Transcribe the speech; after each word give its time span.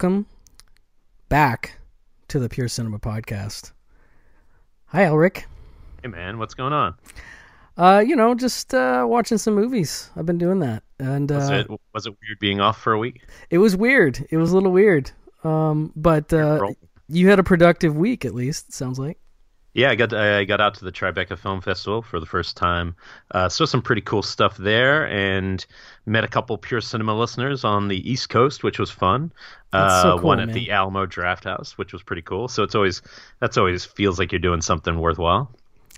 welcome 0.00 0.24
back 1.28 1.78
to 2.26 2.38
the 2.38 2.48
Pure 2.48 2.68
Cinema 2.68 2.98
Podcast. 2.98 3.72
Hi, 4.86 5.02
Elric. 5.02 5.44
Hey 6.00 6.08
man, 6.08 6.38
what's 6.38 6.54
going 6.54 6.72
on? 6.72 6.94
Uh, 7.76 8.02
you 8.06 8.16
know, 8.16 8.34
just 8.34 8.72
uh, 8.72 9.04
watching 9.06 9.36
some 9.36 9.54
movies. 9.54 10.08
I've 10.16 10.24
been 10.24 10.38
doing 10.38 10.60
that, 10.60 10.84
and 10.98 11.30
uh, 11.30 11.34
Was 11.34 11.50
it 11.50 11.70
was 11.92 12.06
it 12.06 12.16
weird 12.22 12.38
being 12.38 12.60
off 12.62 12.80
for 12.80 12.94
a 12.94 12.98
week? 12.98 13.26
it 13.50 13.58
was 13.58 13.76
weird. 13.76 14.26
It 14.30 14.38
was 14.38 14.52
a 14.52 14.54
little 14.54 14.72
weird. 14.72 15.10
Um, 15.44 15.92
but 15.94 16.32
uh, 16.32 16.68
you 17.10 17.28
had 17.28 17.38
a 17.38 17.44
productive 17.44 17.94
week, 17.94 18.24
at 18.24 18.34
least. 18.34 18.70
It 18.70 18.74
sounds 18.74 18.98
like. 18.98 19.18
Yeah, 19.72 19.90
I 19.90 19.94
got 19.94 20.12
I 20.12 20.44
got 20.44 20.60
out 20.60 20.74
to 20.74 20.84
the 20.84 20.90
Tribeca 20.90 21.38
Film 21.38 21.60
Festival 21.60 22.02
for 22.02 22.18
the 22.18 22.26
first 22.26 22.56
time. 22.56 22.96
Uh, 23.30 23.48
saw 23.48 23.64
some 23.64 23.82
pretty 23.82 24.02
cool 24.02 24.22
stuff 24.22 24.56
there, 24.56 25.06
and 25.08 25.64
met 26.06 26.24
a 26.24 26.28
couple 26.28 26.58
Pure 26.58 26.80
Cinema 26.80 27.16
listeners 27.16 27.64
on 27.64 27.86
the 27.86 28.10
East 28.10 28.30
Coast, 28.30 28.64
which 28.64 28.80
was 28.80 28.90
fun. 28.90 29.32
That's 29.72 30.02
so 30.02 30.14
uh, 30.14 30.18
cool, 30.18 30.26
one 30.26 30.40
at 30.40 30.52
the 30.52 30.72
Alamo 30.72 31.06
Drafthouse, 31.06 31.72
which 31.72 31.92
was 31.92 32.02
pretty 32.02 32.22
cool. 32.22 32.48
So 32.48 32.64
it's 32.64 32.74
always 32.74 33.00
that's 33.38 33.56
always 33.56 33.84
feels 33.84 34.18
like 34.18 34.32
you're 34.32 34.40
doing 34.40 34.60
something 34.60 34.98
worthwhile. 34.98 35.52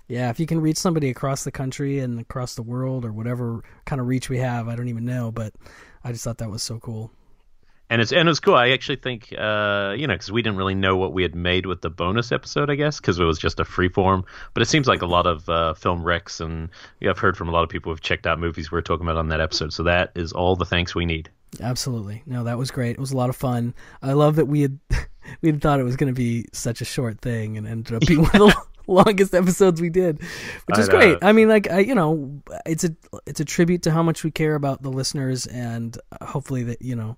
Yeah, 0.07 0.29
if 0.29 0.39
you 0.39 0.45
can 0.45 0.61
reach 0.61 0.77
somebody 0.77 1.09
across 1.09 1.43
the 1.43 1.51
country 1.51 1.99
and 1.99 2.19
across 2.19 2.53
the 2.55 2.61
world 2.61 3.05
or 3.05 3.11
whatever 3.11 3.63
kind 3.85 3.99
of 3.99 4.07
reach 4.07 4.29
we 4.29 4.37
have, 4.37 4.67
I 4.67 4.75
don't 4.75 4.89
even 4.89 5.05
know, 5.05 5.31
but 5.31 5.53
I 6.03 6.11
just 6.11 6.23
thought 6.23 6.37
that 6.39 6.49
was 6.51 6.61
so 6.61 6.77
cool. 6.77 7.11
And 7.93 8.01
it's 8.01 8.11
and 8.11 8.27
it 8.27 8.31
was 8.31 8.39
cool. 8.39 8.55
I 8.55 8.69
actually 8.69 8.95
think 8.95 9.31
uh, 9.37 9.93
you 9.95 10.07
know 10.07 10.15
because 10.15 10.31
we 10.31 10.41
didn't 10.41 10.57
really 10.57 10.73
know 10.73 10.97
what 10.97 11.13
we 11.13 11.21
had 11.21 11.35
made 11.35 11.67
with 11.67 11.81
the 11.81 11.91
bonus 11.91 12.31
episode, 12.31 12.71
I 12.71 12.75
guess, 12.75 12.99
because 12.99 13.19
it 13.19 13.23
was 13.23 13.37
just 13.37 13.59
a 13.59 13.65
free 13.65 13.87
form. 13.87 14.25
But 14.55 14.63
it 14.63 14.65
seems 14.65 14.87
like 14.87 15.03
a 15.03 15.05
lot 15.05 15.27
of 15.27 15.47
uh, 15.47 15.75
film 15.75 16.03
wrecks, 16.03 16.39
and 16.39 16.69
yeah, 16.99 17.11
I've 17.11 17.19
heard 17.19 17.37
from 17.37 17.49
a 17.49 17.51
lot 17.51 17.63
of 17.63 17.69
people 17.69 17.91
who've 17.91 18.01
checked 18.01 18.25
out 18.25 18.39
movies 18.39 18.71
we 18.71 18.79
are 18.79 18.81
talking 18.81 19.05
about 19.05 19.17
on 19.17 19.27
that 19.27 19.41
episode. 19.41 19.73
So 19.73 19.83
that 19.83 20.11
is 20.15 20.31
all 20.31 20.55
the 20.55 20.65
thanks 20.65 20.95
we 20.95 21.05
need. 21.05 21.29
Absolutely. 21.61 22.23
No, 22.25 22.45
that 22.45 22.57
was 22.57 22.71
great. 22.71 22.93
It 22.93 22.99
was 22.99 23.11
a 23.11 23.17
lot 23.17 23.29
of 23.29 23.35
fun. 23.35 23.75
I 24.01 24.13
love 24.13 24.37
that 24.37 24.45
we 24.45 24.61
had 24.63 24.79
we 25.43 25.51
had 25.51 25.61
thought 25.61 25.79
it 25.79 25.83
was 25.83 25.95
going 25.95 26.11
to 26.11 26.17
be 26.17 26.47
such 26.51 26.81
a 26.81 26.85
short 26.85 27.21
thing 27.21 27.59
and 27.59 27.67
ended 27.67 27.93
up 27.93 28.07
being 28.07 28.23
one 28.23 28.41
of 28.41 28.47
the 28.47 28.63
longest 28.87 29.35
episodes 29.35 29.79
we 29.79 29.91
did, 29.91 30.19
which 30.65 30.79
is 30.79 30.89
know. 30.89 30.97
great. 30.97 31.17
I 31.21 31.31
mean, 31.31 31.47
like 31.47 31.69
I, 31.69 31.79
you 31.81 31.93
know, 31.93 32.41
it's 32.65 32.83
a 32.85 32.95
it's 33.27 33.39
a 33.39 33.45
tribute 33.45 33.83
to 33.83 33.91
how 33.91 34.01
much 34.01 34.23
we 34.23 34.31
care 34.31 34.55
about 34.55 34.81
the 34.81 34.89
listeners, 34.89 35.45
and 35.45 35.95
hopefully 36.23 36.63
that 36.63 36.81
you 36.81 36.95
know 36.95 37.17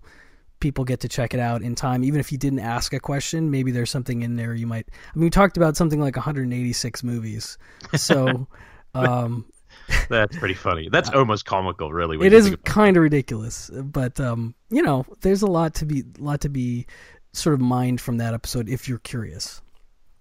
people 0.66 0.84
get 0.84 1.00
to 1.00 1.08
check 1.08 1.36
it 1.36 1.40
out 1.40 1.62
in 1.62 1.76
time. 1.76 2.04
Even 2.04 2.20
if 2.20 2.32
you 2.32 2.40
didn't 2.40 2.58
ask 2.58 2.92
a 2.92 3.00
question, 3.00 3.52
maybe 3.52 3.70
there's 3.70 3.92
something 3.92 4.24
in 4.24 4.36
there 4.36 4.56
you 4.56 4.66
might. 4.66 4.88
I 4.90 5.16
mean, 5.16 5.26
we 5.26 5.30
talked 5.30 5.58
about 5.58 5.78
something 5.78 6.02
like 6.02 6.16
186 6.16 7.04
movies, 7.04 7.58
so. 7.96 8.48
Um, 8.96 9.46
That's 10.08 10.38
pretty 10.38 10.54
funny. 10.54 10.88
That's 10.92 11.10
almost 11.10 11.44
comical, 11.46 11.92
really. 11.92 12.26
it 12.26 12.32
is 12.32 12.56
kind 12.64 12.96
of 12.96 13.04
ridiculous, 13.04 13.70
but 13.70 14.18
um, 14.22 14.56
you 14.70 14.82
know, 14.82 15.06
there's 15.20 15.42
a 15.42 15.48
lot 15.48 15.74
to 15.76 15.86
be 15.86 16.06
lot 16.18 16.40
to 16.42 16.50
be 16.50 16.88
sort 17.34 17.56
of 17.56 17.60
mined 17.60 18.00
from 18.00 18.16
that 18.20 18.34
episode 18.34 18.70
if 18.70 18.88
you're 18.88 19.00
curious. 19.00 19.62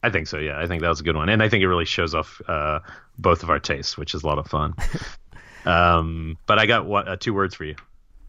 I 0.03 0.11
think 0.11 0.27
so. 0.27 0.39
Yeah, 0.39 0.59
I 0.59 0.67
think 0.67 0.83
that 0.83 0.89
was 0.89 0.99
a 0.99 1.05
good 1.05 1.15
one, 1.15 1.29
and 1.29 1.41
I 1.41 1.49
think 1.49 1.63
it 1.63 1.69
really 1.69 1.85
shows 1.85 2.17
off 2.17 2.43
uh, 2.49 2.81
both 3.17 3.45
of 3.45 3.49
our 3.49 3.61
tastes, 3.61 3.97
which 3.97 4.13
is 4.13 4.25
a 4.25 4.27
lot 4.27 4.41
of 4.41 4.49
fun. 4.49 4.75
um, 5.67 6.37
but 6.47 6.59
I 6.59 6.67
got 6.67 6.87
what, 6.87 7.07
uh, 7.07 7.17
two 7.17 7.33
words 7.33 7.55
for 7.55 7.65
you: 7.65 7.77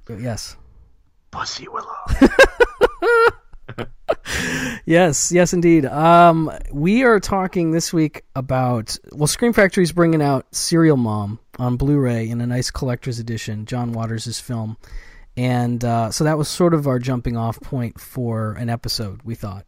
yes, 0.08 0.58
pussy 1.36 1.68
willow. 1.68 1.96
yes, 4.86 5.32
yes, 5.34 5.52
indeed. 5.54 5.86
Um, 5.86 6.50
we 6.72 7.04
are 7.04 7.20
talking 7.20 7.72
this 7.72 7.92
week 7.92 8.24
about 8.36 8.98
well, 9.12 9.28
Scream 9.28 9.52
Factory's 9.52 9.92
bringing 9.92 10.22
out 10.22 10.46
Serial 10.56 10.98
Mom 10.98 11.40
on 11.60 11.76
Blu-ray 11.76 12.30
in 12.30 12.40
a 12.40 12.48
nice 12.48 12.72
collector's 12.72 13.20
edition, 13.20 13.66
John 13.66 13.92
Waters' 13.92 14.40
film, 14.40 14.78
and 15.36 15.84
uh, 15.84 16.10
so 16.12 16.24
that 16.24 16.38
was 16.38 16.48
sort 16.48 16.74
of 16.74 16.88
our 16.88 17.00
jumping 17.00 17.36
off 17.36 17.60
point 17.60 18.00
for 18.00 18.54
an 18.54 18.70
episode. 18.70 19.22
We 19.24 19.36
thought. 19.36 19.66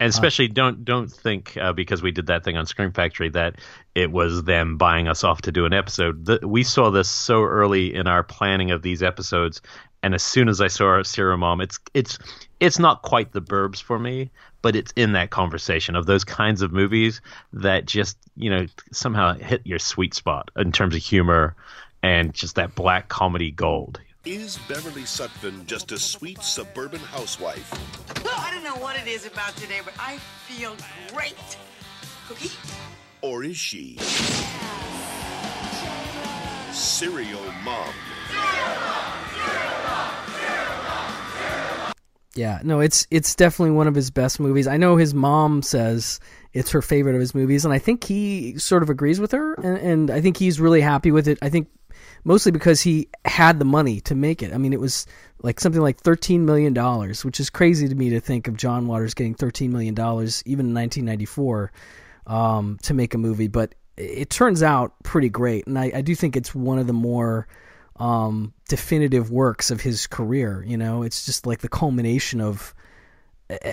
And 0.00 0.10
especially 0.10 0.46
don't 0.46 0.84
don't 0.84 1.10
think 1.10 1.56
uh, 1.56 1.72
because 1.72 2.02
we 2.02 2.12
did 2.12 2.28
that 2.28 2.44
thing 2.44 2.56
on 2.56 2.66
Scream 2.66 2.92
Factory 2.92 3.30
that 3.30 3.56
it 3.96 4.12
was 4.12 4.44
them 4.44 4.76
buying 4.76 5.08
us 5.08 5.24
off 5.24 5.42
to 5.42 5.52
do 5.52 5.64
an 5.64 5.72
episode. 5.72 6.24
The, 6.24 6.46
we 6.46 6.62
saw 6.62 6.90
this 6.90 7.08
so 7.08 7.42
early 7.42 7.92
in 7.92 8.06
our 8.06 8.22
planning 8.22 8.70
of 8.70 8.82
these 8.82 9.02
episodes, 9.02 9.60
and 10.02 10.14
as 10.14 10.22
soon 10.22 10.48
as 10.48 10.60
I 10.60 10.68
saw 10.68 11.02
Serial 11.02 11.36
Mom, 11.38 11.60
it's 11.60 11.78
it's 11.94 12.18
it's 12.60 12.78
not 12.78 13.02
quite 13.02 13.32
the 13.32 13.42
Burbs 13.42 13.82
for 13.82 13.98
me, 13.98 14.30
but 14.62 14.76
it's 14.76 14.92
in 14.96 15.12
that 15.12 15.30
conversation 15.30 15.96
of 15.96 16.06
those 16.06 16.24
kinds 16.24 16.62
of 16.62 16.72
movies 16.72 17.20
that 17.52 17.86
just 17.86 18.16
you 18.36 18.50
know 18.50 18.66
somehow 18.92 19.34
hit 19.34 19.62
your 19.64 19.78
sweet 19.78 20.14
spot 20.14 20.50
in 20.56 20.72
terms 20.72 20.94
of 20.94 21.02
humor 21.02 21.54
and 22.02 22.32
just 22.32 22.56
that 22.56 22.74
black 22.74 23.08
comedy 23.08 23.50
gold. 23.50 24.00
Is 24.24 24.58
Beverly 24.68 25.02
Sutphin 25.02 25.64
just 25.66 25.90
a 25.90 25.98
sweet 25.98 26.42
suburban 26.42 27.00
housewife? 27.00 27.72
Well, 28.24 28.34
I 28.36 28.50
don't 28.52 28.64
know 28.64 28.76
what 28.76 28.96
it 29.00 29.06
is 29.06 29.26
about 29.26 29.56
today, 29.56 29.80
but 29.84 29.94
I 29.98 30.18
feel 30.18 30.76
great. 31.14 31.34
Cookie? 32.28 32.50
Or 33.22 33.42
is 33.42 33.56
she 33.56 33.98
serial 36.72 37.42
mom? 37.64 37.94
Yeah, 42.38 42.60
no, 42.62 42.78
it's 42.78 43.04
it's 43.10 43.34
definitely 43.34 43.72
one 43.72 43.88
of 43.88 43.96
his 43.96 44.12
best 44.12 44.38
movies. 44.38 44.68
I 44.68 44.76
know 44.76 44.96
his 44.96 45.12
mom 45.12 45.60
says 45.60 46.20
it's 46.52 46.70
her 46.70 46.80
favorite 46.80 47.16
of 47.16 47.20
his 47.20 47.34
movies, 47.34 47.64
and 47.64 47.74
I 47.74 47.80
think 47.80 48.04
he 48.04 48.56
sort 48.58 48.84
of 48.84 48.90
agrees 48.90 49.18
with 49.18 49.32
her, 49.32 49.54
and, 49.54 49.76
and 49.78 50.10
I 50.10 50.20
think 50.20 50.36
he's 50.36 50.60
really 50.60 50.80
happy 50.80 51.10
with 51.10 51.26
it. 51.26 51.38
I 51.42 51.48
think 51.48 51.66
mostly 52.22 52.52
because 52.52 52.80
he 52.80 53.08
had 53.24 53.58
the 53.58 53.64
money 53.64 54.00
to 54.02 54.14
make 54.14 54.40
it. 54.40 54.54
I 54.54 54.58
mean, 54.58 54.72
it 54.72 54.78
was 54.78 55.04
like 55.42 55.58
something 55.58 55.82
like 55.82 55.98
thirteen 55.98 56.46
million 56.46 56.72
dollars, 56.72 57.24
which 57.24 57.40
is 57.40 57.50
crazy 57.50 57.88
to 57.88 57.94
me 57.96 58.10
to 58.10 58.20
think 58.20 58.46
of 58.46 58.56
John 58.56 58.86
Waters 58.86 59.14
getting 59.14 59.34
thirteen 59.34 59.72
million 59.72 59.94
dollars 59.94 60.44
even 60.46 60.66
in 60.66 60.74
nineteen 60.74 61.06
ninety 61.06 61.24
four 61.26 61.72
um, 62.28 62.78
to 62.82 62.94
make 62.94 63.14
a 63.14 63.18
movie. 63.18 63.48
But 63.48 63.74
it 63.96 64.30
turns 64.30 64.62
out 64.62 64.92
pretty 65.02 65.28
great, 65.28 65.66
and 65.66 65.76
I, 65.76 65.90
I 65.92 66.00
do 66.02 66.14
think 66.14 66.36
it's 66.36 66.54
one 66.54 66.78
of 66.78 66.86
the 66.86 66.92
more 66.92 67.48
um, 67.98 68.52
definitive 68.68 69.30
works 69.30 69.70
of 69.70 69.80
his 69.80 70.06
career. 70.06 70.64
You 70.66 70.76
know, 70.76 71.02
it's 71.02 71.26
just 71.26 71.46
like 71.46 71.60
the 71.60 71.68
culmination 71.68 72.40
of. 72.40 72.74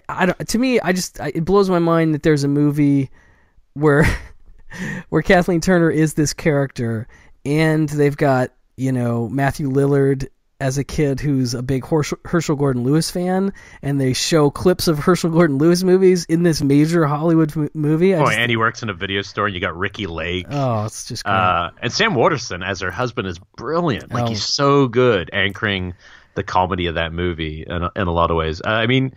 I- 0.07 0.27
don't, 0.27 0.47
to 0.47 0.57
me, 0.57 0.79
I 0.79 0.93
just 0.93 1.19
I, 1.19 1.33
it 1.35 1.43
blows 1.45 1.69
my 1.69 1.79
mind 1.79 2.13
that 2.13 2.23
there's 2.23 2.43
a 2.43 2.47
movie 2.47 3.09
where 3.73 4.05
where 5.09 5.21
Kathleen 5.21 5.61
Turner 5.61 5.91
is 5.91 6.13
this 6.13 6.33
character, 6.33 7.07
and 7.43 7.89
they've 7.89 8.15
got 8.15 8.51
you 8.77 8.91
know 8.91 9.27
Matthew 9.29 9.69
Lillard 9.69 10.27
as 10.59 10.77
a 10.77 10.83
kid 10.83 11.19
who's 11.19 11.53
a 11.53 11.61
big 11.61 11.85
Herschell, 11.85 12.17
Herschell 12.23 12.55
Gordon 12.55 12.83
Lewis 12.83 13.11
fan, 13.11 13.51
and 13.81 13.99
they 13.99 14.13
show 14.13 14.49
clips 14.49 14.87
of 14.87 14.97
Herschell 14.99 15.31
Gordon 15.31 15.57
Lewis 15.57 15.83
movies 15.83 16.25
in 16.25 16.43
this 16.43 16.61
major 16.61 17.05
Hollywood 17.05 17.55
m- 17.57 17.69
movie. 17.73 18.15
I 18.15 18.19
Oh, 18.19 18.25
just- 18.25 18.37
and 18.37 18.49
he 18.49 18.55
works 18.57 18.81
in 18.81 18.89
a 18.89 18.93
video 18.93 19.21
store, 19.21 19.47
and 19.47 19.53
you 19.55 19.59
got 19.61 19.77
Ricki 19.77 20.07
Lake. 20.07 20.45
oh, 20.49 20.85
it's 20.85 21.05
just 21.07 21.23
great. 21.25 21.33
Uh, 21.33 21.71
and 21.81 21.91
Sam 21.91 22.15
Waterston 22.15 22.63
as 22.63 22.79
her 22.81 22.91
husband 22.91 23.27
is 23.27 23.37
brilliant. 23.57 24.11
Like 24.13 24.25
Oh. 24.25 24.27
he's 24.27 24.43
so 24.43 24.87
good 24.87 25.29
anchoring 25.33 25.93
the 26.35 26.43
comedy 26.43 26.87
of 26.87 26.95
that 26.95 27.11
movie 27.13 27.63
in 27.67 27.83
a, 27.83 27.91
in 27.95 28.07
a 28.07 28.11
lot 28.11 28.31
of 28.31 28.37
ways. 28.37 28.61
Uh, 28.65 28.69
I 28.69 28.87
mean, 28.87 29.13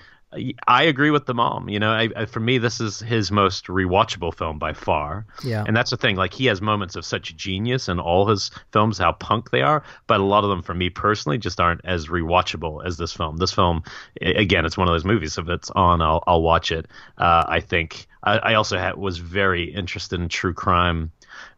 I 0.66 0.82
agree 0.82 1.10
with 1.10 1.24
the 1.24 1.32
mom. 1.32 1.70
You 1.70 1.78
know, 1.78 1.90
I, 1.90 2.08
I, 2.14 2.24
for 2.26 2.40
me, 2.40 2.58
this 2.58 2.80
is 2.80 3.00
his 3.00 3.30
most 3.30 3.66
rewatchable 3.66 4.34
film 4.34 4.58
by 4.58 4.74
far. 4.74 5.26
Yeah. 5.42 5.64
And 5.66 5.74
that's 5.74 5.90
the 5.90 5.96
thing. 5.96 6.16
Like 6.16 6.34
he 6.34 6.46
has 6.46 6.60
moments 6.60 6.96
of 6.96 7.04
such 7.04 7.34
genius 7.34 7.88
in 7.88 7.98
all 7.98 8.26
his 8.26 8.50
films, 8.70 8.98
how 8.98 9.12
punk 9.12 9.50
they 9.50 9.62
are, 9.62 9.82
but 10.06 10.20
a 10.20 10.24
lot 10.24 10.44
of 10.44 10.50
them, 10.50 10.62
for 10.62 10.74
me 10.74 10.90
personally, 10.90 11.38
just 11.38 11.60
aren't 11.60 11.80
as 11.84 12.08
rewatchable 12.08 12.84
as 12.84 12.98
this 12.98 13.12
film. 13.12 13.38
This 13.38 13.52
film, 13.52 13.82
again, 14.20 14.66
it's 14.66 14.76
one 14.76 14.86
of 14.86 14.92
those 14.92 15.04
movies. 15.04 15.38
If 15.38 15.48
it's 15.48 15.70
on, 15.70 16.02
I'll 16.02 16.22
I'll 16.26 16.42
watch 16.42 16.72
it. 16.72 16.86
Uh, 17.16 17.44
I 17.48 17.60
think. 17.60 18.06
I, 18.20 18.38
I 18.38 18.54
also 18.54 18.76
had, 18.76 18.96
was 18.96 19.18
very 19.18 19.72
interested 19.72 20.20
in 20.20 20.28
true 20.28 20.52
crime 20.52 21.12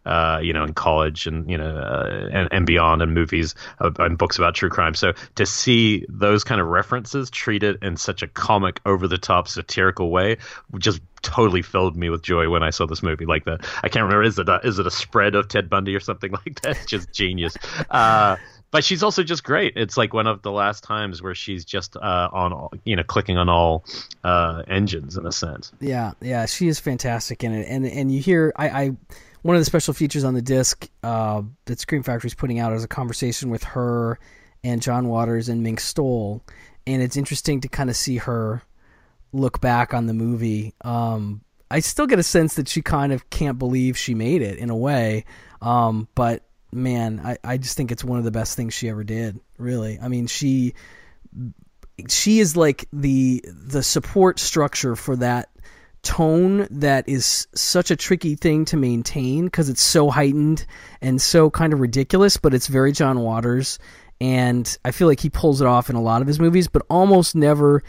uh, 0.07 0.41
you 0.43 0.53
know, 0.53 0.65
in 0.65 0.73
college 0.75 1.27
and 1.27 1.49
you 1.51 1.59
know, 1.59 1.77
uh, 1.77 2.29
and, 2.33 2.49
and 2.53 2.67
beyond, 2.67 3.03
and 3.03 3.15
movies 3.15 3.55
uh, 3.81 3.91
and 3.99 4.17
books 4.19 4.39
about 4.39 4.55
true 4.55 4.71
crime. 4.71 4.95
So 4.95 5.13
to 5.37 5.47
see 5.47 6.07
those 6.09 6.45
kind 6.45 6.61
of 6.61 6.67
references 6.69 7.31
treated 7.31 7.83
in 7.83 7.97
such 7.97 8.23
a 8.23 8.27
comic, 8.27 8.81
over 8.87 9.07
the 9.07 9.19
top, 9.19 9.49
satirical 9.49 10.11
way, 10.11 10.39
just 10.79 11.01
totally 11.23 11.63
filled 11.63 11.97
me 11.97 12.09
with 12.09 12.23
joy 12.23 12.49
when 12.49 12.63
I 12.63 12.71
saw 12.71 12.87
this 12.87 13.03
movie. 13.03 13.27
Like 13.27 13.45
the, 13.45 13.59
I 13.83 13.89
can't 13.89 14.05
remember, 14.05 14.23
is 14.23 14.39
it 14.39 14.49
a, 14.49 14.61
is 14.65 14.79
it 14.79 14.87
a 14.87 14.91
spread 14.91 15.35
of 15.35 15.49
Ted 15.49 15.69
Bundy 15.69 15.95
or 15.95 16.01
something 16.01 16.33
like 16.47 16.63
that? 16.63 16.77
It's 16.79 16.87
just 16.87 17.13
genius. 17.13 17.57
Uh, 17.91 18.37
but 18.71 18.85
she's 18.85 19.03
also 19.03 19.23
just 19.25 19.43
great. 19.45 19.73
It's 19.77 19.97
like 19.97 20.15
one 20.15 20.27
of 20.29 20.43
the 20.43 20.53
last 20.53 20.85
times 20.85 21.21
where 21.21 21.35
she's 21.35 21.65
just 21.65 21.97
uh, 21.97 22.29
on, 22.33 22.53
all- 22.53 22.73
you 22.85 22.97
know, 22.97 23.03
clicking 23.03 23.37
on 23.37 23.49
all 23.49 23.85
uh, 24.25 24.63
engines 24.69 25.17
in 25.17 25.27
a 25.27 25.33
sense. 25.33 25.73
Yeah, 25.81 26.13
yeah, 26.21 26.47
she 26.47 26.69
is 26.69 26.79
fantastic 26.79 27.43
in 27.43 27.53
it, 27.53 27.67
and 27.69 27.85
and 27.85 28.13
you 28.15 28.21
hear 28.23 28.53
I, 28.57 28.69
I 28.69 28.97
one 29.43 29.57
of 29.57 29.61
the 29.61 29.65
special 29.67 29.95
features 29.95 30.25
on 30.25 30.35
the 30.35 30.43
disc 30.43 30.89
uh, 31.03 31.43
that 31.65 31.81
Scream 31.81 32.03
is 32.07 32.35
putting 32.35 32.59
out 32.59 32.73
is 32.73 32.85
a 32.85 32.89
conversation 32.89 33.51
with 33.51 33.65
her 33.65 34.19
and 34.63 34.83
John 34.83 35.09
Waters 35.09 35.49
and 35.49 35.63
Mink 35.63 35.81
Stole, 35.81 36.43
and 36.87 37.03
it's 37.03 37.17
interesting 37.17 37.61
to 37.63 37.69
kind 37.69 37.89
of 37.89 37.97
see 37.97 38.19
her 38.19 38.63
look 39.33 39.61
back 39.61 39.95
on 39.95 40.07
the 40.07 40.13
movie. 40.15 40.75
Um, 40.83 41.43
I 41.71 41.81
still 41.81 42.07
get 42.07 42.19
a 42.19 42.25
sense 42.25 42.55
that 42.55 42.69
she 42.69 42.83
kind 42.83 43.13
of 43.13 43.31
can't 43.31 43.59
believe 43.59 43.97
she 43.97 44.15
made 44.15 44.43
it 44.43 44.59
in 44.59 44.69
a 44.69 44.77
way, 44.77 45.25
um, 45.63 46.09
but 46.15 46.43
man, 46.73 47.21
I, 47.25 47.39
I 47.43 47.57
just 47.57 47.77
think 47.77 47.91
it's 47.91 48.05
one 48.05 48.19
of 48.19 48.25
the 48.25 48.31
best 48.31 48.57
things 48.57 48.75
she 48.75 48.89
ever 48.89 49.05
did. 49.05 49.41
Really, 49.57 49.99
I 50.01 50.09
mean, 50.09 50.27
she 50.27 50.75
she 52.09 52.41
is 52.41 52.57
like 52.57 52.87
the 52.93 53.45
the 53.47 53.83
support 53.83 54.39
structure 54.39 54.97
for 54.97 55.17
that 55.17 55.49
tone 56.03 56.67
that 56.71 57.09
is 57.09 57.47
such 57.55 57.91
a 57.91 57.97
tricky 57.97 58.35
thing 58.35 58.65
to 58.67 58.77
maintain 58.77 59.45
because 59.47 59.69
it's 59.69 59.83
so 59.83 60.11
heightened 60.11 60.67
and 61.01 61.21
so 61.21 61.51
kind 61.51 61.73
of 61.73 61.81
ridiculous, 61.81 62.37
but 62.37 62.55
it's 62.55 62.67
very 62.67 62.93
John 62.93 63.21
Waters. 63.21 63.79
And 64.21 64.77
I 64.85 64.91
feel 64.91 65.09
like 65.09 65.21
he 65.21 65.31
pulls 65.31 65.61
it 65.61 65.67
off 65.67 65.91
in 65.91 65.97
a 65.97 66.03
lot 66.03 66.21
of 66.21 66.29
his 66.29 66.39
movies, 66.39 66.69
but 66.69 66.83
almost 66.91 67.35
never 67.35 67.83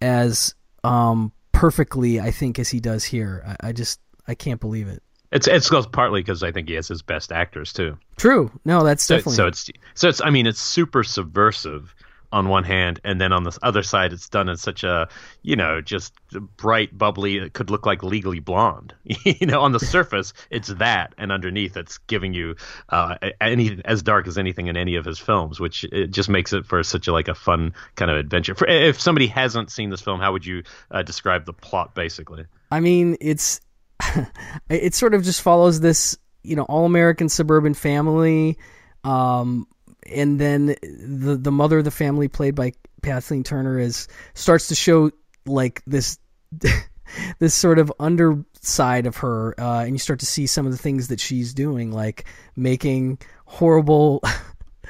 as 0.00 0.54
um, 0.84 1.32
perfectly, 1.52 2.20
I 2.20 2.30
think, 2.30 2.58
as 2.58 2.68
he 2.68 2.80
does 2.80 3.04
here. 3.04 3.42
I, 3.46 3.68
I 3.68 3.72
just 3.72 4.00
I 4.26 4.34
can't 4.34 4.60
believe 4.60 4.88
it. 4.88 5.02
It's 5.30 5.46
it's 5.46 5.68
partly 5.92 6.20
because 6.20 6.42
I 6.42 6.52
think 6.52 6.68
he 6.68 6.74
has 6.74 6.88
his 6.88 7.02
best 7.02 7.32
actors 7.32 7.72
too. 7.72 7.98
True. 8.16 8.50
No, 8.64 8.82
that's 8.82 9.04
So, 9.04 9.16
definitely 9.16 9.36
so 9.36 9.46
it's 9.46 9.70
so 9.94 10.08
it's 10.08 10.20
I 10.22 10.30
mean 10.30 10.46
it's 10.46 10.60
super 10.60 11.02
subversive 11.02 11.94
on 12.32 12.48
one 12.48 12.64
hand, 12.64 13.00
and 13.04 13.20
then 13.20 13.32
on 13.32 13.44
the 13.44 13.56
other 13.62 13.82
side, 13.82 14.12
it's 14.12 14.28
done 14.28 14.48
in 14.48 14.56
such 14.56 14.84
a 14.84 15.08
you 15.42 15.56
know 15.56 15.80
just 15.80 16.12
bright, 16.56 16.96
bubbly. 16.96 17.38
It 17.38 17.52
could 17.52 17.70
look 17.70 17.86
like 17.86 18.02
Legally 18.02 18.40
Blonde. 18.40 18.94
you 19.04 19.46
know, 19.46 19.60
on 19.60 19.72
the 19.72 19.80
surface, 19.80 20.32
it's 20.50 20.68
that, 20.68 21.14
and 21.18 21.32
underneath, 21.32 21.76
it's 21.76 21.98
giving 21.98 22.34
you 22.34 22.56
uh, 22.90 23.16
any 23.40 23.80
as 23.84 24.02
dark 24.02 24.26
as 24.26 24.38
anything 24.38 24.66
in 24.66 24.76
any 24.76 24.96
of 24.96 25.04
his 25.04 25.18
films, 25.18 25.58
which 25.58 25.84
it 25.84 26.10
just 26.10 26.28
makes 26.28 26.52
it 26.52 26.66
for 26.66 26.82
such 26.82 27.08
a 27.08 27.12
like 27.12 27.28
a 27.28 27.34
fun 27.34 27.74
kind 27.96 28.10
of 28.10 28.16
adventure. 28.16 28.54
For, 28.54 28.66
if 28.66 29.00
somebody 29.00 29.26
hasn't 29.26 29.70
seen 29.70 29.90
this 29.90 30.00
film, 30.00 30.20
how 30.20 30.32
would 30.32 30.44
you 30.44 30.62
uh, 30.90 31.02
describe 31.02 31.46
the 31.46 31.52
plot 31.52 31.94
basically? 31.94 32.44
I 32.70 32.80
mean, 32.80 33.16
it's 33.20 33.60
it 34.68 34.94
sort 34.94 35.14
of 35.14 35.22
just 35.22 35.42
follows 35.42 35.80
this, 35.80 36.18
you 36.42 36.56
know, 36.56 36.64
all 36.64 36.84
American 36.84 37.28
suburban 37.28 37.74
family, 37.74 38.58
um, 39.04 39.66
and 40.12 40.40
then 40.40 40.66
the 40.82 41.38
the 41.40 41.52
mother 41.52 41.78
of 41.78 41.84
the 41.84 41.90
family, 41.90 42.28
played 42.28 42.54
by 42.54 42.72
Kathleen 43.02 43.44
Turner, 43.44 43.78
is 43.78 44.08
starts 44.34 44.68
to 44.68 44.74
show 44.74 45.10
like 45.46 45.82
this 45.86 46.18
this 47.38 47.54
sort 47.54 47.78
of 47.78 47.92
underside 47.98 49.06
of 49.06 49.18
her, 49.18 49.54
uh, 49.60 49.80
and 49.80 49.92
you 49.92 49.98
start 49.98 50.20
to 50.20 50.26
see 50.26 50.46
some 50.46 50.66
of 50.66 50.72
the 50.72 50.78
things 50.78 51.08
that 51.08 51.20
she's 51.20 51.54
doing, 51.54 51.92
like 51.92 52.24
making 52.56 53.18
horrible. 53.46 54.22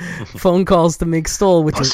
phone 0.37 0.65
calls 0.65 0.99
to 0.99 1.05
Mink 1.05 1.27
Stole, 1.27 1.65
which 1.65 1.81
is 1.81 1.93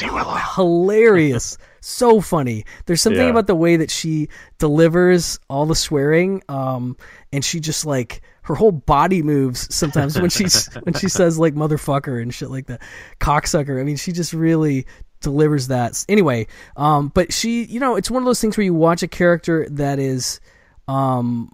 hilarious, 0.55 1.57
so 1.81 2.21
funny. 2.21 2.65
There's 2.85 3.01
something 3.01 3.23
Yeah. 3.23 3.31
about 3.31 3.47
the 3.47 3.55
way 3.55 3.77
that 3.77 3.89
she 3.89 4.29
delivers 4.59 5.39
all 5.49 5.65
the 5.65 5.73
swearing, 5.75 6.43
um, 6.47 6.97
and 7.33 7.43
she 7.43 7.59
just 7.59 7.83
like 7.83 8.21
her 8.45 8.55
whole 8.55 8.71
body 8.71 9.23
moves 9.23 9.73
sometimes 9.73 10.19
when 10.19 10.29
she's 10.29 10.67
when 10.83 10.93
she 10.93 11.09
says 11.09 11.37
like 11.37 11.55
motherfucker 11.55 12.21
and 12.21 12.33
shit 12.33 12.49
like 12.49 12.67
that, 12.67 12.81
cocksucker. 13.19 13.79
I 13.79 13.83
mean, 13.83 13.97
she 13.97 14.11
just 14.11 14.33
really 14.33 14.85
delivers 15.21 15.67
that. 15.67 16.05
Anyway, 16.07 16.47
um, 16.77 17.09
but 17.09 17.33
she, 17.33 17.63
you 17.65 17.79
know, 17.79 17.95
it's 17.95 18.11
one 18.11 18.21
of 18.21 18.25
those 18.25 18.39
things 18.39 18.55
where 18.55 18.63
you 18.63 18.73
watch 18.73 19.01
a 19.01 19.07
character 19.07 19.67
that 19.71 19.97
is, 19.97 20.39
um, 20.87 21.51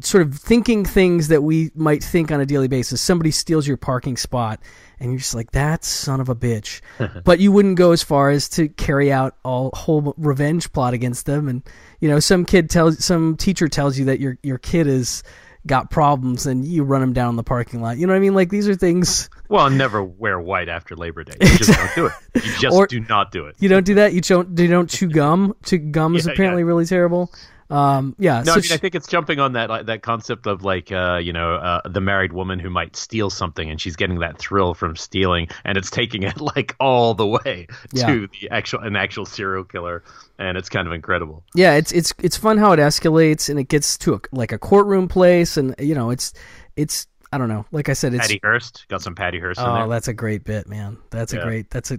sort 0.00 0.26
of 0.26 0.34
thinking 0.34 0.84
things 0.84 1.28
that 1.28 1.42
we 1.42 1.70
might 1.74 2.02
think 2.02 2.30
on 2.30 2.40
a 2.40 2.46
daily 2.46 2.68
basis. 2.68 3.00
Somebody 3.00 3.30
steals 3.30 3.66
your 3.66 3.76
parking 3.76 4.16
spot, 4.16 4.60
and 5.00 5.10
you're 5.10 5.18
just 5.18 5.34
like, 5.34 5.50
"That 5.52 5.84
son 5.84 6.20
of 6.20 6.30
a 6.30 6.34
bitch," 6.34 6.80
but 7.24 7.40
you 7.40 7.52
wouldn't 7.52 7.76
go 7.76 7.92
as 7.92 8.02
far 8.02 8.30
as 8.30 8.48
to 8.50 8.68
carry 8.68 9.12
out 9.12 9.36
a 9.44 9.68
whole 9.76 10.14
revenge 10.16 10.72
plot 10.72 10.94
against 10.94 11.26
them. 11.26 11.48
And 11.48 11.62
you 12.00 12.08
know, 12.08 12.20
some 12.20 12.46
kid 12.46 12.70
tells, 12.70 13.04
some 13.04 13.36
teacher 13.36 13.68
tells 13.68 13.98
you 13.98 14.06
that 14.06 14.20
your 14.20 14.38
your 14.42 14.58
kid 14.58 14.86
is 14.86 15.22
got 15.66 15.90
problems, 15.90 16.46
and 16.46 16.64
you 16.64 16.82
run 16.84 17.00
them 17.00 17.12
down 17.12 17.30
in 17.30 17.36
the 17.36 17.42
parking 17.44 17.80
lot. 17.80 17.96
You 17.98 18.06
know 18.06 18.12
what 18.12 18.16
I 18.18 18.20
mean? 18.20 18.34
Like 18.34 18.50
these 18.50 18.68
are 18.68 18.74
things 18.74 19.30
Well, 19.48 19.68
never 19.70 20.02
wear 20.02 20.40
white 20.40 20.68
after 20.68 20.96
Labor 20.96 21.24
Day. 21.24 21.34
You 21.40 21.58
just 21.58 21.72
don't 21.72 21.94
do 21.94 22.06
it. 22.06 22.12
You 22.44 22.52
just 22.58 22.76
Or- 22.76 22.86
do 22.86 23.00
not 23.00 23.30
do 23.32 23.46
it. 23.46 23.56
you 23.58 23.68
don't 23.68 23.84
do 23.84 23.94
that. 23.94 24.12
You 24.12 24.20
don't 24.20 24.58
you 24.58 24.68
don't 24.68 24.88
chew 24.90 25.08
gum. 25.08 25.54
Chew 25.64 25.78
gum 25.78 26.16
is 26.16 26.26
Yeah, 26.26 26.32
apparently 26.32 26.62
yeah. 26.62 26.66
really 26.68 26.86
terrible. 26.86 27.30
Um, 27.72 28.14
yeah. 28.18 28.38
No, 28.38 28.44
so 28.44 28.52
I, 28.52 28.54
mean, 28.56 28.62
she- 28.64 28.74
I 28.74 28.76
think 28.76 28.94
it's 28.94 29.08
jumping 29.08 29.40
on 29.40 29.54
that 29.54 29.70
like, 29.70 29.86
that 29.86 30.02
concept 30.02 30.46
of 30.46 30.62
like 30.62 30.92
uh, 30.92 31.16
you 31.22 31.32
know 31.32 31.54
uh, 31.54 31.80
the 31.88 32.00
married 32.00 32.32
woman 32.32 32.58
who 32.58 32.68
might 32.70 32.94
steal 32.96 33.30
something 33.30 33.70
and 33.70 33.80
she's 33.80 33.96
getting 33.96 34.18
that 34.18 34.38
thrill 34.38 34.74
from 34.74 34.94
stealing 34.96 35.48
and 35.64 35.78
it's 35.78 35.90
taking 35.90 36.22
it 36.22 36.40
like 36.56 36.76
all 36.78 37.14
the 37.14 37.26
way 37.26 37.66
Yeah. 37.92 38.06
to 38.06 38.28
the 38.28 38.50
actual 38.50 38.80
an 38.80 38.94
actual 38.96 39.24
serial 39.24 39.64
killer 39.64 40.04
and 40.38 40.58
it's 40.58 40.68
kind 40.68 40.86
of 40.86 40.92
incredible. 40.92 41.44
yeah, 41.54 41.74
it's 41.74 41.92
it's 41.92 42.12
it's 42.22 42.36
fun 42.36 42.58
how 42.58 42.72
it 42.72 42.78
escalates 42.78 43.48
and 43.48 43.58
it 43.58 43.68
gets 43.68 43.96
to 43.98 44.14
a, 44.14 44.20
like 44.32 44.52
a 44.52 44.58
courtroom 44.58 45.08
place, 45.08 45.56
and 45.56 45.74
you 45.78 45.94
know, 45.94 46.10
it's 46.10 46.32
it's 46.76 47.06
I 47.32 47.38
don't 47.38 47.48
know. 47.48 47.64
Like 47.72 47.88
I 47.88 47.94
said, 47.94 48.12
it's 48.12 48.26
Patty 48.26 48.40
Hearst 48.42 48.86
got 48.88 49.00
some 49.02 49.14
Patty 49.14 49.38
Hearst 49.38 49.58
in 49.60 49.66
oh, 49.66 49.88
that's 49.88 50.08
a 50.08 50.12
great 50.12 50.44
bit, 50.44 50.68
man. 50.68 50.98
That's 51.10 51.32
a 51.32 51.40
great. 51.40 51.70
That's 51.70 51.90
a 51.90 51.98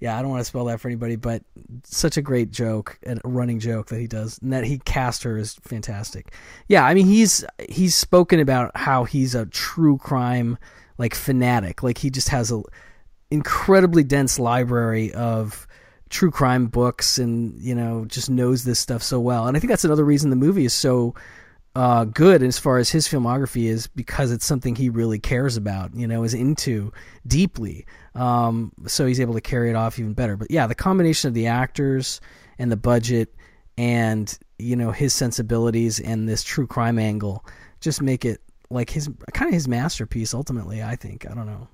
yeah. 0.00 0.18
I 0.18 0.22
don't 0.22 0.30
want 0.30 0.40
to 0.40 0.44
spell 0.44 0.64
that 0.66 0.80
for 0.80 0.88
anybody, 0.88 1.16
but 1.16 1.42
such 1.84 2.16
a 2.16 2.22
great 2.22 2.50
joke 2.50 2.98
and 3.02 3.20
running 3.24 3.60
joke 3.60 3.86
that 3.88 4.00
he 4.00 4.06
does, 4.06 4.38
and 4.42 4.52
that 4.52 4.64
he 4.64 4.78
cast 4.78 5.22
her 5.22 5.36
is 5.36 5.54
fantastic. 5.62 6.32
Yeah, 6.68 6.84
I 6.84 6.94
mean 6.94 7.06
he's 7.06 7.44
he's 7.68 7.94
spoken 7.94 8.40
about 8.40 8.76
how 8.76 9.04
he's 9.04 9.34
a 9.34 9.46
true 9.46 9.98
crime 9.98 10.58
like 10.98 11.14
fanatic. 11.14 11.82
Like 11.82 11.98
he 11.98 12.10
just 12.10 12.28
has 12.30 12.50
a 12.50 12.62
incredibly 13.30 14.02
dense 14.02 14.38
library 14.38 15.12
of 15.14 15.66
true 16.10 16.30
crime 16.30 16.66
books 16.66 17.18
and 17.18 17.58
you 17.60 17.74
know 17.74 18.04
just 18.06 18.28
knows 18.28 18.64
this 18.64 18.80
stuff 18.80 19.00
so 19.00 19.20
well 19.20 19.46
and 19.46 19.56
i 19.56 19.60
think 19.60 19.68
that's 19.68 19.84
another 19.84 20.04
reason 20.04 20.28
the 20.28 20.36
movie 20.36 20.64
is 20.64 20.74
so 20.74 21.14
uh, 21.76 22.04
good 22.04 22.42
as 22.42 22.58
far 22.58 22.78
as 22.78 22.90
his 22.90 23.06
filmography 23.06 23.66
is 23.66 23.86
because 23.86 24.32
it's 24.32 24.44
something 24.44 24.74
he 24.74 24.90
really 24.90 25.20
cares 25.20 25.56
about 25.56 25.94
you 25.94 26.04
know 26.04 26.24
is 26.24 26.34
into 26.34 26.92
deeply 27.28 27.86
um, 28.14 28.72
so 28.86 29.06
he's 29.06 29.20
able 29.20 29.34
to 29.34 29.40
carry 29.40 29.70
it 29.70 29.76
off 29.76 29.98
even 29.98 30.14
better. 30.14 30.36
But 30.36 30.50
yeah 30.50 30.66
the 30.66 30.74
combination 30.74 31.28
of 31.28 31.34
the 31.34 31.46
actors 31.46 32.20
and 32.58 32.70
the 32.70 32.76
budget 32.76 33.34
and 33.78 34.38
you 34.58 34.76
know 34.76 34.90
his 34.90 35.14
sensibilities 35.14 36.00
and 36.00 36.28
this 36.28 36.42
true 36.42 36.66
crime 36.66 36.98
angle 36.98 37.44
just 37.80 38.02
make 38.02 38.24
it 38.24 38.40
like 38.68 38.90
his 38.90 39.08
kind 39.32 39.48
of 39.48 39.54
his 39.54 39.66
masterpiece 39.66 40.34
ultimately 40.34 40.82
i 40.82 40.96
think. 40.96 41.28
I 41.30 41.34
don't 41.34 41.46
know 41.46 41.68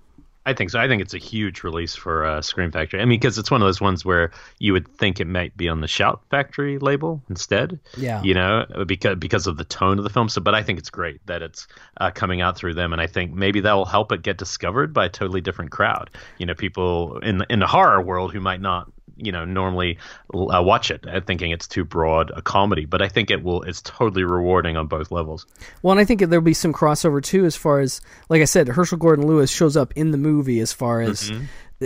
I 0.46 0.54
think 0.54 0.70
so. 0.70 0.78
I 0.78 0.86
think 0.86 1.02
it's 1.02 1.12
a 1.12 1.18
huge 1.18 1.64
release 1.64 1.96
for 1.96 2.24
uh, 2.24 2.40
Scream 2.40 2.70
Factory. 2.70 3.00
I 3.00 3.04
mean, 3.04 3.18
because 3.18 3.36
it's 3.36 3.50
one 3.50 3.60
of 3.60 3.66
those 3.66 3.80
ones 3.80 4.04
where 4.04 4.30
you 4.60 4.72
would 4.72 4.86
think 4.96 5.18
it 5.18 5.26
might 5.26 5.56
be 5.56 5.68
on 5.68 5.80
the 5.80 5.88
Shout 5.88 6.22
Factory 6.30 6.78
label 6.78 7.20
instead. 7.28 7.80
Yeah. 7.96 8.22
You 8.22 8.34
know, 8.34 8.64
because 8.86 9.16
because 9.16 9.48
of 9.48 9.56
the 9.56 9.64
tone 9.64 9.98
of 9.98 10.04
the 10.04 10.10
film. 10.10 10.28
So, 10.28 10.40
but 10.40 10.54
I 10.54 10.62
think 10.62 10.78
it's 10.78 10.88
great 10.88 11.20
that 11.26 11.42
it's 11.42 11.66
uh, 11.96 12.12
coming 12.12 12.40
out 12.40 12.56
through 12.56 12.74
them, 12.74 12.92
and 12.92 13.02
I 13.02 13.08
think 13.08 13.34
maybe 13.34 13.60
that 13.60 13.72
will 13.72 13.84
help 13.84 14.12
it 14.12 14.22
get 14.22 14.38
discovered 14.38 14.94
by 14.94 15.06
a 15.06 15.08
totally 15.08 15.40
different 15.40 15.72
crowd. 15.72 16.10
You 16.38 16.46
know, 16.46 16.54
people 16.54 17.18
in 17.18 17.44
in 17.50 17.58
the 17.58 17.66
horror 17.66 18.00
world 18.00 18.32
who 18.32 18.40
might 18.40 18.60
not 18.60 18.88
you 19.16 19.32
know 19.32 19.44
normally 19.44 19.99
uh, 20.35 20.62
watch 20.62 20.90
it 20.90 21.06
uh, 21.08 21.20
thinking 21.20 21.50
it's 21.50 21.66
too 21.66 21.85
broad 21.85 22.30
a 22.37 22.42
comedy 22.42 22.85
but 22.85 23.00
i 23.00 23.08
think 23.08 23.30
it 23.30 23.42
will 23.42 23.62
it's 23.62 23.80
totally 23.82 24.25
rewarding 24.25 24.76
on 24.76 24.87
both 24.87 25.11
levels 25.11 25.46
Well, 25.82 25.92
and 25.92 26.00
I 26.00 26.04
think 26.04 26.20
there'll 26.20 26.40
be 26.42 26.54
some 26.54 26.73
crossover 26.73 27.23
too, 27.23 27.44
as 27.44 27.56
far 27.56 27.80
as 27.80 28.00
like 28.28 28.42
I 28.42 28.44
said, 28.46 28.68
Herschell 28.68 28.99
Gordon 28.99 29.26
Lewis 29.26 29.50
shows 29.50 29.76
up 29.76 29.92
in 29.96 30.11
the 30.11 30.18
movie 30.18 30.61
as 30.61 30.73
far 30.73 31.00
as, 31.00 31.30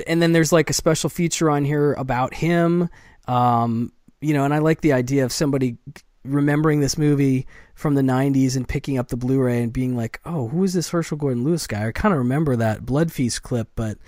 and 0.06 0.22
then 0.22 0.32
there's 0.32 0.52
like 0.52 0.70
a 0.70 0.72
special 0.72 1.10
feature 1.10 1.50
on 1.50 1.64
here 1.64 1.92
about 1.94 2.34
him. 2.34 2.88
Um, 3.28 3.92
you 4.20 4.34
know, 4.34 4.44
and 4.44 4.52
I 4.54 4.58
like 4.58 4.80
the 4.80 4.92
idea 4.92 5.24
of 5.24 5.32
somebody 5.32 5.76
remembering 6.24 6.80
this 6.80 6.98
movie 6.98 7.46
from 7.74 7.94
the 7.94 8.02
90s 8.02 8.56
and 8.56 8.68
picking 8.68 8.98
up 8.98 9.08
the 9.08 9.16
Blu-ray 9.16 9.62
and 9.62 9.72
being 9.72 9.96
like, 9.96 10.20
"Oh, 10.24 10.48
who 10.48 10.64
is 10.64 10.74
this 10.74 10.90
Herschell 10.90 11.18
Gordon 11.18 11.44
Lewis 11.44 11.66
guy?" 11.66 11.86
I 11.86 11.92
kind 11.92 12.12
of 12.12 12.18
remember 12.18 12.56
that 12.56 12.84
Blood 12.84 13.10
Feast 13.12 13.42
clip, 13.42 13.68
but 13.74 13.98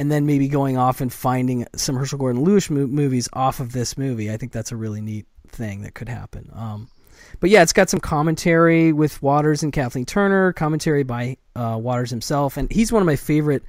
and 0.00 0.10
then 0.10 0.24
maybe 0.24 0.48
going 0.48 0.78
off 0.78 1.02
and 1.02 1.12
finding 1.12 1.66
some 1.76 1.94
Herschell 1.94 2.18
Gordon 2.18 2.42
Lewis 2.42 2.70
mo- 2.70 2.86
movies 2.86 3.28
off 3.34 3.60
of 3.60 3.72
this 3.72 3.98
movie. 3.98 4.32
I 4.32 4.38
think 4.38 4.50
that's 4.50 4.72
a 4.72 4.76
really 4.76 5.02
neat 5.02 5.26
thing 5.48 5.82
that 5.82 5.94
could 5.94 6.08
happen. 6.08 6.50
Um, 6.54 6.88
but 7.38 7.50
yeah, 7.50 7.62
it's 7.62 7.74
got 7.74 7.90
some 7.90 8.00
commentary 8.00 8.94
with 8.94 9.22
Waters 9.22 9.62
and 9.62 9.72
Kathleen 9.74 10.06
Turner, 10.06 10.54
commentary 10.54 11.02
by 11.02 11.36
uh, 11.54 11.78
Waters 11.80 12.08
himself, 12.08 12.56
and 12.56 12.72
he's 12.72 12.90
one 12.90 13.02
of 13.02 13.06
my 13.06 13.16
favorite 13.16 13.62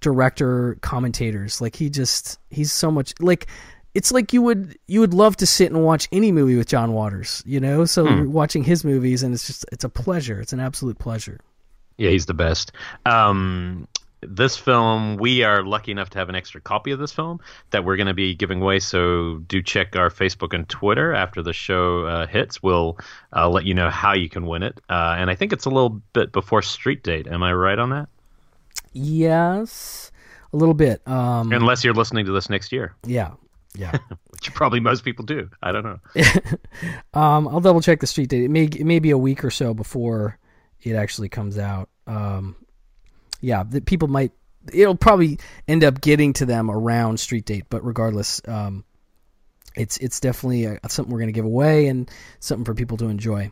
director 0.00 0.78
commentators. 0.80 1.60
Like 1.60 1.76
he 1.76 1.90
just 1.90 2.38
he's 2.50 2.72
so 2.72 2.90
much 2.90 3.12
like 3.20 3.46
it's 3.92 4.10
like 4.10 4.32
you 4.32 4.40
would 4.40 4.78
you 4.88 5.00
would 5.00 5.12
love 5.12 5.36
to 5.36 5.46
sit 5.46 5.70
and 5.70 5.84
watch 5.84 6.08
any 6.12 6.32
movie 6.32 6.56
with 6.56 6.66
John 6.66 6.94
Waters, 6.94 7.42
you 7.44 7.60
know? 7.60 7.84
So 7.84 8.08
you're 8.08 8.28
watching 8.28 8.64
his 8.64 8.84
movies 8.84 9.22
and 9.22 9.34
it's 9.34 9.46
just 9.46 9.66
it's 9.70 9.84
a 9.84 9.90
pleasure. 9.90 10.40
It's 10.40 10.54
an 10.54 10.60
absolute 10.60 10.98
pleasure. 10.98 11.40
Yeah, 11.98 12.10
he's 12.10 12.26
the 12.26 12.34
best. 12.34 12.72
Um, 13.06 13.86
this 14.28 14.56
film, 14.56 15.16
we 15.16 15.42
are 15.42 15.62
lucky 15.62 15.92
enough 15.92 16.10
to 16.10 16.18
have 16.18 16.28
an 16.28 16.34
extra 16.34 16.60
copy 16.60 16.90
of 16.90 16.98
this 16.98 17.12
film 17.12 17.40
that 17.70 17.84
we're 17.84 17.96
going 17.96 18.06
to 18.06 18.14
be 18.14 18.34
giving 18.34 18.60
away. 18.62 18.80
So 18.80 19.38
do 19.46 19.62
check 19.62 19.96
our 19.96 20.10
Facebook 20.10 20.54
and 20.54 20.68
Twitter 20.68 21.12
after 21.14 21.42
the 21.42 21.52
show 21.52 22.06
uh, 22.06 22.26
hits. 22.26 22.62
We'll 22.62 22.98
uh, 23.34 23.48
let 23.48 23.64
you 23.64 23.74
know 23.74 23.90
how 23.90 24.14
you 24.14 24.28
can 24.28 24.46
win 24.46 24.62
it. 24.62 24.80
Uh, 24.88 25.16
and 25.18 25.30
I 25.30 25.34
think 25.34 25.52
it's 25.52 25.66
a 25.66 25.70
little 25.70 26.00
bit 26.12 26.32
before 26.32 26.62
Street 26.62 27.02
Date. 27.02 27.26
Am 27.26 27.42
I 27.42 27.52
right 27.52 27.78
on 27.78 27.90
that? 27.90 28.08
Yes. 28.92 30.10
A 30.52 30.56
little 30.56 30.74
bit. 30.74 31.06
Um 31.06 31.52
Unless 31.52 31.84
you're 31.84 31.94
listening 31.94 32.26
to 32.26 32.32
this 32.32 32.48
next 32.48 32.70
year, 32.70 32.94
yeah. 33.04 33.32
Yeah. 33.76 33.96
which 34.30 34.54
probably 34.54 34.78
most 34.78 35.04
people 35.04 35.24
do. 35.24 35.50
I 35.62 35.72
don't 35.72 35.84
know. 35.84 35.98
Um, 37.14 37.46
I'll 37.46 37.60
double 37.60 37.80
check 37.80 38.00
the 38.00 38.08
street 38.08 38.28
date. 38.28 38.42
It 38.42 38.50
may 38.50 38.64
it 38.64 38.84
may 38.84 38.98
be 38.98 39.10
a 39.10 39.18
week 39.18 39.44
or 39.44 39.50
so 39.50 39.72
before 39.72 40.38
it 40.82 40.94
actually 40.94 41.28
comes 41.28 41.58
out. 41.58 41.88
Um, 42.08 42.56
yeah, 43.44 43.62
the 43.62 43.80
people 43.80 44.08
might. 44.08 44.32
It'll 44.72 44.96
probably 44.96 45.38
end 45.68 45.84
up 45.84 46.00
getting 46.00 46.32
to 46.34 46.46
them 46.46 46.70
around 46.70 47.20
street 47.20 47.44
date, 47.44 47.64
but 47.68 47.84
regardless, 47.84 48.40
um, 48.48 48.84
it's 49.76 49.98
it's 49.98 50.20
definitely 50.20 50.66
uh 50.66 50.78
something 50.88 51.12
we're 51.12 51.20
going 51.20 51.28
to 51.28 51.32
give 51.32 51.44
away 51.44 51.88
and 51.88 52.10
something 52.40 52.64
for 52.64 52.74
people 52.74 52.96
to 52.98 53.06
enjoy. 53.06 53.50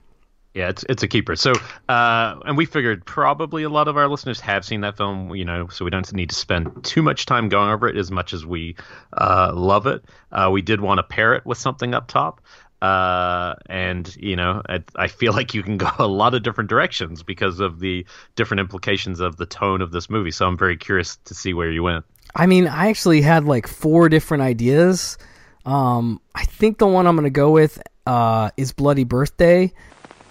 Yeah, 0.54 0.68
it's 0.68 0.84
it's 0.88 1.02
a 1.02 1.08
keeper. 1.08 1.34
So, 1.34 1.52
uh, 1.88 2.38
and 2.44 2.58
we 2.58 2.66
figured 2.66 3.06
probably 3.06 3.62
a 3.62 3.70
lot 3.70 3.88
of 3.88 3.96
our 3.96 4.06
listeners 4.06 4.38
have 4.40 4.66
seen 4.66 4.82
that 4.82 4.98
film, 4.98 5.34
you 5.34 5.46
know, 5.46 5.68
so 5.68 5.84
we 5.84 5.90
don't 5.90 6.10
need 6.12 6.28
to 6.28 6.34
spend 6.34 6.84
too 6.84 7.02
much 7.02 7.24
time 7.24 7.48
going 7.48 7.70
over 7.70 7.88
it 7.88 7.96
as 7.96 8.10
much 8.10 8.34
as 8.34 8.44
we 8.44 8.76
uh, 9.16 9.52
love 9.54 9.86
it. 9.86 10.04
Uh, 10.30 10.50
we 10.52 10.60
did 10.60 10.80
want 10.80 10.98
to 10.98 11.04
pair 11.04 11.34
it 11.34 11.46
with 11.46 11.56
something 11.56 11.94
up 11.94 12.06
top. 12.06 12.42
Uh, 12.82 13.54
and 13.66 14.14
you 14.16 14.34
know, 14.34 14.60
I, 14.68 14.82
I 14.96 15.06
feel 15.06 15.32
like 15.38 15.54
you 15.54 15.62
can 15.62 15.78
go 15.78 15.88
a 15.98 16.08
lot 16.08 16.34
of 16.34 16.42
different 16.42 16.68
directions 16.68 17.22
because 17.22 17.60
of 17.60 17.78
the 17.78 18.04
different 18.34 18.60
implications 18.60 19.20
of 19.20 19.36
the 19.36 19.46
tone 19.46 19.80
of 19.80 19.92
this 19.92 20.10
movie. 20.10 20.32
So 20.32 20.46
I'm 20.46 20.58
very 20.58 20.76
curious 20.76 21.16
to 21.24 21.34
see 21.34 21.54
where 21.54 21.70
you 21.70 21.84
went. 21.84 22.04
I 22.34 22.46
mean, 22.46 22.66
I 22.66 22.88
actually 22.88 23.22
had 23.22 23.44
like 23.44 23.68
four 23.68 24.08
different 24.08 24.42
ideas. 24.42 25.16
Um, 25.64 26.20
I 26.34 26.44
think 26.44 26.78
the 26.78 26.86
one 26.86 27.06
I'm 27.06 27.14
going 27.14 27.24
to 27.24 27.30
go 27.30 27.50
with 27.50 27.80
uh, 28.06 28.50
is 28.56 28.72
Bloody 28.72 29.04
Birthday. 29.04 29.72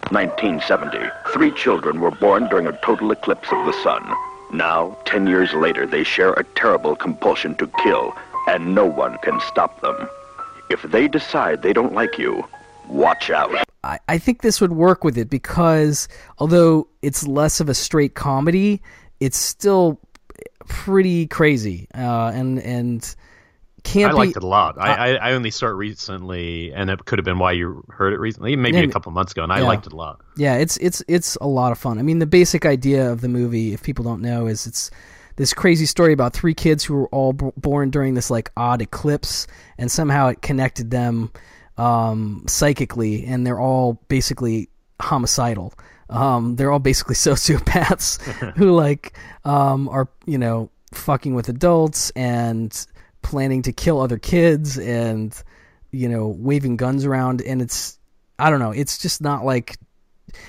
1970. 0.09 1.09
Three 1.31 1.51
children 1.51 2.01
were 2.01 2.11
born 2.11 2.49
during 2.49 2.67
a 2.67 2.77
total 2.83 3.11
eclipse 3.11 3.47
of 3.51 3.65
the 3.65 3.73
sun. 3.83 4.13
Now, 4.51 4.97
ten 5.05 5.27
years 5.27 5.53
later, 5.53 5.85
they 5.85 6.03
share 6.03 6.33
a 6.33 6.43
terrible 6.43 6.97
compulsion 6.97 7.55
to 7.55 7.67
kill, 7.81 8.13
and 8.49 8.75
no 8.75 8.85
one 8.85 9.17
can 9.19 9.39
stop 9.39 9.79
them. 9.79 10.09
If 10.71 10.81
they 10.83 11.07
decide 11.07 11.61
they 11.61 11.73
don't 11.73 11.93
like 11.93 12.17
you, 12.17 12.45
watch 12.87 13.29
out. 13.29 13.53
I, 13.83 13.99
I 14.07 14.17
think 14.17 14.41
this 14.41 14.61
would 14.61 14.71
work 14.71 15.03
with 15.03 15.17
it 15.17 15.29
because 15.29 16.07
although 16.37 16.87
it's 17.01 17.27
less 17.27 17.59
of 17.59 17.69
a 17.69 17.73
straight 17.73 18.15
comedy, 18.15 18.81
it's 19.19 19.37
still 19.37 19.99
pretty 20.67 21.27
crazy 21.27 21.87
uh, 21.93 22.31
and 22.33 22.59
and 22.59 23.15
can't 23.83 24.13
I 24.13 24.15
liked 24.15 24.35
be, 24.35 24.37
it 24.37 24.43
a 24.43 24.47
lot. 24.47 24.77
I, 24.77 25.15
I, 25.15 25.29
I 25.29 25.31
only 25.33 25.49
saw 25.49 25.65
it 25.65 25.71
recently, 25.71 26.71
and 26.71 26.89
it 26.89 27.03
could 27.05 27.17
have 27.17 27.25
been 27.25 27.39
why 27.39 27.53
you 27.53 27.83
heard 27.89 28.13
it 28.13 28.19
recently, 28.19 28.55
maybe 28.55 28.77
Yeah, 28.77 28.83
a 28.83 28.91
couple 28.91 29.11
months 29.11 29.31
ago, 29.31 29.43
and 29.43 29.51
I 29.51 29.61
liked 29.61 29.87
it 29.87 29.93
a 29.93 29.95
lot. 29.95 30.21
Yeah, 30.37 30.57
it's 30.57 30.77
it's 30.77 31.03
it's 31.07 31.35
a 31.41 31.47
lot 31.47 31.71
of 31.71 31.79
fun. 31.79 31.97
I 31.97 32.03
mean, 32.03 32.19
the 32.19 32.27
basic 32.27 32.65
idea 32.65 33.11
of 33.11 33.21
the 33.21 33.27
movie, 33.27 33.73
if 33.73 33.81
people 33.81 34.03
don't 34.05 34.21
know, 34.21 34.45
is 34.45 34.67
it's 34.67 34.91
this 35.35 35.53
crazy 35.53 35.85
story 35.85 36.13
about 36.13 36.33
three 36.33 36.53
kids 36.53 36.83
who 36.83 36.95
were 36.95 37.07
all 37.07 37.33
b- 37.33 37.51
born 37.57 37.89
during 37.89 38.13
this 38.13 38.29
like 38.29 38.51
odd 38.57 38.81
eclipse, 38.81 39.47
and 39.77 39.91
somehow 39.91 40.27
it 40.27 40.41
connected 40.41 40.91
them 40.91 41.31
um, 41.77 42.43
psychically, 42.47 43.25
and 43.25 43.45
they're 43.45 43.59
all 43.59 44.01
basically 44.07 44.69
homicidal. 45.01 45.73
Um, 46.09 46.55
they're 46.55 46.71
all 46.71 46.79
basically 46.79 47.15
sociopaths 47.15 48.21
who 48.57 48.71
like 48.71 49.17
um, 49.45 49.89
are 49.89 50.09
you 50.25 50.37
know 50.37 50.69
fucking 50.93 51.33
with 51.33 51.49
adults 51.49 52.11
and 52.11 52.85
planning 53.21 53.61
to 53.61 53.71
kill 53.71 54.01
other 54.01 54.17
kids 54.17 54.77
and 54.77 55.41
you 55.91 56.09
know 56.09 56.27
waving 56.27 56.75
guns 56.75 57.05
around 57.05 57.41
and 57.41 57.61
it's 57.61 57.97
I 58.37 58.49
don't 58.49 58.59
know 58.59 58.71
it's 58.71 58.97
just 58.97 59.21
not 59.21 59.45
like 59.45 59.77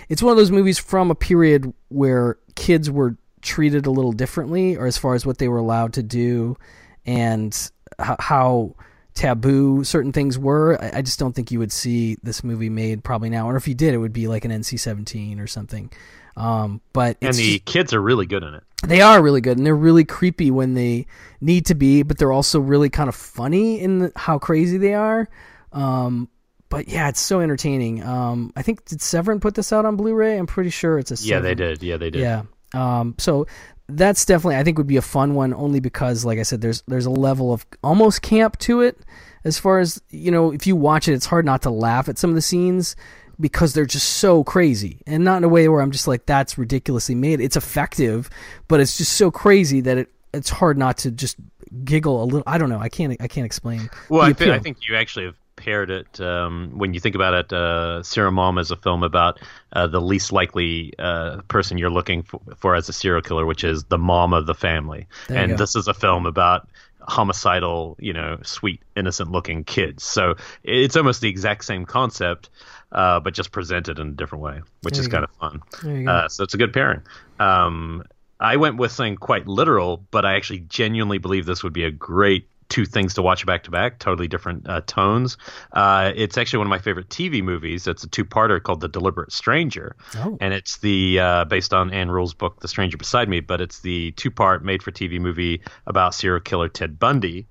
it's 0.08 0.22
one 0.22 0.32
of 0.32 0.36
those 0.36 0.50
movies 0.50 0.78
from 0.78 1.10
a 1.10 1.14
period 1.14 1.72
where 1.88 2.38
kids 2.54 2.90
were 2.90 3.16
treated 3.42 3.86
a 3.86 3.90
little 3.90 4.12
differently 4.12 4.76
or 4.76 4.86
as 4.86 4.96
far 4.96 5.14
as 5.14 5.26
what 5.26 5.38
they 5.38 5.48
were 5.48 5.58
allowed 5.58 5.92
to 5.94 6.02
do 6.02 6.56
and 7.04 7.70
h- 8.00 8.16
how 8.20 8.74
taboo 9.14 9.84
certain 9.84 10.12
things 10.12 10.38
were 10.38 10.80
I, 10.82 10.98
I 10.98 11.02
just 11.02 11.18
don't 11.18 11.34
think 11.34 11.50
you 11.50 11.58
would 11.58 11.72
see 11.72 12.16
this 12.22 12.42
movie 12.42 12.70
made 12.70 13.04
probably 13.04 13.28
now. 13.28 13.48
Or 13.50 13.56
if 13.56 13.68
you 13.68 13.74
did 13.74 13.92
it 13.94 13.98
would 13.98 14.12
be 14.12 14.26
like 14.28 14.44
an 14.44 14.50
nc-17 14.50 15.38
or 15.40 15.46
something. 15.46 15.92
Um, 16.36 16.80
but 16.94 17.18
And 17.20 17.34
the 17.34 17.54
just- 17.58 17.64
kids 17.66 17.92
are 17.92 18.00
really 18.00 18.24
good 18.26 18.42
in 18.42 18.54
it. 18.54 18.62
they 18.84 19.02
are 19.02 19.22
really 19.22 19.42
good 19.42 19.58
and 19.58 19.66
they're 19.66 19.74
really 19.76 20.04
creepy 20.04 20.50
when 20.50 20.72
they 20.74 21.06
need 21.42 21.66
to 21.66 21.74
be 21.74 22.02
but 22.02 22.16
they're 22.18 22.32
also 22.32 22.58
really 22.60 22.88
kind 22.88 23.08
of 23.08 23.14
funny 23.14 23.80
in 23.80 23.98
the, 23.98 24.12
how 24.16 24.38
crazy 24.38 24.78
they 24.78 24.94
are. 24.94 25.28
Um, 25.72 26.28
but 26.70 26.88
yeah 26.88 27.08
it's 27.10 27.20
so 27.20 27.40
entertaining. 27.40 28.02
Um, 28.02 28.50
i 28.56 28.62
think 28.62 28.86
did 28.86 29.02
severin 29.02 29.40
put 29.40 29.54
this 29.56 29.74
out 29.74 29.84
on 29.84 29.96
blu-ray? 29.96 30.38
I'm 30.38 30.46
pretty 30.46 30.70
sure 30.70 30.98
it's 30.98 31.10
a 31.10 31.22
Yeah, 31.26 31.40
they 31.40 31.54
did. 31.54 31.82
Yeah, 31.82 31.98
they 31.98 32.08
did. 32.08 32.22
yeah 32.22 32.42
um, 32.74 33.14
so 33.18 33.46
that's 33.88 34.24
definitely 34.24 34.56
i 34.56 34.62
think 34.64 34.78
would 34.78 34.86
be 34.86 34.96
a 34.96 35.02
fun 35.02 35.34
one 35.34 35.52
only 35.52 35.80
because 35.80 36.24
like 36.24 36.38
i 36.38 36.42
said 36.42 36.60
there's 36.60 36.82
there's 36.86 37.06
a 37.06 37.10
level 37.10 37.52
of 37.52 37.66
almost 37.82 38.22
camp 38.22 38.58
to 38.58 38.80
it. 38.80 38.98
As 39.44 39.58
far 39.58 39.80
as 39.80 40.00
you 40.10 40.30
know 40.30 40.52
if 40.52 40.66
you 40.66 40.76
watch 40.76 41.08
it 41.08 41.14
it's 41.14 41.26
hard 41.26 41.44
not 41.44 41.62
to 41.62 41.70
laugh 41.70 42.08
at 42.08 42.16
some 42.16 42.30
of 42.30 42.36
the 42.36 42.42
scenes 42.42 42.94
because 43.40 43.74
they're 43.74 43.86
just 43.86 44.08
so 44.08 44.44
crazy. 44.44 45.00
And 45.04 45.24
not 45.24 45.38
in 45.38 45.44
a 45.44 45.48
way 45.48 45.68
where 45.68 45.82
i'm 45.82 45.90
just 45.90 46.06
like 46.06 46.26
that's 46.26 46.56
ridiculously 46.56 47.16
made. 47.16 47.40
It's 47.40 47.56
effective 47.56 48.30
but 48.68 48.78
it's 48.78 48.96
just 48.96 49.14
so 49.14 49.30
crazy 49.30 49.80
that 49.80 49.98
it 49.98 50.08
it's 50.32 50.48
hard 50.48 50.78
not 50.78 50.96
to 50.98 51.10
just 51.10 51.36
giggle 51.84 52.22
a 52.22 52.24
little. 52.24 52.44
I 52.46 52.56
don't 52.56 52.68
know. 52.70 52.78
I 52.78 52.88
can't 52.88 53.16
i 53.20 53.26
can't 53.26 53.44
explain 53.44 53.90
Well, 54.08 54.22
I, 54.22 54.28
I 54.28 54.58
think 54.60 54.88
you 54.88 54.94
actually 54.94 55.26
have 55.26 55.36
paired 55.64 55.90
it 55.90 56.20
um, 56.20 56.72
when 56.74 56.94
you 56.94 57.00
think 57.00 57.14
about 57.14 57.34
it. 57.34 57.52
Uh, 57.52 58.02
Serial 58.02 58.32
Mom 58.32 58.58
is 58.58 58.70
a 58.70 58.76
film 58.76 59.02
about 59.02 59.38
uh, 59.72 59.86
the 59.86 60.00
least 60.00 60.32
likely 60.32 60.92
uh, 60.98 61.40
person 61.48 61.78
you're 61.78 61.90
looking 61.90 62.22
for, 62.22 62.40
for 62.56 62.74
as 62.74 62.88
a 62.88 62.92
serial 62.92 63.22
killer, 63.22 63.46
which 63.46 63.64
is 63.64 63.84
the 63.84 63.98
mom 63.98 64.32
of 64.32 64.46
the 64.46 64.54
family, 64.54 65.06
There 65.28 65.38
and 65.38 65.58
this 65.58 65.76
is 65.76 65.88
a 65.88 65.94
film 65.94 66.26
about 66.26 66.68
homicidal, 67.08 67.96
you 67.98 68.12
know, 68.12 68.38
sweet, 68.42 68.80
innocent-looking 68.96 69.64
kids. 69.64 70.04
So 70.04 70.34
it's 70.62 70.96
almost 70.96 71.20
the 71.20 71.28
exact 71.28 71.64
same 71.64 71.84
concept, 71.84 72.50
uh, 72.92 73.20
but 73.20 73.34
just 73.34 73.50
presented 73.52 73.98
in 73.98 74.08
a 74.08 74.12
different 74.12 74.42
way, 74.42 74.60
which 74.82 74.94
There 74.94 75.00
is 75.00 75.06
you 75.06 75.10
go. 75.10 75.16
kind 75.16 75.24
of 75.24 75.30
fun. 75.36 75.62
There 75.82 75.96
you 75.96 76.06
go. 76.06 76.12
Uh, 76.12 76.28
so 76.28 76.44
it's 76.44 76.54
a 76.54 76.58
good 76.58 76.72
pairing. 76.72 77.02
Um, 77.40 78.04
I 78.38 78.56
went 78.56 78.76
with 78.76 78.90
something 78.92 79.16
quite 79.16 79.46
literal, 79.46 80.04
but 80.10 80.24
I 80.24 80.34
actually 80.34 80.60
genuinely 80.60 81.18
believe 81.18 81.46
this 81.46 81.62
would 81.62 81.72
be 81.72 81.84
a 81.84 81.90
great 81.92 82.48
two 82.72 82.86
things 82.86 83.12
to 83.14 83.22
watch 83.22 83.44
back 83.44 83.64
to 83.64 83.70
back, 83.70 83.98
totally 83.98 84.26
different 84.28 84.66
uh, 84.66 84.80
tones. 84.86 85.36
Uh, 85.72 86.10
it's 86.16 86.38
actually 86.38 86.56
one 86.58 86.66
of 86.66 86.70
my 86.70 86.78
favorite 86.78 87.08
TV 87.10 87.42
movies. 87.42 87.86
It's 87.86 88.02
a 88.02 88.08
two-parter 88.08 88.62
called 88.62 88.80
The 88.80 88.88
Deliberate 88.88 89.30
Stranger, 89.30 89.94
Oh. 90.16 90.38
and 90.40 90.54
it's 90.54 90.78
the 90.78 91.20
uh, 91.20 91.44
based 91.44 91.74
on 91.74 91.92
Ann 91.92 92.10
Rule's 92.10 92.32
book 92.32 92.60
The 92.60 92.68
Stranger 92.68 92.96
Beside 92.96 93.28
Me, 93.28 93.40
but 93.40 93.60
it's 93.60 93.80
the 93.80 94.12
two-part 94.12 94.64
made-for-TV 94.64 95.20
movie 95.20 95.60
about 95.86 96.14
serial 96.14 96.40
killer 96.40 96.68
Ted 96.70 96.98
Bundy. 96.98 97.46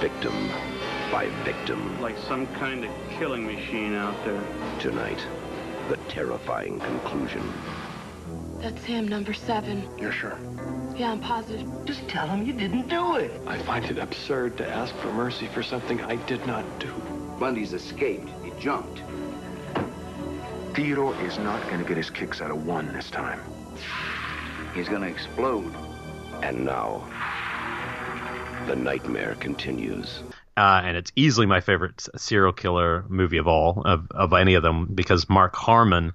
Victim 0.00 0.34
by 1.12 1.26
victim. 1.44 2.00
Like 2.02 2.18
some 2.18 2.46
kind 2.54 2.84
of 2.84 2.90
killing 3.10 3.46
machine 3.46 3.94
out 3.94 4.16
there. 4.24 4.42
Tonight, 4.80 5.24
the 5.88 5.96
terrifying 6.08 6.80
conclusion. 6.80 7.42
That's 8.60 8.82
him, 8.84 9.06
number 9.08 9.32
seven. 9.32 9.88
You're 9.98 10.12
sure? 10.12 10.38
Yeah, 10.96 11.12
I'm 11.12 11.20
positive. 11.20 11.66
Just 11.84 12.08
tell 12.08 12.26
him 12.26 12.44
you 12.44 12.52
didn't 12.52 12.88
do 12.88 13.16
it. 13.16 13.30
I 13.46 13.58
find 13.58 13.84
it 13.84 13.98
absurd 13.98 14.56
to 14.58 14.68
ask 14.68 14.94
for 14.96 15.12
mercy 15.12 15.46
for 15.46 15.62
something 15.62 16.00
I 16.02 16.16
did 16.26 16.44
not 16.46 16.64
do. 16.80 16.92
Bundy's 17.38 17.72
escaped. 17.72 18.28
He 18.44 18.50
jumped. 18.60 19.00
Theodore 20.74 21.14
is 21.22 21.38
not 21.38 21.62
going 21.68 21.78
to 21.78 21.84
get 21.88 21.96
his 21.96 22.10
kicks 22.10 22.40
out 22.40 22.50
of 22.50 22.66
one 22.66 22.92
this 22.92 23.10
time. 23.10 23.40
He's 24.74 24.88
gonna 24.88 25.06
explode. 25.06 25.72
And 26.42 26.64
now, 26.64 27.02
the 28.66 28.76
nightmare 28.76 29.34
continues. 29.40 30.22
uh, 30.56 30.82
and 30.84 30.96
it's 30.96 31.10
easily 31.16 31.46
my 31.46 31.60
favorite 31.60 32.06
serial 32.16 32.52
killer 32.52 33.04
movie 33.08 33.38
of 33.38 33.48
all 33.48 33.82
of, 33.84 34.06
of 34.12 34.32
any 34.32 34.54
of 34.54 34.62
them 34.62 34.86
because 34.94 35.28
Mark 35.28 35.54
Harmon 35.56 36.12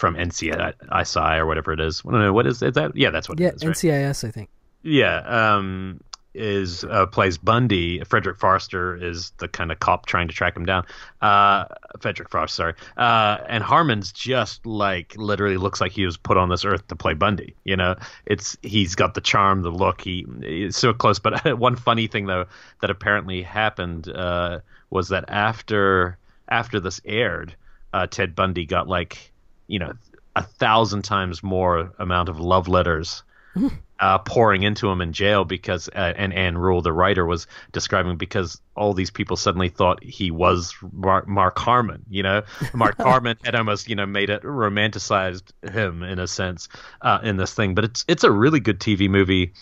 from 0.00 0.14
NCIS 0.16 1.38
or 1.38 1.46
whatever 1.46 1.72
it 1.72 1.80
is. 1.80 2.02
I 2.06 2.10
don't 2.10 2.20
know 2.22 2.32
what 2.32 2.46
is, 2.46 2.62
is 2.62 2.72
that? 2.72 2.96
Yeah, 2.96 3.10
that's 3.10 3.28
what 3.28 3.38
yeah 3.38 3.48
it 3.48 3.56
is. 3.56 3.66
Right? 3.66 3.76
ncis 3.76 4.26
i 4.26 4.30
think 4.30 4.48
Yeah, 4.82 5.18
um, 5.18 6.00
is 6.32 6.84
uh, 6.84 7.04
plays 7.06 7.36
Bundy. 7.36 8.02
Frederick 8.04 8.38
Forrester 8.38 8.96
is 8.96 9.32
the 9.36 9.46
kind 9.46 9.70
of 9.70 9.78
cop 9.78 10.06
trying 10.06 10.28
to 10.28 10.34
track 10.34 10.56
him 10.56 10.64
down. 10.64 10.86
Uh, 11.20 11.66
Frederic 12.00 12.30
Forrest, 12.30 12.54
sorry. 12.54 12.74
Uh, 12.96 13.38
and 13.46 13.62
Harmon's 13.62 14.10
just 14.10 14.64
like 14.64 15.14
literally 15.16 15.58
looks 15.58 15.82
like 15.82 15.92
he 15.92 16.06
was 16.06 16.16
put 16.16 16.38
on 16.38 16.48
this 16.48 16.64
earth 16.64 16.86
to 16.88 16.96
play 16.96 17.12
Bundy. 17.12 17.54
You 17.64 17.76
know, 17.76 17.96
it's 18.24 18.56
he's 18.62 18.94
got 18.94 19.12
the 19.12 19.20
charm, 19.20 19.60
the 19.60 19.70
look. 19.70 20.00
He 20.00 20.24
is 20.42 20.76
so 20.76 20.94
close. 20.94 21.18
But 21.18 21.58
one 21.58 21.76
funny 21.76 22.06
thing 22.06 22.24
though 22.24 22.46
that 22.80 22.88
apparently 22.88 23.42
happened 23.42 24.08
uh, 24.08 24.60
was 24.88 25.10
that 25.10 25.26
after 25.28 26.16
after 26.48 26.80
this 26.80 27.02
aired, 27.04 27.54
uh, 27.92 28.06
Ted 28.06 28.34
Bundy 28.34 28.64
got 28.64 28.88
like 28.88 29.30
you 29.70 29.78
know 29.78 29.92
a 30.36 30.42
thousand 30.42 31.02
times 31.02 31.42
more 31.42 31.92
amount 31.98 32.28
of 32.28 32.38
love 32.38 32.68
letters 32.68 33.22
uh, 34.00 34.18
pouring 34.18 34.62
into 34.62 34.88
him 34.88 35.00
in 35.00 35.12
jail 35.12 35.44
because 35.44 35.88
uh, 35.88 36.14
and 36.16 36.32
Ann 36.32 36.56
Rule, 36.56 36.82
the 36.82 36.92
writer, 36.92 37.26
was 37.26 37.46
describing 37.72 38.16
because 38.16 38.60
all 38.74 38.94
these 38.94 39.10
people 39.10 39.36
suddenly 39.36 39.68
thought 39.68 40.02
he 40.02 40.30
was 40.30 40.74
Mark, 40.92 41.28
Mark 41.28 41.58
Harmon. 41.58 42.04
You 42.08 42.22
know, 42.22 42.42
Mark 42.72 42.96
Harmon 43.00 43.36
had 43.44 43.54
almost 43.54 43.88
you 43.88 43.96
know 43.96 44.06
made 44.06 44.30
it 44.30 44.42
romanticized 44.42 45.52
him 45.70 46.02
in 46.02 46.18
a 46.18 46.26
sense 46.26 46.68
uh, 47.02 47.18
in 47.22 47.36
this 47.36 47.54
thing. 47.54 47.74
But 47.74 47.84
it's 47.84 48.04
it's 48.08 48.24
a 48.24 48.30
really 48.30 48.60
good 48.60 48.80
TV 48.80 49.08
movie, 49.08 49.52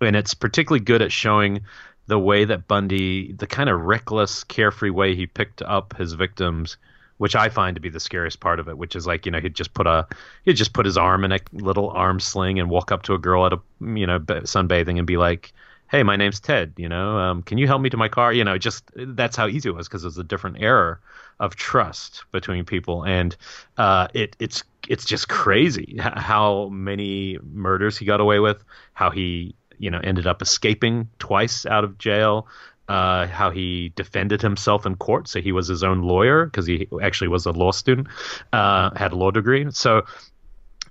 and 0.00 0.14
it's 0.14 0.34
particularly 0.34 0.84
good 0.84 1.02
at 1.02 1.12
showing 1.12 1.62
the 2.06 2.18
way 2.18 2.44
that 2.44 2.68
Bundy, 2.68 3.32
the 3.32 3.46
kind 3.46 3.68
of 3.68 3.80
reckless, 3.80 4.44
carefree 4.44 4.90
way 4.90 5.14
he 5.14 5.26
picked 5.26 5.60
up 5.60 5.96
his 5.96 6.14
victims 6.14 6.78
which 7.18 7.36
I 7.36 7.48
find 7.48 7.74
to 7.76 7.80
be 7.80 7.88
the 7.88 8.00
scariest 8.00 8.40
part 8.40 8.58
of 8.58 8.68
it, 8.68 8.78
which 8.78 8.96
is 8.96 9.06
like 9.06 9.26
you 9.26 9.32
know 9.32 9.40
he'd 9.40 9.54
just 9.54 9.74
put 9.74 9.86
a 9.86 10.06
he'd 10.44 10.54
just 10.54 10.72
put 10.72 10.86
his 10.86 10.96
arm 10.96 11.24
in 11.24 11.32
a 11.32 11.40
little 11.52 11.90
arm 11.90 12.18
sling 12.18 12.58
and 12.58 12.70
walk 12.70 12.90
up 12.90 13.02
to 13.04 13.14
a 13.14 13.18
girl 13.18 13.46
at 13.46 13.52
a 13.52 13.60
you 13.80 14.06
know 14.06 14.18
sunbathing 14.20 14.98
and 14.98 15.06
be 15.06 15.16
like, 15.16 15.52
hey, 15.88 16.02
my 16.02 16.16
name's 16.16 16.40
Ted. 16.40 16.72
You 16.76 16.88
know, 16.88 17.18
um, 17.18 17.42
can 17.42 17.58
you 17.58 17.66
help 17.66 17.82
me 17.82 17.90
to 17.90 17.96
my 17.96 18.08
car? 18.08 18.32
You 18.32 18.44
know, 18.44 18.56
just 18.58 18.84
that's 18.94 19.36
how 19.36 19.48
easy 19.48 19.68
it 19.68 19.74
was 19.74 19.88
because 19.88 20.04
it 20.04 20.08
was 20.08 20.18
a 20.18 20.24
different 20.24 20.58
era 20.60 20.98
of 21.40 21.56
trust 21.56 22.24
between 22.32 22.64
people, 22.64 23.04
and 23.04 23.36
uh, 23.76 24.08
it 24.14 24.36
it's 24.38 24.64
it's 24.88 25.04
just 25.04 25.28
crazy 25.28 25.96
how 25.98 26.68
many 26.68 27.38
murders 27.52 27.98
he 27.98 28.04
got 28.04 28.20
away 28.20 28.38
with, 28.38 28.62
how 28.94 29.10
he 29.10 29.54
you 29.78 29.90
know 29.90 30.00
ended 30.02 30.26
up 30.26 30.42
escaping 30.42 31.08
twice 31.18 31.66
out 31.66 31.84
of 31.84 31.98
jail. 31.98 32.46
Uh, 32.88 33.26
how 33.26 33.50
he 33.50 33.92
defended 33.96 34.40
himself 34.40 34.86
in 34.86 34.94
court, 34.94 35.28
so 35.28 35.42
he 35.42 35.52
was 35.52 35.68
his 35.68 35.84
own 35.84 36.00
lawyer 36.00 36.46
because 36.46 36.66
he 36.66 36.88
actually 37.02 37.28
was 37.28 37.44
a 37.44 37.52
law 37.52 37.70
student, 37.70 38.08
uh, 38.54 38.90
had 38.96 39.12
a 39.12 39.14
law 39.14 39.30
degree. 39.30 39.66
So 39.72 40.04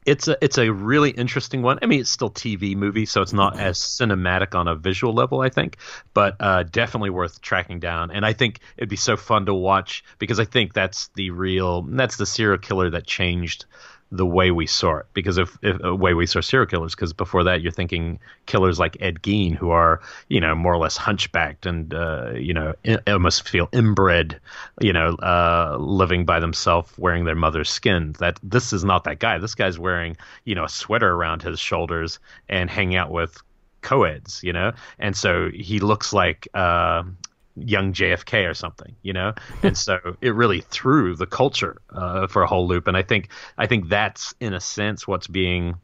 it's 0.07 0.29
a 0.29 0.37
it's 0.41 0.57
a 0.57 0.71
really 0.71 1.09
interesting 1.11 1.61
one. 1.61 1.79
I 1.81 1.85
mean, 1.85 1.99
it's 1.99 2.09
still 2.09 2.31
TV 2.31 2.77
movie, 2.77 3.05
so 3.05 3.21
it's 3.21 3.33
not 3.33 3.59
as 3.59 3.77
cinematic 3.77 4.55
on 4.55 4.69
a 4.69 4.75
visual 4.75 5.13
level, 5.13 5.41
I 5.41 5.49
think, 5.49 5.75
but 6.13 6.37
uh, 6.39 6.63
definitely 6.63 7.09
worth 7.09 7.41
tracking 7.41 7.81
down. 7.81 8.11
And 8.11 8.25
I 8.25 8.31
think 8.31 8.61
it'd 8.77 8.89
be 8.89 8.95
so 8.95 9.17
fun 9.17 9.47
to 9.47 9.53
watch 9.53 10.05
because 10.17 10.39
I 10.39 10.45
think 10.45 10.73
that's 10.73 11.09
the 11.15 11.31
real 11.31 11.81
that's 11.81 12.15
the 12.15 12.25
serial 12.25 12.57
killer 12.57 12.91
that 12.91 13.05
changed 13.05 13.65
the 14.11 14.25
way 14.25 14.51
we 14.51 14.65
saw 14.65 14.97
it. 14.97 15.05
Because 15.13 15.37
if, 15.37 15.57
if 15.61 15.79
the 15.79 15.95
way 15.95 16.13
we 16.13 16.25
saw 16.25 16.39
serial 16.39 16.67
killers 16.67 16.95
because 16.95 17.13
before 17.13 17.43
that 17.43 17.61
you're 17.61 17.71
thinking 17.71 18.19
killers 18.45 18.79
like 18.79 18.97
ed 19.01 19.21
gein 19.21 19.55
who 19.55 19.69
are 19.71 20.01
you 20.29 20.39
know 20.39 20.55
more 20.55 20.73
or 20.73 20.77
less 20.77 20.95
hunchbacked 20.95 21.65
and 21.65 21.93
uh, 21.93 22.31
you 22.31 22.53
know 22.53 22.73
almost 23.05 23.47
feel 23.47 23.67
inbred 23.73 24.39
you 24.79 24.93
know 24.93 25.15
uh, 25.15 25.77
living 25.79 26.25
by 26.25 26.39
themselves 26.39 26.91
wearing 26.97 27.25
their 27.25 27.35
mother's 27.35 27.69
skin. 27.69 28.15
That 28.19 28.39
this 28.41 28.73
is 28.73 28.83
not 28.83 29.03
that 29.03 29.19
guy. 29.19 29.37
This 29.39 29.55
guy's 29.55 29.77
wearing 29.77 30.17
you 30.45 30.55
know 30.55 30.63
a 30.63 30.69
sweater 30.69 31.11
around 31.11 31.41
his 31.41 31.59
shoulders 31.59 32.19
and 32.47 32.69
hanging 32.69 32.95
out 32.95 33.11
with 33.11 33.41
co-eds 33.81 34.43
you 34.43 34.51
know? 34.51 34.73
And 34.99 35.15
so 35.15 35.49
he 35.53 35.79
looks 35.79 36.11
like 36.11 36.47
uh, 36.53 37.03
young 37.59 37.93
JFK 37.93 38.49
or 38.49 38.53
something, 38.53 38.95
you 39.01 39.13
know, 39.13 39.33
and 39.63 39.77
so 39.77 39.99
it 40.21 40.35
really 40.35 40.61
threw 40.61 41.15
the 41.15 41.25
culture 41.25 41.81
uh, 41.91 42.27
for 42.27 42.41
a 42.41 42.47
whole 42.47 42.67
loop. 42.67 42.87
And 42.87 42.97
I 42.97 43.03
think 43.03 43.29
I 43.57 43.67
think 43.67 43.89
that's 43.89 44.33
in 44.39 44.53
a 44.53 44.59
sense 44.59 45.07
what's 45.07 45.27
being 45.27 45.75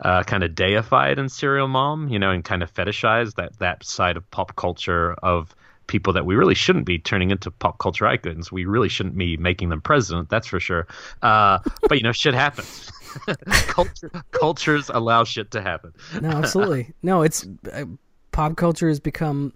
uh, 0.00 0.22
kind 0.24 0.42
of 0.42 0.54
deified 0.54 1.18
in 1.18 1.28
Serial 1.28 1.68
Mom, 1.68 2.08
you 2.08 2.18
know, 2.18 2.30
and 2.30 2.44
kind 2.44 2.62
of 2.62 2.72
fetishized 2.72 3.34
that 3.36 3.58
that 3.58 3.84
side 3.84 4.16
of 4.16 4.30
pop 4.30 4.56
culture 4.56 5.14
of 5.22 5.54
people 5.86 6.12
that 6.12 6.26
we 6.26 6.34
really 6.34 6.54
shouldn't 6.54 6.84
be 6.84 6.98
turning 6.98 7.30
into 7.30 7.50
pop 7.50 7.78
culture 7.78 8.06
icons. 8.06 8.50
We 8.50 8.64
really 8.64 8.88
shouldn't 8.88 9.16
be 9.16 9.36
making 9.36 9.68
them 9.68 9.80
president, 9.80 10.28
that's 10.28 10.46
for 10.46 10.60
sure. 10.60 10.86
Uh, 11.22 11.60
but 11.88 11.96
you 11.98 12.02
know, 12.02 12.12
shit 12.12 12.34
happens. 12.34 12.90
Culture, 13.46 14.10
cultures 14.32 14.90
allow 14.92 15.24
shit 15.24 15.50
to 15.52 15.62
happen. 15.62 15.94
no, 16.20 16.28
absolutely. 16.28 16.92
No, 17.02 17.22
it's 17.22 17.46
uh, 17.72 17.86
pop 18.30 18.56
culture 18.56 18.88
has 18.88 19.00
become 19.00 19.54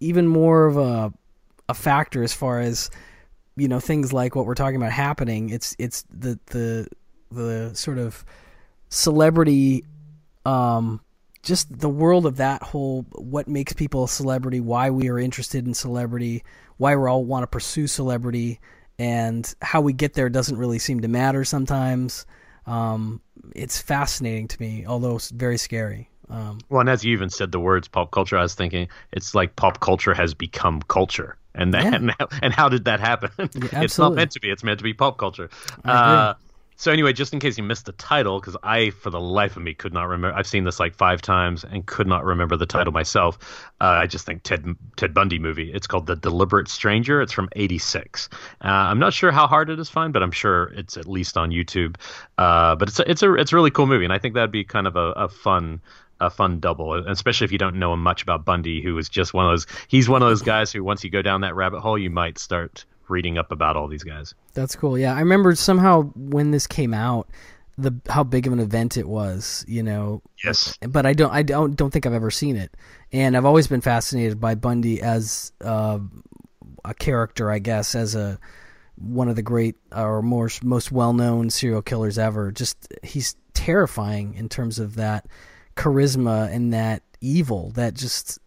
even 0.00 0.26
more 0.26 0.66
of 0.66 0.76
a 0.76 1.12
a 1.68 1.74
factor 1.74 2.22
as 2.22 2.32
far 2.32 2.60
as 2.60 2.90
you 3.56 3.68
know 3.68 3.80
things 3.80 4.12
like 4.12 4.34
what 4.34 4.46
we're 4.46 4.54
talking 4.54 4.76
about 4.76 4.92
happening. 4.92 5.50
It's 5.50 5.76
it's 5.78 6.04
the 6.10 6.38
the 6.46 6.88
the 7.30 7.74
sort 7.74 7.98
of 7.98 8.24
celebrity 8.88 9.84
um 10.46 11.00
just 11.42 11.78
the 11.78 11.88
world 11.88 12.26
of 12.26 12.36
that 12.36 12.62
whole 12.62 13.02
what 13.12 13.48
makes 13.48 13.72
people 13.72 14.04
a 14.04 14.08
celebrity, 14.08 14.60
why 14.60 14.90
we 14.90 15.08
are 15.08 15.18
interested 15.18 15.66
in 15.66 15.74
celebrity, 15.74 16.44
why 16.76 16.96
we 16.96 17.08
all 17.08 17.24
want 17.24 17.42
to 17.42 17.46
pursue 17.46 17.86
celebrity, 17.86 18.60
and 18.98 19.54
how 19.62 19.80
we 19.80 19.92
get 19.92 20.14
there 20.14 20.28
doesn't 20.28 20.56
really 20.56 20.78
seem 20.78 21.00
to 21.00 21.08
matter 21.08 21.44
sometimes. 21.44 22.26
Um, 22.66 23.20
it's 23.54 23.80
fascinating 23.80 24.48
to 24.48 24.60
me, 24.60 24.84
although 24.86 25.18
very 25.32 25.58
scary. 25.58 26.10
Um, 26.30 26.58
well, 26.68 26.80
and 26.80 26.88
as 26.88 27.04
you 27.04 27.12
even 27.12 27.30
said 27.30 27.52
the 27.52 27.60
words 27.60 27.88
pop 27.88 28.10
culture, 28.10 28.36
I 28.36 28.42
was 28.42 28.54
thinking 28.54 28.88
it's 29.12 29.34
like 29.34 29.56
pop 29.56 29.80
culture 29.80 30.14
has 30.14 30.34
become 30.34 30.82
culture. 30.82 31.36
And 31.54 31.74
that, 31.74 31.84
yeah. 31.84 31.94
and, 31.94 32.12
and, 32.42 32.52
how 32.52 32.68
did 32.68 32.84
that 32.84 33.00
happen? 33.00 33.30
Yeah, 33.72 33.82
it's 33.82 33.98
not 33.98 34.14
meant 34.14 34.32
to 34.32 34.40
be. 34.40 34.50
It's 34.50 34.62
meant 34.62 34.78
to 34.78 34.84
be 34.84 34.94
pop 34.94 35.18
culture. 35.18 35.50
Uh, 35.84 36.34
so 36.78 36.92
anyway, 36.92 37.12
just 37.12 37.32
in 37.32 37.40
case 37.40 37.58
you 37.58 37.64
missed 37.64 37.86
the 37.86 37.92
title, 37.92 38.38
because 38.38 38.56
I, 38.62 38.90
for 38.90 39.10
the 39.10 39.20
life 39.20 39.56
of 39.56 39.64
me, 39.64 39.74
could 39.74 39.92
not 39.92 40.06
remember. 40.06 40.36
I've 40.36 40.46
seen 40.46 40.62
this 40.62 40.78
like 40.78 40.94
five 40.94 41.20
times 41.20 41.64
and 41.64 41.84
could 41.84 42.06
not 42.06 42.24
remember 42.24 42.56
the 42.56 42.66
title 42.66 42.92
myself. 42.92 43.36
Uh, 43.80 43.86
I 43.86 44.06
just 44.06 44.24
think 44.24 44.44
Ted 44.44 44.64
Ted 44.94 45.12
Bundy 45.12 45.40
movie. 45.40 45.72
It's 45.72 45.88
called 45.88 46.06
The 46.06 46.14
Deliberate 46.14 46.68
Stranger. 46.68 47.20
It's 47.20 47.32
from 47.32 47.48
'86. 47.56 48.28
Uh, 48.64 48.68
I'm 48.68 49.00
not 49.00 49.12
sure 49.12 49.32
how 49.32 49.48
hard 49.48 49.70
it 49.70 49.80
is 49.80 49.88
to 49.88 49.92
find, 49.92 50.12
but 50.12 50.22
I'm 50.22 50.30
sure 50.30 50.66
it's 50.66 50.96
at 50.96 51.06
least 51.06 51.36
on 51.36 51.50
YouTube. 51.50 51.96
Uh, 52.38 52.76
but 52.76 52.88
it's 52.88 53.00
a, 53.00 53.10
it's 53.10 53.24
a 53.24 53.34
it's 53.34 53.52
a 53.52 53.56
really 53.56 53.72
cool 53.72 53.88
movie, 53.88 54.04
and 54.04 54.12
I 54.12 54.18
think 54.18 54.34
that'd 54.34 54.52
be 54.52 54.62
kind 54.62 54.86
of 54.86 54.94
a, 54.94 55.10
a 55.16 55.28
fun 55.28 55.80
a 56.20 56.30
fun 56.30 56.60
double, 56.60 56.94
especially 56.94 57.44
if 57.44 57.52
you 57.52 57.58
don't 57.58 57.76
know 57.76 57.92
him 57.92 58.02
much 58.02 58.22
about 58.22 58.44
Bundy, 58.44 58.82
who 58.82 58.96
is 58.98 59.08
just 59.08 59.34
one 59.34 59.46
of 59.46 59.52
those. 59.52 59.66
He's 59.88 60.08
one 60.08 60.22
of 60.22 60.28
those 60.28 60.42
guys 60.42 60.72
who, 60.72 60.82
once 60.82 61.04
you 61.04 61.10
go 61.10 61.22
down 61.22 61.42
that 61.42 61.54
rabbit 61.54 61.80
hole, 61.80 61.98
you 61.98 62.10
might 62.10 62.38
start 62.38 62.84
reading 63.08 63.38
up 63.38 63.52
about 63.52 63.76
all 63.76 63.88
these 63.88 64.04
guys. 64.04 64.34
That's 64.54 64.76
cool. 64.76 64.98
Yeah, 64.98 65.14
I 65.14 65.20
remember 65.20 65.54
somehow 65.54 66.02
when 66.14 66.50
this 66.50 66.66
came 66.66 66.92
out, 66.92 67.28
the 67.76 67.94
how 68.08 68.24
big 68.24 68.46
of 68.46 68.52
an 68.52 68.58
event 68.58 68.96
it 68.96 69.08
was. 69.08 69.64
You 69.68 69.82
know. 69.82 70.22
Yes. 70.44 70.76
But 70.80 71.06
I 71.06 71.12
don't. 71.12 71.32
I 71.32 71.42
don't. 71.42 71.76
Don't 71.76 71.90
think 71.90 72.06
I've 72.06 72.12
ever 72.12 72.30
seen 72.30 72.56
it, 72.56 72.72
and 73.12 73.36
I've 73.36 73.44
always 73.44 73.68
been 73.68 73.80
fascinated 73.80 74.40
by 74.40 74.56
Bundy 74.56 75.00
as 75.00 75.52
uh, 75.64 76.00
a 76.84 76.94
character. 76.94 77.50
I 77.50 77.60
guess 77.60 77.94
as 77.94 78.16
a 78.16 78.38
one 78.96 79.28
of 79.28 79.36
the 79.36 79.42
great 79.42 79.76
or 79.92 80.22
more 80.22 80.50
most 80.62 80.90
well 80.90 81.12
known 81.12 81.50
serial 81.50 81.82
killers 81.82 82.18
ever. 82.18 82.50
Just 82.50 82.92
he's 83.02 83.36
terrifying 83.54 84.34
in 84.34 84.48
terms 84.48 84.78
of 84.78 84.96
that 84.96 85.26
charisma 85.78 86.52
and 86.52 86.74
that 86.74 87.02
evil 87.20 87.70
that 87.70 87.94
just 87.94 88.38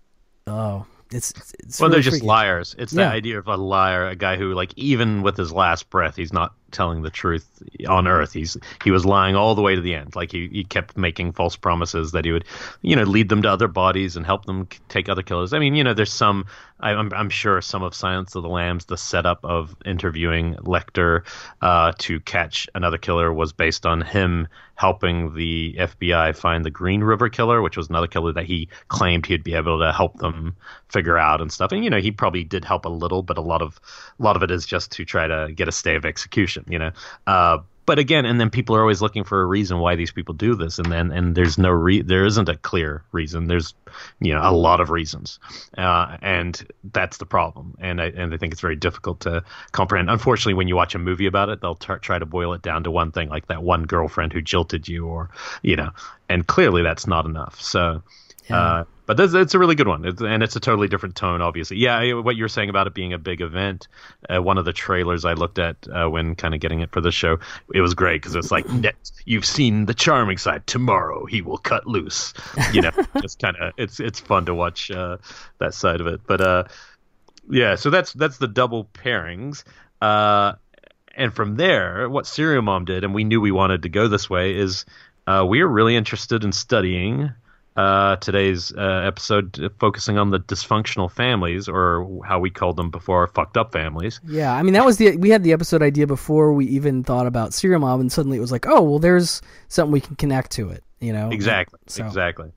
oh 0.48 0.86
it's, 1.14 1.34
it's 1.60 1.80
well 1.80 1.90
really 1.90 2.02
they're 2.02 2.12
just 2.12 2.24
liars. 2.24 2.74
It's 2.78 2.94
the 2.94 3.06
idea 3.06 3.38
of 3.38 3.48
a 3.48 3.58
liar 3.58 4.08
a 4.08 4.16
guy 4.16 4.38
who 4.38 4.54
like 4.54 4.74
even 4.78 5.22
with 5.24 5.38
his 5.38 5.52
last 5.52 5.90
breath 5.90 6.16
he's 6.16 6.32
not 6.32 6.54
telling 6.72 7.02
the 7.02 7.10
truth 7.10 7.64
on 7.88 8.08
earth. 8.08 8.34
He's 8.34 8.58
he 8.84 8.92
was 8.92 9.06
lying 9.06 9.36
all 9.36 9.56
the 9.56 9.62
way 9.62 9.76
to 9.76 9.82
the 9.82 9.96
end. 9.96 10.16
Like 10.16 10.32
he, 10.32 10.48
he 10.48 10.64
kept 10.64 10.98
making 10.98 11.34
false 11.34 11.56
promises 11.56 12.12
that 12.12 12.26
he 12.26 12.32
would 12.32 12.46
you 12.82 12.96
know 12.96 13.04
lead 13.04 13.30
them 13.30 13.42
to 13.44 13.50
other 13.50 13.68
bodies 13.68 14.16
and 14.16 14.26
help 14.26 14.46
them 14.46 14.68
take 14.90 15.10
other 15.10 15.24
killers. 15.24 15.54
I 15.54 15.60
mean 15.60 15.76
you 15.76 15.84
know 15.84 15.94
there's 15.94 16.14
some 16.14 16.46
I, 16.82 16.94
am 16.94 17.12
I'm 17.14 17.30
sure 17.30 17.62
some 17.62 17.84
of 17.84 17.94
silence 17.94 18.36
of 18.36 18.44
the 18.44 18.50
lambs 18.50 18.86
the 18.86 18.98
setup 18.98 19.40
of 19.44 19.76
interviewing 19.86 20.56
lecter 20.56 21.24
uh, 21.62 21.94
to 22.00 22.20
catch 22.22 22.68
another 22.74 22.98
killer 22.98 23.32
was 23.32 23.54
based 23.54 23.86
on 23.86 24.02
him 24.02 24.48
helping 24.76 25.36
the 25.36 25.76
fbi 25.78 26.36
find 26.36 26.66
the 26.66 26.72
green 26.72 27.04
river 27.04 27.30
killer 27.30 27.62
which 27.62 27.78
was 27.78 27.90
another 27.90 28.08
killer 28.08 28.34
that 28.34 28.46
he 28.46 28.68
claimed 28.88 29.28
he'd 29.28 29.44
be 29.44 29.54
able 29.54 29.78
to 29.80 29.92
help 29.92 30.18
them 30.18 30.56
figure 30.90 31.18
out 31.18 31.42
and 31.42 31.52
stuff. 31.52 31.72
And 31.72 31.84
you 31.84 31.90
know 31.90 32.00
he 32.00 32.12
probably 32.12 32.44
did 32.44 32.66
help 32.66 32.86
a 32.86 32.90
little 32.90 33.24
but 33.24 33.38
a 33.38 33.42
lot 33.42 33.62
of 33.62 33.80
a 34.20 34.24
lot 34.24 34.36
of 34.36 34.44
it 34.44 34.52
is 34.52 34.66
just 34.66 34.92
to 34.94 35.06
try 35.06 35.28
to 35.28 35.52
get 35.54 35.68
a 35.68 35.72
stay 35.72 35.96
of 35.96 36.06
execution 36.06 36.61
you 36.68 36.80
know. 36.80 36.92
Uh, 37.28 37.60
but 37.86 38.00
again, 38.00 38.26
and 38.26 38.40
then 38.40 38.50
people 38.50 38.76
are 38.76 38.82
always 38.82 39.02
looking 39.02 39.24
for 39.24 39.42
a 39.42 39.46
reason 39.46 39.80
why 39.80 39.96
these 39.96 40.12
people 40.12 40.34
do 40.34 40.56
this, 40.56 40.78
and 40.80 40.92
then 40.92 41.12
and 41.12 41.36
there's 41.36 41.58
no 41.58 41.70
re- 41.72 42.02
there 42.02 42.26
isn't 42.26 42.48
a 42.48 42.56
clear 42.56 43.04
reason. 43.12 43.48
There's 43.48 43.74
you 44.20 44.34
know 44.34 44.42
a 44.44 44.54
lot 44.54 44.80
of 44.80 44.92
reasons, 44.92 45.40
uh, 45.78 46.18
and 46.22 46.66
that's 46.94 47.18
the 47.18 47.26
problem. 47.26 47.76
And 47.80 48.02
I 48.02 48.06
and 48.06 48.34
I 48.34 48.38
think 48.38 48.54
it's 48.54 48.62
very 48.62 48.76
difficult 48.76 49.22
to 49.22 49.44
comprehend. 49.72 50.10
Unfortunately, 50.10 50.54
when 50.54 50.68
you 50.68 50.76
watch 50.76 50.96
a 50.96 51.00
movie 51.00 51.26
about 51.26 51.50
it, 51.50 51.62
they'll 51.62 51.76
t- 51.76 51.94
try 52.02 52.20
to 52.20 52.26
boil 52.26 52.54
it 52.54 52.62
down 52.62 52.84
to 52.84 52.92
one 52.92 53.12
thing, 53.12 53.30
like 53.30 53.48
that 53.48 53.64
one 53.64 53.84
girlfriend 53.84 54.32
who 54.32 54.42
jilted 54.42 54.88
you, 54.88 55.08
or 55.08 55.30
you 55.64 55.76
know, 55.76 55.90
and 56.30 56.48
clearly 56.48 56.84
that's 56.84 57.08
not 57.08 57.26
enough. 57.26 57.60
So. 57.60 58.04
Yeah. 58.50 58.58
Uh, 58.58 58.84
but 59.06 59.18
this, 59.18 59.34
it's 59.34 59.54
a 59.54 59.60
really 59.60 59.76
good 59.76 59.88
one, 59.88 60.06
it's, 60.06 60.22
and 60.22 60.42
it's 60.42 60.56
a 60.56 60.60
totally 60.60 60.88
different 60.88 61.16
tone, 61.16 61.42
obviously. 61.42 61.78
Yeah, 61.78 62.14
what 62.14 62.38
you 62.38 62.44
were 62.44 62.50
saying 62.50 62.70
about 62.70 62.88
it 62.88 62.94
being 62.94 63.12
a 63.12 63.18
big 63.18 63.42
event, 63.42 63.90
uh, 64.30 64.42
one 64.42 64.58
of 64.58 64.64
the 64.64 64.72
trailers 64.72 65.26
I 65.26 65.34
looked 65.34 65.60
at 65.60 65.76
uh, 65.94 66.08
when 66.08 66.36
kind 66.36 66.54
of 66.54 66.62
getting 66.62 66.80
it 66.80 66.92
for 66.92 67.02
the 67.02 67.12
show, 67.12 67.38
it 67.74 67.82
was 67.82 67.94
great 67.94 68.22
because 68.22 68.36
it's 68.36 68.52
like, 68.52 68.66
you've 69.26 69.46
seen 69.46 69.86
the 69.86 69.94
charming 69.94 70.38
side. 70.38 70.66
Tomorrow 70.66 71.26
he 71.26 71.42
will 71.42 71.58
cut 71.58 71.86
loose. 71.88 72.34
You 72.72 72.84
know, 72.84 72.92
just 73.22 73.40
kind 73.40 73.58
of 73.58 73.74
it's 73.78 74.00
it's 74.00 74.20
fun 74.20 74.46
to 74.46 74.54
watch 74.54 74.90
uh, 74.92 75.18
that 75.58 75.74
side 75.74 76.02
of 76.02 76.08
it. 76.08 76.22
But 76.26 76.42
uh, 76.42 76.64
yeah, 77.50 77.76
so 77.76 77.90
that's 77.90 78.14
that's 78.14 78.38
the 78.38 78.48
double 78.48 78.86
pairings. 78.86 79.64
Uh, 80.02 80.54
and 81.16 81.34
from 81.34 81.56
there, 81.56 82.10
what 82.10 82.26
Serial 82.26 82.62
Mom 82.62 82.86
did, 82.86 83.04
and 83.04 83.14
we 83.14 83.24
knew 83.24 83.42
we 83.42 83.52
wanted 83.52 83.84
to 83.84 83.90
go 83.90 84.08
this 84.08 84.30
way, 84.30 84.56
is 84.56 84.86
uh, 85.28 85.46
we 85.48 85.62
are 85.62 85.68
really 85.68 85.96
interested 85.96 86.44
in 86.44 86.52
studying 86.52 87.32
uh, 87.82 88.16
today's 88.18 88.72
uh, 88.74 89.04
episode 89.06 89.74
focusing 89.80 90.18
on 90.18 90.30
the 90.30 90.40
dysfunctional 90.40 91.12
families, 91.12 91.68
or 91.68 92.22
how 92.26 92.40
we 92.40 92.50
called 92.50 92.78
them 92.78 92.90
before, 92.92 93.28
fucked 93.28 93.58
up 93.58 93.72
families. 93.72 94.20
Yeah, 94.28 94.54
I 94.54 94.62
mean 94.64 94.74
that 94.74 94.86
was 94.86 94.98
the 94.98 95.18
we 95.18 95.30
had 95.30 95.44
the 95.44 95.54
episode 95.54 95.82
idea 95.82 96.08
before 96.08 96.54
we 96.54 96.66
even 96.68 97.04
thought 97.04 97.28
about 97.28 97.54
serial 97.54 97.80
mom, 97.80 98.00
and 98.02 98.12
suddenly 98.12 98.38
it 98.38 98.42
was 98.42 98.52
like, 98.52 98.68
oh 98.68 98.82
well, 98.82 99.00
there's 99.00 99.42
something 99.68 99.92
we 99.92 100.02
can 100.02 100.16
connect 100.16 100.52
to 100.52 100.70
it. 100.70 100.84
You 101.00 101.14
know, 101.14 101.32
exactly, 101.32 101.80
so. 101.88 102.06
exactly. 102.06 102.52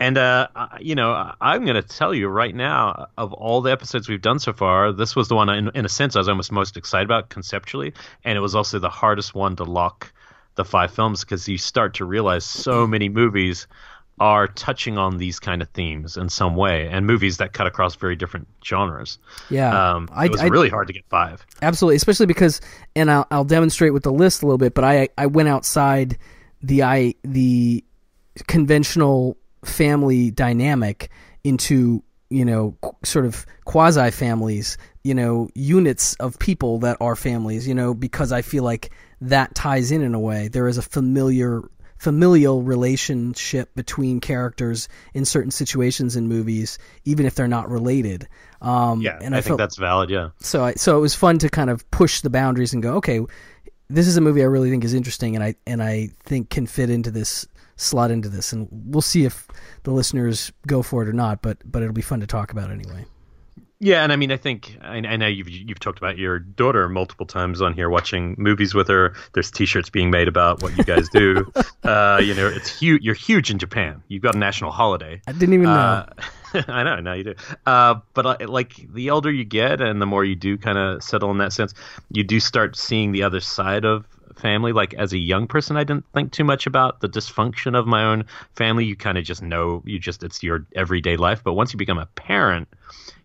And 0.00 0.16
uh, 0.16 0.46
you 0.80 0.94
know, 0.94 1.32
I'm 1.40 1.64
going 1.64 1.74
to 1.74 1.82
tell 1.82 2.14
you 2.14 2.28
right 2.28 2.54
now, 2.54 3.08
of 3.16 3.32
all 3.32 3.62
the 3.62 3.72
episodes 3.72 4.08
we've 4.08 4.22
done 4.22 4.38
so 4.38 4.52
far, 4.52 4.92
this 4.92 5.16
was 5.16 5.26
the 5.26 5.34
one, 5.34 5.48
in, 5.48 5.72
in 5.74 5.84
a 5.84 5.88
sense, 5.88 6.14
I 6.14 6.20
was 6.20 6.28
almost 6.28 6.52
most 6.52 6.76
excited 6.76 7.06
about 7.06 7.30
conceptually, 7.30 7.94
and 8.24 8.38
it 8.38 8.40
was 8.40 8.54
also 8.54 8.78
the 8.78 8.88
hardest 8.88 9.34
one 9.34 9.56
to 9.56 9.64
lock 9.64 10.12
the 10.54 10.64
five 10.64 10.92
films 10.92 11.24
because 11.24 11.48
you 11.48 11.56
start 11.56 11.94
to 11.94 12.04
realize 12.04 12.44
so 12.44 12.86
many 12.86 13.08
movies 13.08 13.66
are 14.20 14.48
touching 14.48 14.98
on 14.98 15.18
these 15.18 15.38
kind 15.38 15.62
of 15.62 15.68
themes 15.70 16.16
in 16.16 16.28
some 16.28 16.56
way, 16.56 16.88
and 16.88 17.06
movies 17.06 17.36
that 17.38 17.52
cut 17.52 17.66
across 17.66 17.94
very 17.94 18.16
different 18.16 18.48
genres. 18.64 19.18
Yeah, 19.50 19.94
um, 19.94 20.08
it 20.22 20.30
was 20.30 20.42
really 20.44 20.68
hard 20.68 20.86
to 20.88 20.92
get 20.92 21.04
five. 21.08 21.44
Absolutely, 21.62 21.96
especially 21.96 22.26
because, 22.26 22.60
and 22.96 23.10
I'll, 23.10 23.26
I'll 23.30 23.44
demonstrate 23.44 23.92
with 23.92 24.02
the 24.02 24.12
list 24.12 24.42
a 24.42 24.46
little 24.46 24.58
bit. 24.58 24.74
But 24.74 24.84
I 24.84 25.08
I 25.16 25.26
went 25.26 25.48
outside 25.48 26.18
the 26.62 26.82
I 26.82 27.14
the 27.22 27.84
conventional 28.46 29.36
family 29.64 30.30
dynamic 30.30 31.10
into 31.44 32.02
you 32.30 32.44
know 32.44 32.76
sort 33.04 33.24
of 33.24 33.46
quasi 33.64 34.10
families 34.10 34.76
you 35.02 35.14
know 35.14 35.48
units 35.54 36.14
of 36.16 36.38
people 36.38 36.78
that 36.78 36.96
are 37.00 37.16
families 37.16 37.66
you 37.66 37.74
know 37.74 37.94
because 37.94 38.32
i 38.32 38.42
feel 38.42 38.62
like 38.62 38.90
that 39.20 39.54
ties 39.54 39.90
in 39.90 40.02
in 40.02 40.14
a 40.14 40.20
way 40.20 40.48
there 40.48 40.68
is 40.68 40.78
a 40.78 40.82
familiar 40.82 41.62
familial 41.98 42.62
relationship 42.62 43.74
between 43.74 44.20
characters 44.20 44.88
in 45.14 45.24
certain 45.24 45.50
situations 45.50 46.16
in 46.16 46.28
movies 46.28 46.78
even 47.04 47.26
if 47.26 47.34
they're 47.34 47.48
not 47.48 47.68
related 47.68 48.28
um, 48.60 49.00
yeah 49.00 49.18
and 49.20 49.34
i, 49.34 49.38
I, 49.38 49.40
think 49.40 49.58
that's 49.58 49.76
valid 49.76 50.10
yeah 50.10 50.30
so 50.40 50.64
I, 50.64 50.74
so 50.74 50.96
it 50.96 51.00
was 51.00 51.14
fun 51.14 51.38
to 51.38 51.48
kind 51.48 51.70
of 51.70 51.88
push 51.90 52.20
the 52.20 52.30
boundaries 52.30 52.72
and 52.72 52.82
go 52.82 52.94
okay 52.94 53.20
this 53.88 54.06
is 54.06 54.16
a 54.16 54.20
movie 54.20 54.42
i 54.42 54.46
really 54.46 54.70
think 54.70 54.84
is 54.84 54.94
interesting 54.94 55.34
and 55.34 55.44
i 55.44 55.54
and 55.66 55.82
i 55.82 56.10
think 56.24 56.50
can 56.50 56.66
fit 56.66 56.90
into 56.90 57.10
this 57.10 57.46
slot 57.78 58.10
into 58.10 58.28
this, 58.28 58.52
and 58.52 58.68
we'll 58.70 59.00
see 59.00 59.24
if 59.24 59.46
the 59.84 59.92
listeners 59.92 60.52
go 60.66 60.82
for 60.82 61.02
it 61.02 61.08
or 61.08 61.12
not. 61.12 61.40
But 61.40 61.58
but 61.64 61.82
it'll 61.82 61.94
be 61.94 62.02
fun 62.02 62.20
to 62.20 62.26
talk 62.26 62.52
about 62.52 62.70
anyway. 62.70 63.06
Yeah, 63.80 64.02
and 64.02 64.12
I 64.12 64.16
mean, 64.16 64.32
I 64.32 64.36
think 64.36 64.76
I, 64.82 64.96
I, 64.96 65.16
know 65.16 65.28
you've 65.28 65.48
you've 65.48 65.78
talked 65.78 65.98
about 65.98 66.18
your 66.18 66.40
daughter 66.40 66.88
multiple 66.88 67.26
times 67.26 67.62
on 67.62 67.74
here, 67.74 67.88
watching 67.88 68.34
movies 68.36 68.74
with 68.74 68.88
her. 68.88 69.14
There's 69.34 69.52
T-shirts 69.52 69.88
being 69.88 70.10
made 70.10 70.26
about 70.26 70.62
what 70.62 70.76
you 70.76 70.82
guys 70.82 71.08
do. 71.10 71.50
uh, 71.84 72.20
you 72.20 72.34
know, 72.34 72.48
it's 72.48 72.76
huge. 72.76 73.02
You're 73.04 73.14
huge 73.14 73.52
in 73.52 73.58
Japan. 73.58 74.02
You've 74.08 74.22
got 74.22 74.34
a 74.34 74.38
national 74.38 74.72
holiday. 74.72 75.22
I 75.28 75.32
didn't 75.32 75.54
even 75.54 75.66
know. 75.66 75.70
Uh, 75.70 76.06
I 76.66 76.82
know, 76.82 77.00
now 77.00 77.12
you 77.12 77.24
do. 77.24 77.34
Uh, 77.66 77.96
but 78.14 78.26
uh, 78.26 78.48
like 78.48 78.74
the 78.92 79.10
older 79.10 79.30
you 79.30 79.44
get, 79.44 79.80
and 79.80 80.02
the 80.02 80.06
more 80.06 80.24
you 80.24 80.34
do 80.34 80.58
kind 80.58 80.76
of 80.76 81.02
settle 81.02 81.30
in 81.30 81.38
that 81.38 81.52
sense, 81.52 81.72
you 82.10 82.24
do 82.24 82.40
start 82.40 82.76
seeing 82.76 83.12
the 83.12 83.22
other 83.22 83.40
side 83.40 83.84
of 83.84 84.06
family. 84.38 84.72
Like 84.72 84.94
as 84.94 85.12
a 85.12 85.18
young 85.18 85.46
person, 85.46 85.76
I 85.76 85.84
didn't 85.84 86.04
think 86.12 86.32
too 86.32 86.44
much 86.44 86.66
about 86.66 87.00
the 87.00 87.08
dysfunction 87.08 87.78
of 87.78 87.86
my 87.86 88.04
own 88.04 88.24
family. 88.56 88.86
You 88.86 88.96
kind 88.96 89.18
of 89.18 89.24
just 89.24 89.42
know 89.42 89.82
you 89.86 90.00
just 90.00 90.24
it's 90.24 90.42
your 90.42 90.66
everyday 90.74 91.16
life. 91.16 91.42
But 91.44 91.52
once 91.52 91.72
you 91.72 91.78
become 91.78 91.98
a 91.98 92.06
parent, 92.06 92.68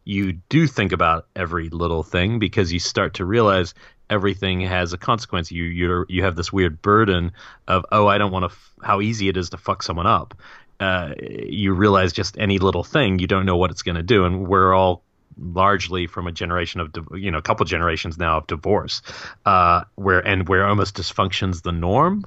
you 0.06 0.34
do 0.50 0.68
think 0.68 0.92
about 0.92 1.28
every 1.36 1.70
little 1.70 2.04
thing 2.04 2.40
because 2.40 2.72
you 2.74 2.80
start 2.80 3.16
to 3.16 3.26
realize 3.26 3.74
everything 4.10 4.62
has 4.62 4.94
a 4.94 4.98
consequence. 4.98 5.52
You 5.52 5.64
you 5.64 6.06
you 6.10 6.24
have 6.24 6.36
this 6.36 6.52
weird 6.52 6.82
burden 6.82 7.32
of 7.68 7.86
oh 7.92 8.08
I 8.08 8.18
don't 8.18 8.32
want 8.32 8.44
to 8.44 8.56
f- 8.56 8.74
how 8.82 9.02
easy 9.02 9.30
it 9.30 9.38
is 9.38 9.50
to 9.52 9.58
fuck 9.58 9.84
someone 9.84 10.08
up. 10.08 10.36
Uh, 10.80 11.14
you 11.20 11.74
realize 11.74 12.12
just 12.12 12.38
any 12.38 12.58
little 12.58 12.84
thing 12.84 13.20
you 13.20 13.28
don't 13.28 13.46
know 13.46 13.56
what 13.56 13.72
it's 13.72 13.84
going 13.84 13.96
to 13.96 14.04
do, 14.04 14.26
and 14.26 14.48
we're 14.48 14.74
all 14.74 15.04
largely 15.38 16.08
from 16.08 16.28
a 16.28 16.32
generation 16.32 16.80
of 16.80 16.92
you 17.14 17.32
know 17.32 17.38
a 17.38 17.42
couple 17.42 17.66
generations 17.66 18.18
now 18.18 18.38
of 18.38 18.48
divorce 18.48 19.02
uh, 19.46 19.84
where 19.96 20.20
and 20.26 20.48
where 20.48 20.68
almost 20.68 20.96
dysfunction's 20.96 21.62
the 21.62 21.72
norm 21.72 22.26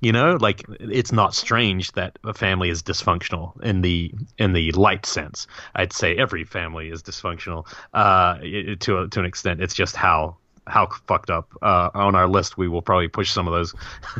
you 0.00 0.12
know? 0.12 0.36
Like 0.40 0.64
it's 0.68 1.12
not 1.12 1.34
strange 1.34 1.92
that 1.92 2.18
a 2.24 2.34
family 2.34 2.68
is 2.70 2.82
dysfunctional 2.82 3.60
in 3.62 3.80
the 3.80 4.12
in 4.38 4.52
the 4.52 4.72
light 4.72 5.06
sense. 5.06 5.46
I'd 5.74 5.92
say 5.92 6.16
every 6.16 6.44
family 6.44 6.90
is 6.90 7.02
dysfunctional 7.02 7.66
uh, 7.92 8.38
to 8.38 8.98
a, 8.98 9.08
to 9.08 9.20
an 9.20 9.26
extent. 9.26 9.60
It's 9.60 9.74
just 9.74 9.96
how 9.96 10.36
how 10.66 10.88
fucked 11.06 11.30
up. 11.30 11.52
Uh, 11.62 11.90
on 11.94 12.14
our 12.14 12.28
list 12.28 12.56
we 12.56 12.68
will 12.68 12.82
probably 12.82 13.08
push 13.08 13.30
some 13.30 13.48
of 13.48 13.52
those 13.52 13.74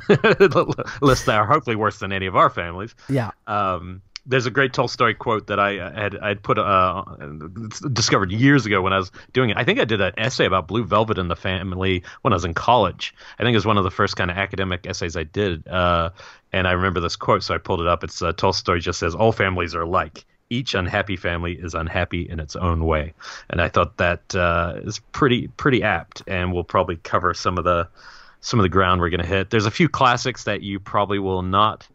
lists 1.01 1.25
that 1.27 1.37
are 1.37 1.47
hopefully 1.47 1.77
worse 1.77 1.99
than 1.99 2.13
any 2.13 2.27
of 2.27 2.37
our 2.37 2.51
families. 2.51 2.95
Yeah. 3.09 3.31
Um 3.47 4.03
there's 4.27 4.47
a 4.47 4.51
great 4.51 4.73
Tolstoy 4.73 5.15
quote 5.15 5.49
that 5.49 5.59
I 5.59 5.73
had 5.73 6.17
I'd 6.17 6.43
put 6.43 6.59
uh, 6.59 7.05
discovered 7.93 8.33
years 8.33 8.65
ago 8.67 8.81
when 8.81 8.93
I 8.93 8.99
was 8.99 9.13
doing 9.33 9.51
it. 9.51 9.57
I 9.57 9.65
think 9.65 9.79
I 9.79 9.85
did 9.85 10.01
an 10.01 10.13
essay 10.17 10.47
about 10.47 10.67
Blue 10.67 10.85
Velvet 10.85 11.19
in 11.19 11.29
the 11.29 11.37
family 11.37 12.03
when 12.23 12.33
I 12.33 12.37
was 12.37 12.45
in 12.45 12.55
college. 12.55 13.15
I 13.39 13.43
think 13.43 13.55
it 13.55 13.59
was 13.59 13.67
one 13.67 13.79
of 13.79 13.85
the 13.85 13.91
first 13.91 14.17
kind 14.17 14.31
of 14.31 14.37
academic 14.37 14.87
essays 14.87 15.17
I 15.17 15.25
did, 15.25 15.67
uh, 15.69 16.11
and 16.53 16.67
I 16.67 16.73
remember 16.73 17.01
this 17.01 17.17
quote, 17.17 17.43
so 17.43 17.55
I 17.55 17.59
pulled 17.59 17.81
it 17.81 17.87
up. 17.87 18.03
It's 18.05 18.23
uh, 18.23 18.33
Tolstoy 18.33 18.79
just 18.79 18.99
says, 18.99 19.15
"All 19.15 19.33
families 19.33 19.75
are 19.75 19.83
alike." 19.83 20.25
Each 20.51 20.75
unhappy 20.75 21.17
family 21.17 21.55
is 21.55 21.75
unhappy 21.75 22.29
in 22.29 22.39
its 22.39 22.55
own 22.55 22.85
way, 22.85 23.15
and 23.51 23.61
I 23.61 23.69
thought 23.69 23.97
that 23.97 24.35
uh, 24.35 24.75
is 24.85 25.01
pretty 25.13 25.49
pretty 25.49 25.83
apt, 25.83 26.23
and 26.27 26.53
we'll 26.53 26.65
probably 26.65 26.97
cover 26.97 27.35
some 27.35 27.59
of 27.59 27.65
the 27.65 27.89
some 28.41 28.61
of 28.61 28.63
the 28.63 28.69
ground 28.69 29.01
we're 29.01 29.11
going 29.11 29.23
to 29.23 29.27
hit. 29.27 29.49
There's 29.51 29.67
a 29.67 29.71
few 29.71 29.89
classics 29.89 30.45
that 30.45 30.61
you 30.61 30.79
probably 30.79 31.19
will 31.19 31.43
not 31.43 31.89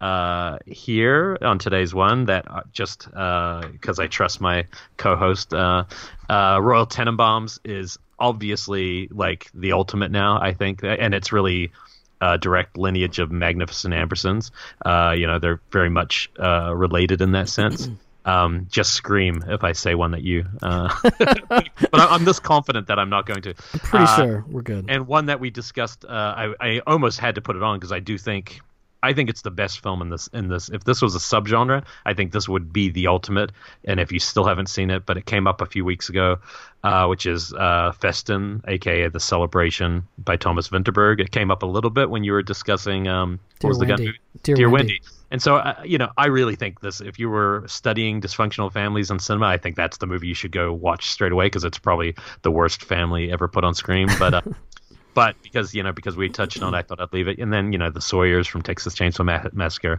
uh, 0.00 0.58
here 0.66 1.38
on 1.40 1.58
today's 1.58 1.94
one 1.94 2.26
that 2.26 2.50
uh, 2.50 2.62
just 2.72 3.06
because 3.06 3.98
uh, 3.98 4.02
I 4.02 4.06
trust 4.06 4.40
my 4.40 4.66
co-host, 4.96 5.54
uh, 5.54 5.84
uh, 6.28 6.58
Royal 6.60 6.86
Tenenbaums 6.86 7.58
is 7.64 7.98
obviously 8.18 9.08
like 9.10 9.50
the 9.54 9.72
ultimate 9.72 10.10
now. 10.10 10.40
I 10.40 10.52
think, 10.52 10.82
and 10.82 11.14
it's 11.14 11.32
really 11.32 11.72
a 12.20 12.38
direct 12.38 12.76
lineage 12.76 13.18
of 13.18 13.30
Magnificent 13.30 13.94
Ambersons. 13.94 14.50
Uh, 14.84 15.14
you 15.16 15.26
know, 15.26 15.38
they're 15.38 15.60
very 15.70 15.90
much 15.90 16.30
related 16.38 17.20
in 17.20 17.32
that 17.32 17.48
sense. 17.48 17.88
Um, 18.26 18.66
just 18.68 18.92
scream 18.92 19.44
if 19.46 19.62
I 19.62 19.70
say 19.70 19.94
one 19.94 20.10
that 20.10 20.22
you. 20.22 20.46
Uh, 20.60 20.92
but 21.18 21.70
I'm 21.94 22.24
this 22.24 22.40
confident 22.40 22.88
that 22.88 22.98
I'm 22.98 23.08
not 23.08 23.24
going 23.24 23.42
to. 23.42 23.54
I'm 23.72 23.78
pretty 23.78 24.04
uh, 24.04 24.16
sure 24.16 24.44
we're 24.48 24.62
good. 24.62 24.86
And 24.88 25.06
one 25.06 25.26
that 25.26 25.38
we 25.38 25.50
discussed, 25.50 26.04
uh, 26.04 26.08
I, 26.08 26.54
I, 26.60 26.80
almost 26.88 27.20
had 27.20 27.36
to 27.36 27.40
put 27.40 27.54
it 27.54 27.62
on 27.62 27.78
because 27.78 27.92
I 27.92 28.00
do 28.00 28.18
think 28.18 28.60
I 29.06 29.12
think 29.12 29.30
it's 29.30 29.42
the 29.42 29.52
best 29.52 29.82
film 29.82 30.02
in 30.02 30.10
this. 30.10 30.26
In 30.32 30.48
this, 30.48 30.68
if 30.68 30.82
this 30.82 31.00
was 31.00 31.14
a 31.14 31.18
subgenre, 31.18 31.84
I 32.04 32.12
think 32.12 32.32
this 32.32 32.48
would 32.48 32.72
be 32.72 32.90
the 32.90 33.06
ultimate. 33.06 33.52
And 33.84 34.00
if 34.00 34.10
you 34.10 34.18
still 34.18 34.44
haven't 34.44 34.68
seen 34.68 34.90
it, 34.90 35.06
but 35.06 35.16
it 35.16 35.26
came 35.26 35.46
up 35.46 35.60
a 35.60 35.66
few 35.66 35.84
weeks 35.84 36.08
ago, 36.08 36.38
uh, 36.82 37.06
which 37.06 37.24
is 37.24 37.52
uh, 37.54 37.92
Festen, 37.92 38.62
aka 38.66 39.08
The 39.08 39.20
Celebration 39.20 40.06
by 40.18 40.36
Thomas 40.36 40.68
Vinterberg. 40.68 41.20
It 41.20 41.30
came 41.30 41.52
up 41.52 41.62
a 41.62 41.66
little 41.66 41.90
bit 41.90 42.10
when 42.10 42.24
you 42.24 42.32
were 42.32 42.42
discussing 42.42 43.06
um, 43.06 43.38
Dear 43.60 43.68
what 43.68 43.68
was 43.68 43.78
Wendy. 43.78 43.94
the 43.94 44.12
gun? 44.12 44.18
Dear, 44.42 44.56
Dear 44.56 44.70
Wendy. 44.70 44.94
Wendy. 44.94 45.02
And 45.30 45.40
so, 45.40 45.56
uh, 45.56 45.80
you 45.84 45.98
know, 45.98 46.10
I 46.16 46.26
really 46.26 46.56
think 46.56 46.80
this. 46.80 47.00
If 47.00 47.18
you 47.20 47.28
were 47.28 47.64
studying 47.68 48.20
dysfunctional 48.20 48.72
families 48.72 49.10
in 49.10 49.20
cinema, 49.20 49.46
I 49.46 49.56
think 49.56 49.76
that's 49.76 49.98
the 49.98 50.06
movie 50.06 50.26
you 50.26 50.34
should 50.34 50.52
go 50.52 50.72
watch 50.72 51.10
straight 51.10 51.32
away 51.32 51.46
because 51.46 51.64
it's 51.64 51.78
probably 51.78 52.16
the 52.42 52.50
worst 52.50 52.82
family 52.82 53.30
ever 53.30 53.46
put 53.46 53.62
on 53.62 53.74
screen. 53.74 54.08
But 54.18 54.34
uh, 54.34 54.42
but 55.16 55.34
because 55.42 55.74
you 55.74 55.82
know 55.82 55.92
because 55.92 56.14
we 56.14 56.28
touched 56.28 56.62
on 56.62 56.74
it, 56.74 56.76
I 56.76 56.82
thought 56.82 57.00
I'd 57.00 57.10
leave 57.10 57.26
it. 57.26 57.38
And 57.38 57.50
then 57.50 57.72
you 57.72 57.78
know 57.78 57.88
the 57.88 58.02
Sawyer's 58.02 58.46
from 58.46 58.60
Texas 58.60 58.94
Chainsaw 58.94 59.54
Massacre, 59.54 59.98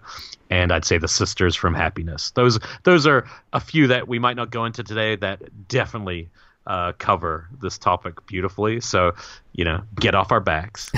and 0.51 0.71
I'd 0.71 0.85
say 0.85 0.99
the 0.99 1.07
Sisters 1.07 1.55
from 1.55 1.73
Happiness. 1.73 2.29
Those 2.31 2.59
those 2.83 3.07
are 3.07 3.27
a 3.51 3.59
few 3.59 3.87
that 3.87 4.07
we 4.07 4.19
might 4.19 4.35
not 4.35 4.51
go 4.51 4.63
into 4.63 4.83
today 4.83 5.15
that 5.15 5.41
definitely 5.67 6.29
uh, 6.67 6.91
cover 6.99 7.47
this 7.59 7.79
topic 7.79 8.27
beautifully. 8.27 8.79
So 8.79 9.15
you 9.53 9.65
know, 9.65 9.81
get 9.99 10.13
off 10.13 10.31
our 10.31 10.39
backs. 10.39 10.91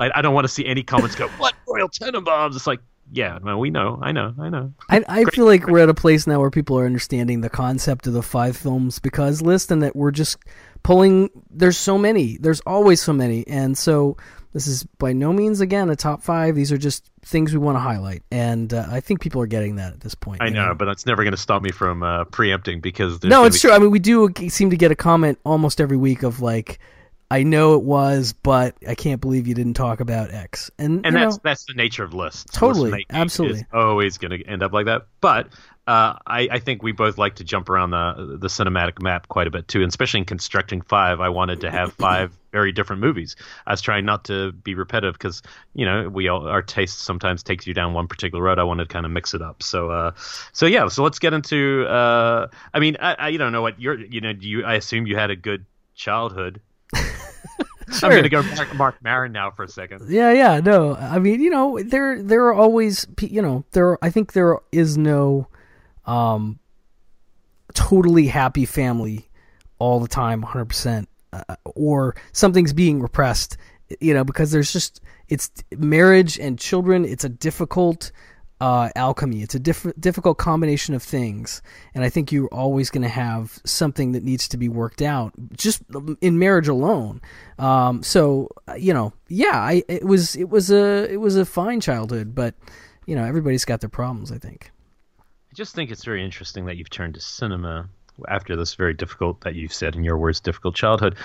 I, 0.00 0.10
I, 0.16 0.22
don't 0.22 0.34
want 0.34 0.44
to 0.44 0.52
see 0.52 0.66
any 0.66 0.82
comments 0.82 1.14
go, 1.14 1.28
"What 1.38 1.54
Royal 1.68 1.88
Tenenbaums?" 1.88 2.56
It's 2.56 2.66
like 2.66 2.80
yeah, 3.12 3.38
no, 3.42 3.58
we 3.58 3.70
know. 3.70 3.98
I 4.00 4.12
know. 4.12 4.34
I 4.38 4.48
know. 4.48 4.72
I, 4.88 5.04
I 5.08 5.24
feel 5.24 5.44
like 5.44 5.66
we're 5.66 5.80
at 5.80 5.88
a 5.88 5.94
place 5.94 6.26
now 6.26 6.40
where 6.40 6.50
people 6.50 6.78
are 6.78 6.86
understanding 6.86 7.40
the 7.40 7.50
concept 7.50 8.06
of 8.06 8.12
the 8.12 8.22
five 8.22 8.56
films 8.56 8.98
because 8.98 9.42
list 9.42 9.70
and 9.70 9.82
that 9.82 9.96
we're 9.96 10.10
just 10.10 10.38
pulling. 10.82 11.30
There's 11.50 11.76
so 11.76 11.98
many. 11.98 12.36
There's 12.38 12.60
always 12.60 13.00
so 13.02 13.12
many, 13.12 13.46
and 13.46 13.76
so 13.76 14.16
this 14.52 14.66
is 14.66 14.84
by 14.98 15.12
no 15.12 15.32
means 15.32 15.60
again 15.60 15.90
a 15.90 15.96
top 15.96 16.22
five. 16.22 16.54
These 16.54 16.72
are 16.72 16.78
just 16.78 17.10
things 17.22 17.52
we 17.52 17.58
want 17.58 17.76
to 17.76 17.80
highlight, 17.80 18.22
and 18.30 18.72
uh, 18.72 18.86
I 18.90 19.00
think 19.00 19.20
people 19.20 19.42
are 19.42 19.46
getting 19.46 19.76
that 19.76 19.92
at 19.92 20.00
this 20.00 20.14
point. 20.14 20.42
I 20.42 20.48
know, 20.48 20.68
know. 20.68 20.74
but 20.74 20.84
that's 20.84 21.06
never 21.06 21.22
going 21.24 21.32
to 21.32 21.40
stop 21.40 21.62
me 21.62 21.70
from 21.70 22.02
uh, 22.02 22.24
preempting 22.24 22.80
because 22.80 23.22
no, 23.24 23.44
it's 23.44 23.56
be... 23.56 23.60
true. 23.60 23.72
I 23.72 23.78
mean, 23.78 23.90
we 23.90 23.98
do 23.98 24.30
seem 24.48 24.70
to 24.70 24.76
get 24.76 24.90
a 24.90 24.96
comment 24.96 25.38
almost 25.44 25.80
every 25.80 25.96
week 25.96 26.22
of 26.22 26.40
like 26.40 26.78
I 27.32 27.44
know 27.44 27.74
it 27.74 27.82
was, 27.82 28.32
but 28.32 28.74
I 28.86 28.96
can't 28.96 29.20
believe 29.20 29.46
you 29.46 29.54
didn't 29.54 29.74
talk 29.74 30.00
about 30.00 30.32
X. 30.32 30.70
And 30.78 31.06
and 31.06 31.14
that's 31.14 31.36
know, 31.36 31.40
that's 31.44 31.64
the 31.64 31.74
nature 31.74 32.02
of 32.02 32.12
lists. 32.12 32.50
Totally, 32.52 32.90
List 32.90 33.06
absolutely, 33.10 33.66
always 33.72 34.18
going 34.18 34.32
to 34.32 34.44
end 34.44 34.64
up 34.64 34.72
like 34.72 34.86
that. 34.86 35.06
But 35.20 35.46
uh, 35.86 36.18
I, 36.26 36.48
I 36.50 36.58
think 36.58 36.82
we 36.82 36.90
both 36.90 37.18
like 37.18 37.36
to 37.36 37.44
jump 37.44 37.68
around 37.68 37.90
the 37.90 38.36
the 38.40 38.48
cinematic 38.48 39.00
map 39.00 39.28
quite 39.28 39.46
a 39.46 39.50
bit 39.50 39.68
too, 39.68 39.80
and 39.80 39.88
especially 39.88 40.18
in 40.18 40.26
constructing 40.26 40.80
five. 40.80 41.20
I 41.20 41.28
wanted 41.28 41.60
to 41.60 41.70
have 41.70 41.92
five 41.98 42.36
very 42.50 42.72
different 42.72 43.00
movies. 43.00 43.36
I 43.64 43.72
was 43.72 43.80
trying 43.80 44.04
not 44.04 44.24
to 44.24 44.50
be 44.50 44.74
repetitive 44.74 45.14
because 45.14 45.40
you 45.72 45.86
know 45.86 46.08
we 46.08 46.26
all 46.26 46.48
our 46.48 46.62
taste 46.62 46.98
sometimes 46.98 47.44
takes 47.44 47.64
you 47.64 47.74
down 47.74 47.94
one 47.94 48.08
particular 48.08 48.42
road. 48.42 48.58
I 48.58 48.64
wanted 48.64 48.88
to 48.88 48.92
kind 48.92 49.06
of 49.06 49.12
mix 49.12 49.34
it 49.34 49.42
up. 49.42 49.62
So 49.62 49.88
uh, 49.90 50.12
so 50.52 50.66
yeah. 50.66 50.88
So 50.88 51.04
let's 51.04 51.20
get 51.20 51.32
into. 51.32 51.86
Uh, 51.86 52.48
I 52.74 52.80
mean, 52.80 52.96
I, 53.00 53.14
I 53.14 53.28
you 53.28 53.38
don't 53.38 53.52
know 53.52 53.62
what 53.62 53.80
you're. 53.80 54.00
You 54.00 54.20
know, 54.20 54.32
you. 54.36 54.64
I 54.64 54.74
assume 54.74 55.06
you 55.06 55.14
had 55.14 55.30
a 55.30 55.36
good 55.36 55.64
childhood 55.94 56.60
Sure. 57.92 58.08
I'm 58.08 58.12
going 58.12 58.22
to 58.22 58.28
go 58.28 58.42
Mark, 58.42 58.74
Marc 58.74 59.02
Maron 59.02 59.32
now 59.32 59.50
for 59.50 59.64
a 59.64 59.68
second. 59.68 60.08
Yeah, 60.08 60.32
yeah, 60.32 60.60
no. 60.60 60.94
I 60.94 61.18
mean, 61.18 61.40
you 61.40 61.50
know, 61.50 61.80
there 61.82 62.22
there 62.22 62.44
are 62.46 62.54
always, 62.54 63.04
you 63.20 63.42
know, 63.42 63.64
there. 63.72 63.98
I 64.00 64.10
think 64.10 64.32
there 64.32 64.58
is 64.70 64.96
no, 64.96 65.48
um, 66.06 66.60
totally 67.74 68.28
happy 68.28 68.64
family 68.64 69.28
all 69.80 69.98
the 69.98 70.08
time, 70.08 70.40
100, 70.40 70.60
uh, 70.60 70.64
percent 70.66 71.08
or 71.64 72.14
something's 72.32 72.72
being 72.72 73.00
repressed. 73.00 73.56
You 74.00 74.14
know, 74.14 74.22
because 74.22 74.52
there's 74.52 74.72
just 74.72 75.00
it's 75.28 75.50
marriage 75.76 76.38
and 76.38 76.58
children. 76.58 77.04
It's 77.04 77.24
a 77.24 77.28
difficult 77.28 78.12
uh, 78.60 78.90
alchemy. 78.94 79.42
It's 79.42 79.54
a 79.54 79.58
diff- 79.58 79.92
difficult 79.98 80.38
combination 80.38 80.94
of 80.94 81.02
things, 81.02 81.62
and 81.94 82.04
I 82.04 82.10
think 82.10 82.30
you're 82.30 82.48
always 82.48 82.90
going 82.90 83.02
to 83.02 83.08
have 83.08 83.58
something 83.64 84.12
that 84.12 84.22
needs 84.22 84.48
to 84.48 84.56
be 84.56 84.68
worked 84.68 85.02
out 85.02 85.32
just 85.56 85.82
in 86.20 86.38
marriage 86.38 86.68
alone. 86.68 87.20
Um, 87.58 88.02
so 88.02 88.48
you 88.76 88.92
know, 88.92 89.12
yeah, 89.28 89.58
I, 89.60 89.82
it 89.88 90.04
was 90.04 90.36
it 90.36 90.50
was 90.50 90.70
a 90.70 91.10
it 91.10 91.20
was 91.20 91.36
a 91.36 91.44
fine 91.44 91.80
childhood, 91.80 92.34
but 92.34 92.54
you 93.06 93.16
know, 93.16 93.24
everybody's 93.24 93.64
got 93.64 93.80
their 93.80 93.90
problems. 93.90 94.30
I 94.30 94.38
think. 94.38 94.70
I 95.18 95.54
just 95.54 95.74
think 95.74 95.90
it's 95.90 96.04
very 96.04 96.24
interesting 96.24 96.66
that 96.66 96.76
you've 96.76 96.90
turned 96.90 97.14
to 97.14 97.20
cinema 97.20 97.88
after 98.28 98.56
this 98.56 98.74
very 98.74 98.94
difficult, 98.94 99.40
that 99.40 99.54
you've 99.54 99.72
said 99.72 99.96
in 99.96 100.04
your 100.04 100.18
words, 100.18 100.40
difficult 100.40 100.74
childhood. 100.74 101.16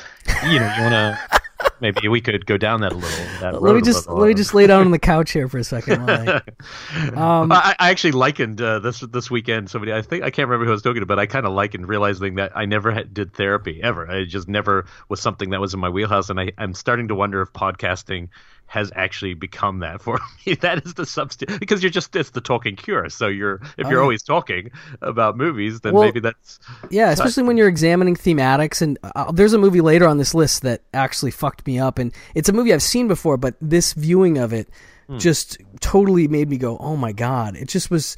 You 0.46 0.60
know, 0.60 0.74
you 0.78 0.84
want 0.84 0.94
to 0.94 1.42
maybe 1.80 2.08
we 2.08 2.22
could 2.22 2.46
go 2.46 2.58
down 2.58 2.82
that 2.82 2.94
a 2.94 2.96
little. 2.96 3.26
That 3.40 3.62
let 3.62 3.76
me 3.76 3.82
just 3.82 4.08
let 4.08 4.28
me 4.28 4.34
just 4.34 4.54
lay 4.54 4.68
down 4.68 4.82
on 4.82 4.92
the 4.92 5.00
couch 5.00 5.32
here 5.32 5.48
for 5.48 5.58
a 5.58 5.64
second. 5.64 6.10
I, 6.10 6.36
um, 7.16 7.52
I, 7.52 7.76
I, 7.80 7.90
actually 7.90 8.14
likened 8.14 8.62
uh, 8.62 8.80
this 8.80 9.00
this 9.00 9.30
weekend. 9.30 9.70
Somebody, 9.70 9.94
I 9.94 10.02
think 10.02 10.24
I 10.24 10.30
can't 10.30 10.48
remember 10.48 10.66
who 10.66 10.72
I 10.72 10.74
was 10.74 10.82
talking 10.82 11.02
to, 11.02 11.06
but 11.06 11.20
I 11.20 11.26
kind 11.26 11.46
of 11.46 11.54
likened 11.54 11.88
realizing 11.88 12.36
that 12.36 12.52
I 12.56 12.66
never 12.66 12.92
had, 12.92 13.14
did 13.14 13.34
therapy 13.34 13.82
ever. 13.82 14.10
I 14.10 14.26
just 14.26 14.48
never 14.48 14.86
was 15.10 15.22
something 15.22 15.52
that 15.52 15.62
was 15.62 15.74
in 15.74 15.80
my 15.80 15.90
wheelhouse, 15.90 16.30
and 16.30 16.40
I, 16.40 16.52
I'm 16.58 16.74
starting 16.74 17.08
to 17.10 17.16
wonder 17.16 17.42
if 17.42 17.52
podcasting 17.54 18.30
has 18.68 18.92
actually 18.96 19.34
become 19.34 19.80
that 19.80 20.02
for 20.02 20.20
me. 20.46 20.56
that 20.56 20.86
is 20.86 20.96
the 20.96 21.06
substitute 21.06 21.60
because 21.60 21.84
you're 21.84 21.90
just 21.90 22.16
it's 22.16 22.32
the 22.32 22.42
talking 22.42 22.76
cure. 22.76 23.10
So 23.10 23.28
you're 23.28 23.62
if 23.78 23.88
you're 23.88 24.00
oh, 24.00 24.04
always 24.04 24.24
talking 24.24 24.72
about 25.02 25.38
movies, 25.38 25.82
then 25.82 25.94
well, 25.94 26.04
maybe 26.04 26.20
that's 26.20 26.60
yeah. 26.90 27.12
Especially 27.12 27.44
when 27.44 27.58
you're 27.58 27.68
examining 27.68 28.16
thematics, 28.16 28.82
and 28.82 28.98
uh, 29.04 29.32
there's 29.32 29.54
a 29.54 29.58
movie 29.58 29.82
later 29.82 30.08
on 30.08 30.18
this 30.18 30.34
list 30.34 30.64
that 30.64 30.82
actually 30.94 31.32
fucked 31.32 31.66
me 31.68 31.80
up, 31.80 32.00
and 32.00 32.12
it's 32.34 32.50
a 32.50 32.54
movie 32.54 32.74
I've 32.74 32.84
seen 32.84 33.08
before, 33.08 33.38
but 33.38 33.56
this 33.62 33.94
viewing 33.94 34.38
of 34.38 34.54
it 34.54 34.68
hmm. 35.08 35.18
just 35.18 35.58
totally 35.80 36.28
made 36.28 36.50
me 36.50 36.58
go, 36.58 36.78
oh 36.78 36.98
my 36.98 37.12
god! 37.12 37.56
It 37.56 37.70
just 37.70 37.90
was. 37.90 38.18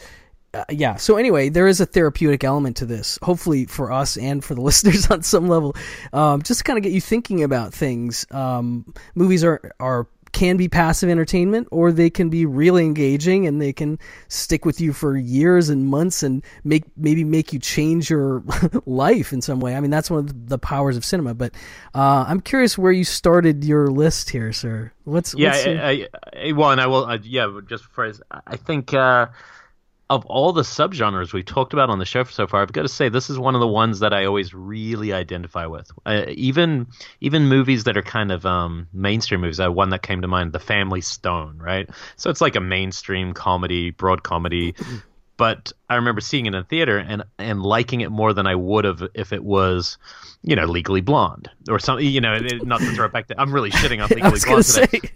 Uh, 0.53 0.63
yeah. 0.69 0.95
So 0.95 1.17
anyway, 1.17 1.49
there 1.49 1.67
is 1.67 1.81
a 1.81 1.85
therapeutic 1.85 2.45
element 2.45 2.77
to 2.77 2.85
this. 2.85 3.19
Hopefully 3.21 3.65
for 3.65 3.91
us 3.91 4.15
and 4.15 4.43
for 4.43 4.55
the 4.55 4.61
listeners 4.69 5.11
on 5.11 5.21
some 5.21 5.49
level, 5.49 5.75
um, 6.13 6.41
just 6.41 6.59
to 6.59 6.63
kind 6.63 6.77
of 6.77 6.83
get 6.83 6.93
you 6.93 7.01
thinking 7.01 7.43
about 7.43 7.73
things. 7.73 8.25
Um, 8.31 8.93
movies 9.13 9.43
are 9.43 9.73
are 9.79 10.07
can 10.31 10.57
be 10.57 10.67
passive 10.67 11.09
entertainment 11.09 11.67
or 11.71 11.91
they 11.91 12.09
can 12.09 12.29
be 12.29 12.45
really 12.45 12.85
engaging 12.85 13.47
and 13.47 13.61
they 13.61 13.73
can 13.73 13.99
stick 14.27 14.65
with 14.65 14.81
you 14.81 14.93
for 14.93 15.17
years 15.17 15.69
and 15.69 15.87
months 15.87 16.23
and 16.23 16.43
make 16.63 16.83
maybe 16.97 17.23
make 17.23 17.53
you 17.53 17.59
change 17.59 18.09
your 18.09 18.43
life 18.85 19.33
in 19.33 19.41
some 19.41 19.59
way. 19.59 19.75
I 19.75 19.79
mean, 19.79 19.91
that's 19.91 20.09
one 20.09 20.19
of 20.19 20.49
the 20.49 20.57
powers 20.57 20.97
of 20.97 21.05
cinema. 21.05 21.33
But 21.33 21.53
uh, 21.95 22.25
I'm 22.27 22.41
curious 22.41 22.77
where 22.77 22.91
you 22.91 23.03
started 23.03 23.63
your 23.63 23.87
list 23.87 24.29
here, 24.29 24.53
sir. 24.53 24.91
What's 25.03 25.33
yeah? 25.35 25.51
What's 25.51 25.65
your... 25.65 25.81
I, 25.81 26.07
I, 26.35 26.51
well, 26.53 26.71
and 26.71 26.81
I 26.81 26.87
will. 26.87 27.05
Uh, 27.05 27.17
yeah, 27.23 27.59
just 27.67 27.85
I, 27.97 28.11
I 28.45 28.57
think. 28.57 28.93
Uh, 28.93 29.27
of 30.09 30.25
all 30.25 30.53
the 30.53 30.61
subgenres 30.61 31.33
we've 31.33 31.45
talked 31.45 31.73
about 31.73 31.89
on 31.89 31.99
the 31.99 32.05
show 32.05 32.23
so 32.23 32.47
far, 32.47 32.61
I've 32.61 32.71
got 32.71 32.83
to 32.83 32.89
say 32.89 33.09
this 33.09 33.29
is 33.29 33.37
one 33.37 33.55
of 33.55 33.61
the 33.61 33.67
ones 33.67 33.99
that 33.99 34.13
I 34.13 34.25
always 34.25 34.53
really 34.53 35.11
identify 35.11 35.65
with. 35.65 35.91
Uh, 36.05 36.25
even 36.29 36.87
even 37.19 37.47
movies 37.47 37.83
that 37.85 37.97
are 37.97 38.03
kind 38.03 38.31
of 38.31 38.45
um, 38.45 38.87
mainstream 38.93 39.41
movies. 39.41 39.59
Uh, 39.59 39.71
one 39.71 39.89
that 39.89 40.01
came 40.01 40.21
to 40.21 40.27
mind, 40.27 40.53
The 40.53 40.59
Family 40.59 41.01
Stone, 41.01 41.57
right? 41.57 41.89
So 42.15 42.29
it's 42.29 42.41
like 42.41 42.55
a 42.55 42.61
mainstream 42.61 43.33
comedy, 43.33 43.91
broad 43.91 44.23
comedy. 44.23 44.75
But 45.37 45.71
I 45.89 45.95
remember 45.95 46.19
seeing 46.19 46.45
it 46.45 46.49
in 46.49 46.55
a 46.55 46.63
theater 46.63 46.97
and 46.97 47.23
and 47.37 47.61
liking 47.61 48.01
it 48.01 48.11
more 48.11 48.33
than 48.33 48.47
I 48.47 48.55
would 48.55 48.85
have 48.85 49.03
if 49.13 49.31
it 49.31 49.43
was, 49.43 49.97
you 50.41 50.55
know, 50.55 50.65
Legally 50.65 51.01
Blonde 51.01 51.49
or 51.69 51.79
something. 51.79 52.05
You 52.05 52.19
know, 52.19 52.37
not 52.63 52.79
to 52.81 52.91
throw 52.93 53.05
it 53.05 53.13
back. 53.13 53.27
To, 53.27 53.39
I'm 53.39 53.53
really 53.53 53.71
shitting 53.71 54.03
on 54.03 54.09
Legally 54.15 54.39
Blonde 54.43 54.65
today. 54.65 55.11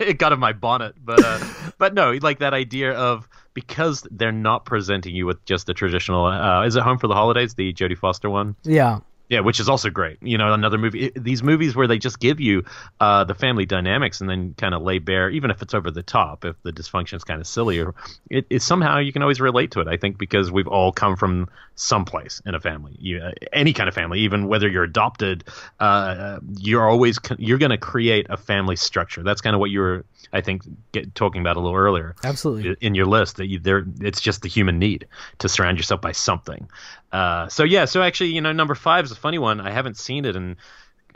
it 0.00 0.18
got 0.18 0.32
in 0.32 0.38
my 0.38 0.52
bonnet, 0.52 0.94
but 1.04 1.22
uh, 1.22 1.38
but 1.78 1.94
no, 1.94 2.12
like 2.22 2.38
that 2.38 2.54
idea 2.54 2.92
of 2.92 3.28
because 3.54 4.06
they're 4.10 4.32
not 4.32 4.64
presenting 4.64 5.14
you 5.14 5.26
with 5.26 5.44
just 5.44 5.66
the 5.66 5.74
traditional. 5.74 6.26
Uh, 6.26 6.64
is 6.64 6.76
it 6.76 6.82
Home 6.82 6.98
for 6.98 7.06
the 7.06 7.14
Holidays, 7.14 7.54
the 7.54 7.72
Jodie 7.72 7.98
Foster 7.98 8.30
one? 8.30 8.56
Yeah. 8.64 9.00
Yeah, 9.28 9.40
which 9.40 9.58
is 9.58 9.68
also 9.68 9.90
great. 9.90 10.18
You 10.22 10.38
know, 10.38 10.52
another 10.52 10.78
movie. 10.78 11.10
These 11.16 11.42
movies 11.42 11.74
where 11.74 11.88
they 11.88 11.98
just 11.98 12.20
give 12.20 12.38
you 12.38 12.64
uh, 13.00 13.24
the 13.24 13.34
family 13.34 13.66
dynamics 13.66 14.20
and 14.20 14.30
then 14.30 14.54
kind 14.56 14.72
of 14.72 14.82
lay 14.82 14.98
bare, 14.98 15.30
even 15.30 15.50
if 15.50 15.62
it's 15.62 15.74
over 15.74 15.90
the 15.90 16.04
top, 16.04 16.44
if 16.44 16.54
the 16.62 16.72
dysfunction 16.72 17.14
is 17.14 17.24
kind 17.24 17.40
of 17.40 17.46
silly, 17.46 17.80
or 17.80 17.94
it, 18.30 18.46
it, 18.50 18.62
somehow 18.62 18.98
you 18.98 19.12
can 19.12 19.22
always 19.22 19.40
relate 19.40 19.72
to 19.72 19.80
it. 19.80 19.88
I 19.88 19.96
think 19.96 20.16
because 20.16 20.52
we've 20.52 20.68
all 20.68 20.92
come 20.92 21.16
from 21.16 21.48
someplace 21.74 22.40
in 22.46 22.54
a 22.54 22.60
family, 22.60 22.96
you, 23.00 23.18
uh, 23.18 23.32
any 23.52 23.72
kind 23.72 23.88
of 23.88 23.94
family, 23.94 24.20
even 24.20 24.46
whether 24.46 24.68
you're 24.68 24.84
adopted, 24.84 25.42
uh, 25.80 26.38
you're 26.56 26.88
always 26.88 27.18
you're 27.36 27.58
going 27.58 27.70
to 27.70 27.78
create 27.78 28.26
a 28.30 28.36
family 28.36 28.76
structure. 28.76 29.24
That's 29.24 29.40
kind 29.40 29.54
of 29.54 29.60
what 29.60 29.70
you 29.70 29.80
were, 29.80 30.04
I 30.32 30.40
think, 30.40 30.62
get, 30.92 31.16
talking 31.16 31.40
about 31.40 31.56
a 31.56 31.60
little 31.60 31.76
earlier. 31.76 32.14
Absolutely. 32.22 32.76
In 32.80 32.94
your 32.94 33.06
list, 33.06 33.38
that 33.38 33.46
you, 33.46 33.58
there, 33.58 33.84
it's 34.00 34.20
just 34.20 34.42
the 34.42 34.48
human 34.48 34.78
need 34.78 35.08
to 35.40 35.48
surround 35.48 35.78
yourself 35.78 36.00
by 36.00 36.12
something. 36.12 36.68
Uh, 37.12 37.48
so 37.48 37.64
yeah, 37.64 37.84
so 37.84 38.02
actually, 38.02 38.30
you 38.30 38.40
know, 38.40 38.52
number 38.52 38.74
five 38.74 39.04
is 39.04 39.12
a 39.12 39.16
funny 39.16 39.38
one. 39.38 39.60
I 39.60 39.70
haven't 39.70 39.96
seen 39.96 40.24
it 40.24 40.36
in 40.36 40.56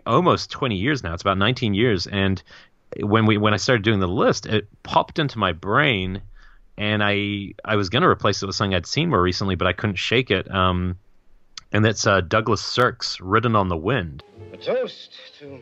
almost 0.07 0.51
20 0.51 0.77
years 0.77 1.03
now. 1.03 1.13
It's 1.15 1.23
about 1.23 1.39
19 1.39 1.75
years, 1.75 2.07
and 2.07 2.43
when 2.99 3.27
we 3.27 3.37
when 3.37 3.55
I 3.55 3.57
started 3.57 3.83
doing 3.83 4.01
the 4.01 4.09
list, 4.09 4.47
it 4.47 4.69
popped 4.83 5.19
into 5.19 5.39
my 5.39 5.53
brain, 5.53 6.23
and 6.77 7.03
I 7.03 7.55
I 7.65 7.77
was 7.77 7.89
gonna 7.89 8.09
replace 8.09 8.43
it 8.43 8.47
with 8.47 8.57
something 8.57 8.75
I'd 8.75 8.87
seen 8.87 9.11
more 9.11 9.23
recently, 9.23 9.55
but 9.55 9.67
I 9.67 9.73
couldn't 9.73 9.97
shake 9.97 10.31
it. 10.31 10.51
Um, 10.53 10.99
and 11.73 11.85
that's 11.85 12.07
uh, 12.07 12.21
Douglas 12.21 12.63
Sirk's 12.63 13.21
"Written 13.21 13.55
on 13.55 13.69
the 13.69 13.77
Wind." 13.77 14.23
A 14.53 14.57
toast 14.57 15.13
to 15.39 15.61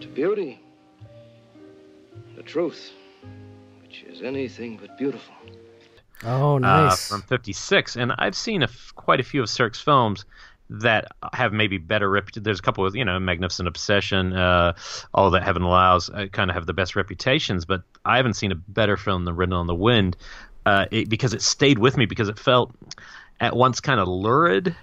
to 0.00 0.08
beauty, 0.08 0.60
the 2.36 2.42
truth, 2.42 2.92
which 3.82 4.02
is 4.02 4.22
anything 4.22 4.76
but 4.76 4.98
beautiful. 4.98 5.34
Oh, 6.24 6.56
uh, 6.56 6.58
nice. 6.58 7.10
Uh, 7.10 7.16
from 7.16 7.22
'56, 7.22 7.96
and 7.96 8.12
I've 8.18 8.36
seen 8.36 8.62
a 8.62 8.66
f- 8.66 8.92
quite 8.94 9.20
a 9.20 9.24
few 9.24 9.42
of 9.42 9.48
Sirk's 9.48 9.80
films 9.80 10.24
that 10.70 11.08
have 11.32 11.52
maybe 11.52 11.78
better 11.78 12.08
reputation. 12.08 12.42
There's 12.42 12.58
a 12.58 12.62
couple 12.62 12.86
of 12.86 12.96
you 12.96 13.04
know, 13.04 13.18
Magnificent 13.20 13.68
Obsession, 13.68 14.32
uh, 14.32 14.72
All 15.12 15.30
That 15.30 15.42
Heaven 15.42 15.62
Allows, 15.62 16.08
uh, 16.08 16.26
kind 16.32 16.50
of 16.50 16.54
have 16.54 16.66
the 16.66 16.72
best 16.72 16.96
reputations, 16.96 17.64
but 17.64 17.82
I 18.04 18.16
haven't 18.16 18.34
seen 18.34 18.52
a 18.52 18.54
better 18.54 18.96
film 18.96 19.24
than 19.24 19.36
Written 19.36 19.52
on 19.52 19.66
the 19.66 19.74
Wind 19.74 20.16
uh, 20.64 20.86
it, 20.90 21.08
because 21.08 21.34
it 21.34 21.42
stayed 21.42 21.78
with 21.78 21.96
me 21.96 22.06
because 22.06 22.28
it 22.28 22.38
felt 22.38 22.72
at 23.40 23.54
once 23.54 23.80
kind 23.80 24.00
of 24.00 24.08
lurid, 24.08 24.74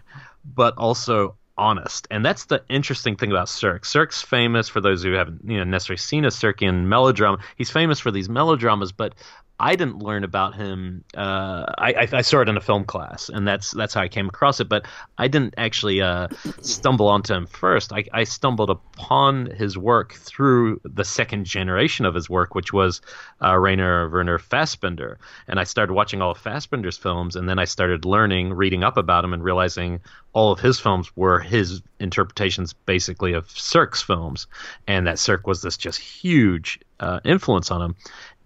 but 0.43 0.77
also 0.77 1.35
honest. 1.57 2.07
And 2.11 2.23
that's 2.23 2.45
the 2.45 2.63
interesting 2.69 3.15
thing 3.15 3.31
about 3.31 3.49
Sirk. 3.49 3.85
Sirk's 3.85 4.21
famous 4.21 4.69
for 4.69 4.81
those 4.81 5.03
who 5.03 5.13
haven't 5.13 5.41
you 5.45 5.57
know 5.57 5.63
necessarily 5.63 5.97
seen 5.97 6.25
a 6.25 6.29
Sirkian 6.29 6.85
melodrama. 6.85 7.39
He's 7.57 7.69
famous 7.69 7.99
for 7.99 8.11
these 8.11 8.29
melodramas, 8.29 8.91
but 8.91 9.15
I 9.59 9.75
didn't 9.75 9.99
learn 9.99 10.23
about 10.23 10.55
him. 10.55 11.03
Uh, 11.15 11.65
I, 11.77 12.07
I, 12.13 12.21
saw 12.21 12.39
it 12.39 12.47
in 12.47 12.55
a 12.55 12.61
film 12.61 12.85
class, 12.85 13.27
and 13.27 13.45
that's 13.45 13.71
that's 13.71 13.93
how 13.93 14.01
I 14.01 14.07
came 14.07 14.29
across 14.29 14.61
it. 14.61 14.69
But 14.69 14.85
I 15.17 15.27
didn't 15.27 15.55
actually 15.57 16.01
uh, 16.01 16.29
stumble 16.61 17.09
onto 17.09 17.33
him 17.33 17.45
first. 17.45 17.91
I, 17.91 18.05
I, 18.13 18.23
stumbled 18.23 18.69
upon 18.69 19.47
his 19.47 19.77
work 19.77 20.13
through 20.13 20.79
the 20.85 21.03
second 21.03 21.45
generation 21.45 22.05
of 22.05 22.15
his 22.15 22.29
work, 22.29 22.55
which 22.55 22.71
was 22.71 23.01
uh, 23.43 23.57
Rainer 23.57 24.09
Werner 24.09 24.39
Fassbinder. 24.39 25.17
And 25.49 25.59
I 25.59 25.65
started 25.65 25.93
watching 25.93 26.21
all 26.21 26.31
of 26.31 26.41
Fassbinder's 26.41 26.97
films, 26.97 27.35
and 27.35 27.49
then 27.49 27.59
I 27.59 27.65
started 27.65 28.05
learning, 28.05 28.53
reading 28.53 28.85
up 28.85 28.95
about 28.95 29.25
him, 29.25 29.33
and 29.33 29.43
realizing 29.43 29.99
all 30.31 30.53
of 30.53 30.59
his 30.61 30.79
films 30.79 31.11
were 31.17 31.39
his 31.39 31.81
interpretations, 31.99 32.71
basically 32.71 33.33
of 33.33 33.49
Sirk's 33.49 34.01
films, 34.01 34.47
and 34.87 35.05
that 35.05 35.19
Sirk 35.19 35.47
was 35.47 35.61
this 35.61 35.75
just 35.75 35.99
huge 35.99 36.79
uh, 36.99 37.19
influence 37.23 37.71
on 37.71 37.81
him 37.81 37.95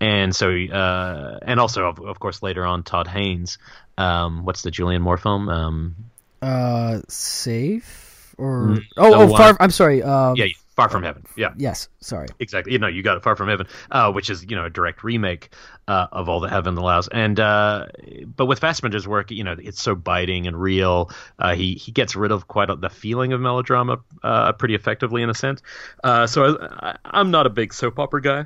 and 0.03 0.35
so 0.35 0.49
uh, 0.49 1.39
and 1.43 1.59
also 1.59 1.85
of, 1.85 1.99
of, 1.99 2.19
course 2.19 2.43
later 2.43 2.65
on 2.65 2.83
Todd 2.83 3.07
Haynes. 3.07 3.57
Um, 3.97 4.43
what's 4.43 4.61
the 4.61 4.71
Julianne 4.71 5.01
Moore 5.01 5.17
film? 5.17 5.47
Um, 5.47 5.95
uh, 6.41 6.99
safe 7.07 8.35
or 8.37 8.67
mm, 8.67 8.83
oh, 8.97 9.13
oh 9.13 9.27
far. 9.29 9.55
I'm 9.59 9.71
sorry. 9.71 10.03
Uh, 10.03 10.33
yeah, 10.35 10.45
Far 10.75 10.89
from 10.89 11.03
Heaven. 11.03 11.23
Yeah. 11.37 11.53
Yes. 11.55 11.87
Sorry. 11.99 12.27
Exactly. 12.39 12.73
You 12.73 12.79
know, 12.79 12.87
you 12.87 13.03
got 13.03 13.17
it. 13.17 13.23
Far 13.23 13.35
from 13.35 13.47
Heaven, 13.47 13.67
uh, 13.91 14.11
which 14.11 14.31
is 14.31 14.43
you 14.49 14.55
know 14.55 14.65
a 14.65 14.69
direct 14.71 15.03
remake 15.03 15.49
uh, 15.87 16.07
of 16.11 16.29
All 16.29 16.39
That 16.39 16.49
Heaven 16.49 16.75
Allows. 16.77 17.07
And 17.09 17.39
uh, 17.39 17.87
but 18.25 18.47
with 18.47 18.59
Fassbinder's 18.59 19.07
work, 19.07 19.29
you 19.29 19.43
know, 19.43 19.55
it's 19.59 19.81
so 19.81 19.93
biting 19.93 20.47
and 20.47 20.59
real. 20.59 21.11
Uh, 21.37 21.53
he 21.53 21.75
he 21.75 21.91
gets 21.91 22.15
rid 22.15 22.31
of 22.31 22.47
quite 22.47 22.71
a, 22.71 22.75
the 22.75 22.89
feeling 22.89 23.33
of 23.33 23.41
melodrama 23.41 23.99
uh, 24.23 24.53
pretty 24.53 24.73
effectively 24.73 25.21
in 25.21 25.29
a 25.29 25.35
sense. 25.35 25.61
Uh, 26.03 26.25
so 26.25 26.57
I, 26.59 26.97
I'm 27.05 27.29
not 27.29 27.45
a 27.45 27.51
big 27.51 27.73
soap 27.73 27.99
opera 27.99 28.21
guy. 28.21 28.45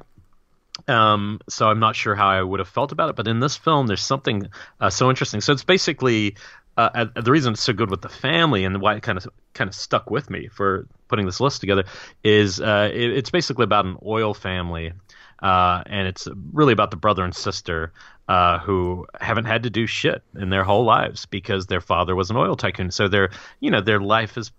Um, 0.88 1.40
so 1.50 1.68
I'm 1.68 1.80
not 1.80 1.96
sure 1.96 2.14
how 2.14 2.28
I 2.28 2.42
would 2.42 2.60
have 2.60 2.70
felt 2.70 2.92
about 2.92 3.10
it, 3.10 3.16
but 3.16 3.28
in 3.28 3.40
this 3.40 3.58
film, 3.58 3.88
there's 3.88 4.04
something 4.04 4.50
uh, 4.80 4.90
so 4.90 5.10
interesting. 5.10 5.42
So 5.42 5.54
it's 5.54 5.64
basically 5.64 6.36
uh, 6.78 7.06
the 7.16 7.32
reason 7.32 7.54
it's 7.54 7.64
so 7.64 7.74
good 7.74 7.90
with 7.90 8.02
the 8.02 8.10
family 8.10 8.64
and 8.64 8.80
why 8.80 8.96
it 8.96 9.04
kind 9.04 9.18
of 9.18 9.28
kind 9.54 9.68
of 9.68 9.74
stuck 9.74 10.12
with 10.12 10.30
me 10.30 10.48
for 10.48 10.88
putting 11.08 11.26
this 11.26 11.40
list 11.40 11.60
together 11.60 11.84
is 12.24 12.62
uh, 12.62 12.90
it, 12.94 13.18
it's 13.18 13.32
basically 13.32 13.64
about 13.64 13.86
an 13.86 13.98
oil 14.06 14.34
family, 14.34 14.94
uh, 15.42 15.84
and 15.88 16.08
it's 16.08 16.28
really 16.54 16.74
about 16.74 16.92
the 16.92 16.98
brother 16.98 17.24
and 17.24 17.36
sister 17.36 17.92
uh, 18.28 18.60
who 18.60 19.08
haven't 19.20 19.46
had 19.46 19.64
to 19.64 19.70
do 19.70 19.88
shit 19.88 20.22
in 20.36 20.50
their 20.50 20.64
whole 20.64 20.86
lives 20.86 21.26
because 21.26 21.66
their 21.66 21.82
father 21.82 22.16
was 22.16 22.30
an 22.30 22.38
oil 22.38 22.56
tycoon. 22.56 22.92
So 22.92 23.08
their 23.08 23.32
you 23.60 23.72
know 23.72 23.82
their 23.82 24.00
life 24.00 24.38
is 24.38 24.52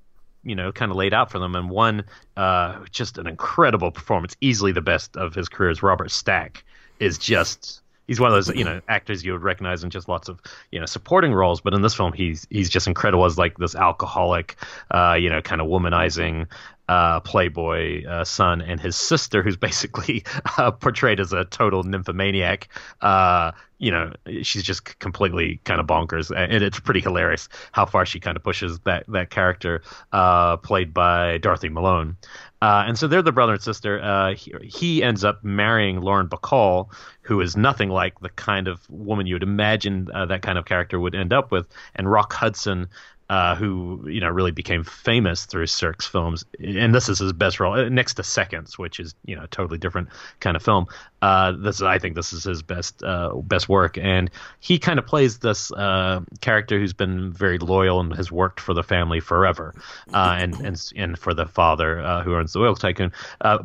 you 0.42 0.56
know 0.56 0.72
kind 0.72 0.90
of 0.90 0.96
laid 0.96 1.14
out 1.14 1.30
for 1.30 1.38
them 1.38 1.54
and 1.54 1.70
one 1.70 2.04
uh, 2.36 2.84
just 2.90 3.18
an 3.18 3.26
incredible 3.26 3.90
performance 3.92 4.36
easily 4.40 4.72
the 4.72 4.80
best 4.80 5.16
of 5.16 5.34
his 5.34 5.48
career 5.48 5.70
is 5.70 5.82
robert 5.82 6.10
stack 6.10 6.64
is 7.00 7.18
just 7.18 7.82
he's 8.08 8.18
one 8.18 8.30
of 8.30 8.34
those 8.34 8.54
you 8.56 8.64
know 8.64 8.80
actors 8.88 9.24
you 9.24 9.32
would 9.32 9.42
recognize 9.42 9.84
in 9.84 9.90
just 9.90 10.08
lots 10.08 10.28
of 10.28 10.40
you 10.72 10.80
know 10.80 10.86
supporting 10.86 11.32
roles 11.32 11.60
but 11.60 11.72
in 11.72 11.82
this 11.82 11.94
film 11.94 12.12
he's 12.12 12.46
he's 12.50 12.68
just 12.68 12.88
incredible 12.88 13.24
as 13.24 13.38
like 13.38 13.56
this 13.58 13.76
alcoholic 13.76 14.56
uh, 14.90 15.16
you 15.18 15.30
know 15.30 15.40
kind 15.40 15.60
of 15.60 15.68
womanizing 15.68 16.46
uh, 16.88 17.20
playboy 17.20 18.04
uh, 18.06 18.24
son 18.24 18.62
and 18.62 18.80
his 18.80 18.96
sister 18.96 19.42
who's 19.42 19.56
basically 19.68 20.24
uh, 20.56 20.70
portrayed 20.70 21.20
as 21.20 21.32
a 21.32 21.44
total 21.44 21.84
nymphomaniac. 21.84 22.68
Uh, 23.02 23.52
you 23.78 23.92
know 23.92 24.12
she's 24.42 24.62
just 24.64 24.98
completely 24.98 25.60
kind 25.64 25.80
of 25.80 25.86
bonkers 25.86 26.34
and 26.36 26.64
it's 26.64 26.80
pretty 26.80 27.00
hilarious 27.00 27.48
how 27.72 27.86
far 27.86 28.04
she 28.04 28.18
kind 28.18 28.36
of 28.36 28.42
pushes 28.42 28.80
that 28.80 29.04
that 29.06 29.30
character 29.30 29.82
uh, 30.12 30.56
played 30.56 30.92
by 30.92 31.38
dorothy 31.38 31.68
malone 31.68 32.16
uh, 32.60 32.84
and 32.86 32.98
so 32.98 33.06
they're 33.06 33.22
the 33.22 33.32
brother 33.32 33.52
and 33.52 33.62
sister. 33.62 34.02
Uh, 34.02 34.34
he, 34.34 34.52
he, 34.64 35.02
ends 35.02 35.22
up 35.22 35.44
marrying 35.44 36.00
Lauren 36.00 36.28
Bacall, 36.28 36.88
who 37.22 37.40
is 37.40 37.56
nothing 37.56 37.88
like 37.88 38.18
the 38.20 38.30
kind 38.30 38.66
of 38.66 38.88
woman 38.90 39.26
you 39.26 39.34
would 39.36 39.44
imagine 39.44 40.08
uh, 40.12 40.26
that 40.26 40.42
kind 40.42 40.58
of 40.58 40.64
character 40.64 40.98
would 40.98 41.14
end 41.14 41.32
up 41.32 41.52
with. 41.52 41.68
And 41.94 42.10
Rock 42.10 42.32
Hudson 42.32 42.88
uh, 43.30 43.54
who 43.54 44.08
you 44.08 44.20
know 44.20 44.28
really 44.28 44.50
became 44.50 44.82
famous 44.82 45.44
through 45.44 45.66
Sirk's 45.66 46.06
films, 46.06 46.44
and 46.60 46.94
this 46.94 47.08
is 47.10 47.18
his 47.18 47.32
best 47.34 47.60
role 47.60 47.74
uh, 47.74 47.88
next 47.88 48.14
to 48.14 48.22
Seconds, 48.22 48.78
which 48.78 48.98
is 48.98 49.14
you 49.26 49.36
know 49.36 49.42
a 49.42 49.48
totally 49.48 49.78
different 49.78 50.08
kind 50.40 50.56
of 50.56 50.62
film. 50.62 50.86
Uh, 51.20 51.52
this 51.52 51.76
is, 51.76 51.82
I 51.82 51.98
think 51.98 52.14
this 52.14 52.32
is 52.32 52.44
his 52.44 52.62
best 52.62 53.02
uh, 53.02 53.34
best 53.34 53.68
work, 53.68 53.98
and 53.98 54.30
he 54.60 54.78
kind 54.78 54.98
of 54.98 55.06
plays 55.06 55.38
this 55.38 55.70
uh, 55.72 56.20
character 56.40 56.78
who's 56.78 56.94
been 56.94 57.32
very 57.32 57.58
loyal 57.58 58.00
and 58.00 58.14
has 58.14 58.32
worked 58.32 58.60
for 58.60 58.72
the 58.72 58.82
family 58.82 59.20
forever, 59.20 59.74
uh, 60.14 60.36
and 60.38 60.54
and 60.60 60.82
and 60.96 61.18
for 61.18 61.34
the 61.34 61.46
father 61.46 62.22
who 62.24 62.34
owns 62.34 62.54
the 62.54 62.60
oil 62.60 62.74
tycoon 62.74 63.12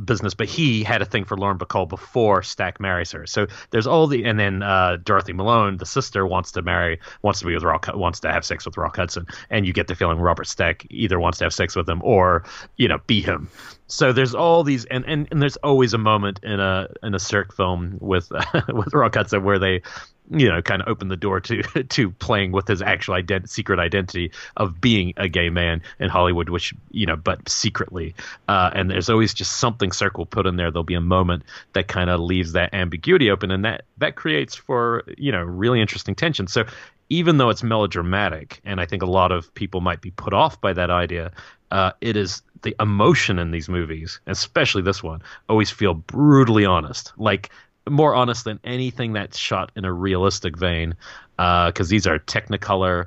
business. 0.04 0.34
But 0.34 0.50
he 0.50 0.84
had 0.84 1.02
a 1.02 1.06
thing 1.06 1.24
for 1.24 1.38
Lauren 1.38 1.58
Bacall 1.58 1.88
before 1.88 2.44
Stack 2.44 2.82
marries 2.82 3.12
her. 3.12 3.26
So 3.28 3.48
there's 3.70 3.88
all 3.88 4.08
the, 4.08 4.26
and 4.26 4.38
then 4.38 4.60
Dorothy 5.04 5.32
Malone, 5.32 5.78
the 5.78 5.86
sister, 5.86 6.28
wants 6.28 6.52
to 6.54 6.62
marry, 6.62 7.00
wants 7.22 7.40
to 7.40 7.46
be 7.46 7.54
with 7.54 7.64
Rock, 7.64 7.88
wants 7.94 8.20
to 8.22 8.32
have 8.32 8.44
sex 8.44 8.66
with 8.66 8.76
Rock 8.78 8.98
Hudson 8.98 9.26
and 9.54 9.68
you 9.68 9.72
get 9.72 9.88
the 9.88 9.96
feeling 9.96 10.20
Robert 10.20 10.48
Stack 10.48 10.86
either 10.90 11.20
wants 11.20 11.38
to 11.38 11.46
have 11.46 11.54
sex 11.54 11.76
with 11.76 11.88
him 11.88 12.02
or 12.04 12.44
you 12.78 12.88
know 12.88 13.00
beat 13.08 13.24
him. 13.24 13.48
So 13.88 14.12
there's 14.12 14.34
all 14.34 14.64
these, 14.64 14.86
and, 14.86 15.06
and, 15.06 15.28
and 15.30 15.40
there's 15.40 15.58
always 15.58 15.94
a 15.94 16.00
moment 16.00 16.40
in 16.42 16.60
a 16.60 16.90
in 17.04 17.14
a 17.14 17.20
Sirk 17.20 17.56
film 17.56 17.98
with 18.02 18.32
uh, 18.32 18.62
with 18.74 18.92
Hudson 18.92 19.44
where 19.44 19.60
they 19.60 19.84
you 20.32 20.48
know 20.48 20.62
kind 20.62 20.82
of 20.82 20.88
open 20.88 21.08
the 21.08 21.18
door 21.18 21.40
to 21.40 21.62
to 21.90 22.12
playing 22.12 22.52
with 22.52 22.68
his 22.68 22.82
actual 22.82 23.16
ident- 23.16 23.50
secret 23.50 23.80
identity 23.80 24.32
of 24.58 24.80
being 24.80 25.14
a 25.18 25.28
gay 25.28 25.50
man 25.50 25.82
in 26.00 26.10
Hollywood, 26.10 26.50
which 26.50 26.74
you 26.92 27.06
know, 27.06 27.16
but 27.16 27.48
secretly. 27.48 28.16
Uh, 28.48 28.72
and 28.74 28.90
there's 28.90 29.10
always 29.10 29.34
just 29.34 29.58
something 29.58 29.92
Sirk'll 29.92 30.26
put 30.26 30.46
in 30.46 30.56
there. 30.56 30.72
There'll 30.72 30.84
be 30.84 30.94
a 30.94 31.02
moment 31.02 31.44
that 31.74 31.88
kind 31.88 32.10
of 32.10 32.20
leaves 32.20 32.54
that 32.54 32.74
ambiguity 32.74 33.30
open, 33.30 33.52
and 33.52 33.66
that 33.66 33.84
that 33.98 34.16
creates 34.16 34.56
for 34.56 35.04
you 35.18 35.32
know 35.32 35.42
really 35.42 35.82
interesting 35.82 36.16
tension. 36.16 36.48
So 36.48 36.66
even 37.10 37.38
though 37.38 37.50
it's 37.50 37.64
melodramatic, 37.64 38.62
and 38.66 38.80
I 38.80 38.86
think 38.86 39.04
a 39.04 39.08
lot 39.08 39.32
of 39.32 39.54
people 39.54 39.82
might 39.82 40.02
be 40.02 40.12
put 40.12 40.34
off 40.34 40.60
by 40.62 40.74
that 40.74 40.90
idea, 40.90 41.32
uh, 41.72 41.92
it 42.02 42.16
is 42.16 42.42
the 42.64 42.76
emotion 42.80 43.40
in 43.40 43.52
these 43.52 43.70
movies, 43.70 44.20
especially 44.26 44.82
this 44.82 45.04
one, 45.04 45.22
always 45.50 45.70
feel 45.70 45.94
brutally 45.94 46.66
honest, 46.66 47.14
like 47.18 47.50
more 47.90 48.16
honest 48.16 48.46
than 48.46 48.60
anything 48.64 49.14
that's 49.14 49.38
shot 49.38 49.72
in 49.76 49.86
a 49.86 49.92
realistic 49.92 50.58
vein, 50.58 50.96
because 51.36 51.88
uh, 51.88 51.90
these 51.90 52.08
are 52.08 52.20
Technicolor 52.20 53.06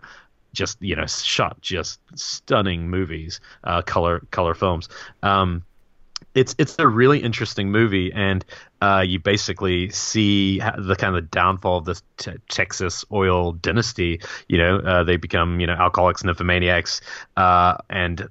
just 0.53 0.81
you 0.81 0.97
know 0.97 1.07
shot 1.07 1.61
just 1.61 2.01
stunning 2.15 2.89
movies, 2.89 3.41
uh, 3.65 3.83
color 3.83 4.21
color 4.31 4.55
films. 4.55 4.89
Um, 5.23 5.63
it's 6.35 6.55
it's 6.59 6.77
a 6.79 6.87
really 6.87 7.23
interesting 7.23 7.71
movie, 7.71 8.13
and 8.13 8.45
uh, 8.83 9.05
you 9.07 9.19
basically 9.19 9.91
see 9.91 10.59
the 10.59 10.97
kind 10.99 11.17
of 11.17 11.31
downfall 11.31 11.79
of 11.79 11.85
this 11.85 12.03
Texas 12.49 13.05
oil 13.13 13.53
dynasty. 13.53 14.21
You 14.49 14.59
know, 14.59 14.79
uh, 14.79 15.05
they 15.05 15.17
become 15.17 15.61
you 15.61 15.67
know 15.67 15.75
alcoholics, 15.75 16.23
and 16.23 16.31
nymphomaniacs, 16.31 17.01
uh, 17.37 17.77
and 17.89 18.29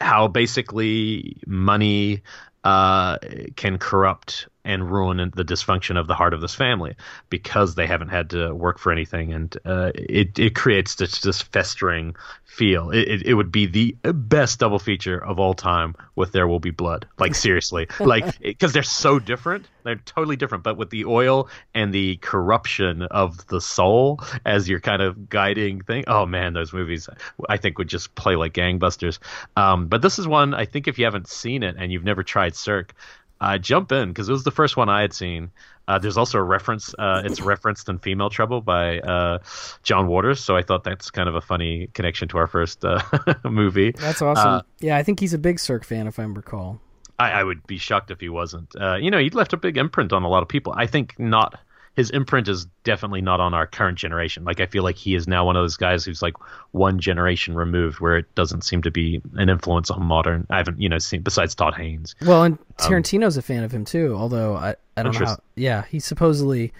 how 0.00 0.28
basically 0.28 1.36
money 1.46 2.22
uh, 2.64 3.18
can 3.56 3.78
corrupt 3.78 4.46
and 4.64 4.90
ruin 4.90 5.18
the 5.34 5.44
dysfunction 5.44 5.98
of 5.98 6.06
the 6.06 6.14
heart 6.14 6.34
of 6.34 6.40
this 6.40 6.54
family 6.54 6.94
because 7.30 7.74
they 7.74 7.86
haven't 7.86 8.08
had 8.08 8.30
to 8.30 8.54
work 8.54 8.78
for 8.78 8.92
anything, 8.92 9.32
and 9.32 9.56
uh, 9.64 9.90
it 9.94 10.38
it 10.38 10.54
creates 10.54 10.96
this, 10.96 11.20
this 11.20 11.42
festering 11.42 12.14
feel. 12.44 12.90
It, 12.90 13.08
it, 13.08 13.22
it 13.28 13.34
would 13.34 13.50
be 13.50 13.66
the 13.66 13.96
best 14.12 14.60
double 14.60 14.78
feature 14.78 15.18
of 15.18 15.40
all 15.40 15.54
time 15.54 15.94
with 16.14 16.32
There 16.32 16.46
Will 16.46 16.60
Be 16.60 16.70
Blood. 16.70 17.06
Like 17.18 17.34
seriously, 17.34 17.88
like 18.00 18.38
because 18.40 18.72
they're 18.72 18.82
so 18.82 19.18
different, 19.18 19.66
they're 19.84 19.96
totally 19.96 20.36
different. 20.36 20.62
But 20.62 20.76
with 20.76 20.90
the 20.90 21.06
oil 21.06 21.48
and 21.74 21.92
the 21.92 22.16
corruption 22.16 23.02
of 23.02 23.46
the 23.48 23.60
soul 23.60 24.20
as 24.44 24.68
your 24.68 24.80
kind 24.80 25.02
of 25.02 25.28
guiding 25.28 25.82
thing, 25.82 26.04
oh 26.06 26.26
man, 26.26 26.52
those 26.52 26.72
movies 26.72 27.08
I 27.48 27.56
think 27.56 27.78
would 27.78 27.88
just 27.88 28.14
play 28.14 28.36
like 28.36 28.52
gangbusters. 28.52 29.18
Um, 29.56 29.88
but 29.88 30.02
this 30.02 30.18
is 30.18 30.28
one 30.28 30.54
I 30.54 30.66
think 30.66 30.86
if 30.86 30.98
you 30.98 31.04
haven't 31.04 31.28
seen 31.28 31.62
it 31.62 31.76
and 31.78 31.90
you've 31.90 32.04
never 32.04 32.22
tried 32.22 32.54
Sirk, 32.54 32.94
uh, 33.42 33.58
jump 33.58 33.90
in 33.90 34.08
because 34.08 34.28
it 34.28 34.32
was 34.32 34.44
the 34.44 34.50
first 34.50 34.76
one 34.76 34.88
I 34.88 35.00
had 35.00 35.12
seen. 35.12 35.50
Uh, 35.88 35.98
there's 35.98 36.16
also 36.16 36.38
a 36.38 36.42
reference. 36.42 36.94
Uh, 36.96 37.22
it's 37.24 37.40
referenced 37.40 37.88
in 37.88 37.98
Female 37.98 38.30
Trouble 38.30 38.60
by 38.60 39.00
uh, 39.00 39.38
John 39.82 40.06
Waters, 40.06 40.40
so 40.40 40.56
I 40.56 40.62
thought 40.62 40.84
that's 40.84 41.10
kind 41.10 41.28
of 41.28 41.34
a 41.34 41.40
funny 41.40 41.88
connection 41.92 42.28
to 42.28 42.38
our 42.38 42.46
first 42.46 42.84
uh, 42.84 43.02
movie. 43.44 43.90
That's 43.92 44.22
awesome. 44.22 44.48
Uh, 44.48 44.62
yeah, 44.78 44.96
I 44.96 45.02
think 45.02 45.18
he's 45.18 45.34
a 45.34 45.38
big 45.38 45.58
Sirk 45.58 45.84
fan, 45.84 46.06
if 46.06 46.20
I 46.20 46.22
recall. 46.22 46.80
I, 47.18 47.32
I 47.32 47.44
would 47.44 47.66
be 47.66 47.78
shocked 47.78 48.12
if 48.12 48.20
he 48.20 48.28
wasn't. 48.28 48.74
you 49.00 49.10
know, 49.10 49.18
he 49.18 49.28
left 49.30 49.52
a 49.52 49.56
big 49.56 49.76
imprint 49.76 50.12
on 50.12 50.22
a 50.22 50.28
lot 50.28 50.42
of 50.42 50.48
people. 50.48 50.72
I 50.76 50.86
think 50.86 51.18
not 51.18 51.58
his 51.94 52.10
imprint 52.10 52.48
is 52.48 52.66
definitely 52.84 53.20
not 53.20 53.40
on 53.40 53.52
our 53.52 53.66
current 53.66 53.98
generation. 53.98 54.44
Like 54.44 54.60
I 54.60 54.66
feel 54.66 54.82
like 54.82 54.96
he 54.96 55.14
is 55.14 55.28
now 55.28 55.44
one 55.44 55.56
of 55.56 55.62
those 55.62 55.76
guys 55.76 56.04
who's 56.04 56.22
like 56.22 56.34
one 56.70 56.98
generation 56.98 57.54
removed, 57.54 58.00
where 58.00 58.16
it 58.16 58.34
doesn't 58.34 58.62
seem 58.62 58.82
to 58.82 58.90
be 58.90 59.20
an 59.34 59.48
influence 59.48 59.90
on 59.90 60.02
modern. 60.02 60.46
I 60.50 60.56
haven't 60.56 60.80
you 60.80 60.88
know 60.88 60.98
seen 60.98 61.22
besides 61.22 61.54
Todd 61.54 61.74
Haynes. 61.74 62.14
Well, 62.22 62.44
and 62.44 62.58
um, 62.58 62.64
Tarantino's 62.78 63.36
um, 63.36 63.40
a 63.40 63.42
fan 63.42 63.62
of 63.62 63.72
him 63.72 63.84
too. 63.84 64.14
Although 64.16 64.56
I 64.56 64.74
I 64.96 65.02
don't 65.02 65.18
know 65.18 65.26
how. 65.26 65.38
Yeah, 65.54 65.84
he 65.90 66.00
supposedly 66.00 66.72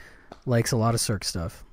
likes 0.46 0.72
a 0.72 0.76
lot 0.76 0.94
of 0.94 1.00
Sirk 1.00 1.24
stuff. 1.24 1.64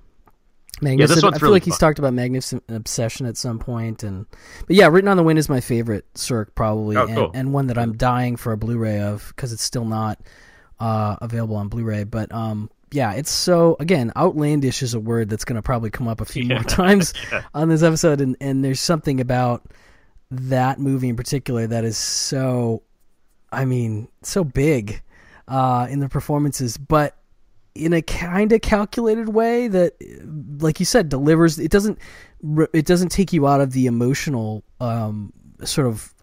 Magnificent. 0.82 1.24
Yeah, 1.24 1.30
I 1.30 1.32
feel 1.34 1.48
really 1.48 1.54
like 1.54 1.64
he's 1.64 1.78
talked 1.78 2.00
about 2.00 2.14
Magnificent 2.14 2.64
Obsession 2.70 3.26
at 3.26 3.38
some 3.38 3.60
point, 3.60 4.04
and 4.04 4.26
but 4.66 4.76
yeah, 4.76 4.88
Written 4.88 5.10
on 5.10 5.18
the 5.18 5.24
Wind 5.24 5.40
is 5.40 5.50
my 5.50 5.60
favorite 5.60 6.06
Sirk 6.16 6.56
probably, 6.56 6.96
oh, 6.96 7.08
cool. 7.08 7.26
and, 7.28 7.36
and, 7.36 7.54
one 7.54 7.68
that 7.68 7.78
I'm 7.78 7.98
dying 7.98 8.38
for 8.38 8.54
a 8.54 8.58
Blu-ray 8.58 9.02
of 9.02 9.34
because 9.36 9.52
it's 9.52 9.64
still 9.64 9.84
not 9.84 10.22
uh, 10.80 11.18
available 11.22 11.58
on 11.58 11.68
Blu-ray. 11.68 12.06
But 12.06 12.34
um, 12.34 12.70
yeah, 12.92 13.14
it's 13.14 13.32
so 13.32 13.76
again, 13.80 14.12
outlandish 14.16 14.82
is 14.82 14.94
a 14.94 15.00
word 15.00 15.30
that's 15.30 15.46
going 15.46 15.56
to 15.56 15.62
probably 15.62 15.90
come 15.90 16.08
up 16.08 16.22
a 16.22 16.26
few 16.26 16.44
yeah. 16.48 16.56
more 16.56 16.64
times 16.64 17.14
yeah. 17.32 17.44
on 17.54 17.70
this 17.70 17.84
episode, 17.84 18.22
and 18.22 18.36
and 18.42 18.64
there's 18.64 18.80
something 18.80 19.20
about 19.22 19.64
that 20.32 20.80
movie 20.80 21.10
in 21.10 21.16
particular 21.16 21.66
that 21.68 21.84
is 21.84 21.98
so, 21.98 22.84
I 23.52 23.66
mean, 23.66 24.08
so 24.22 24.44
big 24.44 25.02
uh, 25.48 25.88
in 25.90 26.00
the 26.00 26.10
performances, 26.10 26.78
but 26.78 27.16
in 27.76 27.94
a 27.94 28.02
kind 28.02 28.52
of 28.52 28.62
calculated 28.62 29.30
way 29.30 29.68
that, 29.68 29.94
like 30.60 30.80
you 30.80 30.86
said, 30.86 31.10
delivers. 31.10 31.60
It 31.60 31.72
doesn't 31.72 32.00
it 32.74 32.86
doesn't 32.86 33.10
take 33.10 33.34
you 33.34 33.48
out 33.48 33.62
of 33.62 33.74
the 33.74 33.86
emotional 33.86 34.64
um, 34.80 35.34
sort 35.64 35.88
of 35.88 36.14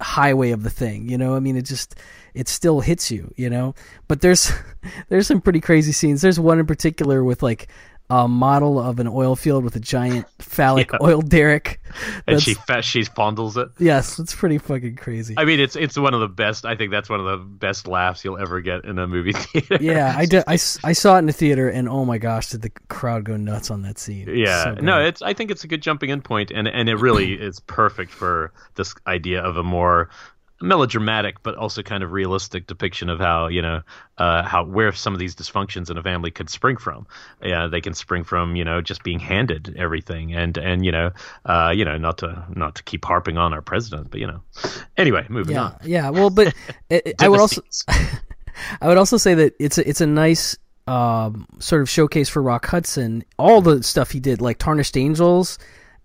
highway 0.00 0.50
of 0.50 0.62
the 0.62 0.70
thing. 0.70 1.08
You 1.08 1.18
know, 1.18 1.34
I 1.34 1.40
mean, 1.40 1.56
it 1.56 1.64
just 1.64 1.94
it 2.34 2.48
still 2.48 2.80
hits 2.80 3.10
you, 3.10 3.32
you 3.36 3.50
know. 3.50 3.74
But 4.08 4.20
there's 4.20 4.52
there's 5.08 5.26
some 5.26 5.40
pretty 5.40 5.60
crazy 5.60 5.92
scenes. 5.92 6.22
There's 6.22 6.40
one 6.40 6.58
in 6.58 6.66
particular 6.66 7.24
with 7.24 7.42
like 7.42 7.68
a 8.08 8.28
model 8.28 8.78
of 8.78 9.00
an 9.00 9.08
oil 9.08 9.34
field 9.34 9.64
with 9.64 9.74
a 9.74 9.80
giant 9.80 10.26
phallic 10.38 10.90
yeah. 10.92 10.98
oil 11.02 11.20
derrick. 11.20 11.80
and 12.26 12.40
she 12.40 12.54
she 12.82 13.02
fondles 13.02 13.56
it. 13.56 13.68
Yes, 13.78 14.18
it's 14.18 14.34
pretty 14.34 14.58
fucking 14.58 14.96
crazy. 14.96 15.34
I 15.36 15.44
mean, 15.44 15.58
it's 15.58 15.76
it's 15.76 15.98
one 15.98 16.14
of 16.14 16.20
the 16.20 16.28
best. 16.28 16.64
I 16.64 16.76
think 16.76 16.90
that's 16.90 17.08
one 17.08 17.20
of 17.20 17.26
the 17.26 17.44
best 17.44 17.86
laughs 17.86 18.24
you'll 18.24 18.38
ever 18.38 18.60
get 18.60 18.84
in 18.84 18.98
a 18.98 19.06
movie 19.06 19.32
theater. 19.34 19.78
Yeah, 19.80 20.14
I 20.16 20.26
did. 20.26 20.44
I, 20.46 20.54
I 20.54 20.92
saw 20.92 21.16
it 21.16 21.20
in 21.20 21.26
the 21.26 21.32
theater, 21.32 21.68
and 21.68 21.88
oh 21.88 22.04
my 22.04 22.18
gosh, 22.18 22.50
did 22.50 22.62
the 22.62 22.70
crowd 22.88 23.24
go 23.24 23.36
nuts 23.36 23.70
on 23.70 23.82
that 23.82 23.98
scene? 23.98 24.28
Yeah, 24.28 24.64
so 24.64 24.74
no, 24.74 25.00
it's. 25.04 25.22
I 25.22 25.32
think 25.32 25.50
it's 25.50 25.64
a 25.64 25.68
good 25.68 25.82
jumping 25.82 26.10
in 26.10 26.22
point, 26.22 26.50
and 26.50 26.68
and 26.68 26.88
it 26.88 26.96
really 26.96 27.32
is 27.40 27.60
perfect 27.60 28.12
for 28.12 28.52
this 28.76 28.94
idea 29.06 29.42
of 29.42 29.56
a 29.56 29.62
more 29.62 30.10
melodramatic 30.60 31.42
but 31.42 31.54
also 31.54 31.82
kind 31.82 32.02
of 32.02 32.12
realistic 32.12 32.66
depiction 32.66 33.10
of 33.10 33.18
how 33.18 33.46
you 33.46 33.60
know 33.60 33.82
uh, 34.18 34.42
how 34.42 34.64
where 34.64 34.92
some 34.92 35.12
of 35.12 35.18
these 35.18 35.34
dysfunctions 35.34 35.90
in 35.90 35.98
a 35.98 36.02
family 36.02 36.30
could 36.30 36.48
spring 36.48 36.76
from. 36.76 37.06
Yeah, 37.42 37.66
they 37.66 37.80
can 37.80 37.94
spring 37.94 38.24
from 38.24 38.56
you 38.56 38.64
know 38.64 38.80
just 38.80 39.02
being 39.02 39.18
handed 39.18 39.74
everything 39.76 40.34
and 40.34 40.56
and 40.56 40.84
you 40.84 40.92
know 40.92 41.12
uh, 41.44 41.72
you 41.74 41.84
know 41.84 41.98
not 41.98 42.18
to 42.18 42.44
not 42.54 42.74
to 42.76 42.82
keep 42.84 43.04
harping 43.04 43.36
on 43.36 43.52
our 43.52 43.62
president, 43.62 44.10
but 44.10 44.20
you 44.20 44.26
know 44.26 44.42
anyway, 44.96 45.26
moving 45.28 45.56
yeah, 45.56 45.62
on. 45.62 45.76
Yeah, 45.84 46.10
well, 46.10 46.30
but 46.30 46.54
it, 46.90 47.14
I 47.20 47.28
would 47.28 47.40
also 47.40 47.62
I 48.80 48.88
would 48.88 48.98
also 48.98 49.18
say 49.18 49.34
that 49.34 49.54
it's 49.58 49.78
a, 49.78 49.88
it's 49.88 50.00
a 50.00 50.06
nice 50.06 50.56
um, 50.86 51.46
sort 51.58 51.82
of 51.82 51.90
showcase 51.90 52.28
for 52.28 52.40
Rock 52.40 52.66
Hudson. 52.66 53.24
All 53.38 53.60
the 53.60 53.82
stuff 53.82 54.10
he 54.10 54.20
did, 54.20 54.40
like 54.40 54.58
Tarnished 54.58 54.96
Angels 54.96 55.58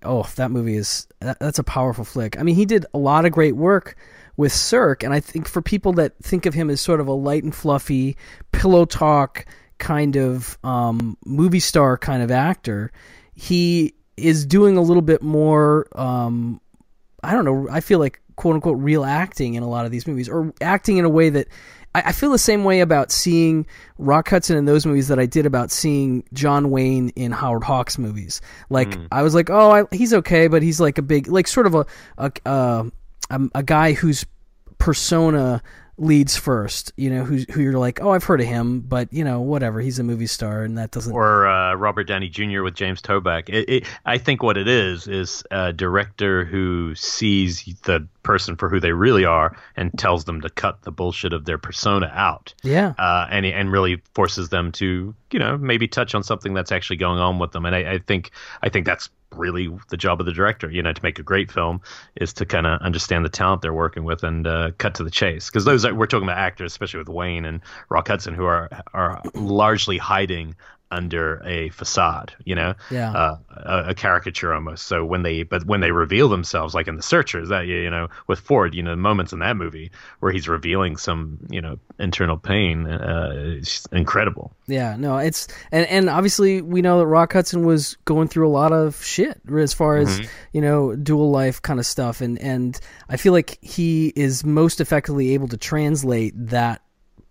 oh, 0.04 0.28
that 0.36 0.52
movie 0.52 0.76
is 0.76 1.08
that, 1.20 1.40
that's 1.40 1.60
a 1.60 1.64
powerful 1.64 2.04
flick. 2.04 2.40
I 2.40 2.44
mean, 2.44 2.56
he 2.56 2.66
did 2.66 2.86
a 2.94 2.98
lot 2.98 3.26
of 3.26 3.32
great 3.32 3.56
work 3.56 3.96
with 4.42 4.52
Sirk, 4.52 5.04
and 5.04 5.14
I 5.14 5.20
think 5.20 5.48
for 5.48 5.62
people 5.62 5.94
that 5.94 6.18
think 6.22 6.48
of 6.48 6.56
him 6.56 6.72
as 6.72 6.82
sort 6.82 7.00
of 7.00 7.08
a 7.08 7.14
light 7.14 7.44
and 7.44 7.54
fluffy 7.54 8.18
pillow 8.52 8.86
talk 8.86 9.46
kind 9.78 10.16
of 10.18 10.58
um, 10.64 11.16
movie 11.26 11.60
star 11.60 11.96
kind 11.96 12.24
of 12.24 12.32
actor, 12.32 12.92
he 13.36 13.94
is 14.18 14.46
doing 14.46 14.78
a 14.78 14.82
little 14.82 15.04
bit 15.04 15.22
more. 15.22 15.88
Um, 15.94 16.60
I 17.24 17.34
don't 17.34 17.46
know. 17.46 17.68
I 17.70 17.82
feel 17.82 18.00
like 18.00 18.20
quote 18.36 18.56
unquote 18.56 18.80
real 18.80 19.06
acting 19.06 19.54
in 19.54 19.62
a 19.62 19.70
lot 19.70 19.86
of 19.86 19.92
these 19.92 20.08
movies, 20.08 20.28
or 20.28 20.52
acting 20.60 20.98
in 20.98 21.06
a 21.06 21.10
way 21.10 21.30
that 21.30 21.48
I, 21.94 22.02
I 22.08 22.12
feel 22.12 22.32
the 22.32 22.40
same 22.40 22.64
way 22.64 22.80
about 22.80 23.12
seeing 23.12 23.68
Rock 24.00 24.28
Hudson 24.30 24.58
in 24.58 24.66
those 24.66 24.88
movies 24.88 25.08
that 25.10 25.20
I 25.20 25.28
did 25.28 25.46
about 25.46 25.70
seeing 25.70 26.24
John 26.34 26.72
Wayne 26.72 27.10
in 27.10 27.32
Howard 27.32 27.64
Hawks 27.64 28.00
movies. 28.00 28.42
Like 28.72 28.90
mm. 28.90 29.08
I 29.12 29.22
was 29.22 29.36
like, 29.36 29.52
oh, 29.52 29.72
I, 29.72 29.96
he's 29.96 30.16
okay, 30.16 30.48
but 30.48 30.64
he's 30.64 30.80
like 30.80 30.98
a 30.98 31.04
big, 31.04 31.28
like 31.28 31.48
sort 31.48 31.68
of 31.68 31.76
a 31.76 31.86
a, 32.18 32.32
uh, 32.46 32.84
a, 33.32 33.60
a 33.60 33.64
guy 33.64 33.94
whose 33.94 34.26
persona 34.78 35.62
leads 36.02 36.36
first, 36.36 36.92
you 36.98 37.12
know, 37.12 37.24
who 37.24 37.44
who 37.52 37.62
you're 37.62 37.78
like, 37.78 38.02
oh, 38.02 38.10
I've 38.10 38.24
heard 38.24 38.42
of 38.42 38.48
him, 38.48 38.82
but 38.82 39.14
you 39.14 39.24
know, 39.24 39.40
whatever, 39.42 39.80
he's 39.80 40.00
a 40.00 40.04
movie 40.04 40.26
star, 40.26 40.64
and 40.64 40.78
that 40.78 40.92
doesn't. 40.92 41.14
Or 41.14 41.48
uh, 41.48 41.76
Robert 41.76 42.06
Downey 42.06 42.28
Jr. 42.28 42.64
with 42.64 42.74
James 42.74 43.02
Toback. 43.02 43.50
It, 43.50 43.70
it, 43.70 43.88
I 44.06 44.18
think 44.18 44.42
what 44.42 44.58
it 44.58 44.68
is 44.68 45.08
is 45.08 45.44
a 45.52 45.72
director 45.72 46.44
who 46.44 46.96
sees 46.96 47.64
the 47.84 48.08
person 48.24 48.56
for 48.56 48.68
who 48.68 48.80
they 48.80 48.92
really 48.92 49.26
are 49.26 49.56
and 49.76 49.92
tells 49.98 50.26
them 50.26 50.42
to 50.42 50.50
cut 50.50 50.82
the 50.82 50.92
bullshit 50.92 51.34
of 51.34 51.46
their 51.46 51.60
persona 51.60 52.12
out. 52.14 52.54
Yeah. 52.64 52.94
Uh, 52.98 53.28
and 53.30 53.46
and 53.46 53.72
really 53.72 54.02
forces 54.16 54.50
them 54.50 54.72
to, 54.74 55.14
you 55.32 55.40
know, 55.40 55.58
maybe 55.58 55.88
touch 55.88 56.16
on 56.16 56.24
something 56.24 56.54
that's 56.54 56.72
actually 56.72 56.98
going 56.98 57.20
on 57.20 57.38
with 57.38 57.52
them. 57.52 57.66
And 57.66 57.76
I, 57.76 57.94
I 57.94 58.00
think 58.00 58.32
I 58.64 58.70
think 58.70 58.88
that's 58.88 59.10
really 59.36 59.70
the 59.90 59.98
job 59.98 60.20
of 60.20 60.26
the 60.26 60.32
director, 60.32 60.70
you 60.70 60.82
know, 60.82 60.94
to 60.94 61.04
make 61.04 61.20
a 61.20 61.24
great 61.24 61.52
film 61.52 61.82
is 62.16 62.34
to 62.34 62.46
kind 62.46 62.68
of 62.68 62.82
understand 62.82 63.26
the 63.26 63.30
talent 63.30 63.62
they're 63.62 63.74
working 63.74 64.04
with 64.04 64.24
and 64.24 64.48
uh, 64.48 64.72
cut 64.78 64.96
to 64.96 65.04
the 65.04 65.12
chase. 65.12 65.50
Because 65.50 65.66
those 65.66 65.86
we're 65.86 66.06
talking 66.06 66.28
about 66.28 66.38
actors, 66.38 66.72
especially 66.72 67.00
with 67.00 67.10
Wayne 67.10 67.46
and 67.46 67.62
Rock 67.90 68.08
Hudson, 68.08 68.34
who 68.34 68.46
are 68.46 68.70
are 68.94 69.22
largely 69.34 69.98
hiding 69.98 70.56
under 70.92 71.42
a 71.46 71.70
facade, 71.70 72.34
you 72.44 72.54
know, 72.54 72.74
yeah, 72.90 73.12
uh, 73.12 73.38
a, 73.50 73.84
a, 73.90 73.96
caricature 73.96 74.54
almost. 74.54 74.86
So 74.86 75.06
when 75.06 75.24
they, 75.24 75.44
but 75.44 75.66
when 75.66 75.80
they 75.80 75.92
reveal 75.92 76.28
themselves, 76.28 76.76
like 76.76 76.88
in 76.88 76.98
The 76.98 77.02
Searchers, 77.02 77.50
that 77.50 77.66
you 77.68 77.90
know, 77.90 78.10
with 78.28 78.40
Ford, 78.40 78.76
you 78.76 78.84
know, 78.84 78.92
the 78.92 78.98
moments 78.98 79.32
in 79.32 79.40
that 79.40 79.56
movie 79.56 79.92
where 80.20 80.32
he's 80.32 80.48
revealing 80.48 80.98
some, 80.98 81.40
you 81.50 81.62
know, 81.62 81.80
internal 81.98 82.38
pain, 82.38 82.86
uh, 82.86 83.32
it's 83.58 83.86
incredible. 83.92 84.52
Yeah, 84.68 84.96
no, 84.98 85.18
it's 85.18 85.48
and 85.72 85.88
and 85.88 86.10
obviously 86.10 86.62
we 86.62 86.82
know 86.82 87.00
that 87.00 87.08
Rock 87.08 87.34
Hudson 87.34 87.66
was 87.66 87.98
going 88.06 88.28
through 88.28 88.48
a 88.48 88.52
lot 88.52 88.74
of 88.74 89.04
shit 89.04 89.42
as 89.58 89.74
far 89.74 89.98
as 89.98 90.20
mm-hmm. 90.20 90.30
you 90.52 90.62
know 90.62 90.96
dual 90.96 91.32
life 91.32 91.62
kind 91.62 91.80
of 91.80 91.86
stuff, 91.86 92.22
and 92.22 92.38
and 92.40 92.80
I 93.10 93.18
feel 93.18 93.34
like 93.34 93.58
he 93.62 94.12
is 94.16 94.44
most 94.44 94.82
effectively 94.82 95.34
able 95.34 95.48
to 95.50 95.58
translate 95.58 96.34
that 96.36 96.82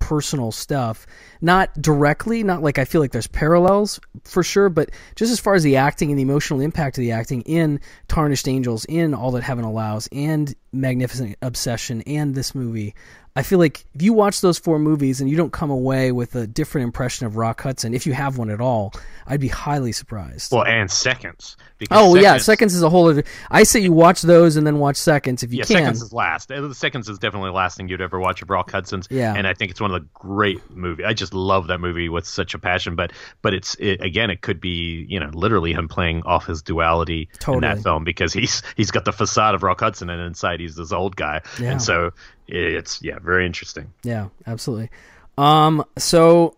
personal 0.00 0.50
stuff. 0.50 1.06
Not 1.40 1.80
directly 1.80 2.42
not 2.42 2.62
like 2.62 2.78
i 2.78 2.84
feel 2.84 3.00
like 3.00 3.12
there's 3.12 3.26
parallels 3.26 4.00
for 4.24 4.42
sure 4.42 4.68
but 4.68 4.90
just 5.16 5.32
as 5.32 5.40
far 5.40 5.54
as 5.54 5.62
the 5.62 5.76
acting 5.76 6.10
and 6.10 6.18
the 6.18 6.22
emotional 6.22 6.60
impact 6.60 6.98
of 6.98 7.02
the 7.02 7.12
acting 7.12 7.42
in 7.42 7.80
tarnished 8.08 8.48
angels 8.48 8.84
in 8.86 9.14
all 9.14 9.30
that 9.30 9.42
heaven 9.42 9.64
allows 9.64 10.08
and 10.12 10.54
magnificent 10.72 11.36
obsession 11.42 12.02
and 12.02 12.34
this 12.34 12.54
movie 12.54 12.94
I 13.36 13.42
feel 13.42 13.60
like 13.60 13.84
if 13.94 14.02
you 14.02 14.12
watch 14.12 14.40
those 14.40 14.58
four 14.58 14.78
movies 14.78 15.20
and 15.20 15.30
you 15.30 15.36
don't 15.36 15.52
come 15.52 15.70
away 15.70 16.10
with 16.10 16.34
a 16.34 16.48
different 16.48 16.84
impression 16.84 17.26
of 17.26 17.36
Rock 17.36 17.60
Hudson, 17.62 17.94
if 17.94 18.04
you 18.04 18.12
have 18.12 18.38
one 18.38 18.50
at 18.50 18.60
all, 18.60 18.92
I'd 19.26 19.40
be 19.40 19.48
highly 19.48 19.92
surprised. 19.92 20.50
Well, 20.50 20.64
and 20.64 20.90
Seconds. 20.90 21.56
Oh 21.90 22.14
seconds, 22.14 22.22
yeah, 22.22 22.36
Seconds 22.38 22.74
is 22.74 22.82
a 22.82 22.90
whole 22.90 23.08
other. 23.08 23.24
I 23.50 23.62
say 23.62 23.80
you 23.80 23.92
watch 23.92 24.22
those 24.22 24.56
and 24.56 24.66
then 24.66 24.78
watch 24.78 24.96
Seconds 24.96 25.42
if 25.44 25.52
you 25.52 25.58
yeah, 25.58 25.64
can. 25.64 25.76
Seconds 25.76 26.02
is 26.02 26.12
last. 26.12 26.48
The 26.48 26.74
Seconds 26.74 27.08
is 27.08 27.18
definitely 27.18 27.50
the 27.50 27.54
last 27.54 27.76
thing 27.76 27.88
you'd 27.88 28.00
ever 28.00 28.18
watch 28.18 28.42
of 28.42 28.50
Rock 28.50 28.70
Hudson's. 28.70 29.06
Yeah, 29.10 29.34
and 29.34 29.46
I 29.46 29.54
think 29.54 29.70
it's 29.70 29.80
one 29.80 29.92
of 29.94 30.02
the 30.02 30.08
great 30.12 30.58
movies. 30.70 31.06
I 31.06 31.14
just 31.14 31.32
love 31.32 31.68
that 31.68 31.78
movie 31.78 32.08
with 32.08 32.26
such 32.26 32.52
a 32.54 32.58
passion. 32.58 32.96
But 32.96 33.12
but 33.42 33.54
it's 33.54 33.76
it, 33.76 34.02
again, 34.02 34.30
it 34.30 34.42
could 34.42 34.60
be 34.60 35.06
you 35.08 35.20
know 35.20 35.30
literally 35.32 35.72
him 35.72 35.88
playing 35.88 36.22
off 36.24 36.46
his 36.46 36.62
duality 36.62 37.28
totally. 37.38 37.56
in 37.56 37.60
that 37.62 37.82
film 37.82 38.02
because 38.02 38.32
he's 38.32 38.62
he's 38.76 38.90
got 38.90 39.04
the 39.04 39.12
facade 39.12 39.54
of 39.54 39.62
Rock 39.62 39.80
Hudson 39.80 40.10
and 40.10 40.20
inside 40.20 40.60
he's 40.60 40.74
this 40.74 40.92
old 40.92 41.14
guy. 41.16 41.40
Yeah. 41.60 41.70
And 41.70 41.82
so 41.82 42.10
it's 42.50 43.02
yeah, 43.02 43.18
very 43.18 43.46
interesting. 43.46 43.92
Yeah, 44.02 44.28
absolutely. 44.46 44.90
Um, 45.38 45.84
so 45.96 46.56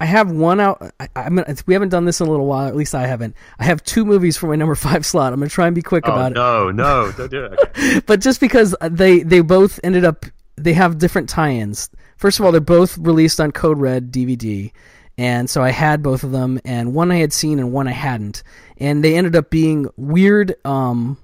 I 0.00 0.06
have 0.06 0.30
one 0.30 0.60
out. 0.60 0.92
I, 0.98 1.08
I 1.14 1.28
mean, 1.30 1.44
we 1.66 1.74
haven't 1.74 1.90
done 1.90 2.04
this 2.04 2.20
in 2.20 2.26
a 2.26 2.30
little 2.30 2.46
while. 2.46 2.66
At 2.66 2.74
least 2.74 2.94
I 2.94 3.06
haven't. 3.06 3.36
I 3.58 3.64
have 3.64 3.82
two 3.84 4.04
movies 4.04 4.36
for 4.36 4.48
my 4.48 4.56
number 4.56 4.74
five 4.74 5.06
slot. 5.06 5.32
I'm 5.32 5.40
gonna 5.40 5.48
try 5.48 5.66
and 5.66 5.74
be 5.74 5.82
quick 5.82 6.04
oh, 6.08 6.12
about 6.12 6.32
no, 6.32 6.68
it. 6.68 6.74
No, 6.74 7.06
no, 7.06 7.12
don't 7.12 7.30
do 7.30 7.44
it. 7.44 7.58
Okay. 7.76 8.00
but 8.00 8.20
just 8.20 8.40
because 8.40 8.74
they 8.90 9.22
they 9.22 9.40
both 9.40 9.78
ended 9.84 10.04
up, 10.04 10.26
they 10.56 10.72
have 10.72 10.98
different 10.98 11.28
tie-ins. 11.28 11.90
First 12.16 12.38
of 12.38 12.44
all, 12.44 12.52
they're 12.52 12.60
both 12.60 12.98
released 12.98 13.40
on 13.40 13.52
Code 13.52 13.78
Red 13.78 14.12
DVD, 14.12 14.72
and 15.16 15.48
so 15.48 15.62
I 15.62 15.70
had 15.70 16.02
both 16.02 16.24
of 16.24 16.32
them, 16.32 16.60
and 16.64 16.94
one 16.94 17.10
I 17.10 17.16
had 17.16 17.32
seen 17.32 17.58
and 17.58 17.72
one 17.72 17.88
I 17.88 17.92
hadn't, 17.92 18.42
and 18.78 19.02
they 19.02 19.16
ended 19.16 19.36
up 19.36 19.50
being 19.50 19.88
weird. 19.96 20.54
Um, 20.64 21.18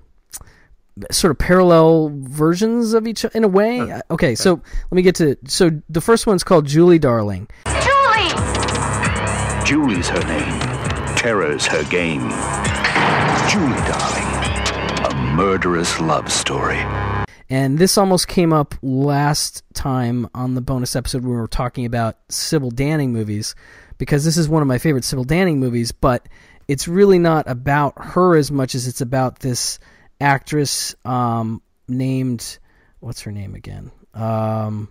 sort 1.10 1.30
of 1.30 1.38
parallel 1.38 2.12
versions 2.14 2.94
of 2.94 3.06
each 3.06 3.24
in 3.24 3.44
a 3.44 3.48
way. 3.48 3.80
Okay, 3.80 4.00
okay, 4.10 4.34
so 4.34 4.54
let 4.54 4.92
me 4.92 5.02
get 5.02 5.14
to 5.16 5.36
so 5.46 5.70
the 5.88 6.00
first 6.00 6.26
one's 6.26 6.44
called 6.44 6.66
Julie 6.66 6.98
Darling. 6.98 7.48
Julie. 7.66 8.30
Julie's 9.64 10.08
her 10.08 10.22
name. 10.26 11.16
Terror's 11.16 11.66
her 11.66 11.84
game. 11.84 12.30
Julie 13.48 13.82
Darling, 13.86 15.06
a 15.06 15.34
murderous 15.34 16.00
love 16.00 16.30
story. 16.30 16.80
And 17.48 17.78
this 17.78 17.98
almost 17.98 18.28
came 18.28 18.52
up 18.52 18.76
last 18.80 19.64
time 19.74 20.28
on 20.34 20.54
the 20.54 20.60
bonus 20.60 20.94
episode 20.94 21.22
when 21.22 21.32
we 21.32 21.36
were 21.36 21.48
talking 21.48 21.84
about 21.84 22.16
Sybil 22.28 22.70
Danning 22.70 23.10
movies, 23.10 23.56
because 23.98 24.24
this 24.24 24.36
is 24.36 24.48
one 24.48 24.62
of 24.62 24.68
my 24.68 24.78
favorite 24.78 25.04
Sybil 25.04 25.24
Danning 25.24 25.56
movies, 25.56 25.90
but 25.90 26.28
it's 26.68 26.86
really 26.86 27.18
not 27.18 27.50
about 27.50 27.94
her 27.96 28.36
as 28.36 28.52
much 28.52 28.76
as 28.76 28.86
it's 28.86 29.00
about 29.00 29.40
this 29.40 29.80
actress 30.20 30.94
um, 31.04 31.62
named 31.88 32.58
what's 33.00 33.22
her 33.22 33.32
name 33.32 33.54
again? 33.54 33.90
Um, 34.14 34.88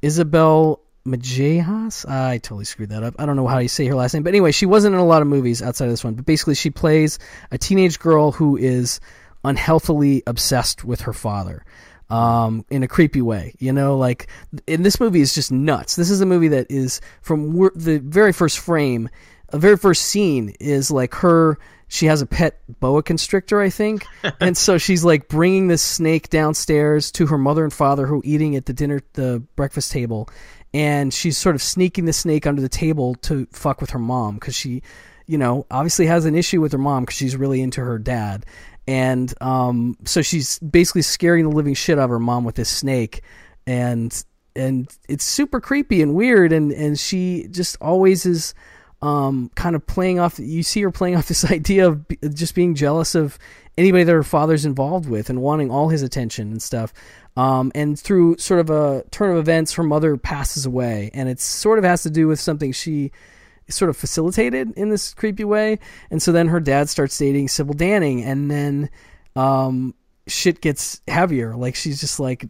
Isabel 0.00 0.80
Majejas. 1.06 2.08
I 2.08 2.38
totally 2.38 2.64
screwed 2.64 2.90
that 2.90 3.02
up. 3.02 3.14
I 3.18 3.26
don't 3.26 3.36
know 3.36 3.46
how 3.46 3.58
you 3.58 3.68
say 3.68 3.86
her 3.86 3.94
last 3.94 4.14
name, 4.14 4.22
but 4.22 4.30
anyway, 4.30 4.52
she 4.52 4.66
wasn't 4.66 4.94
in 4.94 5.00
a 5.00 5.04
lot 5.04 5.22
of 5.22 5.28
movies 5.28 5.62
outside 5.62 5.86
of 5.86 5.90
this 5.92 6.04
one. 6.04 6.14
But 6.14 6.26
basically, 6.26 6.54
she 6.54 6.70
plays 6.70 7.18
a 7.50 7.58
teenage 7.58 7.98
girl 7.98 8.32
who 8.32 8.56
is 8.56 9.00
unhealthily 9.44 10.22
obsessed 10.26 10.84
with 10.84 11.02
her 11.02 11.12
father. 11.12 11.64
Um, 12.10 12.66
in 12.68 12.82
a 12.82 12.88
creepy 12.88 13.22
way, 13.22 13.54
you 13.58 13.72
know, 13.72 13.96
like, 13.96 14.28
and 14.68 14.84
this 14.84 15.00
movie 15.00 15.22
is 15.22 15.34
just 15.34 15.50
nuts. 15.50 15.96
This 15.96 16.10
is 16.10 16.20
a 16.20 16.26
movie 16.26 16.48
that 16.48 16.70
is 16.70 17.00
from 17.22 17.54
the 17.74 18.02
very 18.04 18.34
first 18.34 18.58
frame, 18.58 19.08
the 19.50 19.58
very 19.58 19.78
first 19.78 20.02
scene 20.04 20.50
is 20.60 20.90
like 20.90 21.14
her 21.14 21.58
she 21.92 22.06
has 22.06 22.22
a 22.22 22.26
pet 22.26 22.58
boa 22.80 23.02
constrictor, 23.02 23.60
I 23.60 23.68
think, 23.68 24.06
and 24.40 24.56
so 24.56 24.78
she's 24.78 25.04
like 25.04 25.28
bringing 25.28 25.68
this 25.68 25.82
snake 25.82 26.30
downstairs 26.30 27.12
to 27.12 27.26
her 27.26 27.36
mother 27.36 27.64
and 27.64 27.72
father 27.72 28.06
who 28.06 28.20
are 28.20 28.24
eating 28.24 28.56
at 28.56 28.64
the 28.64 28.72
dinner, 28.72 29.00
the 29.12 29.42
breakfast 29.56 29.92
table, 29.92 30.26
and 30.72 31.12
she's 31.12 31.36
sort 31.36 31.54
of 31.54 31.60
sneaking 31.60 32.06
the 32.06 32.14
snake 32.14 32.46
under 32.46 32.62
the 32.62 32.68
table 32.70 33.14
to 33.16 33.46
fuck 33.52 33.82
with 33.82 33.90
her 33.90 33.98
mom 33.98 34.36
because 34.36 34.54
she, 34.54 34.82
you 35.26 35.36
know, 35.36 35.66
obviously 35.70 36.06
has 36.06 36.24
an 36.24 36.34
issue 36.34 36.62
with 36.62 36.72
her 36.72 36.78
mom 36.78 37.02
because 37.02 37.16
she's 37.16 37.36
really 37.36 37.60
into 37.60 37.82
her 37.82 37.98
dad, 37.98 38.46
and 38.88 39.34
um, 39.42 39.94
so 40.06 40.22
she's 40.22 40.58
basically 40.60 41.02
scaring 41.02 41.44
the 41.44 41.54
living 41.54 41.74
shit 41.74 41.98
out 41.98 42.04
of 42.04 42.10
her 42.10 42.18
mom 42.18 42.44
with 42.44 42.54
this 42.54 42.70
snake, 42.70 43.20
and 43.66 44.24
and 44.56 44.88
it's 45.10 45.24
super 45.24 45.60
creepy 45.60 46.00
and 46.00 46.14
weird, 46.14 46.54
and 46.54 46.72
and 46.72 46.98
she 46.98 47.48
just 47.50 47.76
always 47.82 48.24
is 48.24 48.54
um, 49.02 49.50
kind 49.54 49.76
of 49.76 49.86
playing 49.86 50.18
off. 50.18 50.38
You 50.38 50.62
see 50.62 50.80
her 50.82 50.90
playing 50.90 51.16
off 51.16 51.26
this 51.28 51.44
idea 51.44 51.88
of 51.88 52.06
just 52.34 52.54
being 52.54 52.74
jealous 52.74 53.14
of 53.14 53.38
anybody 53.76 54.04
that 54.04 54.12
her 54.12 54.22
father's 54.22 54.64
involved 54.64 55.08
with 55.08 55.28
and 55.30 55.42
wanting 55.42 55.70
all 55.70 55.88
his 55.88 56.02
attention 56.02 56.50
and 56.50 56.62
stuff. 56.62 56.92
Um, 57.36 57.72
and 57.74 57.98
through 57.98 58.38
sort 58.38 58.60
of 58.60 58.70
a 58.70 59.04
turn 59.10 59.30
of 59.30 59.38
events, 59.38 59.74
her 59.74 59.82
mother 59.82 60.16
passes 60.16 60.66
away, 60.66 61.10
and 61.14 61.28
it 61.28 61.40
sort 61.40 61.78
of 61.78 61.84
has 61.84 62.02
to 62.02 62.10
do 62.10 62.28
with 62.28 62.38
something 62.38 62.72
she 62.72 63.10
sort 63.68 63.88
of 63.88 63.96
facilitated 63.96 64.72
in 64.76 64.90
this 64.90 65.14
creepy 65.14 65.44
way. 65.44 65.78
And 66.10 66.22
so 66.22 66.30
then 66.30 66.48
her 66.48 66.60
dad 66.60 66.90
starts 66.90 67.16
dating 67.16 67.48
Sybil 67.48 67.74
Danning, 67.74 68.24
and 68.24 68.50
then 68.50 68.90
um, 69.34 69.94
shit 70.26 70.60
gets 70.60 71.00
heavier. 71.08 71.56
Like 71.56 71.74
she's 71.74 72.00
just 72.00 72.20
like 72.20 72.48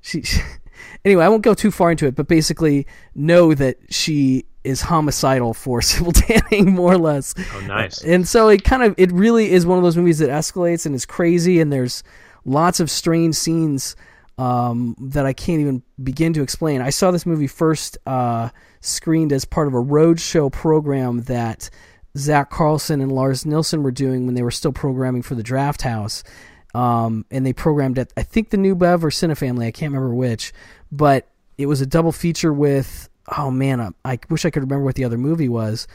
she. 0.00 0.22
anyway, 1.04 1.24
I 1.24 1.28
won't 1.28 1.42
go 1.42 1.54
too 1.54 1.72
far 1.72 1.90
into 1.90 2.06
it, 2.06 2.14
but 2.14 2.28
basically 2.28 2.86
know 3.14 3.52
that 3.54 3.78
she 3.90 4.44
is 4.64 4.82
homicidal 4.82 5.54
for 5.54 5.82
Sybil 5.82 6.12
Danning 6.12 6.66
more 6.66 6.92
or 6.92 6.98
less. 6.98 7.34
Oh, 7.54 7.60
nice. 7.66 8.02
And 8.02 8.26
so 8.26 8.48
it 8.48 8.64
kind 8.64 8.82
of, 8.82 8.94
it 8.98 9.12
really 9.12 9.50
is 9.52 9.66
one 9.66 9.78
of 9.78 9.84
those 9.84 9.96
movies 9.96 10.18
that 10.18 10.30
escalates 10.30 10.86
and 10.86 10.94
is 10.94 11.06
crazy, 11.06 11.60
and 11.60 11.72
there's 11.72 12.02
lots 12.44 12.80
of 12.80 12.90
strange 12.90 13.34
scenes 13.34 13.96
um, 14.38 14.96
that 14.98 15.26
I 15.26 15.32
can't 15.32 15.60
even 15.60 15.82
begin 16.02 16.32
to 16.32 16.42
explain. 16.42 16.80
I 16.80 16.90
saw 16.90 17.10
this 17.10 17.26
movie 17.26 17.46
first 17.46 17.98
uh, 18.06 18.48
screened 18.80 19.32
as 19.32 19.44
part 19.44 19.68
of 19.68 19.74
a 19.74 19.82
roadshow 19.82 20.50
program 20.50 21.22
that 21.22 21.68
Zack 22.16 22.50
Carlson 22.50 23.00
and 23.00 23.12
Lars 23.12 23.44
Nilsen 23.44 23.82
were 23.82 23.90
doing 23.90 24.24
when 24.26 24.34
they 24.34 24.42
were 24.42 24.50
still 24.50 24.72
programming 24.72 25.22
for 25.22 25.34
the 25.34 25.42
Drafthouse. 25.42 26.22
Um, 26.74 27.26
and 27.30 27.44
they 27.44 27.52
programmed 27.52 27.98
at 27.98 28.12
I 28.16 28.22
think 28.22 28.50
the 28.50 28.56
New 28.56 28.74
Bev 28.74 29.04
or 29.04 29.10
Cinefamily, 29.10 29.66
I 29.66 29.72
can't 29.72 29.92
remember 29.92 30.14
which, 30.14 30.52
but 30.90 31.28
it 31.58 31.66
was 31.66 31.80
a 31.80 31.86
double 31.86 32.12
feature 32.12 32.52
with 32.52 33.08
oh 33.36 33.50
man, 33.50 33.80
I, 33.80 33.90
I 34.04 34.18
wish 34.28 34.44
I 34.44 34.50
could 34.50 34.62
remember 34.62 34.84
what 34.84 34.94
the 34.94 35.04
other 35.04 35.18
movie 35.18 35.48
was, 35.48 35.86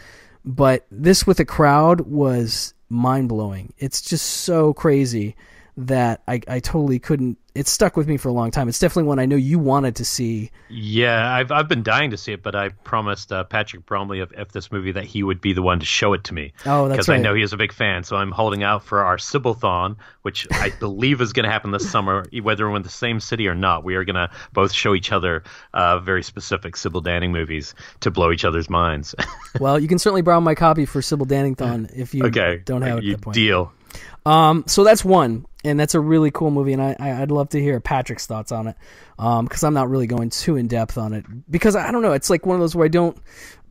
but 0.44 0.86
this 0.92 1.26
with 1.26 1.40
a 1.40 1.46
crowd 1.46 2.02
was 2.02 2.74
mind 2.90 3.30
blowing. 3.30 3.74
It's 3.78 4.02
just 4.02 4.26
so 4.26 4.74
crazy 4.74 5.36
that 5.78 6.22
I, 6.28 6.42
I 6.48 6.60
totally 6.60 7.00
couldn't. 7.00 7.38
It 7.56 7.70
stuck 7.70 7.96
with 7.96 8.06
me 8.08 8.18
for 8.18 8.28
a 8.28 8.34
long 8.34 8.52
time. 8.52 8.68
It's 8.68 8.80
definitely 8.80 9.08
one 9.08 9.18
I 9.18 9.26
know 9.26 9.38
you 9.38 9.58
wanted 9.60 9.96
to 9.96 10.06
see. 10.06 10.52
Yeah, 10.70 11.34
I've 11.34 11.52
I've 11.52 11.70
been 11.70 11.84
dying 11.84 12.12
to 12.12 12.18
see 12.18 12.34
it, 12.34 12.44
but 12.44 12.54
I 12.54 12.70
promised 12.70 13.32
uh, 13.32 13.46
Patrick 13.46 13.86
Bromley 13.86 14.20
of, 14.20 14.34
F 14.36 14.52
This 14.52 14.74
Movie 14.74 14.92
that 14.92 15.06
he 15.06 15.24
would 15.24 15.40
be 15.40 15.54
the 15.54 15.62
one 15.62 15.80
to 15.80 15.86
show 15.86 16.12
it 16.12 16.26
to 16.26 16.34
me. 16.34 16.52
Oh, 16.66 16.90
that's 16.90 16.98
because 16.98 17.10
right. 17.10 17.20
I 17.20 17.22
know 17.22 17.34
he 17.34 17.42
is 17.42 17.54
a 17.54 17.58
big 17.58 17.72
fan. 17.72 18.04
So 18.04 18.18
I'm 18.18 18.32
holding 18.32 18.62
out 18.62 18.84
for 18.84 19.06
our 19.06 19.16
Sybilthon, 19.16 19.96
which 20.24 20.46
I 20.52 20.70
believe 20.80 21.22
is 21.22 21.32
going 21.32 21.46
to 21.46 21.50
happen 21.50 21.72
this 21.72 21.90
summer, 21.90 22.26
whether 22.42 22.70
we're 22.70 22.76
in 22.76 22.82
the 22.84 22.90
same 22.90 23.22
city 23.22 23.48
or 23.48 23.56
not. 23.56 23.86
We 23.86 23.96
are 23.96 24.04
going 24.04 24.16
to 24.16 24.30
both 24.52 24.74
show 24.74 24.94
each 24.94 25.14
other 25.14 25.44
uh, 25.74 26.00
very 26.00 26.24
specific 26.24 26.76
Sybil 26.76 27.02
Danning 27.02 27.32
movies 27.32 27.74
to 28.02 28.12
blow 28.12 28.32
each 28.32 28.44
other's 28.44 28.70
minds. 28.70 29.16
well, 29.62 29.80
you 29.80 29.88
can 29.88 29.98
certainly 29.98 30.22
borrow 30.22 30.42
my 30.42 30.56
copy 30.56 30.86
for 30.86 31.02
Sybil 31.02 31.26
Dannington 31.26 31.90
if 31.96 32.14
you 32.14 32.26
okay, 32.26 32.62
don't 32.66 32.82
have 32.82 32.98
it 32.98 33.04
you 33.06 33.14
at 33.14 33.20
that 33.20 33.24
point. 33.24 33.36
deal. 33.36 33.72
Um, 34.26 34.64
so 34.68 34.84
that's 34.84 35.06
one, 35.06 35.46
and 35.66 35.80
that's 35.80 35.96
a 35.96 36.00
really 36.00 36.32
cool 36.32 36.52
movie, 36.52 36.74
and 36.74 36.82
I, 36.82 36.96
I 37.00 37.20
would 37.20 37.32
love 37.32 37.50
to 37.50 37.60
hear 37.60 37.80
Patrick's 37.80 38.26
thoughts 38.26 38.52
on 38.52 38.68
it, 38.68 38.76
um, 39.20 39.46
because 39.46 39.64
I'm 39.64 39.74
not 39.74 39.90
really 39.90 40.08
going 40.08 40.30
too 40.30 40.56
in 40.56 40.68
depth 40.68 40.98
on 40.98 41.14
it 41.14 41.26
because 41.52 41.76
I 41.76 41.92
don't 41.92 42.02
know, 42.02 42.14
it's 42.14 42.30
like 42.30 42.46
one 42.46 42.56
of 42.56 42.62
those 42.62 42.76
where 42.76 42.86
I 42.86 42.90
don't. 42.90 43.18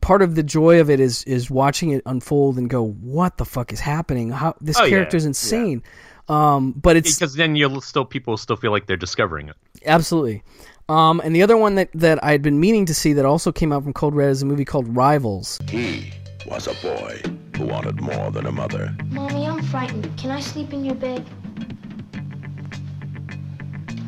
Part 0.01 0.21
of 0.21 0.35
the 0.35 0.43
joy 0.43 0.79
of 0.81 0.91
it 0.91 0.99
is 0.99 1.23
is 1.23 1.49
watching 1.49 1.89
it 1.89 2.03
unfold 2.05 2.59
and 2.59 2.69
go, 2.69 2.85
what 2.85 3.37
the 3.37 3.45
fuck 3.45 3.73
is 3.73 3.79
happening? 3.79 4.29
How 4.29 4.53
this 4.61 4.77
Oh, 4.77 4.83
yeah, 4.83 4.89
character's 4.89 5.25
insane. 5.25 5.81
Um, 6.27 6.73
but 6.73 6.95
it's 6.95 7.15
because 7.15 7.33
then 7.35 7.55
you'll 7.55 7.81
still 7.81 8.05
people 8.05 8.37
still 8.37 8.55
feel 8.55 8.71
like 8.71 8.85
they're 8.85 8.97
discovering 8.97 9.49
it. 9.49 9.55
Absolutely. 9.85 10.43
Um, 10.89 11.21
and 11.23 11.35
the 11.35 11.41
other 11.41 11.57
one 11.57 11.75
that, 11.75 11.89
that 11.95 12.23
I 12.23 12.31
had 12.31 12.43
been 12.43 12.59
meaning 12.59 12.85
to 12.85 12.93
see 12.93 13.13
that 13.13 13.25
also 13.25 13.51
came 13.51 13.71
out 13.73 13.83
from 13.83 13.93
Code 13.93 14.13
Red 14.13 14.29
is 14.29 14.43
a 14.43 14.45
movie 14.45 14.65
called 14.65 14.95
Rivals. 14.95 15.59
He 15.67 16.13
was 16.45 16.67
a 16.67 16.73
boy 16.75 17.21
who 17.57 17.65
wanted 17.65 17.99
more 18.01 18.29
than 18.29 18.45
a 18.45 18.51
mother. 18.51 18.95
Mommy, 19.09 19.47
I'm 19.47 19.63
frightened. 19.63 20.15
Can 20.17 20.29
I 20.29 20.39
sleep 20.39 20.73
in 20.73 20.85
your 20.85 20.93
bed? 20.95 21.25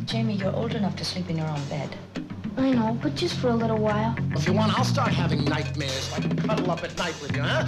Jamie, 0.08 0.36
you're 0.36 0.56
old 0.56 0.74
enough 0.74 0.96
to 0.96 1.04
sleep 1.06 1.30
in 1.30 1.38
your 1.38 1.48
own 1.48 1.62
bed. 1.66 1.96
I 2.56 2.72
know, 2.72 2.98
but 3.04 3.14
just 3.14 3.38
for 3.38 3.50
a 3.50 3.56
little 3.56 3.78
while. 3.78 4.16
If 4.32 4.48
you 4.48 4.54
want, 4.54 4.78
I'll 4.78 4.86
start 4.86 5.10
having 5.10 5.44
nightmares. 5.44 6.12
I 6.16 6.22
can 6.22 6.36
cuddle 6.38 6.72
up 6.72 6.82
at 6.84 6.98
night 6.98 7.14
with 7.22 7.36
you, 7.36 7.42
huh? 7.44 7.68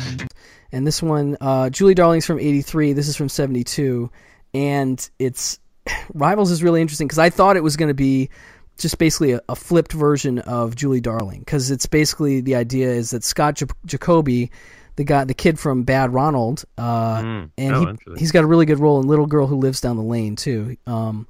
And 0.71 0.87
this 0.87 1.03
one, 1.03 1.35
uh, 1.41 1.69
Julie 1.69 1.93
Darling's 1.95 2.25
from 2.25 2.39
83. 2.39 2.93
This 2.93 3.09
is 3.09 3.17
from 3.17 3.27
72. 3.29 4.09
And 4.53 5.09
it's. 5.19 5.59
Rivals 6.13 6.49
is 6.49 6.63
really 6.63 6.81
interesting 6.81 7.07
because 7.07 7.19
I 7.19 7.29
thought 7.29 7.57
it 7.57 7.63
was 7.63 7.75
going 7.75 7.89
to 7.89 7.93
be 7.93 8.29
just 8.77 8.97
basically 8.97 9.33
a, 9.33 9.41
a, 9.49 9.55
flipped 9.55 9.91
version 9.91 10.39
of 10.39 10.75
Julie 10.75 11.01
Darling 11.01 11.39
because 11.39 11.69
it's 11.69 11.85
basically 11.85 12.39
the 12.39 12.55
idea 12.55 12.87
is 12.89 13.11
that 13.11 13.25
Scott 13.25 13.55
J- 13.55 13.65
Jacoby, 13.85 14.49
the 14.95 15.03
guy, 15.03 15.25
the 15.25 15.33
kid 15.33 15.59
from 15.59 15.83
Bad 15.83 16.13
Ronald, 16.13 16.63
uh, 16.77 17.21
Mm. 17.21 17.49
and 17.57 17.75
Oh, 17.75 17.95
he, 18.13 18.19
he's 18.19 18.31
got 18.31 18.45
a 18.45 18.47
really 18.47 18.65
good 18.65 18.79
role 18.79 19.01
in 19.01 19.07
Little 19.07 19.25
Girl 19.25 19.47
Who 19.47 19.57
Lives 19.57 19.81
Down 19.81 19.97
the 19.97 20.03
Lane 20.03 20.37
too. 20.37 20.77
Um, 20.87 21.27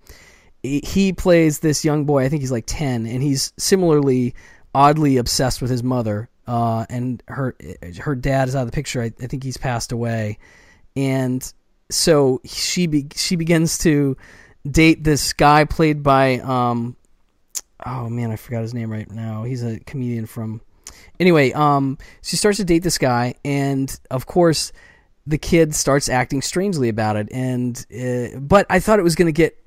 he, 0.64 1.14
plays 1.14 1.60
this 1.60 1.86
young 1.86 2.06
boy. 2.06 2.24
I 2.26 2.30
think 2.30 2.42
he's 2.42 2.52
like 2.52 2.66
ten, 2.68 3.06
and 3.06 3.24
he's 3.24 3.54
similarly 3.58 4.36
oddly 4.74 5.18
obsessed 5.18 5.62
with 5.62 5.72
his 5.72 5.84
mother. 5.84 6.30
Uh, 6.48 6.86
and 6.90 7.22
her 7.28 7.56
her 8.00 8.16
dad 8.16 8.48
is 8.48 8.56
out 8.56 8.62
of 8.62 8.68
the 8.68 8.76
picture. 8.76 9.02
I, 9.02 9.12
I 9.22 9.28
think 9.28 9.44
he's 9.44 9.58
passed 9.58 9.92
away, 9.92 10.40
and 10.96 11.54
so 11.92 12.42
she 12.44 12.88
be, 12.88 13.08
she 13.16 13.36
begins 13.36 13.78
to 13.80 14.18
date 14.70 15.04
this 15.04 15.34
guy 15.34 15.66
played 15.66 16.02
by 16.02 16.40
um, 16.40 16.96
oh 17.86 18.10
man, 18.10 18.32
I 18.32 18.36
forgot 18.36 18.62
his 18.62 18.74
name 18.74 18.92
right 18.92 19.10
now. 19.10 19.44
He's 19.44 19.64
a 19.64 19.80
comedian 19.80 20.26
from. 20.26 20.62
Anyway, 21.20 21.52
um, 21.52 21.98
she 22.22 22.36
starts 22.36 22.58
to 22.58 22.64
date 22.64 22.80
this 22.80 22.98
guy, 22.98 23.36
and 23.44 24.00
of 24.10 24.26
course, 24.26 24.72
the 25.28 25.38
kid 25.38 25.76
starts 25.76 26.10
acting 26.10 26.42
strangely 26.42 26.90
about 26.90 27.16
it. 27.16 27.30
And 27.32 27.86
uh, 27.94 28.40
but 28.40 28.66
I 28.70 28.80
thought 28.80 29.00
it 29.00 29.04
was 29.04 29.16
going 29.16 29.28
to 29.28 29.32
get 29.32 29.58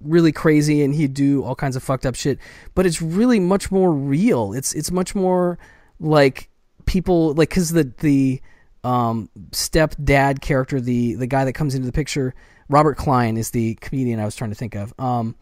really 0.00 0.32
crazy, 0.32 0.82
and 0.82 0.94
he'd 0.94 1.14
do 1.14 1.42
all 1.42 1.54
kinds 1.54 1.76
of 1.76 1.82
fucked 1.82 2.06
up 2.06 2.14
shit. 2.14 2.38
But 2.74 2.86
it's 2.86 3.00
really 3.02 3.40
much 3.40 3.70
more 3.70 3.92
real. 3.92 4.52
It's 4.52 4.72
it's 4.74 4.90
much 4.90 5.14
more 5.14 5.58
like 5.98 6.48
people 6.86 7.34
like 7.34 7.50
because 7.50 7.70
the 7.70 7.92
the 7.98 8.40
um, 8.84 9.28
stepdad 9.50 10.40
character, 10.40 10.80
the 10.80 11.14
the 11.14 11.26
guy 11.26 11.44
that 11.44 11.52
comes 11.52 11.74
into 11.74 11.86
the 11.86 11.92
picture, 11.92 12.34
Robert 12.68 12.96
Klein 12.96 13.36
is 13.36 13.50
the 13.50 13.74
comedian 13.76 14.20
I 14.20 14.24
was 14.24 14.36
trying 14.36 14.50
to 14.50 14.56
think 14.56 14.74
of. 14.74 14.94
Um, 14.98 15.36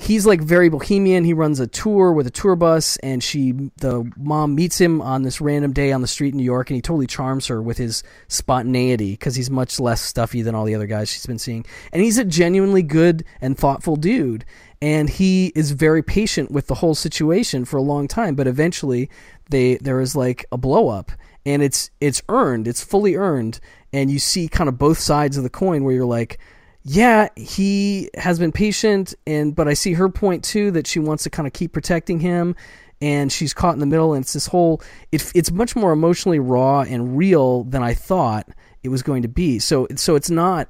he's 0.00 0.24
like 0.24 0.40
very 0.40 0.70
bohemian. 0.70 1.24
He 1.24 1.34
runs 1.34 1.60
a 1.60 1.66
tour 1.66 2.12
with 2.12 2.26
a 2.26 2.30
tour 2.30 2.56
bus, 2.56 2.96
and 2.98 3.22
she, 3.22 3.52
the 3.76 4.10
mom, 4.16 4.54
meets 4.54 4.80
him 4.80 5.02
on 5.02 5.22
this 5.22 5.40
random 5.40 5.72
day 5.72 5.92
on 5.92 6.00
the 6.00 6.08
street 6.08 6.32
in 6.32 6.38
New 6.38 6.44
York, 6.44 6.70
and 6.70 6.76
he 6.76 6.80
totally 6.80 7.06
charms 7.06 7.46
her 7.48 7.60
with 7.60 7.76
his 7.76 8.02
spontaneity 8.26 9.12
because 9.12 9.34
he's 9.34 9.50
much 9.50 9.78
less 9.78 10.00
stuffy 10.00 10.40
than 10.40 10.54
all 10.54 10.64
the 10.64 10.74
other 10.74 10.86
guys 10.86 11.10
she's 11.10 11.26
been 11.26 11.38
seeing. 11.38 11.66
And 11.92 12.02
he's 12.02 12.16
a 12.16 12.24
genuinely 12.24 12.82
good 12.82 13.24
and 13.42 13.58
thoughtful 13.58 13.96
dude, 13.96 14.46
and 14.80 15.10
he 15.10 15.52
is 15.54 15.72
very 15.72 16.02
patient 16.02 16.50
with 16.50 16.66
the 16.66 16.76
whole 16.76 16.94
situation 16.94 17.66
for 17.66 17.76
a 17.76 17.82
long 17.82 18.08
time. 18.08 18.34
But 18.34 18.46
eventually, 18.46 19.10
they 19.50 19.76
there 19.76 20.00
is 20.00 20.16
like 20.16 20.46
a 20.50 20.56
blow 20.56 20.88
up, 20.88 21.12
and 21.44 21.62
it's 21.62 21.90
it's 22.00 22.22
earned, 22.30 22.66
it's 22.66 22.82
fully 22.82 23.16
earned, 23.16 23.60
and 23.92 24.10
you 24.10 24.18
see 24.18 24.48
kind 24.48 24.68
of 24.68 24.78
both 24.78 24.98
sides 24.98 25.36
of 25.36 25.42
the 25.42 25.50
coin 25.50 25.84
where 25.84 25.94
you're 25.94 26.06
like 26.06 26.38
yeah, 26.82 27.28
he 27.36 28.10
has 28.14 28.38
been 28.38 28.52
patient, 28.52 29.14
and 29.26 29.54
but 29.54 29.68
I 29.68 29.74
see 29.74 29.94
her 29.94 30.08
point 30.08 30.44
too 30.44 30.70
that 30.72 30.86
she 30.86 30.98
wants 30.98 31.24
to 31.24 31.30
kind 31.30 31.46
of 31.46 31.52
keep 31.52 31.72
protecting 31.72 32.20
him, 32.20 32.56
and 33.02 33.30
she's 33.30 33.52
caught 33.52 33.74
in 33.74 33.80
the 33.80 33.86
middle. 33.86 34.14
And 34.14 34.22
it's 34.22 34.32
this 34.32 34.46
whole 34.46 34.82
it, 35.12 35.30
it's 35.34 35.50
much 35.50 35.76
more 35.76 35.92
emotionally 35.92 36.38
raw 36.38 36.80
and 36.80 37.16
real 37.16 37.64
than 37.64 37.82
I 37.82 37.94
thought 37.94 38.48
it 38.82 38.88
was 38.88 39.02
going 39.02 39.22
to 39.22 39.28
be. 39.28 39.58
So 39.58 39.88
so 39.96 40.14
it's 40.14 40.30
not 40.30 40.68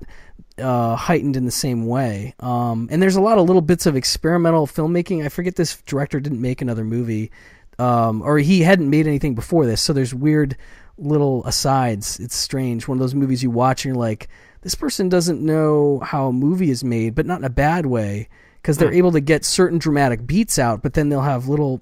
uh, 0.58 0.96
heightened 0.96 1.36
in 1.36 1.44
the 1.44 1.52
same 1.52 1.86
way. 1.86 2.34
Um, 2.40 2.88
and 2.90 3.00
there's 3.00 3.16
a 3.16 3.20
lot 3.20 3.38
of 3.38 3.46
little 3.46 3.62
bits 3.62 3.86
of 3.86 3.94
experimental 3.94 4.66
filmmaking. 4.66 5.24
I 5.24 5.28
forget 5.28 5.54
this 5.56 5.80
director 5.82 6.18
didn't 6.18 6.40
make 6.40 6.60
another 6.60 6.84
movie, 6.84 7.30
um, 7.78 8.22
or 8.22 8.38
he 8.38 8.62
hadn't 8.62 8.90
made 8.90 9.06
anything 9.06 9.36
before 9.36 9.64
this. 9.64 9.80
So 9.80 9.92
there's 9.92 10.12
weird 10.12 10.56
little 10.98 11.44
asides. 11.46 12.18
It's 12.18 12.36
strange. 12.36 12.88
One 12.88 12.98
of 12.98 13.00
those 13.00 13.14
movies 13.14 13.42
you 13.42 13.50
watch 13.50 13.84
and 13.84 13.94
you're 13.94 14.00
like 14.00 14.28
this 14.62 14.74
person 14.74 15.08
doesn't 15.08 15.40
know 15.40 16.00
how 16.00 16.28
a 16.28 16.32
movie 16.32 16.70
is 16.70 16.84
made, 16.84 17.14
but 17.14 17.26
not 17.26 17.38
in 17.38 17.44
a 17.44 17.50
bad 17.50 17.86
way, 17.86 18.28
because 18.60 18.76
they're 18.78 18.90
Hmm. 18.90 18.96
able 18.96 19.12
to 19.12 19.20
get 19.20 19.44
certain 19.44 19.78
dramatic 19.78 20.26
beats 20.26 20.58
out, 20.58 20.82
but 20.82 20.94
then 20.94 21.08
they'll 21.08 21.22
have 21.22 21.48
little, 21.48 21.80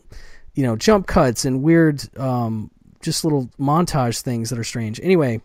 you 0.54 0.62
know, 0.62 0.76
jump 0.76 1.06
cuts 1.06 1.44
and 1.44 1.62
weird, 1.62 2.02
um, 2.18 2.70
just 3.00 3.24
little 3.24 3.50
montage 3.58 4.20
things 4.20 4.50
that 4.50 4.58
are 4.58 4.64
strange. 4.64 5.00
Anyway, 5.02 5.40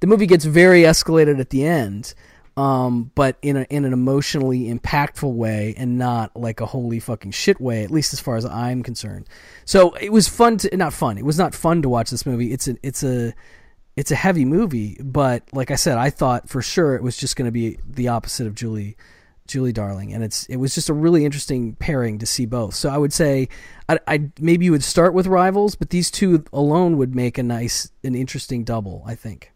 the 0.00 0.06
movie 0.06 0.26
gets 0.26 0.44
very 0.44 0.82
escalated 0.82 1.38
at 1.40 1.50
the 1.50 1.64
end, 1.66 2.14
um, 2.56 3.10
but 3.14 3.36
in 3.40 3.56
a, 3.56 3.62
in 3.70 3.84
an 3.84 3.92
emotionally 3.92 4.72
impactful 4.72 5.32
way 5.32 5.74
and 5.78 5.96
not 5.96 6.34
like 6.36 6.60
a 6.60 6.66
holy 6.66 7.00
fucking 7.00 7.30
shit 7.30 7.60
way, 7.60 7.82
at 7.82 7.90
least 7.90 8.12
as 8.12 8.20
far 8.20 8.36
as 8.36 8.44
I'm 8.44 8.82
concerned. 8.82 9.26
So 9.64 9.94
it 9.94 10.12
was 10.12 10.28
fun 10.28 10.58
to 10.58 10.76
not 10.76 10.92
fun. 10.92 11.16
It 11.16 11.24
was 11.24 11.38
not 11.38 11.54
fun 11.54 11.80
to 11.82 11.88
watch 11.88 12.10
this 12.10 12.26
movie. 12.26 12.52
It's 12.52 12.68
a 12.68 12.76
it's 12.82 13.02
a 13.02 13.32
it's 13.96 14.10
a 14.10 14.16
heavy 14.16 14.44
movie, 14.44 14.96
but 15.02 15.42
like 15.52 15.70
I 15.70 15.74
said, 15.74 15.98
I 15.98 16.10
thought 16.10 16.48
for 16.48 16.62
sure 16.62 16.94
it 16.94 17.02
was 17.02 17.16
just 17.16 17.36
going 17.36 17.46
to 17.46 17.52
be 17.52 17.78
the 17.86 18.08
opposite 18.08 18.46
of 18.46 18.54
Julie, 18.54 18.96
Julie 19.46 19.72
Darling, 19.72 20.12
and 20.12 20.24
it's 20.24 20.46
it 20.46 20.56
was 20.56 20.74
just 20.74 20.88
a 20.88 20.94
really 20.94 21.24
interesting 21.24 21.74
pairing 21.74 22.18
to 22.18 22.26
see 22.26 22.46
both. 22.46 22.74
So 22.74 22.88
I 22.88 22.96
would 22.96 23.12
say, 23.12 23.48
I, 23.88 23.98
I 24.06 24.30
maybe 24.40 24.64
you 24.64 24.72
would 24.72 24.84
start 24.84 25.12
with 25.12 25.26
Rivals, 25.26 25.74
but 25.74 25.90
these 25.90 26.10
two 26.10 26.44
alone 26.52 26.96
would 26.96 27.14
make 27.14 27.36
a 27.36 27.42
nice, 27.42 27.90
an 28.02 28.14
interesting 28.14 28.64
double. 28.64 29.02
I 29.06 29.14
think. 29.14 29.51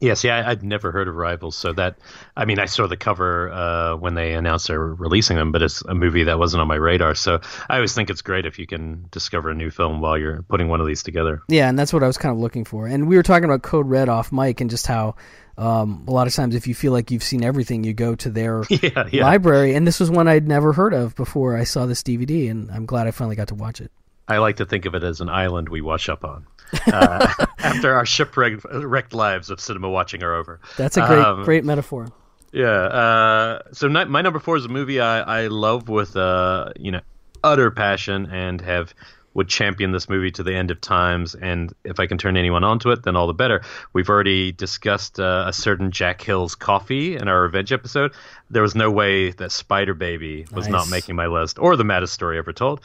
Yeah, 0.00 0.14
see, 0.14 0.30
I, 0.30 0.50
I'd 0.50 0.62
never 0.62 0.92
heard 0.92 1.08
of 1.08 1.14
Rivals, 1.14 1.56
so 1.56 1.72
that 1.72 1.98
I 2.36 2.44
mean, 2.44 2.58
I 2.58 2.66
saw 2.66 2.86
the 2.86 2.96
cover 2.96 3.50
uh, 3.50 3.96
when 3.96 4.14
they 4.14 4.34
announced 4.34 4.68
they're 4.68 4.78
releasing 4.78 5.36
them, 5.36 5.50
but 5.52 5.62
it's 5.62 5.82
a 5.82 5.94
movie 5.94 6.24
that 6.24 6.38
wasn't 6.38 6.60
on 6.60 6.68
my 6.68 6.76
radar. 6.76 7.14
So 7.14 7.40
I 7.68 7.76
always 7.76 7.94
think 7.94 8.10
it's 8.10 8.22
great 8.22 8.46
if 8.46 8.58
you 8.58 8.66
can 8.66 9.06
discover 9.10 9.50
a 9.50 9.54
new 9.54 9.70
film 9.70 10.00
while 10.00 10.16
you're 10.16 10.42
putting 10.42 10.68
one 10.68 10.80
of 10.80 10.86
these 10.86 11.02
together. 11.02 11.42
Yeah, 11.48 11.68
and 11.68 11.78
that's 11.78 11.92
what 11.92 12.02
I 12.02 12.06
was 12.06 12.16
kind 12.18 12.32
of 12.32 12.38
looking 12.40 12.64
for. 12.64 12.86
And 12.86 13.08
we 13.08 13.16
were 13.16 13.22
talking 13.22 13.44
about 13.44 13.62
Code 13.62 13.88
Red 13.88 14.08
off 14.08 14.30
mic 14.32 14.60
and 14.60 14.70
just 14.70 14.86
how 14.86 15.16
um, 15.56 16.04
a 16.06 16.12
lot 16.12 16.26
of 16.28 16.34
times 16.34 16.54
if 16.54 16.68
you 16.68 16.74
feel 16.74 16.92
like 16.92 17.10
you've 17.10 17.24
seen 17.24 17.42
everything, 17.42 17.82
you 17.82 17.92
go 17.92 18.14
to 18.14 18.30
their 18.30 18.62
Yeah, 18.70 19.08
yeah. 19.10 19.24
library. 19.24 19.74
And 19.74 19.84
this 19.86 19.98
was 19.98 20.10
one 20.10 20.28
I'd 20.28 20.46
never 20.46 20.72
heard 20.72 20.94
of 20.94 21.16
before 21.16 21.56
I 21.56 21.64
saw 21.64 21.86
this 21.86 22.02
DVD, 22.04 22.50
and 22.50 22.70
I'm 22.70 22.86
glad 22.86 23.06
I 23.08 23.10
finally 23.10 23.34
got 23.36 23.48
to 23.48 23.56
watch 23.56 23.80
it. 23.80 23.90
I 24.28 24.38
like 24.38 24.56
to 24.56 24.64
think 24.66 24.84
of 24.86 24.94
it 24.94 25.02
as 25.02 25.20
an 25.20 25.28
island 25.28 25.68
we 25.68 25.80
wash 25.80 26.08
up 26.08 26.24
on 26.24 26.46
uh, 26.92 27.46
after 27.58 27.94
our 27.94 28.04
shipwrecked 28.06 29.14
lives 29.14 29.50
of 29.50 29.60
cinema 29.60 29.88
watching 29.88 30.22
are 30.22 30.34
over. 30.34 30.60
That's 30.76 30.96
a 30.96 31.06
great, 31.06 31.18
Um, 31.24 31.44
great 31.44 31.64
metaphor. 31.64 32.08
Yeah. 32.52 32.66
Uh, 32.68 33.62
so 33.72 33.88
ni- 33.88 34.04
my 34.06 34.22
number 34.22 34.38
four 34.38 34.56
is 34.56 34.64
a 34.64 34.68
movie 34.68 35.00
I, 35.00 35.42
I 35.42 35.46
love 35.48 35.88
with 35.88 36.16
uh, 36.16 36.72
you 36.78 36.90
know 36.92 37.00
utter 37.44 37.70
passion 37.70 38.26
and 38.26 38.60
have 38.60 38.94
would 39.34 39.48
champion 39.48 39.92
this 39.92 40.08
movie 40.08 40.30
to 40.32 40.42
the 40.42 40.52
end 40.54 40.70
of 40.72 40.80
times. 40.80 41.34
And 41.36 41.72
if 41.84 42.00
I 42.00 42.06
can 42.06 42.18
turn 42.18 42.36
anyone 42.36 42.64
onto 42.64 42.90
it, 42.90 43.04
then 43.04 43.14
all 43.14 43.28
the 43.28 43.34
better. 43.34 43.62
We've 43.92 44.08
already 44.08 44.50
discussed 44.50 45.20
uh, 45.20 45.44
a 45.46 45.52
certain 45.52 45.92
Jack 45.92 46.20
Hill's 46.22 46.54
Coffy 46.56 47.14
in 47.16 47.28
our 47.28 47.42
revenge 47.42 47.70
episode. 47.72 48.12
There 48.50 48.62
was 48.62 48.74
no 48.74 48.90
way 48.90 49.30
that 49.32 49.52
Spider 49.52 49.94
Baby 49.94 50.46
was 50.50 50.66
Nice. 50.66 50.72
not 50.72 50.90
making 50.90 51.14
my 51.14 51.26
list, 51.28 51.58
or 51.60 51.76
the 51.76 51.84
maddest 51.84 52.14
story 52.14 52.36
ever 52.38 52.52
told. 52.52 52.80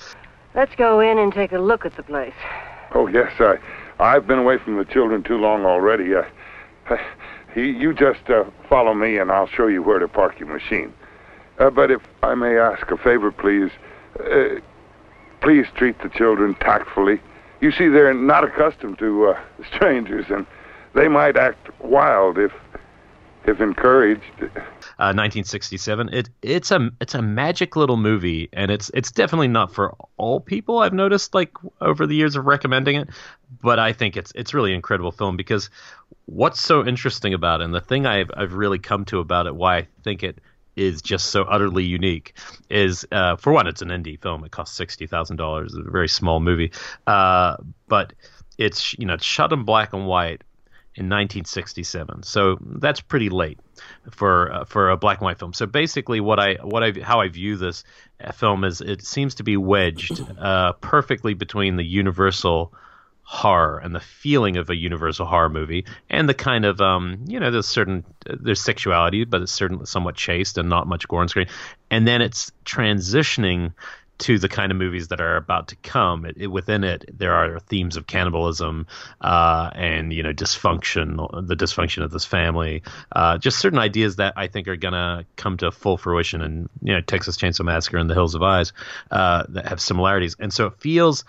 Let's 0.55 0.75
go 0.75 0.99
in 0.99 1.17
and 1.17 1.33
take 1.33 1.51
a 1.51 1.57
look 1.57 1.85
at 1.85 1.95
the 1.95 2.03
place. 2.03 2.33
Oh, 2.93 3.07
yes, 3.07 3.31
I, 3.39 3.57
I've 3.99 4.27
been 4.27 4.37
away 4.37 4.57
from 4.59 4.77
the 4.77 4.85
children 4.85 5.23
too 5.23 5.37
long 5.37 5.65
already. 5.65 6.13
Uh, 6.13 6.23
he, 7.55 7.71
you 7.71 7.93
just 7.93 8.29
uh, 8.29 8.43
follow 8.69 8.93
me, 8.93 9.17
and 9.17 9.31
I'll 9.31 9.47
show 9.47 9.67
you 9.67 9.81
where 9.81 9.99
to 9.99 10.07
park 10.07 10.39
your 10.39 10.49
machine. 10.49 10.93
Uh, 11.57 11.69
but 11.69 11.89
if 11.89 12.01
I 12.21 12.35
may 12.35 12.57
ask 12.57 12.89
a 12.91 12.97
favor, 12.97 13.31
please, 13.31 13.71
uh, 14.19 14.59
please 15.41 15.65
treat 15.75 15.99
the 16.01 16.09
children 16.09 16.55
tactfully. 16.55 17.19
You 17.61 17.71
see, 17.71 17.87
they're 17.87 18.13
not 18.13 18.43
accustomed 18.43 18.99
to 18.99 19.29
uh, 19.29 19.39
strangers, 19.75 20.25
and 20.29 20.45
they 20.93 21.07
might 21.07 21.35
act 21.35 21.69
wild 21.79 22.37
if, 22.37 22.51
if 23.45 23.59
encouraged. 23.59 24.23
Uh, 25.03 25.11
1967. 25.11 26.09
It 26.13 26.29
it's 26.41 26.71
a 26.71 26.89
it's 27.01 27.13
a 27.13 27.21
magic 27.21 27.75
little 27.75 27.97
movie, 27.97 28.47
and 28.53 28.71
it's 28.71 28.89
it's 28.93 29.11
definitely 29.11 29.49
not 29.49 29.73
for 29.73 29.93
all 30.15 30.39
people. 30.39 30.79
I've 30.79 30.93
noticed 30.93 31.35
like 31.35 31.51
over 31.81 32.07
the 32.07 32.15
years 32.15 32.37
of 32.37 32.45
recommending 32.45 32.95
it, 32.95 33.09
but 33.61 33.79
I 33.79 33.91
think 33.91 34.15
it's 34.15 34.31
it's 34.33 34.53
really 34.53 34.73
incredible 34.73 35.11
film 35.11 35.35
because 35.35 35.69
what's 36.25 36.61
so 36.61 36.87
interesting 36.87 37.33
about 37.33 37.59
it, 37.59 37.65
and 37.65 37.73
the 37.73 37.81
thing 37.81 38.05
I've 38.05 38.31
I've 38.33 38.53
really 38.53 38.79
come 38.79 39.03
to 39.05 39.19
about 39.19 39.45
it, 39.45 39.53
why 39.53 39.75
I 39.75 39.87
think 40.05 40.23
it 40.23 40.39
is 40.77 41.01
just 41.01 41.31
so 41.31 41.43
utterly 41.43 41.83
unique 41.83 42.37
is 42.69 43.05
uh, 43.11 43.35
for 43.35 43.51
one, 43.51 43.67
it's 43.67 43.81
an 43.81 43.89
indie 43.89 44.21
film. 44.21 44.45
It 44.45 44.51
costs 44.51 44.77
sixty 44.77 45.05
thousand 45.05 45.35
dollars. 45.35 45.73
It's 45.73 45.85
a 45.85 45.91
very 45.91 46.07
small 46.07 46.39
movie, 46.39 46.71
uh, 47.07 47.57
but 47.89 48.13
it's 48.57 48.97
you 48.97 49.05
know 49.05 49.15
it's 49.15 49.25
shot 49.25 49.51
in 49.51 49.63
black 49.63 49.91
and 49.91 50.07
white 50.07 50.43
in 50.95 51.05
1967. 51.05 52.23
So 52.23 52.57
that's 52.61 53.01
pretty 53.01 53.29
late 53.29 53.59
for 54.11 54.51
uh, 54.51 54.65
for 54.65 54.89
a 54.89 54.97
black 54.97 55.19
and 55.19 55.25
white 55.25 55.39
film. 55.39 55.53
So 55.53 55.65
basically, 55.65 56.19
what 56.19 56.39
I 56.39 56.55
what 56.61 56.83
I 56.83 56.91
how 57.01 57.21
I 57.21 57.29
view 57.29 57.57
this 57.57 57.83
uh, 58.23 58.31
film 58.31 58.63
is 58.63 58.81
it 58.81 59.03
seems 59.03 59.35
to 59.35 59.43
be 59.43 59.57
wedged 59.57 60.23
uh, 60.39 60.73
perfectly 60.73 61.33
between 61.33 61.77
the 61.77 61.83
universal 61.83 62.73
horror 63.25 63.79
and 63.79 63.95
the 63.95 64.01
feeling 64.01 64.57
of 64.57 64.69
a 64.69 64.75
universal 64.75 65.25
horror 65.25 65.49
movie 65.49 65.85
and 66.09 66.27
the 66.27 66.33
kind 66.33 66.65
of 66.65 66.81
um 66.81 67.23
you 67.25 67.39
know 67.39 67.51
there's 67.51 67.65
certain 67.65 68.03
there's 68.25 68.59
sexuality 68.59 69.23
but 69.23 69.41
it's 69.41 69.51
certainly 69.51 69.85
somewhat 69.85 70.13
chaste 70.13 70.57
and 70.57 70.67
not 70.67 70.87
much 70.87 71.07
gore 71.07 71.21
on 71.21 71.29
screen 71.29 71.47
and 71.89 72.05
then 72.05 72.21
it's 72.21 72.51
transitioning 72.65 73.73
to 74.19 74.37
the 74.37 74.47
kind 74.47 74.71
of 74.71 74.77
movies 74.77 75.09
that 75.09 75.19
are 75.19 75.35
about 75.35 75.69
to 75.69 75.75
come. 75.77 76.25
It, 76.25 76.37
it, 76.37 76.47
within 76.47 76.83
it, 76.83 77.05
there 77.17 77.33
are 77.33 77.59
themes 77.59 77.97
of 77.97 78.07
cannibalism 78.07 78.87
uh, 79.21 79.71
and 79.73 80.13
you 80.13 80.23
know 80.23 80.33
dysfunction, 80.33 81.47
the 81.47 81.55
dysfunction 81.55 82.03
of 82.03 82.11
this 82.11 82.25
family, 82.25 82.83
uh, 83.11 83.37
just 83.37 83.59
certain 83.59 83.79
ideas 83.79 84.17
that 84.17 84.33
I 84.35 84.47
think 84.47 84.67
are 84.67 84.75
gonna 84.75 85.25
come 85.35 85.57
to 85.57 85.71
full 85.71 85.97
fruition 85.97 86.41
in 86.41 86.69
you 86.81 86.93
know 86.93 87.01
Texas 87.01 87.37
Chainsaw 87.37 87.65
Massacre 87.65 87.97
and 87.97 88.09
The 88.09 88.13
Hills 88.13 88.33
Have 88.33 88.43
Eyes 88.43 88.73
uh, 89.11 89.43
that 89.49 89.67
have 89.67 89.81
similarities, 89.81 90.35
and 90.39 90.53
so 90.53 90.67
it 90.67 90.73
feels 90.79 91.25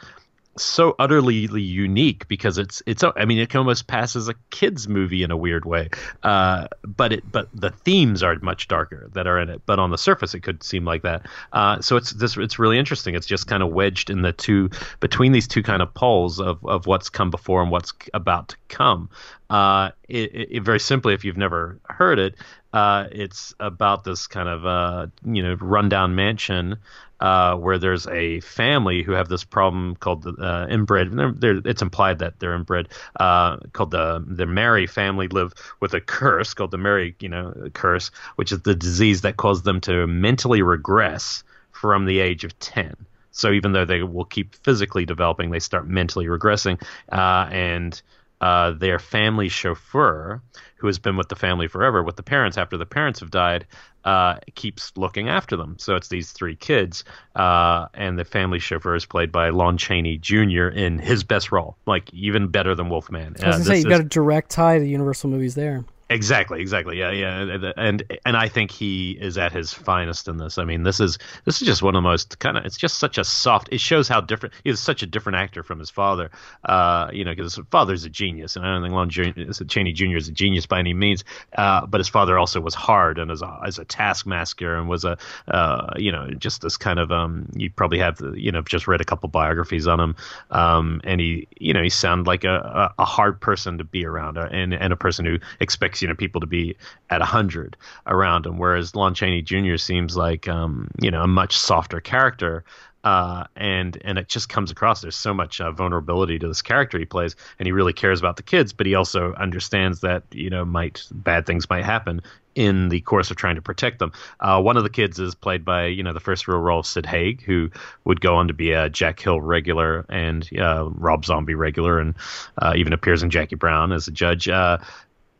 so 0.56 0.94
utterly 0.98 1.34
unique 1.60 2.28
because 2.28 2.58
it's 2.58 2.82
it's 2.86 3.02
I 3.16 3.24
mean 3.24 3.38
it 3.38 3.54
almost 3.54 3.86
pass 3.86 4.16
as 4.16 4.28
a 4.28 4.34
kids 4.50 4.88
movie 4.88 5.22
in 5.22 5.30
a 5.30 5.36
weird 5.36 5.64
way, 5.64 5.88
uh, 6.22 6.68
but 6.84 7.12
it 7.12 7.30
but 7.30 7.48
the 7.54 7.70
themes 7.70 8.22
are 8.22 8.36
much 8.40 8.68
darker 8.68 9.10
that 9.14 9.26
are 9.26 9.38
in 9.38 9.48
it. 9.48 9.62
But 9.66 9.78
on 9.78 9.90
the 9.90 9.98
surface, 9.98 10.34
it 10.34 10.40
could 10.40 10.62
seem 10.62 10.84
like 10.84 11.02
that. 11.02 11.26
Uh, 11.52 11.80
so 11.80 11.96
it's 11.96 12.10
this 12.12 12.36
it's 12.36 12.58
really 12.58 12.78
interesting. 12.78 13.14
It's 13.14 13.26
just 13.26 13.46
kind 13.46 13.62
of 13.62 13.70
wedged 13.70 14.10
in 14.10 14.22
the 14.22 14.32
two 14.32 14.70
between 15.00 15.32
these 15.32 15.48
two 15.48 15.62
kind 15.62 15.82
of 15.82 15.92
poles 15.94 16.40
of 16.40 16.64
of 16.64 16.86
what's 16.86 17.08
come 17.08 17.30
before 17.30 17.62
and 17.62 17.70
what's 17.70 17.92
about 18.12 18.48
to 18.48 18.56
come. 18.68 19.10
Uh, 19.50 19.90
it, 20.08 20.50
it, 20.50 20.62
very 20.62 20.80
simply, 20.80 21.14
if 21.14 21.24
you've 21.24 21.36
never 21.36 21.78
heard 21.88 22.18
it, 22.18 22.34
uh, 22.72 23.06
it's 23.12 23.54
about 23.60 24.02
this 24.02 24.26
kind 24.26 24.48
of 24.48 24.66
uh, 24.66 25.06
you 25.24 25.42
know 25.42 25.54
rundown 25.60 26.14
mansion 26.14 26.76
uh, 27.24 27.56
where 27.56 27.78
there's 27.78 28.06
a 28.08 28.40
family 28.40 29.02
who 29.02 29.12
have 29.12 29.30
this 29.30 29.44
problem 29.44 29.96
called 29.96 30.24
the 30.24 30.32
uh, 30.32 30.66
inbred. 30.68 31.10
They're, 31.10 31.32
they're, 31.32 31.60
it's 31.64 31.80
implied 31.80 32.18
that 32.18 32.38
they're 32.38 32.54
inbred. 32.54 32.90
Uh, 33.18 33.56
called 33.72 33.92
the 33.92 34.22
the 34.26 34.44
Merrye 34.44 34.90
family 34.90 35.28
live 35.28 35.54
with 35.80 35.94
a 35.94 36.02
curse 36.02 36.52
called 36.52 36.70
the 36.70 36.76
Merrye 36.76 37.14
you 37.20 37.30
know 37.30 37.70
curse, 37.72 38.10
which 38.36 38.52
is 38.52 38.60
the 38.60 38.74
disease 38.74 39.22
that 39.22 39.38
caused 39.38 39.64
them 39.64 39.80
to 39.80 40.06
mentally 40.06 40.60
regress 40.60 41.44
from 41.72 42.04
the 42.04 42.18
age 42.18 42.44
of 42.44 42.58
ten. 42.58 42.94
So 43.30 43.52
even 43.52 43.72
though 43.72 43.86
they 43.86 44.02
will 44.02 44.26
keep 44.26 44.54
physically 44.56 45.06
developing, 45.06 45.50
they 45.50 45.60
start 45.60 45.88
mentally 45.88 46.26
regressing, 46.26 46.78
uh, 47.10 47.48
and 47.50 48.02
uh, 48.42 48.72
their 48.72 48.98
family 48.98 49.48
chauffeur, 49.48 50.42
who 50.84 50.88
has 50.88 50.98
been 50.98 51.16
with 51.16 51.30
the 51.30 51.34
family 51.34 51.66
forever, 51.66 52.02
with 52.02 52.16
the 52.16 52.22
parents 52.22 52.58
after 52.58 52.76
the 52.76 52.84
parents 52.84 53.18
have 53.20 53.30
died, 53.30 53.64
uh, 54.04 54.36
keeps 54.54 54.92
looking 54.98 55.30
after 55.30 55.56
them. 55.56 55.76
So 55.78 55.96
it's 55.96 56.08
these 56.08 56.30
three 56.30 56.56
kids, 56.56 57.04
uh, 57.36 57.86
and 57.94 58.18
the 58.18 58.24
family 58.26 58.58
chauffeur 58.58 58.94
is 58.94 59.06
played 59.06 59.32
by 59.32 59.48
Lon 59.48 59.78
Chaney 59.78 60.18
Jr. 60.18 60.68
in 60.68 60.98
his 60.98 61.24
best 61.24 61.50
role, 61.50 61.78
like 61.86 62.12
even 62.12 62.48
better 62.48 62.74
than 62.74 62.90
Wolfman. 62.90 63.34
I 63.42 63.46
was 63.46 63.56
gonna 63.56 63.64
say 63.64 63.78
you 63.78 63.88
got 63.88 64.02
a 64.02 64.04
direct 64.04 64.50
tie 64.50 64.78
to 64.78 64.84
Universal 64.84 65.30
movies 65.30 65.54
there. 65.54 65.86
Exactly, 66.10 66.60
exactly. 66.60 66.98
Yeah, 66.98 67.12
yeah. 67.12 67.72
And 67.78 68.04
and 68.26 68.36
I 68.36 68.48
think 68.48 68.70
he 68.70 69.12
is 69.12 69.38
at 69.38 69.52
his 69.52 69.72
finest 69.72 70.28
in 70.28 70.36
this. 70.36 70.58
I 70.58 70.64
mean, 70.64 70.82
this 70.82 71.00
is 71.00 71.16
this 71.46 71.62
is 71.62 71.66
just 71.66 71.82
one 71.82 71.94
of 71.96 72.02
the 72.02 72.06
most 72.06 72.38
kind 72.38 72.58
of. 72.58 72.66
It's 72.66 72.76
just 72.76 72.98
such 72.98 73.16
a 73.16 73.24
soft. 73.24 73.70
It 73.72 73.80
shows 73.80 74.06
how 74.06 74.20
different. 74.20 74.54
He's 74.64 74.80
such 74.80 75.02
a 75.02 75.06
different 75.06 75.38
actor 75.38 75.62
from 75.62 75.78
his 75.78 75.88
father. 75.88 76.30
Uh, 76.62 77.08
you 77.10 77.24
know, 77.24 77.32
because 77.32 77.54
his 77.54 77.64
father's 77.70 78.04
a 78.04 78.10
genius, 78.10 78.54
and 78.56 78.66
I 78.66 78.74
don't 78.74 78.82
think 78.82 78.92
Lon 78.92 79.08
Jr., 79.08 79.64
Chaney 79.66 79.92
Jr. 79.94 80.16
is 80.18 80.28
a 80.28 80.32
genius 80.32 80.66
by 80.66 80.78
any 80.78 80.92
means. 80.92 81.24
Uh, 81.56 81.86
but 81.86 81.98
his 82.00 82.08
father 82.08 82.38
also 82.38 82.60
was 82.60 82.74
hard 82.74 83.18
and 83.18 83.30
as 83.30 83.40
a 83.40 83.60
as 83.64 83.78
a 83.78 83.84
taskmaster 83.86 84.76
and 84.76 84.90
was 84.90 85.06
a 85.06 85.16
uh, 85.48 85.94
you 85.96 86.12
know 86.12 86.28
just 86.36 86.60
this 86.60 86.76
kind 86.76 86.98
of 86.98 87.12
um. 87.12 87.48
You 87.56 87.70
probably 87.70 88.00
have 88.00 88.20
you 88.34 88.52
know 88.52 88.60
just 88.60 88.86
read 88.86 89.00
a 89.00 89.04
couple 89.06 89.30
biographies 89.30 89.86
on 89.88 90.00
him. 90.00 90.16
Um, 90.50 91.00
and 91.02 91.18
he 91.18 91.48
you 91.58 91.72
know 91.72 91.82
he 91.82 91.88
sounded 91.88 92.26
like 92.26 92.44
a 92.44 92.92
a, 92.98 93.02
a 93.02 93.04
hard 93.06 93.40
person 93.40 93.78
to 93.78 93.84
be 93.84 94.04
around, 94.04 94.36
uh, 94.36 94.48
and 94.52 94.74
and 94.74 94.92
a 94.92 94.96
person 94.96 95.24
who 95.24 95.38
expects 95.60 95.93
you 96.02 96.08
know 96.08 96.14
people 96.14 96.40
to 96.40 96.46
be 96.46 96.76
at 97.10 97.22
a 97.22 97.24
hundred 97.24 97.76
around 98.06 98.46
him, 98.46 98.58
whereas 98.58 98.94
Lon 98.94 99.14
Chaney 99.14 99.42
Jr. 99.42 99.76
seems 99.76 100.16
like 100.16 100.48
um, 100.48 100.88
you 101.00 101.10
know 101.10 101.22
a 101.22 101.28
much 101.28 101.56
softer 101.56 102.00
character. 102.00 102.64
Uh, 103.04 103.44
and 103.54 103.98
and 104.02 104.16
it 104.16 104.28
just 104.28 104.48
comes 104.48 104.70
across. 104.70 105.02
There's 105.02 105.14
so 105.14 105.34
much 105.34 105.60
uh, 105.60 105.70
vulnerability 105.72 106.38
to 106.38 106.48
this 106.48 106.62
character 106.62 106.98
he 106.98 107.04
plays, 107.04 107.36
and 107.58 107.66
he 107.66 107.72
really 107.72 107.92
cares 107.92 108.18
about 108.18 108.36
the 108.36 108.42
kids, 108.42 108.72
but 108.72 108.86
he 108.86 108.94
also 108.94 109.34
understands 109.34 110.00
that 110.00 110.22
you 110.32 110.48
know 110.48 110.64
might 110.64 111.06
bad 111.12 111.44
things 111.44 111.68
might 111.68 111.84
happen 111.84 112.22
in 112.54 112.88
the 112.88 113.00
course 113.00 113.30
of 113.30 113.36
trying 113.36 113.56
to 113.56 113.62
protect 113.62 113.98
them. 113.98 114.12
Uh, 114.40 114.60
one 114.60 114.76
of 114.76 114.82
the 114.82 114.90
kids 114.90 115.18
is 115.18 115.34
played 115.34 115.64
by 115.64 115.86
you 115.86 116.02
know 116.02 116.12
the 116.12 116.20
first 116.20 116.48
real 116.48 116.58
role 116.58 116.82
Sid 116.82 117.06
Haig, 117.06 117.42
who 117.42 117.70
would 118.04 118.20
go 118.20 118.36
on 118.36 118.48
to 118.48 118.54
be 118.54 118.72
a 118.72 118.88
Jack 118.88 119.20
Hill 119.20 119.40
regular 119.40 120.06
and 120.08 120.48
uh, 120.58 120.88
Rob 120.90 121.24
Zombie 121.24 121.54
regular, 121.54 121.98
and 121.98 122.14
uh, 122.58 122.74
even 122.76 122.92
appears 122.92 123.22
in 123.22 123.30
Jackie 123.30 123.56
Brown 123.56 123.92
as 123.92 124.08
a 124.08 124.12
judge. 124.12 124.48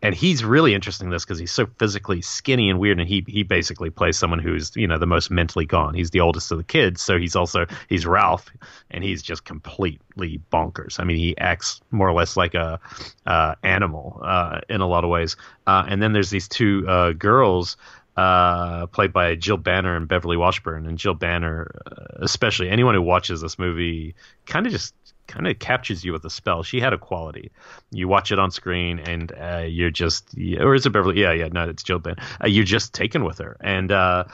And 0.04 0.14
he's 0.14 0.44
really 0.44 0.74
interesting 0.74 1.06
in 1.06 1.10
this 1.10 1.24
because 1.24 1.38
he's 1.38 1.50
so 1.50 1.64
physically 1.78 2.20
skinny 2.20 2.68
and 2.68 2.78
weird 2.78 3.00
and 3.00 3.08
he 3.08 3.24
he 3.26 3.42
basically 3.42 3.88
plays 3.88 4.18
someone 4.18 4.38
who's 4.38 4.70
you 4.76 4.86
know 4.86 4.98
the 4.98 5.06
most 5.06 5.30
mentally 5.30 5.64
gone. 5.64 5.94
He's 5.94 6.10
the 6.10 6.20
oldest 6.20 6.52
of 6.52 6.58
the 6.58 6.64
kids 6.64 7.00
so 7.00 7.18
he's 7.18 7.34
also 7.34 7.64
he's 7.88 8.04
ralph 8.04 8.50
and 8.90 9.02
he's 9.02 9.22
just 9.22 9.46
completely 9.46 10.42
bonkers. 10.52 11.00
I 11.00 11.04
mean 11.04 11.16
he 11.16 11.36
acts 11.38 11.80
more 11.90 12.06
or 12.06 12.12
less 12.12 12.36
like 12.36 12.54
a 12.54 12.78
uh, 13.24 13.54
animal 13.62 14.20
uh, 14.22 14.60
in 14.68 14.82
a 14.82 14.86
lot 14.86 15.04
of 15.04 15.10
ways. 15.10 15.36
Uh, 15.66 15.86
and 15.88 16.02
then 16.02 16.12
there's 16.12 16.28
these 16.28 16.48
two 16.48 16.84
uh, 16.86 17.12
girls 17.12 17.78
uh, 18.16 18.86
played 18.86 19.12
by 19.12 19.34
Jill 19.34 19.56
Banner 19.56 19.96
and 19.96 20.06
Beverly 20.08 20.36
Washburn. 20.36 20.86
And 20.86 20.98
Jill 20.98 21.14
Banner, 21.14 21.70
uh, 21.86 22.04
especially 22.20 22.68
anyone 22.68 22.94
who 22.94 23.02
watches 23.02 23.40
this 23.40 23.58
movie, 23.58 24.14
kind 24.46 24.66
of 24.66 24.72
just 24.72 24.94
kind 25.26 25.46
of 25.46 25.58
captures 25.58 26.04
you 26.04 26.12
with 26.12 26.24
a 26.24 26.30
spell. 26.30 26.62
She 26.62 26.80
had 26.80 26.92
a 26.92 26.98
quality. 26.98 27.50
You 27.90 28.08
watch 28.08 28.30
it 28.30 28.38
on 28.38 28.50
screen, 28.50 28.98
and 28.98 29.32
uh, 29.32 29.64
you're 29.66 29.90
just, 29.90 30.36
or 30.60 30.74
is 30.74 30.86
it 30.86 30.90
Beverly? 30.90 31.20
Yeah, 31.20 31.32
yeah, 31.32 31.48
no, 31.50 31.68
it's 31.68 31.82
Jill 31.82 31.98
Banner. 31.98 32.22
Uh, 32.42 32.46
you're 32.46 32.64
just 32.64 32.92
taken 32.92 33.24
with 33.24 33.38
her, 33.38 33.56
and 33.60 33.90
uh, 33.90 34.24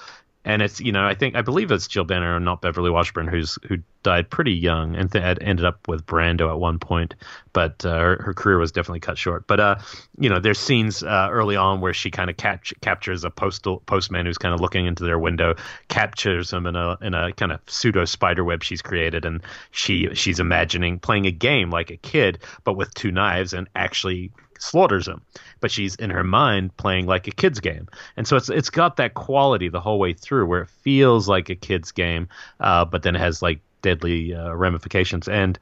and 0.44 0.62
it's 0.62 0.80
you 0.80 0.92
know 0.92 1.04
I 1.04 1.14
think 1.14 1.34
I 1.36 1.42
believe 1.42 1.70
it's 1.70 1.86
Jill 1.86 2.04
Banner 2.04 2.36
and 2.36 2.44
not 2.44 2.62
Beverly 2.62 2.90
Washburn 2.90 3.28
who's 3.28 3.58
who 3.68 3.78
died 4.02 4.30
pretty 4.30 4.52
young 4.52 4.96
and 4.96 5.12
th- 5.12 5.38
ended 5.40 5.64
up 5.64 5.86
with 5.86 6.06
Brando 6.06 6.50
at 6.50 6.58
one 6.58 6.78
point, 6.78 7.14
but 7.52 7.84
uh, 7.84 7.98
her, 7.98 8.22
her 8.22 8.34
career 8.34 8.58
was 8.58 8.72
definitely 8.72 9.00
cut 9.00 9.18
short. 9.18 9.46
But 9.46 9.60
uh, 9.60 9.76
you 10.18 10.30
know, 10.30 10.40
there's 10.40 10.58
scenes 10.58 11.02
uh, 11.02 11.28
early 11.30 11.56
on 11.56 11.80
where 11.80 11.92
she 11.92 12.10
kind 12.10 12.30
of 12.30 12.36
cap- 12.38 12.64
captures 12.80 13.24
a 13.24 13.30
postal 13.30 13.80
postman 13.80 14.24
who's 14.24 14.38
kind 14.38 14.54
of 14.54 14.60
looking 14.60 14.86
into 14.86 15.04
their 15.04 15.18
window, 15.18 15.54
captures 15.88 16.52
him 16.52 16.66
in 16.66 16.76
a 16.76 16.96
in 17.02 17.12
a 17.12 17.32
kind 17.32 17.52
of 17.52 17.60
pseudo 17.66 18.04
spider 18.06 18.44
web 18.44 18.62
she's 18.62 18.82
created, 18.82 19.24
and 19.24 19.42
she 19.72 20.08
she's 20.14 20.40
imagining 20.40 20.98
playing 20.98 21.26
a 21.26 21.32
game 21.32 21.70
like 21.70 21.90
a 21.90 21.96
kid, 21.98 22.38
but 22.64 22.74
with 22.74 22.92
two 22.94 23.12
knives 23.12 23.52
and 23.52 23.68
actually 23.74 24.32
slaughters 24.62 25.08
him 25.08 25.20
but 25.60 25.70
she's 25.70 25.94
in 25.96 26.10
her 26.10 26.24
mind 26.24 26.76
playing 26.76 27.06
like 27.06 27.26
a 27.26 27.30
kid's 27.30 27.60
game 27.60 27.88
and 28.16 28.26
so 28.26 28.36
it's 28.36 28.48
it's 28.48 28.70
got 28.70 28.96
that 28.96 29.14
quality 29.14 29.68
the 29.68 29.80
whole 29.80 29.98
way 29.98 30.12
through 30.12 30.46
where 30.46 30.62
it 30.62 30.70
feels 30.70 31.28
like 31.28 31.48
a 31.48 31.54
kid's 31.54 31.92
game 31.92 32.28
uh, 32.60 32.84
but 32.84 33.02
then 33.02 33.16
it 33.16 33.20
has 33.20 33.42
like 33.42 33.60
deadly 33.82 34.34
uh, 34.34 34.52
ramifications. 34.52 35.28
And 35.28 35.58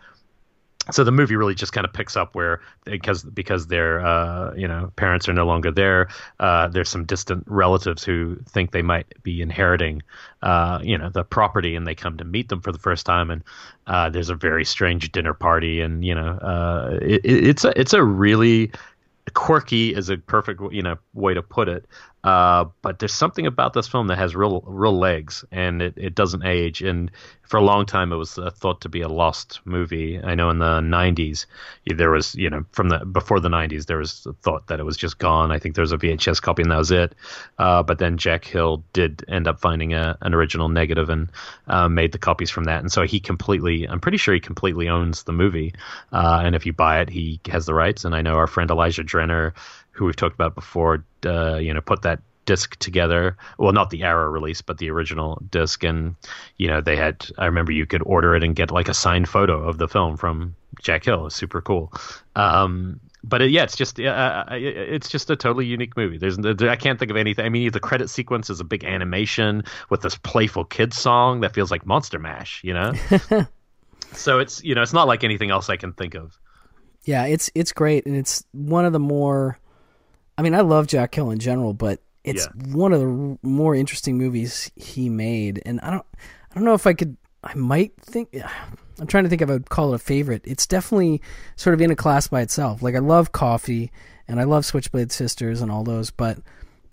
so 0.91 1.05
the 1.05 1.13
movie 1.13 1.37
really 1.37 1.55
just 1.55 1.73
kind 1.73 1.85
of 1.85 1.93
picks 1.93 2.17
up 2.17 2.35
where 2.35 2.61
because 2.85 3.23
because 3.23 3.67
their 3.67 4.05
uh, 4.05 4.55
you 4.55 4.67
know 4.67 4.93
parents 4.97 5.29
are 5.29 5.33
no 5.33 5.47
longer 5.47 5.71
there. 5.71 6.09
Uh, 6.41 6.69
there's 6.69 6.89
some 6.89 7.05
distant 7.05 7.45
relatives 7.47 8.05
who 8.05 8.37
think 8.49 8.73
they 8.73 8.83
might 8.83 9.07
be 9.23 9.43
inheriting 9.43 10.03
uh, 10.43 10.81
you 10.83 10.97
know 10.97 11.11
the 11.11 11.25
property, 11.25 11.75
and 11.75 11.87
they 11.87 11.95
come 11.95 12.17
to 12.17 12.25
meet 12.25 12.49
them 12.49 12.61
for 12.61 12.73
the 12.73 12.79
first 12.79 13.07
time. 13.07 13.31
And 13.31 13.45
uh, 13.87 14.09
there's 14.09 14.31
a 14.31 14.35
very 14.35 14.65
strange 14.65 15.11
dinner 15.13 15.35
party, 15.35 15.81
and 15.81 16.05
you 16.05 16.15
know 16.15 16.33
uh, 16.39 16.99
it, 17.03 17.21
it's 17.25 17.65
a 17.65 17.79
it's 17.79 17.93
a 17.93 18.03
really 18.03 18.71
quirky 19.35 19.95
is 19.95 20.09
a 20.09 20.17
perfect 20.17 20.61
you 20.73 20.83
know 20.83 20.97
way 21.15 21.35
to 21.35 21.43
put 21.43 21.69
it 21.69 21.85
uh, 22.29 22.69
but 22.83 22.99
there's 22.99 23.15
something 23.15 23.47
about 23.47 23.73
this 23.73 23.89
film 23.89 24.09
that 24.09 24.19
has 24.19 24.37
real 24.37 24.63
real 24.67 24.99
legs 24.99 25.47
and 25.51 25.81
it, 25.81 25.95
it 25.97 26.15
doesn't 26.15 26.45
age. 26.45 26.83
And 26.83 27.11
for 27.41 27.57
a 27.57 27.63
long 27.63 27.87
time 27.87 28.13
it 28.13 28.17
was 28.17 28.37
uh, 28.37 28.51
thought 28.51 28.83
to 28.83 28.91
be 28.91 29.01
a 29.01 29.09
lost 29.09 29.61
movie. 29.65 30.21
I 30.23 30.35
know 30.35 30.51
in 30.51 30.59
the 30.59 30.81
90s 30.81 31.47
there 31.87 32.11
was 32.11 32.35
you 32.35 32.51
know 32.51 32.67
from 32.73 32.91
the 32.91 32.99
before 33.07 33.41
the 33.41 33.49
90s 33.49 33.87
there 33.87 33.97
was 33.97 34.27
thought 34.43 34.67
that 34.67 34.79
it 34.79 34.83
was 34.83 34.99
just 34.99 35.19
gone. 35.19 35.51
I 35.51 35.59
think 35.59 35.75
there 35.75 35.83
was 35.83 35.93
a 35.93 35.97
vhs 35.97 36.43
copy 36.43 36.61
and 36.61 36.71
that 36.71 36.77
was 36.77 36.91
it. 36.91 37.15
Uh, 37.59 37.83
but 37.83 37.99
then 37.99 38.19
jack 38.19 38.45
hill 38.45 38.85
did 38.93 39.25
end 39.29 39.49
up 39.49 39.59
finding 39.59 39.95
a, 39.95 40.19
an 40.21 40.35
original 40.35 40.69
negative 40.69 41.09
and 41.09 41.31
uh, 41.69 41.89
made 41.89 42.13
the 42.13 42.19
copies 42.19 42.51
from 42.51 42.65
that. 42.65 42.81
And 42.81 42.93
so 42.93 43.05
he 43.05 43.21
completely 43.21 43.89
i'm 43.89 44.01
pretty 44.01 44.19
sure 44.19 44.35
he 44.35 44.41
completely 44.41 44.91
owns 44.91 45.23
the 45.23 45.33
movie. 45.33 45.73
Uh, 46.13 46.43
and 46.45 46.55
if 46.55 46.67
you 46.67 46.75
buy 46.75 47.01
it 47.01 47.09
he 47.09 47.41
has 47.49 47.65
the 47.65 47.73
rights. 47.73 48.05
And 48.05 48.15
i 48.15 48.21
know 48.21 48.35
our 48.35 48.47
friend 48.47 48.71
elijah 48.71 49.03
drenner 49.03 49.55
who 49.99 50.07
we've 50.07 50.17
talked 50.17 50.35
about 50.35 50.55
before, 50.55 51.05
uh, 51.27 51.57
you 51.57 51.75
know, 51.75 51.81
put 51.81 52.03
that 52.03 52.21
disc 52.49 52.77
together. 52.77 53.37
Well, 53.59 53.73
not 53.73 53.91
the 53.91 54.03
Arrow 54.05 54.31
release, 54.31 54.63
but 54.63 54.79
the 54.79 54.91
original 54.91 55.43
disc. 55.51 55.85
And 55.85 56.17
you 56.57 56.67
know, 56.67 56.81
they 56.81 56.97
had. 56.97 57.27
I 57.37 57.45
remember 57.45 57.73
you 57.73 57.85
could 57.85 58.03
order 58.07 58.35
it 58.35 58.43
and 58.43 58.57
get 58.57 58.71
like 58.71 58.89
a 58.89 58.95
signed 58.95 59.29
photo 59.29 59.69
of 59.69 59.79
the 59.79 59.87
film 59.87 60.17
from 60.17 60.57
Jack 60.81 61.05
Hill. 61.05 61.27
It's 61.27 61.37
super 61.37 61.61
cool. 61.61 61.93
Um, 62.35 63.01
but 63.23 63.43
it, 63.43 63.51
yeah, 63.51 63.65
it's 63.65 63.77
just 63.77 64.01
uh, 64.01 64.45
it's 64.51 65.09
just 65.09 65.29
a 65.29 65.37
totally 65.37 65.67
unique 65.67 65.97
movie. 65.97 66.17
There's 66.17 66.39
I 66.39 66.77
can't 66.77 66.99
think 66.99 67.11
of 67.11 67.17
anything. 67.19 67.45
I 67.45 67.51
mean, 67.51 67.71
the 67.71 67.81
credit 67.81 68.09
sequence 68.09 68.49
is 68.49 68.61
a 68.61 68.65
big 68.65 68.85
animation 68.85 69.65
with 69.91 70.01
this 70.01 70.17
playful 70.17 70.65
kids 70.65 70.97
song 70.97 71.41
that 71.41 71.53
feels 71.55 71.71
like 71.71 71.85
Monster 71.85 72.19
Mash. 72.19 72.63
You 72.65 72.75
know. 72.75 72.93
so 74.13 74.39
it's 74.39 74.65
you 74.65 74.75
know 74.75 74.83
it's 74.83 74.95
not 74.95 75.07
like 75.07 75.23
anything 75.23 75.51
else 75.51 75.69
I 75.69 75.77
can 75.77 75.93
think 75.93 76.15
of. 76.15 76.39
Yeah, 77.05 77.27
it's 77.27 77.51
it's 77.55 77.73
great, 77.73 78.07
and 78.07 78.17
it's 78.17 78.45
one 78.53 78.85
of 78.85 78.93
the 78.93 78.99
more 78.99 79.59
I 80.39 80.43
mean, 80.43 80.55
I 80.55 80.61
love 80.61 80.87
Jack 80.87 81.17
Hill 81.17 81.31
in 81.31 81.41
general, 81.41 81.75
but 81.75 82.01
it's 82.23 82.47
yeah. 82.47 82.73
one 82.73 82.93
of 82.93 83.01
the 83.01 83.39
more 83.43 83.75
interesting 83.75 84.17
movies 84.17 84.71
he 84.77 85.09
made, 85.09 85.61
and 85.67 85.81
I 85.81 85.91
don't, 85.91 86.07
I 86.51 86.55
don't 86.55 86.65
know 86.65 86.75
if 86.75 86.87
I 86.87 86.95
could. 86.95 87.17
I 87.43 87.55
might 87.55 87.93
think. 88.01 88.41
I'm 89.01 89.07
trying 89.07 89.23
to 89.25 89.31
think 89.31 89.43
if 89.43 89.49
I 89.49 89.53
would 89.53 89.71
call 89.71 89.93
it 89.93 89.97
a 89.97 89.99
favorite. 89.99 90.43
It's 90.45 90.67
definitely 90.67 91.23
sort 91.55 91.75
of 91.75 91.81
in 91.81 91.93
a 91.93 91.97
class 91.97 92.27
by 92.27 92.41
itself. 92.41 92.83
Like 92.83 92.97
I 92.97 93.01
love 93.01 93.33
Coffy, 93.33 93.91
and 94.27 94.41
I 94.41 94.45
love 94.45 94.65
Switchblade 94.65 95.13
Sisters 95.13 95.61
and 95.61 95.71
all 95.71 95.85
those, 95.85 96.11
but 96.11 96.39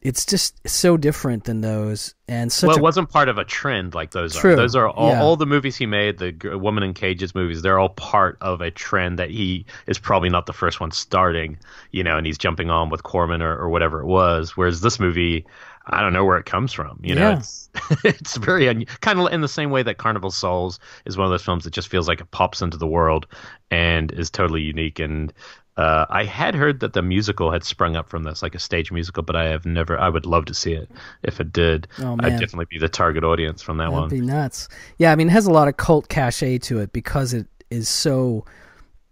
it's 0.06 0.24
just 0.24 0.56
so 0.68 0.97
different 0.97 1.45
than 1.45 1.62
those 1.62 2.14
and 2.28 2.51
such 2.51 2.68
well 2.68 2.78
it 2.78 2.80
a... 2.80 2.84
wasn't 2.84 3.10
part 3.10 3.28
of 3.28 3.39
a 3.39 3.43
trend 3.43 3.95
like 3.95 4.12
those 4.12 4.36
True. 4.36 4.53
are 4.53 4.56
those 4.56 4.76
are 4.76 4.88
all, 4.88 5.10
yeah. 5.10 5.22
all 5.22 5.36
the 5.36 5.47
movies 5.47 5.76
he 5.76 5.88
made 5.88 6.20
the 6.20 6.58
woman 6.60 6.84
in 6.84 6.93
cages 6.93 7.34
movies 7.34 7.64
they're 7.64 7.80
all 7.80 7.89
part 7.89 8.38
of 8.39 8.62
a 8.62 8.70
trend 8.70 9.18
that 9.18 9.32
he 9.32 9.66
is 9.88 9.97
probably 9.97 10.30
not 10.30 10.45
the 10.45 10.53
first 10.53 10.80
one 10.80 10.91
starting 10.91 11.58
you 11.91 12.03
know 12.03 12.18
and 12.18 12.28
he's 12.28 12.38
jumping 12.38 12.70
on 12.70 12.89
with 12.89 13.01
corman 13.01 13.41
or, 13.41 13.58
or 13.58 13.70
whatever 13.70 13.99
it 13.99 14.06
was 14.06 14.56
whereas 14.56 14.80
this 14.82 14.99
movie 14.99 15.43
I 15.88 16.01
don't 16.01 16.14
know 16.14 16.26
where 16.26 16.39
it 16.39 16.47
comes 16.47 16.74
from. 16.74 16.99
You 17.03 17.14
know, 17.14 17.30
yeah. 17.30 17.38
it's 17.38 17.70
it's 18.03 18.38
very 18.38 18.68
un- 18.68 18.86
kind 19.01 19.20
of 19.20 19.32
in 19.32 19.41
the 19.41 19.47
same 19.47 19.70
way 19.70 19.84
that 19.84 19.97
Carnival 19.97 20.32
Souls 20.32 20.80
is 21.06 21.16
one 21.16 21.26
of 21.26 21.32
those 21.32 21.43
films 21.43 21.64
that 21.66 21.74
just 21.74 21.89
feels 21.89 22.08
like 22.08 22.22
it 22.22 22.32
pops 22.32 22.64
into 22.64 22.78
the 22.78 22.88
world 22.88 23.28
and 23.70 24.12
is 24.12 24.32
totally 24.32 24.64
unique. 24.64 24.97
And 24.97 25.32
uh, 25.78 26.06
I 26.10 26.24
had 26.24 26.56
heard 26.56 26.80
that 26.80 26.94
the 26.94 27.02
musical 27.02 27.52
had 27.52 27.64
sprung 27.64 27.96
up 27.98 28.08
from 28.08 28.24
this, 28.24 28.42
like 28.42 28.56
a 28.56 28.60
stage 28.60 28.92
musical, 28.92 29.24
but 29.24 29.36
I 29.36 29.46
have 29.50 29.66
never. 29.66 30.00
I 30.00 30.08
would 30.08 30.26
love 30.26 30.46
to 30.46 30.54
see 30.54 30.72
it 30.72 30.90
if 31.24 31.42
it 31.42 31.52
did. 31.52 31.88
Oh, 32.00 32.16
I'd 32.20 32.40
definitely 32.40 32.68
be 32.70 32.80
the 32.80 32.88
target 32.88 33.26
audience 33.26 33.62
from 33.62 33.78
that 33.78 33.90
That'd 33.90 34.00
one. 34.00 34.10
Be 34.10 34.22
nuts. 34.22 34.70
Yeah, 34.98 35.12
I 35.12 35.16
mean, 35.16 35.28
it 35.28 35.32
has 35.32 35.48
a 35.48 35.52
lot 35.52 35.68
of 35.68 35.76
cult 35.76 36.08
cachet 36.08 36.60
to 36.60 36.80
it 36.80 36.94
because 36.94 37.34
it 37.34 37.48
is 37.70 37.90
so. 37.90 38.46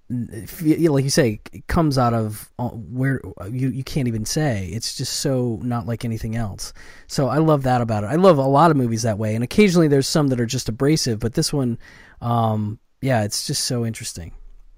Like 0.09 1.03
you 1.03 1.09
say, 1.09 1.39
it 1.53 1.65
comes 1.67 1.97
out 1.97 2.13
of 2.13 2.51
uh, 2.59 2.69
where 2.69 3.19
you 3.49 3.69
you 3.69 3.83
can't 3.83 4.07
even 4.07 4.25
say. 4.25 4.67
It's 4.67 4.95
just 4.95 5.13
so 5.13 5.59
not 5.63 5.85
like 5.87 6.05
anything 6.05 6.35
else. 6.35 6.71
So 7.07 7.27
I 7.27 7.39
love 7.39 7.63
that 7.63 7.81
about 7.81 8.03
it. 8.03 8.07
I 8.07 8.15
love 8.15 8.37
a 8.37 8.45
lot 8.45 8.69
of 8.69 8.77
movies 8.77 9.01
that 9.01 9.17
way, 9.17 9.35
and 9.35 9.43
occasionally 9.43 9.87
there's 9.87 10.07
some 10.07 10.27
that 10.27 10.39
are 10.39 10.45
just 10.45 10.69
abrasive, 10.69 11.19
but 11.19 11.33
this 11.33 11.51
one, 11.51 11.79
um, 12.21 12.79
yeah, 13.01 13.23
it's 13.23 13.47
just 13.47 13.63
so 13.65 13.85
interesting 13.85 14.33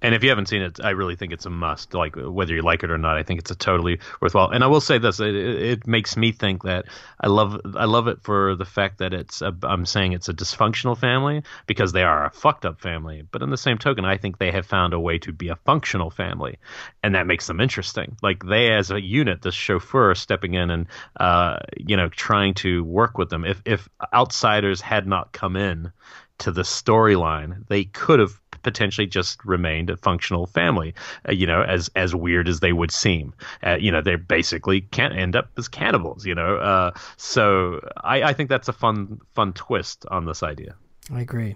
and 0.06 0.14
if 0.14 0.24
you 0.24 0.30
haven't 0.30 0.49
seen 0.49 0.62
it, 0.62 0.80
I 0.84 0.91
really 0.91 1.16
think 1.16 1.34
it's 1.34 1.47
a 1.47 1.49
must. 1.49 1.95
Like 1.95 2.16
whether 2.16 2.53
you 2.53 2.62
like 2.62 2.84
it 2.84 2.91
or 2.91 2.97
not, 2.99 3.18
I 3.18 3.24
think 3.24 3.39
it's 3.39 3.49
a 3.49 3.56
totally 3.56 3.99
worthwhile. 4.22 4.51
And 4.51 4.64
I 4.64 4.68
will 4.68 4.80
say 4.80 4.99
this: 4.99 5.20
it, 5.20 5.36
it 5.36 5.88
makes 5.88 6.16
me 6.16 6.32
think 6.32 6.62
that 6.62 6.86
I 7.20 7.28
love 7.28 7.60
I 7.76 7.86
love 7.86 8.08
it 8.08 8.22
for 8.22 8.56
the 8.56 8.66
fact 8.66 8.99
that 8.99 9.14
it's 9.14 9.41
a, 9.41 9.51
I'm 9.64 9.84
saying 9.88 10.14
it's 10.14 10.30
a 10.30 10.34
dysfunctional 10.34 10.95
family 10.95 11.41
because 11.66 11.91
they 11.91 12.03
are 12.03 12.28
a 12.28 12.30
fucked 12.30 12.68
up 12.68 12.80
family. 12.80 13.24
But 13.32 13.41
in 13.41 13.49
the 13.49 13.58
same 13.58 13.80
token, 13.80 14.06
I 14.06 14.18
think 14.18 14.38
they 14.38 14.51
have 14.51 14.68
found 14.68 14.93
a 14.93 14.99
way 14.99 15.18
to 15.18 15.34
be 15.34 15.47
a 15.47 15.56
functional 15.56 16.12
family, 16.12 16.60
and 17.01 17.16
that 17.16 17.26
makes 17.26 17.47
them 17.47 17.60
interesting. 17.60 18.16
Like 18.22 18.45
they, 18.45 18.74
as 18.74 18.91
a 18.91 19.01
unit, 19.01 19.41
this 19.41 19.56
chauffeur 19.56 20.14
stepping 20.14 20.53
in 20.53 20.70
and 20.70 20.86
uh, 21.20 21.58
you 21.78 21.97
know 21.97 22.10
trying 22.10 22.53
to 22.56 22.84
work 22.84 23.18
with 23.18 23.32
them. 23.32 23.43
If 23.43 23.60
if 23.66 23.89
outsiders 24.14 24.82
had 24.82 25.08
not 25.08 25.32
come 25.32 25.56
in 25.56 25.91
to 26.38 26.51
the 26.51 26.64
storyline, 26.64 27.66
they 27.70 27.86
could 27.86 28.20
have 28.20 28.39
potentially 28.66 29.07
just 29.07 29.45
remained 29.45 29.89
a 29.89 29.95
functional 29.95 30.47
family. 30.47 30.93
Uh, 31.30 31.32
you 31.32 31.47
know, 31.47 31.61
as 31.61 31.89
as 31.95 32.13
weird 32.13 32.49
as 32.49 32.59
they 32.59 32.74
would 32.74 32.91
seem, 32.91 33.34
uh, 33.66 33.78
you 33.80 33.91
know, 33.91 34.01
they 34.01 34.18
basically 34.18 34.82
can't 34.82 35.16
end 35.16 35.36
up 35.36 35.47
as 35.57 35.70
cannibals. 35.70 36.26
You 36.26 36.36
know, 36.36 36.57
uh, 36.57 36.91
so 37.16 37.80
I, 38.03 38.24
I 38.24 38.34
think 38.34 38.49
that's 38.49 38.68
a 38.68 38.74
fun 38.74 39.22
fun 39.34 39.53
twist 39.53 40.05
on 40.11 40.26
this 40.26 40.43
idea. 40.43 40.76
I 41.13 41.22
agree. 41.22 41.55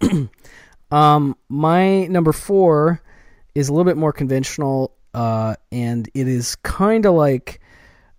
um, 0.90 1.36
my 1.48 2.06
number 2.06 2.32
four 2.32 3.02
is 3.54 3.68
a 3.68 3.72
little 3.72 3.84
bit 3.84 3.96
more 3.96 4.12
conventional, 4.12 4.94
uh, 5.12 5.56
and 5.72 6.08
it 6.14 6.28
is 6.28 6.54
kind 6.56 7.04
of 7.04 7.14
like 7.14 7.60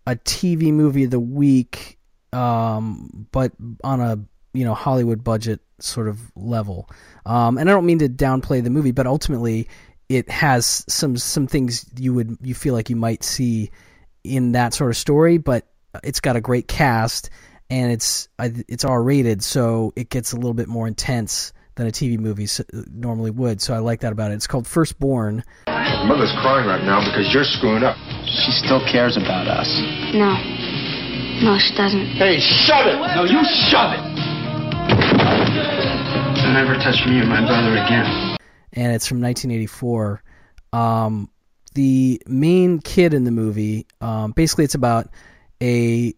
a 0.05 0.15
TV 0.17 0.73
movie 0.73 1.05
of 1.05 1.11
the 1.11 1.19
week, 1.19 1.97
um, 2.33 3.27
but 3.31 3.53
on 3.83 4.01
a 4.01 4.19
you 4.53 4.65
know 4.65 4.73
Hollywood 4.73 5.23
budget 5.23 5.59
sort 5.79 6.07
of 6.07 6.19
level. 6.35 6.89
Um, 7.25 7.57
and 7.57 7.69
I 7.69 7.73
don't 7.73 7.85
mean 7.85 7.99
to 7.99 8.09
downplay 8.09 8.63
the 8.63 8.69
movie, 8.69 8.91
but 8.91 9.07
ultimately 9.07 9.67
it 10.09 10.29
has 10.29 10.83
some 10.87 11.17
some 11.17 11.47
things 11.47 11.85
you 11.97 12.13
would 12.13 12.37
you 12.41 12.55
feel 12.55 12.73
like 12.73 12.89
you 12.89 12.95
might 12.95 13.23
see 13.23 13.71
in 14.23 14.53
that 14.53 14.73
sort 14.73 14.89
of 14.89 14.97
story, 14.97 15.37
but 15.37 15.67
it's 16.03 16.19
got 16.19 16.35
a 16.35 16.41
great 16.41 16.67
cast 16.67 17.29
and 17.69 17.91
it's 17.91 18.29
it's 18.39 18.85
R 18.85 19.01
rated, 19.01 19.43
so 19.43 19.93
it 19.95 20.09
gets 20.09 20.31
a 20.31 20.35
little 20.35 20.53
bit 20.53 20.67
more 20.67 20.87
intense 20.87 21.53
than 21.75 21.87
a 21.87 21.91
TV 21.91 22.17
movie 22.17 22.47
normally 22.91 23.29
would. 23.29 23.61
So 23.61 23.73
I 23.73 23.79
like 23.79 24.01
that 24.01 24.11
about 24.11 24.31
it. 24.31 24.35
It's 24.35 24.47
called 24.47 24.65
Firstborn. 24.65 25.43
Mother's 25.67 26.33
crying 26.41 26.65
right 26.65 26.83
now 26.83 27.05
because 27.05 27.31
you're 27.33 27.43
screwing 27.43 27.83
up. 27.83 27.95
She 28.25 28.51
still 28.65 28.81
cares 28.91 29.15
about 29.15 29.47
us. 29.47 29.67
No. 30.13 30.33
No, 31.43 31.57
she 31.59 31.75
doesn't. 31.77 32.17
Hey, 32.17 32.39
shove 32.39 32.87
it! 32.87 32.97
No, 33.13 33.23
you 33.25 33.43
shove 33.69 33.93
it! 33.93 34.16
Never 36.53 36.75
touch 36.75 37.05
me 37.05 37.19
or 37.19 37.25
my 37.25 37.45
brother 37.45 37.73
again. 37.77 38.37
And 38.73 38.93
it's 38.93 39.07
from 39.07 39.21
1984. 39.21 40.21
Um, 40.73 41.29
the 41.73 42.21
main 42.27 42.79
kid 42.79 43.13
in 43.13 43.23
the 43.23 43.31
movie, 43.31 43.87
um, 44.01 44.31
basically, 44.31 44.65
it's 44.65 44.75
about 44.75 45.09
a 45.61 46.13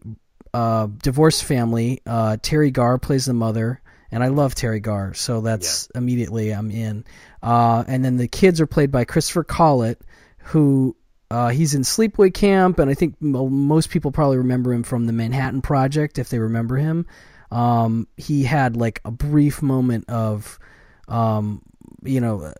uh, 0.52 0.88
divorced 1.02 1.44
family. 1.44 2.00
Uh, 2.06 2.36
Teri 2.40 2.72
Garr 2.72 2.98
plays 2.98 3.26
the 3.26 3.34
mother, 3.34 3.80
and 4.10 4.24
I 4.24 4.28
love 4.28 4.54
Teri 4.54 4.82
Garr, 4.82 5.14
so 5.14 5.40
that's 5.40 5.88
yeah. 5.94 5.98
immediately 5.98 6.50
I'm 6.50 6.70
in. 6.70 7.04
Uh, 7.42 7.84
and 7.86 8.04
then 8.04 8.16
the 8.16 8.28
kids 8.28 8.60
are 8.60 8.66
played 8.66 8.90
by 8.90 9.04
Christopher 9.04 9.44
Collett, 9.44 10.00
who 10.38 10.96
uh, 11.30 11.48
he's 11.48 11.74
in 11.74 11.82
Sleepaway 11.82 12.34
Camp, 12.34 12.78
and 12.78 12.90
I 12.90 12.94
think 12.94 13.20
most 13.20 13.90
people 13.90 14.10
probably 14.10 14.38
remember 14.38 14.72
him 14.72 14.82
from 14.82 15.06
the 15.06 15.12
Manhattan 15.12 15.62
Project, 15.62 16.18
if 16.18 16.28
they 16.28 16.38
remember 16.38 16.76
him. 16.76 17.06
Um, 17.50 18.06
he 18.16 18.44
had 18.44 18.76
like 18.76 19.00
a 19.04 19.10
brief 19.10 19.62
moment 19.62 20.08
of, 20.08 20.58
um, 21.08 21.62
you 22.02 22.20
know, 22.20 22.52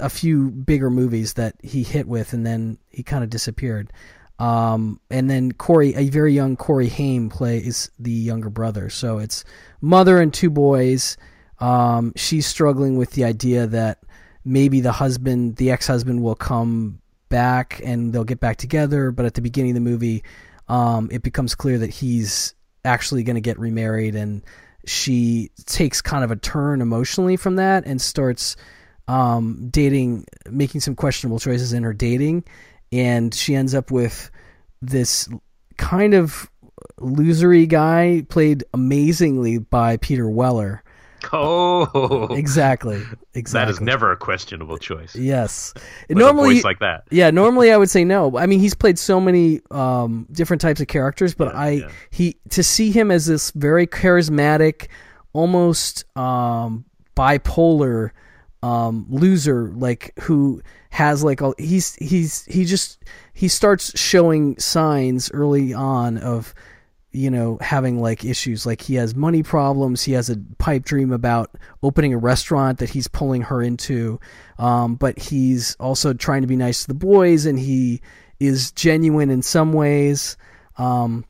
a 0.00 0.10
few 0.10 0.50
bigger 0.50 0.90
movies 0.90 1.34
that 1.34 1.54
he 1.62 1.82
hit 1.82 2.06
with, 2.06 2.32
and 2.32 2.44
then 2.44 2.78
he 2.90 3.02
kind 3.02 3.24
of 3.24 3.30
disappeared. 3.30 3.92
Um, 4.38 4.98
and 5.10 5.30
then 5.30 5.52
Corey, 5.52 5.94
a 5.94 6.08
very 6.08 6.32
young 6.32 6.56
Corey 6.56 6.88
Haim, 6.88 7.30
plays 7.30 7.90
the 7.98 8.10
younger 8.10 8.50
brother. 8.50 8.90
So 8.90 9.18
it's 9.18 9.44
mother 9.80 10.20
and 10.20 10.34
two 10.34 10.50
boys. 10.50 11.16
Um, 11.60 12.12
she's 12.16 12.46
struggling 12.46 12.96
with 12.96 13.12
the 13.12 13.24
idea 13.24 13.68
that 13.68 14.02
maybe 14.44 14.80
the 14.80 14.92
husband, 14.92 15.56
the 15.56 15.70
ex-husband, 15.70 16.22
will 16.22 16.34
come 16.34 17.00
back 17.28 17.80
and 17.84 18.12
they'll 18.12 18.24
get 18.24 18.40
back 18.40 18.56
together. 18.56 19.12
But 19.12 19.26
at 19.26 19.34
the 19.34 19.42
beginning 19.42 19.70
of 19.70 19.76
the 19.76 19.90
movie, 19.90 20.24
um, 20.68 21.08
it 21.12 21.22
becomes 21.22 21.54
clear 21.54 21.78
that 21.78 21.90
he's 21.90 22.54
actually 22.84 23.22
going 23.22 23.36
to 23.36 23.40
get 23.40 23.58
remarried 23.58 24.14
and 24.14 24.42
she 24.84 25.50
takes 25.66 26.02
kind 26.02 26.24
of 26.24 26.30
a 26.30 26.36
turn 26.36 26.80
emotionally 26.80 27.36
from 27.36 27.56
that 27.56 27.86
and 27.86 28.00
starts 28.00 28.56
um, 29.08 29.68
dating, 29.70 30.24
making 30.50 30.80
some 30.80 30.94
questionable 30.94 31.38
choices 31.38 31.72
in 31.72 31.82
her 31.82 31.92
dating, 31.92 32.44
and 32.90 33.34
she 33.34 33.54
ends 33.54 33.74
up 33.74 33.90
with 33.90 34.30
this 34.80 35.28
kind 35.76 36.14
of 36.14 36.50
losery 36.98 37.68
guy 37.68 38.24
played 38.28 38.64
amazingly 38.74 39.58
by 39.58 39.96
Peter 39.98 40.28
Weller. 40.28 40.82
Oh, 41.32 42.26
exactly, 42.34 43.02
exactly. 43.34 43.66
That 43.66 43.70
is 43.70 43.80
never 43.80 44.12
a 44.12 44.16
questionable 44.16 44.78
choice. 44.78 45.14
Yes, 45.14 45.72
normally 46.10 46.60
like 46.62 46.80
that. 46.80 47.04
Yeah, 47.10 47.30
normally 47.30 47.72
I 47.72 47.76
would 47.76 47.90
say 47.90 48.04
no. 48.04 48.36
I 48.36 48.46
mean, 48.46 48.60
he's 48.60 48.74
played 48.74 48.98
so 48.98 49.20
many 49.20 49.60
um, 49.70 50.26
different 50.32 50.60
types 50.60 50.80
of 50.80 50.88
characters, 50.88 51.34
but 51.34 51.52
Yeah, 51.54 51.60
I 51.60 51.70
yeah. 51.70 51.90
he 52.10 52.36
to 52.50 52.62
see 52.62 52.90
him 52.90 53.10
as 53.10 53.26
this 53.26 53.50
very 53.52 53.86
charismatic, 53.86 54.88
almost 55.32 56.04
um, 56.16 56.84
bipolar 57.16 58.10
um, 58.62 59.06
loser, 59.08 59.70
like 59.74 60.12
who 60.20 60.62
has 60.90 61.24
like 61.24 61.40
all 61.40 61.54
he's 61.58 61.94
he's 61.96 62.44
he 62.44 62.64
just 62.64 63.02
he 63.32 63.48
starts 63.48 63.98
showing 63.98 64.58
signs 64.58 65.30
early 65.32 65.72
on 65.72 66.18
of 66.18 66.54
you 67.12 67.30
know 67.30 67.58
having 67.60 68.00
like 68.00 68.24
issues. 68.24 68.66
Like 68.66 68.80
he 68.80 68.94
has 68.96 69.14
money 69.14 69.42
problems. 69.42 70.02
He 70.02 70.12
has 70.12 70.30
a 70.30 70.36
pipe 70.58 70.84
dream 70.84 71.12
about 71.12 71.50
opening 71.82 72.14
a 72.14 72.18
restaurant 72.18 72.78
that 72.78 72.90
he's 72.90 73.08
pulling 73.08 73.42
her 73.42 73.62
into. 73.62 74.18
Um, 74.58 74.94
but 74.94 75.18
he's 75.18 75.76
also 75.76 76.12
trying 76.12 76.42
to 76.42 76.48
be 76.48 76.56
nice 76.56 76.82
to 76.82 76.88
the 76.88 76.94
boys 76.94 77.46
and 77.46 77.58
he 77.58 78.00
is 78.40 78.72
genuine 78.72 79.30
in 79.30 79.42
some 79.42 79.72
ways. 79.72 80.36
Um, 80.78 81.24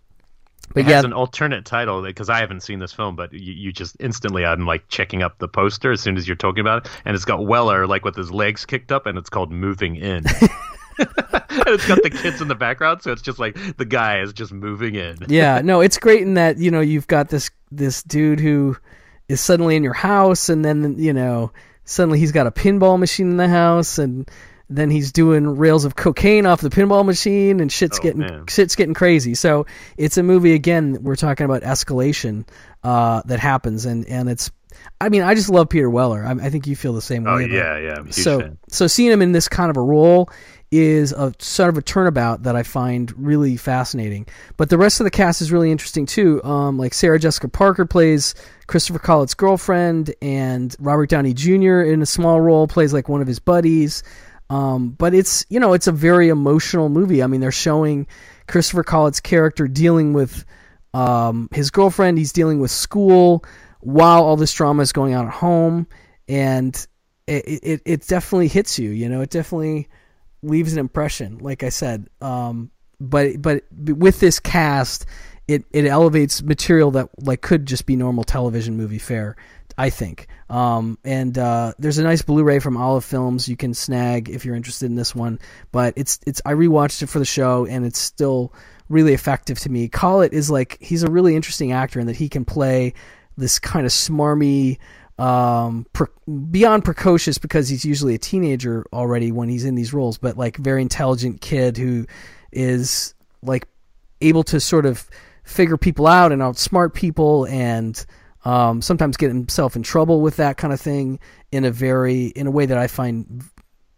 but 0.75 0.81
it 0.85 0.89
yeah. 0.89 0.97
has 0.97 1.05
an 1.05 1.13
alternate 1.13 1.65
title 1.65 2.03
because 2.03 2.31
I 2.31 2.41
haven't 2.41 2.63
seen 2.63 2.79
this 2.79 2.93
film, 2.93 3.15
but 3.15 3.33
you, 3.33 3.53
you 3.53 3.73
just 3.73 3.97
instantly 4.01 4.45
I'm 4.47 4.67
like 4.67 4.89
checking 4.89 5.23
up 5.23 5.39
the 5.39 5.49
poster 5.49 5.93
as 5.93 6.01
soon 6.01 6.17
as 6.17 6.27
you're 6.27 6.37
talking 6.37 6.61
about 6.61 6.87
it, 6.87 6.93
and 7.05 7.15
it's 7.15 7.27
got 7.27 7.45
Weller 7.45 7.87
like 7.87 8.05
with 8.05 8.17
his 8.17 8.31
legs 8.31 8.65
kicked 8.65 8.91
up, 8.91 9.05
and 9.05 9.19
it's 9.19 9.29
called 9.29 9.53
Moving 9.53 9.97
In. 9.97 10.25
and 10.99 11.69
it's 11.69 11.87
got 11.87 12.03
the 12.03 12.11
kids 12.11 12.41
in 12.41 12.49
the 12.49 12.55
background, 12.55 13.03
so 13.03 13.13
it's 13.13 13.23
just 13.23 13.39
like 13.39 13.57
the 13.77 13.85
guy 13.85 14.21
is 14.21 14.33
just 14.33 14.53
moving 14.53 14.95
in. 14.95 15.17
yeah, 15.29 15.61
no, 15.63 15.81
it's 15.81 15.99
great 15.99 16.23
in 16.23 16.35
that 16.35 16.59
you 16.59 16.71
know 16.71 16.81
you've 16.81 17.07
got 17.07 17.29
this 17.29 17.51
this 17.71 18.03
dude 18.03 18.41
who 18.41 18.77
is 19.29 19.41
suddenly 19.41 19.77
in 19.77 19.83
your 19.83 19.93
house, 19.95 20.49
and 20.49 20.65
then 20.65 20.97
you 20.99 21.13
know 21.13 21.53
suddenly 21.85 22.19
he's 22.19 22.33
got 22.33 22.47
a 22.47 22.51
pinball 22.51 22.99
machine 22.99 23.31
in 23.31 23.37
the 23.37 23.49
house, 23.49 23.99
and 23.99 24.31
then 24.71 24.91
he's 24.91 25.13
doing 25.13 25.57
rails 25.57 25.85
of 25.85 25.97
cocaine 25.97 26.47
off 26.47 26.61
the 26.61 26.71
pinball 26.71 27.05
machine, 27.05 27.61
and 27.61 27.71
shit's 27.71 27.99
Oh, 27.99 28.03
getting 28.03 28.21
man. 28.21 28.47
shit's 28.49 28.75
getting 28.77 28.95
crazy. 28.95 29.35
So 29.35 29.67
it's 29.97 30.17
a 30.17 30.23
movie 30.23 30.55
again. 30.55 30.99
We're 31.03 31.17
talking 31.17 31.45
about 31.45 31.63
escalation 31.63 32.47
uh, 32.83 33.23
that 33.27 33.39
happens, 33.41 33.85
and 33.87 34.07
and 34.07 34.29
it's. 34.31 34.51
I 35.01 35.11
mean, 35.11 35.23
I 35.23 35.35
just 35.35 35.51
love 35.51 35.69
Peter 35.69 35.91
Weller. 35.91 36.25
I, 36.25 36.31
I 36.47 36.49
think 36.51 36.67
you 36.67 36.75
feel 36.75 36.95
the 36.95 37.03
same 37.03 37.27
Oh 37.27 37.37
way. 37.37 37.45
about- 37.45 37.55
yeah, 37.55 37.79
yeah, 37.79 37.95
I'm 37.99 38.03
a 38.03 38.05
huge 38.07 38.15
so 38.15 38.41
fan. 38.41 38.59
so 38.69 38.87
seeing 38.87 39.13
him 39.13 39.21
in 39.21 39.33
this 39.33 39.47
kind 39.49 39.71
of 39.71 39.77
a 39.77 39.81
role 39.83 40.31
is 40.73 41.13
a 41.13 41.35
sort 41.39 41.69
of 41.69 41.77
a 41.77 41.83
turnabout 41.83 42.45
that 42.45 42.57
I 42.57 42.63
find 42.63 43.13
really 43.17 43.59
fascinating. 43.59 44.27
But 44.57 44.71
the 44.71 44.79
rest 44.79 45.01
of 45.01 45.05
the 45.05 45.11
cast 45.11 45.43
is 45.43 45.53
really 45.53 45.71
interesting 45.71 46.07
too. 46.07 46.43
Um, 46.43 46.79
like 46.79 46.95
Sarah 46.95 47.19
Jessica 47.19 47.49
Parker 47.49 47.85
plays 47.85 48.35
Christopher 48.67 48.99
Collett's 48.99 49.35
girlfriend, 49.35 50.15
and 50.23 50.75
Robert 50.81 51.11
Downey 51.11 51.35
Jr. 51.35 51.83
in 51.83 52.01
a 52.01 52.07
small 52.07 52.41
role 52.41 52.67
plays 52.67 52.95
like 52.95 53.09
one 53.09 53.21
of 53.21 53.27
his 53.27 53.39
buddies. 53.39 54.03
Um, 54.49 54.91
but 54.91 55.15
it's 55.15 55.45
you 55.51 55.61
know 55.61 55.75
it's 55.75 55.87
a 55.87 55.93
very 55.93 56.29
emotional 56.31 56.89
movie. 56.89 57.23
I 57.23 57.27
mean, 57.27 57.43
they're 57.43 57.53
showing 57.53 58.07
Christopher 58.49 58.83
Collett's 58.83 59.21
character 59.21 59.69
dealing 59.69 60.15
with 60.15 60.45
um, 60.95 61.49
his 61.53 61.71
girlfriend. 61.71 62.17
He's 62.17 62.33
dealing 62.33 62.61
with 62.61 62.71
school 62.71 63.45
while 63.81 64.25
all 64.25 64.37
this 64.37 64.53
drama 64.53 64.83
is 64.83 64.93
going 64.93 65.15
on 65.15 65.27
at 65.27 65.33
home, 65.33 65.87
and 66.29 66.75
it, 67.27 67.45
it 67.63 67.83
it 67.85 68.07
definitely 68.07 68.49
hits 68.49 68.79
you. 68.79 68.91
You 68.91 69.11
know, 69.11 69.21
it 69.21 69.31
definitely 69.31 69.89
leaves 70.43 70.73
an 70.73 70.79
impression. 70.79 71.39
Like 71.39 71.63
I 71.63 71.69
said, 71.69 72.09
um, 72.21 72.71
but 73.01 73.41
but 73.41 73.65
with 73.73 74.21
this 74.21 74.41
cast, 74.41 75.07
it 75.49 75.65
it 75.73 75.87
elevates 75.87 76.43
material 76.43 76.93
that 76.93 77.09
like 77.19 77.41
could 77.41 77.67
just 77.67 77.87
be 77.87 77.97
normal 77.97 78.25
television 78.25 78.77
movie 78.77 78.99
fare. 78.99 79.37
I 79.79 79.91
think. 79.91 80.29
Um, 80.51 80.99
and 81.03 81.37
uh, 81.39 81.73
there's 81.79 81.99
a 81.99 82.03
nice 82.03 82.21
Blu-ray 82.21 82.59
from 82.59 82.77
Olive 82.77 83.05
Films 83.05 83.49
you 83.49 83.57
can 83.57 83.73
snag 83.73 84.29
if 84.29 84.45
you're 84.45 84.55
interested 84.55 84.87
in 84.87 84.97
this 84.97 85.15
one. 85.15 85.39
But 85.71 85.95
it's 85.97 86.21
it's 86.27 86.43
I 86.45 86.53
rewatched 86.53 87.03
it 87.03 87.09
for 87.09 87.19
the 87.19 87.25
show 87.25 87.67
and 87.67 87.87
it's 87.87 87.99
still 87.99 88.53
really 88.89 89.15
effective 89.15 89.59
to 89.61 89.71
me. 89.71 89.89
Collett 89.89 90.33
is 90.33 90.51
like 90.51 90.77
he's 90.81 91.03
a 91.03 91.11
really 91.11 91.35
interesting 91.35 91.73
actor 91.73 92.01
in 92.01 92.07
that 92.07 92.17
he 92.17 92.29
can 92.29 92.45
play 92.45 92.95
this 93.37 93.59
kind 93.59 93.87
of 93.87 93.93
smarmy 93.93 94.79
um 95.23 95.87
pre- 95.93 96.09
beyond 96.51 96.85
precocious 96.85 97.39
because 97.39 97.69
he's 97.69 97.85
usually 97.85 98.15
a 98.15 98.19
teenager 98.19 98.85
already 98.93 99.31
when 99.31 99.49
he's 99.49 99.65
in 99.65 99.75
these 99.75 99.93
roles 99.93 100.19
but 100.19 100.37
like 100.37 100.57
very 100.57 100.83
intelligent 100.83 101.41
kid 101.41 101.77
who 101.77 102.05
is 102.51 103.15
like 103.43 103.69
able 104.21 104.43
to 104.43 104.59
sort 104.59 104.87
of 104.87 105.09
figure 105.45 105.77
people 105.77 106.07
out 106.07 106.33
and 106.33 106.43
outsmart 106.43 106.95
people 106.95 107.47
and 107.47 108.05
um, 108.45 108.83
sometimes 108.83 109.17
get 109.17 109.29
himself 109.29 109.77
in 109.77 109.83
trouble 109.83 110.21
with 110.21 110.37
that 110.37 110.57
kind 110.57 110.73
of 110.73 110.81
thing 110.81 111.21
in 111.53 111.65
a 111.65 111.71
very 111.71 112.27
in 112.27 112.47
a 112.47 112.51
way 112.51 112.67
that 112.67 112.79
I 112.79 112.87
find 112.87 113.45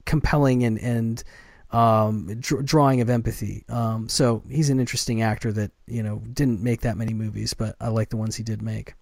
compelling 0.05 0.65
and 0.65 0.79
and 0.79 1.25
um, 1.71 2.41
dr- 2.41 2.65
drawing 2.65 3.01
of 3.01 3.11
empathy. 3.11 3.65
Um, 3.69 4.09
so 4.09 4.43
he's 4.49 4.71
an 4.71 4.81
interesting 4.81 5.23
actor 5.23 5.53
that 5.53 5.71
you 5.87 6.03
know 6.03 6.23
didn't 6.33 6.63
make 6.63 6.83
that 6.83 6.97
many 6.97 7.15
movies, 7.15 7.55
but 7.55 7.77
I 7.81 7.89
like 7.89 8.11
the 8.11 8.17
ones 8.17 8.37
he 8.37 8.43
did 8.43 8.61
make. 8.63 8.95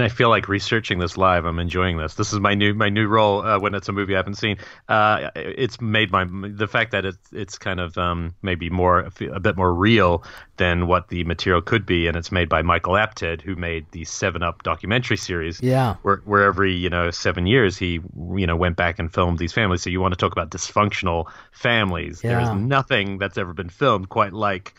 And 0.00 0.06
I 0.06 0.08
feel 0.08 0.30
like 0.30 0.48
researching 0.48 0.98
this 0.98 1.18
live. 1.18 1.44
I'm 1.44 1.58
enjoying 1.58 1.98
this. 1.98 2.14
This 2.14 2.32
is 2.32 2.40
my 2.40 2.54
new 2.54 2.72
my 2.72 2.88
new 2.88 3.06
role 3.06 3.42
uh, 3.42 3.58
when 3.58 3.74
it's 3.74 3.86
a 3.90 3.92
movie 3.92 4.14
I 4.14 4.16
haven't 4.16 4.36
seen. 4.36 4.56
Uh, 4.88 5.28
it's 5.36 5.78
made 5.78 6.10
my 6.10 6.24
the 6.24 6.66
fact 6.66 6.92
that 6.92 7.04
it's 7.04 7.18
it's 7.32 7.58
kind 7.58 7.78
of 7.78 7.98
um, 7.98 8.34
maybe 8.40 8.70
more 8.70 9.10
a 9.30 9.40
bit 9.40 9.58
more 9.58 9.74
real 9.74 10.24
than 10.56 10.86
what 10.86 11.08
the 11.08 11.24
material 11.24 11.60
could 11.60 11.84
be, 11.84 12.06
and 12.06 12.16
it's 12.16 12.32
made 12.32 12.48
by 12.48 12.62
Michael 12.62 12.94
Apted, 12.94 13.42
who 13.42 13.56
made 13.56 13.84
the 13.90 14.04
Seven 14.04 14.42
Up 14.42 14.62
documentary 14.62 15.18
series. 15.18 15.60
Yeah. 15.60 15.96
where 16.00 16.22
where 16.24 16.44
every 16.44 16.72
you 16.72 16.88
know 16.88 17.10
seven 17.10 17.46
years 17.46 17.76
he 17.76 18.00
you 18.36 18.46
know 18.46 18.56
went 18.56 18.76
back 18.76 18.98
and 18.98 19.12
filmed 19.12 19.38
these 19.38 19.52
families. 19.52 19.82
So 19.82 19.90
you 19.90 20.00
want 20.00 20.12
to 20.12 20.18
talk 20.18 20.32
about 20.32 20.50
dysfunctional 20.50 21.30
families? 21.52 22.22
There 22.22 22.40
is 22.40 22.48
nothing 22.48 23.18
that's 23.18 23.36
ever 23.36 23.52
been 23.52 23.68
filmed 23.68 24.08
quite 24.08 24.32
like 24.32 24.74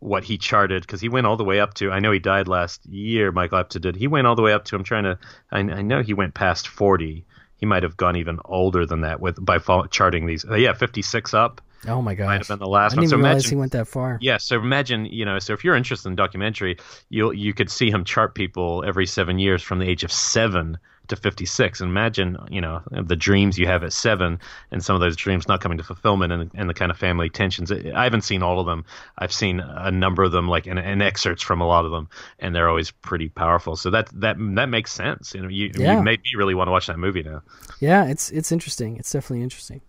what 0.00 0.24
he 0.24 0.38
charted 0.38 0.82
because 0.82 1.00
he 1.00 1.08
went 1.08 1.26
all 1.26 1.36
the 1.36 1.44
way 1.44 1.60
up 1.60 1.74
to 1.74 1.90
I 1.90 1.98
know 2.00 2.12
he 2.12 2.18
died 2.18 2.48
last 2.48 2.84
year 2.86 3.32
Michael 3.32 3.58
Apted 3.58 3.82
did. 3.82 3.96
He 3.96 4.06
went 4.06 4.26
all 4.26 4.34
the 4.36 4.42
way 4.42 4.52
up 4.52 4.64
to 4.66 4.76
I'm 4.76 4.84
trying 4.84 5.04
to 5.04 5.18
I, 5.50 5.58
I 5.60 5.82
know 5.82 6.02
he 6.02 6.14
went 6.14 6.34
past 6.34 6.68
40 6.68 7.24
he 7.58 7.66
might 7.66 7.82
have 7.82 7.96
gone 7.96 8.16
even 8.16 8.38
older 8.44 8.84
than 8.86 9.00
that 9.00 9.20
with 9.20 9.42
by 9.44 9.58
charting 9.90 10.26
these. 10.26 10.44
Uh, 10.44 10.54
yeah 10.56 10.72
56 10.72 11.34
up. 11.34 11.60
Oh 11.88 12.02
my 12.02 12.14
god! 12.14 12.26
might 12.26 12.38
have 12.38 12.48
been 12.48 12.58
the 12.58 12.66
last 12.66 12.92
I 12.92 12.96
didn't 12.96 13.10
so 13.10 13.16
even 13.16 13.24
realize 13.24 13.44
imagine 13.44 13.50
he 13.50 13.60
went 13.60 13.72
that 13.72 13.86
far. 13.88 14.18
yeah 14.20 14.38
so 14.38 14.56
imagine 14.56 15.04
you 15.06 15.24
know 15.24 15.38
so 15.38 15.52
if 15.52 15.62
you're 15.62 15.76
interested 15.76 16.08
in 16.08 16.16
documentary 16.16 16.78
you'll 17.10 17.32
you 17.34 17.54
could 17.54 17.70
see 17.70 17.90
him 17.90 18.04
chart 18.04 18.34
people 18.34 18.82
every 18.86 19.06
seven 19.06 19.38
years 19.38 19.62
from 19.62 19.78
the 19.78 19.88
age 19.88 20.02
of 20.02 20.10
seven 20.10 20.78
to 21.08 21.16
56 21.16 21.80
and 21.80 21.90
imagine 21.90 22.36
you 22.50 22.60
know 22.60 22.82
the 22.90 23.16
dreams 23.16 23.58
you 23.58 23.66
have 23.66 23.82
at 23.84 23.92
seven 23.92 24.38
and 24.70 24.84
some 24.84 24.94
of 24.94 25.00
those 25.00 25.16
dreams 25.16 25.48
not 25.48 25.60
coming 25.60 25.78
to 25.78 25.84
fulfillment 25.84 26.32
and, 26.32 26.50
and 26.54 26.68
the 26.68 26.74
kind 26.74 26.90
of 26.90 26.98
family 26.98 27.28
tensions 27.30 27.70
i 27.72 28.04
haven't 28.04 28.22
seen 28.22 28.42
all 28.42 28.60
of 28.60 28.66
them 28.66 28.84
i've 29.18 29.32
seen 29.32 29.60
a 29.60 29.90
number 29.90 30.22
of 30.22 30.32
them 30.32 30.48
like 30.48 30.66
and, 30.66 30.78
and 30.78 31.02
excerpts 31.02 31.42
from 31.42 31.60
a 31.60 31.66
lot 31.66 31.84
of 31.84 31.90
them 31.90 32.08
and 32.38 32.54
they're 32.54 32.68
always 32.68 32.90
pretty 32.90 33.28
powerful 33.28 33.76
so 33.76 33.90
that 33.90 34.08
that 34.12 34.36
that 34.54 34.68
makes 34.68 34.92
sense 34.92 35.34
you 35.34 35.42
know 35.42 35.48
you, 35.48 35.70
Yeah. 35.76 35.96
you 35.96 36.02
made 36.02 36.20
me 36.20 36.30
really 36.36 36.54
want 36.54 36.68
to 36.68 36.72
watch 36.72 36.86
that 36.86 36.98
movie 36.98 37.22
now 37.22 37.42
Yeah, 37.80 38.06
it's 38.06 38.30
it's 38.30 38.50
interesting. 38.52 38.96
It's 38.96 39.12
definitely 39.12 39.42
interesting. 39.42 39.80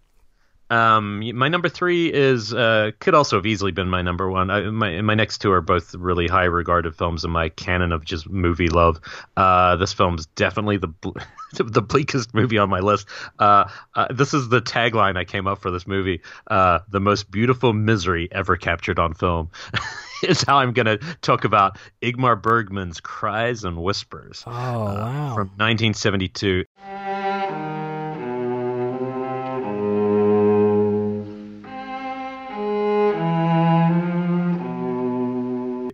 Um, 0.70 1.36
my 1.38 1.48
number 1.48 1.70
three 1.70 2.12
is 2.12 2.54
uh, 2.54 2.92
could 3.00 3.14
also 3.14 3.38
have 3.38 3.46
easily 3.46 3.72
been 3.72 3.90
my 3.90 4.02
number 4.02 4.30
one. 4.30 4.50
I, 4.50 4.70
my 4.70 5.02
my 5.02 5.14
next 5.16 5.40
two 5.40 5.52
are 5.52 5.62
both 5.62 5.96
really 5.96 6.28
high 6.28 6.46
regarded 6.46 6.96
films 6.96 7.24
in 7.24 7.32
my 7.32 7.50
canon 7.50 7.92
of 7.92 8.04
just 8.04 8.30
movie 8.30 8.70
love. 8.70 9.00
Uh, 9.36 9.78
this 9.78 9.94
film's 9.94 10.26
definitely 10.28 10.78
the 10.78 10.88
ble- 10.88 11.16
the 11.54 11.82
bleakest 11.82 12.34
movie 12.34 12.58
on 12.58 12.70
my 12.70 12.80
list. 12.80 13.08
Uh, 13.40 13.70
uh, 13.96 14.08
this 14.14 14.34
is 14.34 14.50
the 14.50 14.62
tagline 14.62 15.18
I 15.18 15.24
came 15.24 15.48
up 15.48 15.62
for 15.62 15.72
this 15.72 15.88
movie: 15.88 16.22
uh, 16.48 16.80
"The 16.90 17.00
most 17.00 17.32
beautiful 17.32 17.74
misery 17.74 18.28
ever 18.32 18.58
captured 18.58 19.00
on 19.00 19.14
film." 19.14 19.50
is 20.24 20.42
how 20.42 20.58
I'm 20.58 20.74
going 20.74 20.88
to 20.88 20.98
talk 21.22 21.44
about 21.44 21.78
Ingmar 22.02 22.42
Bergman's 22.42 23.00
Cries 23.00 23.64
and 23.64 23.78
Whispers 23.78 24.44
Oh 24.48 24.52
wow! 24.52 25.36
from 25.36 25.50
1972. 25.58 26.66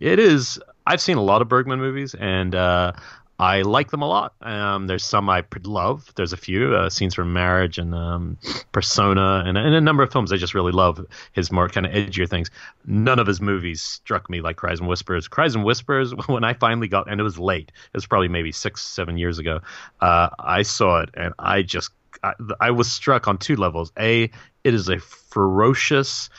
It 0.03 0.19
is. 0.19 0.59
I've 0.85 0.99
seen 0.99 1.15
a 1.15 1.23
lot 1.23 1.41
of 1.41 1.47
Bergman 1.47 1.79
movies, 1.79 2.13
and 2.13 2.53
uh, 2.53 2.91
I 3.39 3.61
like 3.61 3.89
them 3.89 4.01
a 4.01 4.05
lot. 4.05 4.33
Um, 4.41 4.87
there's 4.87 5.05
some 5.05 5.29
I 5.29 5.45
love. 5.63 6.11
There's 6.15 6.33
a 6.33 6.37
few 6.37 6.75
uh, 6.75 6.89
scenes 6.89 7.15
from 7.15 7.31
Marriage 7.31 7.77
and 7.77 7.95
um, 7.95 8.37
Persona, 8.73 9.43
and, 9.45 9.57
and, 9.57 9.73
a 9.73 9.79
number 9.79 10.03
of 10.03 10.11
films 10.11 10.33
I 10.33 10.35
just 10.35 10.53
really 10.53 10.73
love. 10.73 10.99
His 11.31 11.53
more 11.53 11.69
kind 11.69 11.85
of 11.85 11.93
edgier 11.93 12.29
things. 12.29 12.51
None 12.85 13.17
of 13.17 13.27
his 13.27 13.39
movies 13.39 13.81
struck 13.81 14.29
me 14.29 14.41
like 14.41 14.57
Cries 14.57 14.81
and 14.81 14.89
Whispers. 14.89 15.29
Cries 15.29 15.55
and 15.55 15.63
Whispers, 15.63 16.13
when 16.27 16.43
I 16.43 16.53
finally 16.53 16.89
got, 16.89 17.09
and 17.09 17.21
it 17.21 17.23
was 17.23 17.39
late. 17.39 17.71
It 17.73 17.95
was 17.95 18.05
probably 18.05 18.27
maybe 18.27 18.51
six, 18.51 18.81
seven 18.81 19.17
years 19.17 19.39
ago. 19.39 19.61
Uh, 20.01 20.27
I 20.37 20.63
saw 20.63 20.99
it, 20.99 21.11
and 21.13 21.33
I 21.39 21.61
just 21.61 21.91
I, 22.23 22.33
I 22.59 22.71
was 22.71 22.91
struck 22.91 23.29
on 23.29 23.37
two 23.37 23.55
levels. 23.55 23.93
A, 23.97 24.23
it 24.65 24.73
is 24.73 24.89
a 24.89 24.99
ferocious 24.99 26.29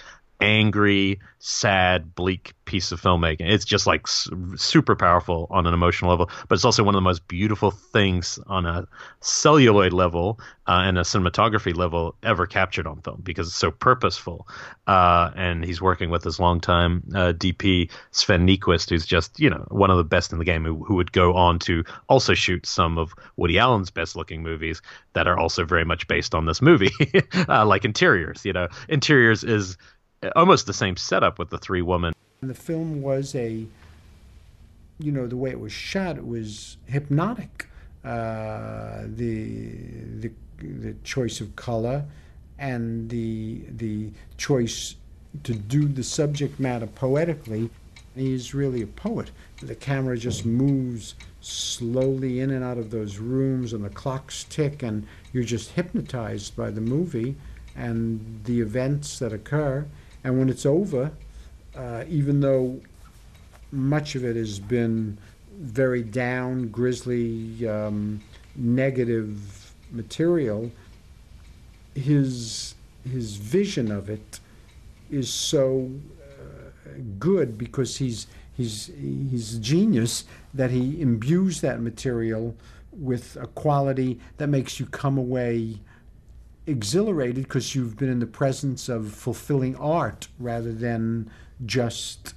angry, 0.45 1.21
sad, 1.39 2.15
bleak 2.15 2.55
piece 2.65 2.93
of 2.93 3.01
filmmaking. 3.01 3.51
It's 3.51 3.65
just 3.65 3.87
like 3.87 4.07
super 4.57 4.97
powerful 4.97 5.47
on 5.51 5.67
an 5.67 5.75
emotional 5.75 6.11
level, 6.11 6.31
but 6.49 6.55
it's 6.55 6.65
also 6.65 6.83
one 6.83 6.95
of 6.95 6.99
the 6.99 7.03
most 7.03 7.27
beautiful 7.29 7.71
things 7.71 8.39
on 8.47 8.67
a 8.67 8.87
celluloid 9.21 9.93
level 9.93 10.39
uh, 10.67 10.83
and 10.85 10.99
a 10.99 11.03
cinematography 11.03 11.77
level 11.77 12.15
ever 12.23 12.47
captured 12.47 12.87
on 12.87 13.01
film 13.03 13.21
because 13.23 13.49
it's 13.49 13.57
so 13.57 13.71
purposeful. 13.71 14.47
Uh, 14.87 15.31
and 15.37 15.65
he's 15.65 15.81
working 15.81 16.11
with 16.11 16.25
his 16.25 16.41
longtime 16.41 17.03
uh, 17.15 17.33
DP 17.33 17.91
Sven 18.11 18.47
Nykvist, 18.47 18.91
who's 18.91 19.07
just 19.07 19.39
you 19.39 19.51
know 19.51 19.67
one 19.69 19.91
of 19.91 19.97
the 19.97 20.05
best 20.05 20.33
in 20.33 20.39
the 20.39 20.45
game, 20.45 20.65
who, 20.65 20.85
who 20.85 20.95
would 20.95 21.13
go 21.13 21.35
on 21.35 21.59
to 21.61 21.85
also 22.09 22.35
shoot 22.35 22.67
some 22.67 22.99
of 22.99 23.15
Woody 23.37 23.59
Allen's 23.59 23.91
best 23.91 24.17
looking 24.17 24.43
movies 24.43 24.83
that 25.13 25.27
are 25.27 25.39
also 25.39 25.65
very 25.65 25.85
much 25.85 26.07
based 26.07 26.35
on 26.35 26.47
this 26.47 26.63
movie, 26.63 26.93
uh, 27.49 27.67
like 27.67 27.85
Interiors. 27.85 28.45
You 28.45 28.53
know, 28.53 28.69
Interiors 28.89 29.45
is 29.45 29.77
almost 30.37 30.67
the 30.67 30.73
same 30.73 30.97
setup 30.97 31.39
with 31.39 31.51
the 31.51 31.59
three 31.59 31.83
women. 31.83 32.13
The 32.41 32.55
film 32.55 33.03
was 33.03 33.35
a, 33.35 33.67
you 34.99 35.13
know, 35.13 35.27
the 35.27 35.37
way 35.37 35.51
it 35.51 35.61
was 35.61 35.73
shot, 35.73 36.17
it 36.17 36.27
was 36.27 36.77
hypnotic. 36.87 37.69
Uh, 38.05 39.05
the 39.07 39.79
the 40.21 40.31
the 40.59 40.95
choice 41.05 41.41
of 41.41 41.57
color, 41.57 42.05
and 42.59 43.09
the 43.09 43.63
the 43.71 44.11
choice 44.37 44.97
to 45.43 45.55
do 45.55 45.89
the 45.89 46.05
subject 46.05 46.61
matter 46.61 46.87
poetically. 46.87 47.71
He's 48.15 48.55
really 48.55 48.83
a 48.83 48.87
poet. 48.87 49.31
The 49.61 49.75
camera 49.75 50.17
just 50.17 50.45
moves 50.47 51.17
slowly 51.41 52.41
in 52.41 52.51
and 52.51 52.63
out 52.63 52.79
of 52.79 52.91
those 52.91 53.19
rooms, 53.19 53.73
and 53.73 53.85
the 53.85 53.91
clocks 53.91 54.45
tick, 54.45 54.83
and 54.83 55.07
you're 55.33 55.43
just 55.45 55.71
hypnotized 55.71 56.55
by 56.55 56.71
the 56.71 56.81
movie 56.81 57.35
and 57.75 58.41
the 58.45 58.61
events 58.61 59.19
that 59.19 59.33
occur. 59.33 59.87
And 60.25 60.39
when 60.39 60.49
it's 60.49 60.65
over, 60.65 61.13
uh, 61.77 62.05
even 62.09 62.41
though 62.41 62.81
much 63.71 64.15
of 64.15 64.25
it 64.25 64.37
has 64.37 64.59
been 64.59 65.19
very 65.59 66.03
down, 66.03 66.69
grisly, 66.69 67.69
um, 67.69 68.21
negative 68.57 69.73
material, 69.93 70.73
his 71.95 72.75
his 73.09 73.37
vision 73.37 73.93
of 73.93 74.09
it 74.09 74.41
is 75.11 75.31
so 75.31 75.91
uh, 76.23 76.91
good 77.19 77.59
because 77.59 77.99
he's 77.99 78.27
he's 78.57 78.91
he's 78.99 79.57
a 79.57 79.61
genius 79.61 80.25
that 80.55 80.71
he 80.71 81.01
imbues 81.01 81.61
that 81.61 81.81
material 81.81 82.57
with 82.93 83.37
a 83.41 83.47
quality 83.49 84.19
that 84.39 84.49
makes 84.49 84.81
you 84.81 84.87
come 84.87 85.19
away 85.19 85.79
exhilarated 86.67 87.45
because 87.45 87.75
you've 87.75 87.97
been 87.97 88.09
in 88.09 88.21
the 88.21 88.27
presence 88.27 88.89
of 88.89 89.13
fulfilling 89.13 89.77
art 89.77 90.29
rather 90.39 90.73
than 90.73 91.31
just 91.67 92.35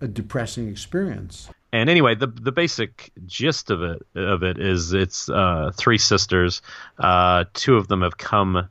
a 0.00 0.08
depressing 0.08 0.68
experience. 0.68 1.48
And 1.72 1.90
anyway, 1.90 2.14
the 2.14 2.28
the 2.28 2.52
basic 2.52 3.10
gist 3.26 3.70
of 3.70 3.82
it 3.82 4.06
of 4.14 4.44
it 4.44 4.60
is 4.60 4.92
it's 4.92 5.28
uh, 5.28 5.72
three 5.74 5.98
sisters. 5.98 6.62
Uh, 6.98 7.44
two 7.52 7.76
of 7.76 7.88
them 7.88 8.02
have 8.02 8.16
come 8.16 8.68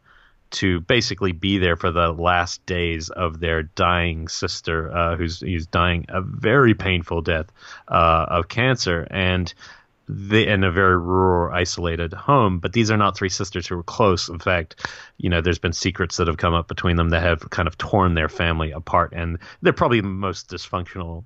to 0.51 0.80
basically 0.82 1.32
be 1.32 1.58
there 1.58 1.76
for 1.76 1.91
the 1.91 2.14
last 2.14 2.66
days 2.66 3.10
of 3.10 3.39
their 3.39 3.64
dying 3.64 4.28
sister, 4.30 4.95
uh, 4.95 5.18
who's 5.18 5.41
who's 5.41 5.68
dying 5.68 6.06
a 6.10 6.22
very 6.22 6.76
painful 6.76 7.22
death 7.22 7.47
uh, 7.89 8.26
of 8.30 8.47
cancer, 8.47 9.06
and 9.12 9.54
they, 10.16 10.47
in 10.47 10.64
a 10.64 10.72
very 10.72 10.97
rural, 10.97 11.53
isolated 11.53 12.14
home. 12.14 12.59
But 12.59 12.74
these 12.74 12.91
are 12.91 12.97
not 12.97 13.18
three 13.18 13.30
sisters 13.30 13.68
who 13.68 13.80
are 13.80 13.84
close. 13.84 14.30
In 14.30 14.39
fact, 14.39 14.88
you 15.18 15.30
know, 15.30 15.41
there's 15.41 15.59
been 15.59 15.74
secrets 15.74 16.18
that 16.18 16.28
have 16.28 16.38
come 16.38 16.53
up 16.53 16.68
between 16.68 16.97
them 16.97 17.09
that 17.09 17.24
have 17.24 17.49
kind 17.49 17.68
of 17.68 17.78
torn 17.78 18.14
their 18.14 18.30
family 18.30 18.72
apart, 18.72 19.14
and 19.16 19.39
they're 19.61 19.74
probably 19.74 20.01
the 20.01 20.07
most 20.07 20.49
dysfunctional, 20.49 21.24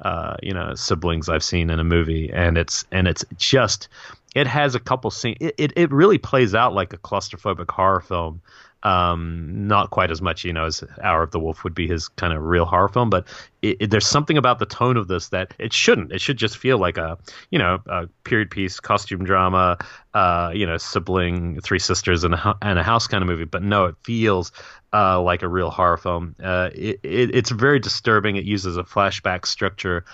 uh, 0.00 0.36
you 0.42 0.54
know, 0.54 0.74
siblings 0.74 1.28
I've 1.28 1.44
seen 1.44 1.68
in 1.68 1.78
a 1.78 1.84
movie. 1.84 2.30
And 2.32 2.56
it's 2.56 2.86
and 2.90 3.06
it's 3.06 3.24
just, 3.36 3.88
it 4.34 4.46
has 4.46 4.74
a 4.74 4.80
couple 4.80 5.10
scenes. 5.10 5.36
It, 5.40 5.54
it 5.58 5.72
it 5.76 5.92
really 5.92 6.18
plays 6.18 6.54
out 6.54 6.72
like 6.72 6.94
a 6.94 6.98
claustrophobic 6.98 7.70
horror 7.70 8.00
film 8.00 8.40
um, 8.82 9.68
not 9.68 9.90
quite 9.90 10.10
as 10.10 10.22
much, 10.22 10.44
you 10.44 10.52
know, 10.52 10.64
as 10.64 10.82
Hour 11.02 11.22
of 11.22 11.30
the 11.30 11.40
Wolf 11.40 11.64
would 11.64 11.74
be 11.74 11.86
his 11.86 12.08
kind 12.08 12.32
of 12.32 12.42
real 12.42 12.64
horror 12.64 12.88
film, 12.88 13.10
but 13.10 13.26
it, 13.62 13.76
it, 13.80 13.90
there's 13.90 14.06
something 14.06 14.38
about 14.38 14.58
the 14.58 14.66
tone 14.66 14.96
of 14.96 15.08
this 15.08 15.28
that 15.28 15.52
it 15.58 15.72
shouldn't. 15.72 16.12
It 16.12 16.20
should 16.20 16.38
just 16.38 16.56
feel 16.56 16.78
like 16.78 16.96
a, 16.96 17.18
you 17.50 17.58
know, 17.58 17.78
a 17.86 18.06
period 18.24 18.50
piece, 18.50 18.80
costume 18.80 19.24
drama, 19.24 19.78
uh, 20.14 20.52
you 20.54 20.66
know, 20.66 20.78
sibling, 20.78 21.60
three 21.60 21.78
sisters, 21.78 22.24
and 22.24 22.34
a, 22.34 22.56
and 22.62 22.78
a 22.78 22.82
house 22.82 23.06
kind 23.06 23.22
of 23.22 23.28
movie. 23.28 23.44
But 23.44 23.62
no, 23.62 23.84
it 23.86 23.96
feels 24.02 24.50
uh, 24.92 25.20
like 25.20 25.42
a 25.42 25.48
real 25.48 25.70
horror 25.70 25.98
film. 25.98 26.34
Uh, 26.42 26.70
it, 26.74 27.00
it, 27.02 27.34
it's 27.34 27.50
very 27.50 27.80
disturbing. 27.80 28.36
It 28.36 28.44
uses 28.44 28.76
a 28.76 28.82
flashback 28.84 29.44
structure 29.46 30.04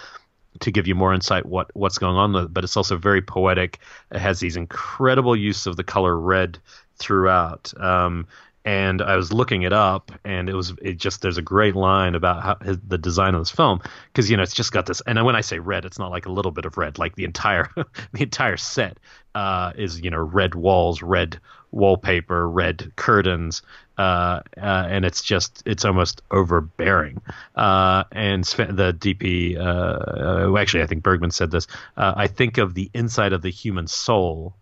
to 0.61 0.71
give 0.71 0.87
you 0.87 0.95
more 0.95 1.13
insight 1.13 1.45
what 1.45 1.71
what's 1.75 1.99
going 1.99 2.17
on 2.17 2.51
but 2.51 2.65
it's 2.65 2.79
also 2.79 2.97
very 2.97 3.21
poetic 3.21 3.79
it 4.11 4.19
has 4.19 4.41
these 4.41 4.57
incredible 4.57 5.37
use 5.37 5.67
of 5.67 5.77
the 5.77 5.85
color 5.85 6.19
red 6.19 6.59
throughout 6.99 7.73
um, 7.79 8.27
and 8.67 9.01
I 9.01 9.15
was 9.15 9.33
looking 9.33 9.63
it 9.63 9.73
up, 9.73 10.11
and 10.25 10.49
it 10.49 10.55
was 10.55 10.75
it 10.83 10.99
just 10.99 11.23
there's 11.23 11.39
a 11.39 11.43
great 11.43 11.77
line 11.77 12.17
about 12.17 12.43
how 12.43 12.57
his, 12.57 12.79
the 12.87 12.99
design 12.99 13.35
of 13.35 13.41
this 13.41 13.51
film 13.51 13.81
because 14.13 14.29
you 14.29 14.37
know 14.37 14.43
it's 14.43 14.53
just 14.53 14.73
got 14.73 14.87
this, 14.87 15.01
and 15.07 15.25
when 15.25 15.37
I 15.37 15.41
say 15.41 15.61
red, 15.61 15.85
it's 15.85 16.01
not 16.01 16.11
like 16.11 16.27
a 16.27 16.33
little 16.33 16.51
bit 16.51 16.65
of 16.65 16.77
red, 16.77 16.99
like 16.99 17.15
the 17.15 17.25
entire 17.25 17.71
the 17.77 18.23
entire 18.23 18.57
set 18.57 18.99
uh, 19.37 19.73
is 19.77 20.01
you 20.01 20.11
know 20.11 20.19
red 20.19 20.57
walls, 20.57 21.01
red 21.01 21.39
wallpaper, 21.71 22.51
red 22.51 22.93
curtains, 22.97 23.63
uh, 23.99 24.41
uh, 24.57 24.87
and 24.91 25.05
it's 25.05 25.23
just 25.23 25.63
it's 25.65 25.85
almost 25.85 26.23
overbearing. 26.33 27.23
Uh, 27.55 28.03
and 28.11 28.45
the 28.45 28.93
DP, 28.99 29.57
uh, 29.57 30.51
uh, 30.51 30.59
actually, 30.59 30.83
I 30.83 30.87
think 30.87 31.05
Bergman 31.05 31.31
said 31.31 31.53
this. 31.53 31.69
I 31.97 32.27
think 32.27 32.59
of 32.59 32.75
the 32.75 32.91
inside 32.95 33.33
of 33.33 33.43
the 33.43 33.51
human 33.51 33.87
soul 33.87 34.57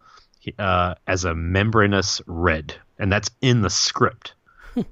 as 0.59 1.25
a 1.25 1.35
membranous 1.35 2.21
red 2.27 2.75
and 2.99 3.13
that's 3.13 3.31
in 3.41 3.63
the 3.63 3.71
script. 3.71 4.35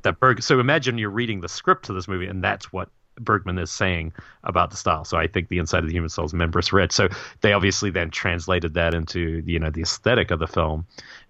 that 0.03 0.21
Berg. 0.21 0.43
So 0.43 0.61
imagine 0.61 0.99
you're 0.99 1.11
reading 1.11 1.41
the 1.41 1.49
script 1.49 1.87
to 1.87 1.93
this 1.93 2.09
movie, 2.09 2.27
and 2.27 2.43
that's 2.43 2.73
what 2.73 2.89
Bergman 3.19 3.59
is 3.59 3.71
saying 3.71 4.13
about 4.45 4.71
the 4.71 4.77
style. 4.77 5.05
So 5.05 5.19
I 5.19 5.27
think 5.27 5.49
the 5.49 5.59
inside 5.59 5.81
of 5.81 5.87
the 5.87 5.93
human 5.93 6.09
soul 6.09 6.25
is 6.25 6.33
membranous 6.33 6.73
red. 6.73 6.93
So 6.93 7.09
they 7.41 7.53
obviously 7.53 7.91
then 7.91 8.11
translated 8.11 8.75
that 8.75 8.95
into 8.95 9.43
you 9.47 9.59
know 9.59 9.71
the 9.71 9.83
aesthetic 9.83 10.31
of 10.31 10.39
the 10.39 10.47
film, 10.47 10.87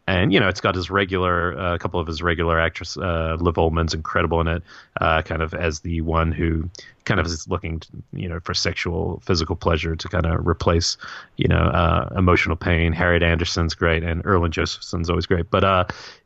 and 0.06 0.32
you 0.32 0.40
know 0.40 0.48
it's 0.48 0.60
got 0.60 0.74
his 0.74 0.90
regular 0.90 1.58
uh, 1.58 1.74
a 1.74 1.78
couple 1.78 2.00
of 2.00 2.06
his 2.06 2.22
regular 2.22 2.58
actress 2.58 2.96
uh, 2.96 3.36
Liv 3.40 3.56
Ullmann's 3.56 3.94
incredible 3.94 4.40
in 4.40 4.48
it, 4.48 4.62
uh, 5.00 5.22
kind 5.22 5.42
of 5.42 5.54
as 5.54 5.80
the 5.80 6.00
one 6.02 6.32
who 6.32 6.68
kind 7.04 7.18
of 7.18 7.26
is 7.26 7.48
looking 7.48 7.82
you 8.12 8.28
know 8.28 8.38
for 8.40 8.54
sexual 8.54 9.20
physical 9.26 9.56
pleasure 9.56 9.96
to 9.96 10.08
kind 10.08 10.26
of 10.26 10.46
replace 10.46 10.96
you 11.36 11.48
know 11.48 11.56
uh, 11.56 12.08
emotional 12.16 12.56
pain. 12.56 12.92
Harriet 12.92 13.22
Andersson's 13.22 13.74
great 13.74 14.04
and 14.04 14.24
Erland 14.24 14.54
Josephson's 14.54 15.10
always 15.10 15.26
great, 15.26 15.50
but 15.50 15.64
uh, 15.64 15.84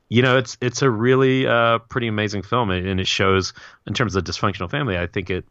you 0.08 0.22
know, 0.22 0.36
it's 0.36 0.56
it's 0.60 0.82
a 0.82 0.90
really 0.90 1.46
uh, 1.46 1.78
pretty 1.78 2.06
amazing 2.06 2.42
film, 2.42 2.70
and 2.70 3.00
it 3.00 3.08
shows 3.08 3.52
in 3.86 3.94
terms 3.94 4.14
of 4.14 4.24
dysfunctional 4.24 4.70
family. 4.70 4.96
I 4.96 5.06
think 5.06 5.30
it 5.30 5.44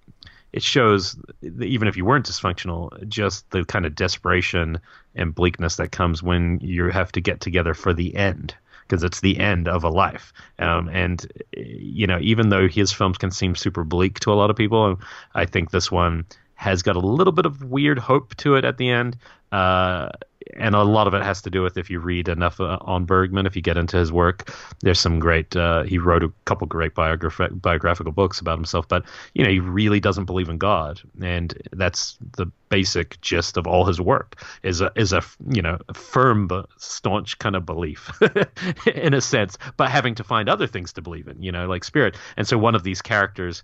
it 0.53 0.63
shows 0.63 1.17
even 1.43 1.87
if 1.87 1.97
you 1.97 2.05
weren't 2.05 2.25
dysfunctional, 2.25 3.07
just 3.09 3.49
the 3.51 3.65
kind 3.65 3.85
of 3.85 3.95
desperation 3.95 4.79
and 5.13 5.35
bleakness 5.35 5.75
that 5.75 5.91
comes 5.91 6.23
when 6.23 6.59
you 6.61 6.89
have 6.89 7.11
to 7.13 7.21
get 7.21 7.41
together 7.41 7.73
for 7.73 7.93
the 7.93 8.15
end 8.15 8.55
because 8.87 9.03
it's 9.03 9.19
the 9.19 9.37
end 9.39 9.67
of 9.67 9.83
a 9.83 9.89
life. 9.89 10.31
Um, 10.59 10.87
and 10.89 11.25
you 11.57 12.07
know, 12.07 12.19
even 12.21 12.49
though 12.49 12.67
his 12.67 12.93
films 12.93 13.17
can 13.17 13.31
seem 13.31 13.55
super 13.55 13.83
bleak 13.83 14.19
to 14.21 14.31
a 14.31 14.35
lot 14.35 14.49
of 14.49 14.55
people, 14.55 15.01
I 15.33 15.45
think 15.45 15.71
this 15.71 15.91
one 15.91 16.25
has 16.55 16.81
got 16.81 16.95
a 16.95 16.99
little 16.99 17.33
bit 17.33 17.45
of 17.45 17.63
weird 17.63 17.99
hope 17.99 18.35
to 18.37 18.55
it 18.55 18.63
at 18.63 18.77
the 18.77 18.89
end. 18.89 19.17
Uh, 19.51 20.09
and 20.53 20.75
a 20.75 20.83
lot 20.83 21.07
of 21.07 21.13
it 21.13 21.23
has 21.23 21.41
to 21.43 21.49
do 21.49 21.61
with 21.61 21.77
if 21.77 21.89
you 21.89 21.99
read 21.99 22.27
enough 22.29 22.59
uh, 22.59 22.77
on 22.81 23.05
Bergman, 23.05 23.45
if 23.45 23.55
you 23.55 23.61
get 23.61 23.77
into 23.77 23.97
his 23.97 24.11
work, 24.11 24.53
there's 24.81 24.99
some 24.99 25.19
great. 25.19 25.55
Uh, 25.55 25.83
he 25.83 25.97
wrote 25.97 26.23
a 26.23 26.31
couple 26.45 26.67
great 26.67 26.93
biograph- 26.93 27.61
biographical 27.61 28.11
books 28.11 28.39
about 28.39 28.57
himself, 28.57 28.87
but 28.87 29.03
you 29.33 29.43
know 29.43 29.49
he 29.49 29.59
really 29.59 29.99
doesn't 29.99 30.25
believe 30.25 30.49
in 30.49 30.57
God, 30.57 31.01
and 31.21 31.57
that's 31.73 32.17
the 32.37 32.45
basic 32.69 33.19
gist 33.21 33.57
of 33.57 33.67
all 33.67 33.85
his 33.85 34.01
work. 34.01 34.41
is 34.63 34.81
a 34.81 34.91
is 34.95 35.13
a 35.13 35.21
you 35.49 35.61
know 35.61 35.77
firm 35.93 36.47
but 36.47 36.67
staunch 36.77 37.37
kind 37.39 37.55
of 37.55 37.65
belief, 37.65 38.11
in 38.85 39.13
a 39.13 39.21
sense, 39.21 39.57
but 39.77 39.89
having 39.89 40.15
to 40.15 40.23
find 40.23 40.49
other 40.49 40.67
things 40.67 40.93
to 40.93 41.01
believe 41.01 41.27
in, 41.27 41.41
you 41.41 41.51
know, 41.51 41.67
like 41.67 41.83
spirit. 41.83 42.15
And 42.37 42.47
so 42.47 42.57
one 42.57 42.75
of 42.75 42.83
these 42.83 43.01
characters 43.01 43.63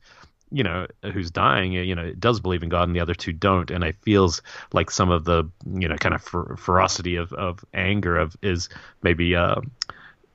you 0.52 0.64
know, 0.64 0.88
who's 1.14 1.32
dying, 1.32 1.72
you 1.72 1.96
know, 1.96 2.04
it 2.04 2.20
does 2.20 2.40
believe 2.40 2.64
in 2.64 2.70
God, 2.70 2.88
and 2.88 2.96
the 2.96 3.00
other 3.00 3.14
two 3.14 3.32
don't, 3.32 3.72
and 3.72 3.84
it 3.84 3.96
feels 4.02 4.42
like 4.74 4.92
some 4.92 5.10
of 5.10 5.24
the, 5.24 5.50
you 5.66 5.88
know, 5.88 5.96
kind 5.96 6.14
of 6.14 6.22
fer- 6.22 6.56
ferocity 6.56 7.16
of 7.16 7.34
of 7.34 7.64
anger 7.74 8.18
of 8.18 8.36
is 8.42 8.70
maybe. 9.02 9.36
Uh, 9.36 9.62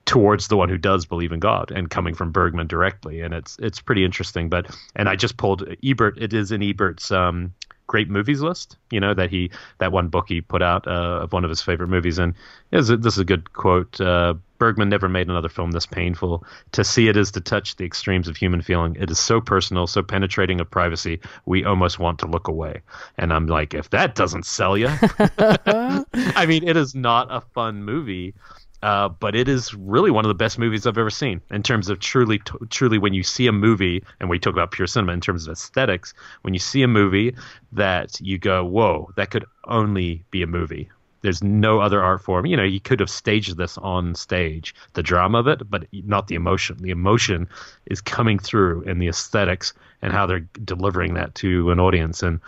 towards 0.07 0.47
the 0.47 0.57
one 0.57 0.69
who 0.69 0.79
does 0.79 1.05
believe 1.05 1.33
in 1.33 1.41
God 1.41 1.73
and 1.73 1.91
coming 1.91 2.15
from 2.15 2.31
Bergman 2.31 2.69
directly, 2.69 3.23
and 3.23 3.35
it's 3.35 3.59
it's 3.59 3.81
pretty 3.81 4.05
interesting. 4.05 4.49
But 4.49 4.75
and 4.95 5.09
I 5.09 5.17
just 5.17 5.37
pulled 5.37 5.69
Ebert. 5.85 6.17
It 6.19 6.33
is 6.33 6.53
in 6.53 6.63
Ebert's 6.63 7.11
um, 7.11 7.53
great 7.87 8.09
movies 8.09 8.41
list. 8.41 8.77
You 8.91 9.01
know 9.01 9.15
that 9.15 9.31
he 9.31 9.51
that 9.79 9.93
one 9.93 10.09
book 10.09 10.27
he 10.29 10.41
put 10.41 10.63
out 10.63 10.87
uh, 10.87 11.21
of 11.23 11.33
one 11.33 11.45
of 11.45 11.51
his 11.51 11.61
favorite 11.61 11.89
movies, 11.89 12.19
and 12.19 12.35
is 12.71 12.89
this 12.89 13.15
is 13.15 13.19
a 13.19 13.25
good 13.25 13.53
quote. 13.53 14.01
Uh, 14.01 14.35
Bergman 14.59 14.89
never 14.89 15.09
made 15.09 15.29
another 15.29 15.49
film 15.49 15.73
this 15.73 15.87
painful. 15.87 16.45
To 16.73 16.85
see 16.85 17.09
it 17.09 17.17
is 17.17 17.31
to 17.33 17.41
touch 17.41 17.77
the 17.77 17.85
extremes 17.85 18.29
of 18.29 18.37
human 18.37 18.63
feeling. 18.63 18.97
It 18.99 19.11
is 19.11 19.19
so 19.19 19.41
personal, 19.41 19.87
so 19.87 20.03
penetrating 20.03 20.61
of 20.61 20.71
privacy, 20.71 21.21
we 21.45 21.65
almost 21.65 21.99
want 21.99 22.19
to 22.21 22.27
look 22.27 22.49
away. 22.49 22.83
And 23.19 23.33
I'm 23.33 23.47
like, 23.47 23.75
if 23.75 23.91
that 23.91 24.15
doesn't 24.15 24.47
sell 24.47 24.77
you, 24.77 24.89
I 25.29 26.47
mean, 26.47 26.67
it 26.67 26.77
is 26.77 26.95
not 26.95 27.29
a 27.31 27.41
fun 27.41 27.85
movie. 27.85 28.35
Uh, 28.83 29.09
but 29.09 29.35
it 29.35 29.49
is 29.49 29.75
really 29.75 30.11
one 30.11 30.25
of 30.25 30.29
the 30.29 30.35
best 30.35 30.59
movies 30.59 30.87
I've 30.87 30.99
ever 30.99 31.11
seen 31.11 31.41
in 31.51 31.63
terms 31.63 31.89
of 31.89 31.99
truly, 31.99 32.39
t- 32.39 32.53
truly 32.69 32.99
when 32.99 33.15
you 33.15 33.23
see 33.23 33.47
a 33.47 33.53
movie, 33.53 34.05
and 34.21 34.29
we 34.29 34.39
talk 34.39 34.53
about 34.53 34.71
pure 34.71 34.87
cinema 34.87 35.13
in 35.13 35.21
terms 35.21 35.47
of 35.47 35.53
aesthetics, 35.53 36.13
when 36.43 36.53
you 36.53 36.61
see 36.61 36.83
a 36.83 36.89
movie 36.89 37.35
that 37.73 38.21
you 38.21 38.39
go, 38.39 38.65
whoa, 38.65 39.11
that 39.17 39.31
could 39.31 39.47
only 39.65 40.25
be 40.31 40.43
a 40.43 40.47
movie. 40.47 40.91
There's 41.27 41.43
no 41.43 41.81
other 41.81 42.01
art 42.01 42.23
form. 42.23 42.47
You 42.47 42.57
know, 42.57 42.63
you 42.63 42.79
could 42.79 43.01
have 43.01 43.11
staged 43.11 43.57
this 43.57 43.77
on 43.79 44.15
stage, 44.15 44.77
the 44.93 45.03
drama 45.03 45.39
of 45.41 45.49
it, 45.49 45.69
but 45.69 45.89
not 45.91 46.29
the 46.29 46.37
emotion. 46.37 46.77
The 46.81 46.91
emotion 46.91 47.49
is 47.87 48.01
coming 48.01 48.39
through 48.39 48.83
in 48.83 49.01
the 49.01 49.09
aesthetics 49.09 49.75
and 50.03 50.13
how 50.13 50.27
they're 50.27 50.47
delivering 50.65 51.15
that 51.15 51.35
to 51.37 51.73
an 51.73 51.81
audience. 51.81 52.23
And 52.23 52.39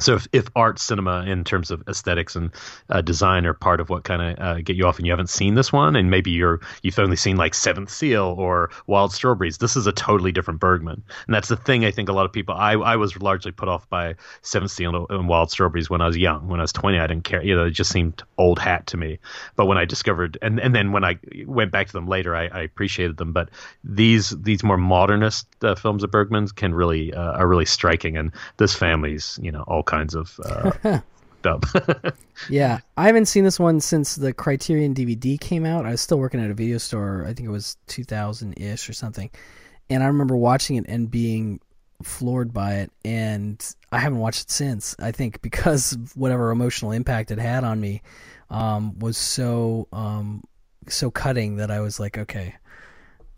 so 0.00 0.14
if, 0.14 0.28
if 0.32 0.48
art 0.54 0.78
cinema 0.78 1.24
in 1.26 1.44
terms 1.44 1.70
of 1.70 1.82
aesthetics 1.88 2.36
and 2.36 2.50
uh, 2.88 3.00
design 3.00 3.46
are 3.46 3.54
part 3.54 3.80
of 3.80 3.88
what 3.88 4.04
kind 4.04 4.22
of 4.22 4.38
uh, 4.38 4.60
get 4.60 4.76
you 4.76 4.86
off 4.86 4.98
and 4.98 5.06
you 5.06 5.12
haven't 5.12 5.30
seen 5.30 5.54
this 5.54 5.72
one 5.72 5.96
and 5.96 6.10
maybe 6.10 6.30
you're 6.30 6.60
you've 6.82 6.98
only 6.98 7.16
seen 7.16 7.36
like 7.36 7.54
seventh 7.54 7.90
seal 7.90 8.34
or 8.38 8.70
wild 8.86 9.12
strawberries 9.12 9.58
this 9.58 9.76
is 9.76 9.86
a 9.86 9.92
totally 9.92 10.32
different 10.32 10.60
bergman. 10.60 11.02
And 11.26 11.34
that's 11.34 11.48
the 11.48 11.56
thing 11.56 11.84
i 11.84 11.90
think 11.90 12.08
a 12.08 12.12
lot 12.12 12.26
of 12.26 12.32
people 12.32 12.54
i, 12.54 12.72
I 12.72 12.96
was 12.96 13.20
largely 13.20 13.52
put 13.52 13.68
off 13.68 13.88
by 13.88 14.14
seventh 14.42 14.70
seal 14.70 15.06
and 15.08 15.28
wild 15.28 15.50
strawberries 15.50 15.90
when 15.90 16.00
i 16.00 16.06
was 16.06 16.16
young. 16.16 16.48
When 16.48 16.60
i 16.60 16.62
was 16.64 16.72
20 16.72 16.98
i 16.98 17.06
didn't 17.06 17.24
care 17.24 17.42
you 17.42 17.54
know 17.54 17.66
it 17.66 17.70
just 17.70 17.92
seemed 17.92 18.22
old 18.38 18.58
hat 18.58 18.86
to 18.88 18.96
me. 18.96 19.18
But 19.56 19.66
when 19.66 19.78
i 19.78 19.84
discovered 19.84 20.38
and, 20.42 20.60
and 20.60 20.74
then 20.74 20.92
when 20.92 21.04
i 21.04 21.18
went 21.46 21.70
back 21.70 21.86
to 21.86 21.92
them 21.92 22.06
later 22.06 22.34
i, 22.34 22.46
I 22.46 22.60
appreciated 22.60 23.16
them. 23.16 23.32
But 23.32 23.50
these 23.84 24.30
these 24.30 24.62
more 24.62 24.76
modernist 24.76 25.46
uh, 25.62 25.74
films 25.74 26.02
of 26.02 26.10
bergman's 26.10 26.52
can 26.52 26.74
really 26.74 27.14
uh, 27.14 27.32
are 27.32 27.46
really 27.46 27.66
striking 27.66 28.16
and 28.16 28.32
this 28.56 28.74
family's 28.74 29.38
you 29.42 29.52
know 29.52 29.62
all 29.66 29.82
kinds 29.86 30.14
of 30.14 30.38
uh, 30.44 31.00
dub. 31.42 31.64
yeah, 32.50 32.80
I 32.96 33.06
haven't 33.06 33.26
seen 33.26 33.44
this 33.44 33.58
one 33.58 33.80
since 33.80 34.16
the 34.16 34.32
Criterion 34.32 34.94
DVD 34.94 35.40
came 35.40 35.64
out. 35.64 35.86
I 35.86 35.90
was 35.90 36.00
still 36.00 36.18
working 36.18 36.40
at 36.40 36.50
a 36.50 36.54
video 36.54 36.78
store. 36.78 37.24
I 37.26 37.32
think 37.32 37.48
it 37.48 37.52
was 37.52 37.76
2000 37.86 38.54
ish 38.58 38.88
or 38.88 38.92
something, 38.92 39.30
and 39.88 40.02
I 40.02 40.06
remember 40.06 40.36
watching 40.36 40.76
it 40.76 40.84
and 40.88 41.10
being 41.10 41.60
floored 42.02 42.52
by 42.52 42.74
it. 42.76 42.92
And 43.04 43.74
I 43.92 43.98
haven't 43.98 44.18
watched 44.18 44.42
it 44.42 44.50
since. 44.50 44.94
I 44.98 45.12
think 45.12 45.40
because 45.42 45.96
whatever 46.14 46.50
emotional 46.50 46.92
impact 46.92 47.30
it 47.30 47.38
had 47.38 47.64
on 47.64 47.80
me 47.80 48.02
um, 48.50 48.98
was 48.98 49.16
so 49.16 49.88
um, 49.92 50.42
so 50.88 51.10
cutting 51.10 51.56
that 51.56 51.70
I 51.70 51.80
was 51.80 51.98
like, 51.98 52.18
okay. 52.18 52.54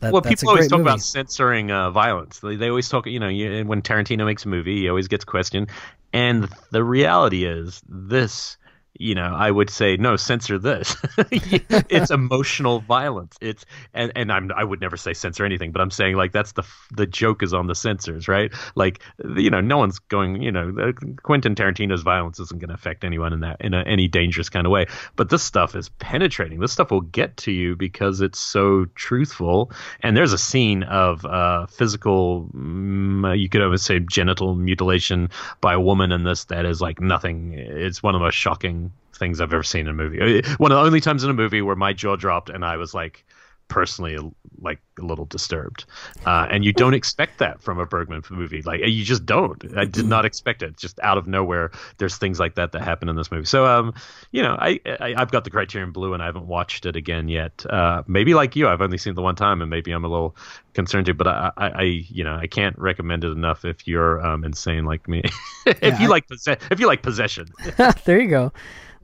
That, 0.00 0.12
well, 0.12 0.22
people 0.22 0.50
always 0.50 0.68
talk 0.68 0.78
movie. 0.78 0.90
about 0.90 1.00
censoring 1.00 1.72
uh, 1.72 1.90
violence. 1.90 2.38
They, 2.38 2.54
they 2.54 2.68
always 2.68 2.88
talk, 2.88 3.08
you 3.08 3.18
know, 3.18 3.26
you, 3.26 3.64
when 3.64 3.82
Tarantino 3.82 4.24
makes 4.24 4.44
a 4.44 4.48
movie, 4.48 4.82
he 4.82 4.88
always 4.88 5.08
gets 5.08 5.24
questioned. 5.24 5.70
And 6.12 6.48
the 6.70 6.84
reality 6.84 7.44
is, 7.44 7.82
this 7.88 8.56
you 8.98 9.14
know, 9.14 9.32
I 9.34 9.50
would 9.50 9.70
say 9.70 9.96
no, 9.96 10.16
censor 10.16 10.58
this. 10.58 10.96
it's 11.30 12.10
emotional 12.10 12.80
violence. 12.80 13.36
It's 13.40 13.64
and 13.94 14.12
and 14.14 14.32
I'm 14.32 14.50
I 14.54 14.64
would 14.64 14.80
never 14.80 14.96
say 14.96 15.14
censor 15.14 15.44
anything, 15.44 15.72
but 15.72 15.80
I'm 15.80 15.90
saying 15.90 16.16
like 16.16 16.32
that's 16.32 16.52
the 16.52 16.64
the 16.92 17.06
joke 17.06 17.42
is 17.42 17.54
on 17.54 17.68
the 17.68 17.74
censors, 17.74 18.28
right? 18.28 18.52
Like 18.74 19.00
you 19.36 19.50
know, 19.50 19.60
no 19.60 19.78
one's 19.78 19.98
going, 19.98 20.42
you 20.42 20.50
know, 20.50 20.92
Quentin 21.22 21.54
Tarantino's 21.54 22.02
violence 22.02 22.40
isn't 22.40 22.60
going 22.60 22.68
to 22.68 22.74
affect 22.74 23.04
anyone 23.04 23.32
in 23.32 23.40
that 23.40 23.60
in 23.60 23.72
a, 23.72 23.82
any 23.82 24.08
dangerous 24.08 24.48
kind 24.48 24.66
of 24.66 24.72
way. 24.72 24.86
But 25.16 25.30
this 25.30 25.42
stuff 25.42 25.76
is 25.76 25.88
penetrating. 25.88 26.60
This 26.60 26.72
stuff 26.72 26.90
will 26.90 27.00
get 27.00 27.36
to 27.38 27.52
you 27.52 27.76
because 27.76 28.20
it's 28.20 28.38
so 28.38 28.86
truthful. 28.94 29.70
And 30.00 30.16
there's 30.16 30.32
a 30.32 30.38
scene 30.38 30.82
of 30.82 31.24
uh, 31.24 31.66
physical, 31.66 32.48
um, 32.54 33.32
you 33.36 33.48
could 33.48 33.62
almost 33.62 33.86
say 33.86 34.00
genital 34.00 34.54
mutilation 34.54 35.30
by 35.60 35.74
a 35.74 35.80
woman 35.80 36.12
in 36.12 36.24
this 36.24 36.44
that 36.46 36.66
is 36.66 36.80
like 36.80 37.00
nothing. 37.00 37.54
It's 37.54 38.02
one 38.02 38.14
of 38.14 38.20
the 38.20 38.24
most 38.24 38.34
shocking 38.34 38.87
things 39.18 39.40
I've 39.40 39.52
ever 39.52 39.62
seen 39.62 39.82
in 39.82 39.88
a 39.88 39.92
movie. 39.92 40.42
One 40.58 40.72
of 40.72 40.76
the 40.76 40.84
only 40.84 41.00
times 41.00 41.24
in 41.24 41.30
a 41.30 41.34
movie 41.34 41.62
where 41.62 41.76
my 41.76 41.92
jaw 41.92 42.16
dropped 42.16 42.48
and 42.48 42.64
I 42.64 42.76
was 42.76 42.94
like 42.94 43.24
personally 43.68 44.18
like 44.60 44.80
a 44.98 45.04
little 45.04 45.26
disturbed. 45.26 45.84
Uh, 46.26 46.48
and 46.50 46.64
you 46.64 46.72
don't 46.72 46.94
expect 46.94 47.38
that 47.38 47.62
from 47.62 47.78
a 47.78 47.86
Bergman 47.86 48.22
movie. 48.30 48.62
Like 48.62 48.80
you 48.80 49.04
just 49.04 49.24
don't. 49.24 49.62
I 49.76 49.84
did 49.84 50.06
not 50.06 50.24
expect 50.24 50.62
it. 50.62 50.76
Just 50.76 50.98
out 51.00 51.16
of 51.16 51.28
nowhere, 51.28 51.70
there's 51.98 52.16
things 52.16 52.40
like 52.40 52.56
that 52.56 52.72
that 52.72 52.82
happen 52.82 53.08
in 53.08 53.14
this 53.14 53.30
movie. 53.30 53.44
So 53.44 53.66
um, 53.66 53.94
you 54.32 54.42
know, 54.42 54.56
I, 54.58 54.80
I 55.00 55.14
have 55.16 55.30
got 55.30 55.44
the 55.44 55.50
Criterion 55.50 55.92
Blue 55.92 56.14
and 56.14 56.22
I 56.22 56.26
haven't 56.26 56.46
watched 56.46 56.86
it 56.86 56.96
again 56.96 57.28
yet. 57.28 57.64
Uh, 57.68 58.02
maybe 58.06 58.34
like 58.34 58.56
you, 58.56 58.68
I've 58.68 58.80
only 58.82 58.98
seen 58.98 59.12
it 59.12 59.16
the 59.16 59.22
one 59.22 59.36
time 59.36 59.60
and 59.60 59.70
maybe 59.70 59.92
I'm 59.92 60.04
a 60.04 60.08
little 60.08 60.34
concerned 60.74 61.06
too. 61.06 61.14
But 61.14 61.28
I, 61.28 61.52
I, 61.56 61.68
I 61.68 61.82
you 61.82 62.24
know, 62.24 62.34
I 62.34 62.46
can't 62.46 62.76
recommend 62.78 63.24
it 63.24 63.30
enough 63.30 63.64
if 63.64 63.86
you're 63.86 64.24
um, 64.26 64.44
insane 64.44 64.84
like 64.84 65.06
me. 65.06 65.22
if 65.66 65.82
yeah, 65.82 66.00
you 66.00 66.06
I... 66.06 66.10
like 66.10 66.26
possess- 66.26 66.62
if 66.70 66.80
you 66.80 66.86
like 66.86 67.02
possession. 67.02 67.48
there 68.04 68.20
you 68.20 68.28
go. 68.28 68.52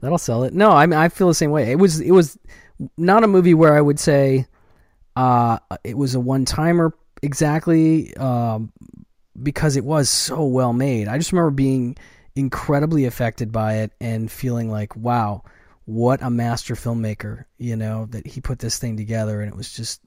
That'll 0.05 0.19
sell 0.19 0.43
it. 0.43 0.53
No, 0.53 0.69
I 0.69 0.85
mean 0.85 0.99
I 0.99 1.09
feel 1.09 1.27
the 1.27 1.33
same 1.33 1.49
way. 1.49 1.71
It 1.71 1.79
was 1.79 1.99
it 1.99 2.11
was 2.11 2.37
not 2.95 3.23
a 3.23 3.27
movie 3.27 3.55
where 3.55 3.75
I 3.75 3.81
would 3.81 3.99
say 3.99 4.45
uh, 5.15 5.57
it 5.83 5.97
was 5.97 6.13
a 6.13 6.19
one 6.19 6.45
timer 6.45 6.93
exactly 7.23 8.15
um, 8.17 8.71
because 9.41 9.77
it 9.77 9.83
was 9.83 10.09
so 10.09 10.45
well 10.45 10.73
made. 10.73 11.07
I 11.07 11.17
just 11.17 11.31
remember 11.31 11.51
being 11.51 11.97
incredibly 12.35 13.05
affected 13.05 13.51
by 13.51 13.77
it 13.77 13.91
and 13.99 14.29
feeling 14.29 14.69
like, 14.69 14.95
wow, 14.95 15.43
what 15.85 16.21
a 16.21 16.29
master 16.29 16.75
filmmaker, 16.75 17.45
you 17.57 17.75
know, 17.75 18.05
that 18.07 18.27
he 18.27 18.41
put 18.41 18.59
this 18.59 18.77
thing 18.77 18.97
together 18.97 19.41
and 19.41 19.49
it 19.49 19.57
was 19.57 19.73
just, 19.73 20.01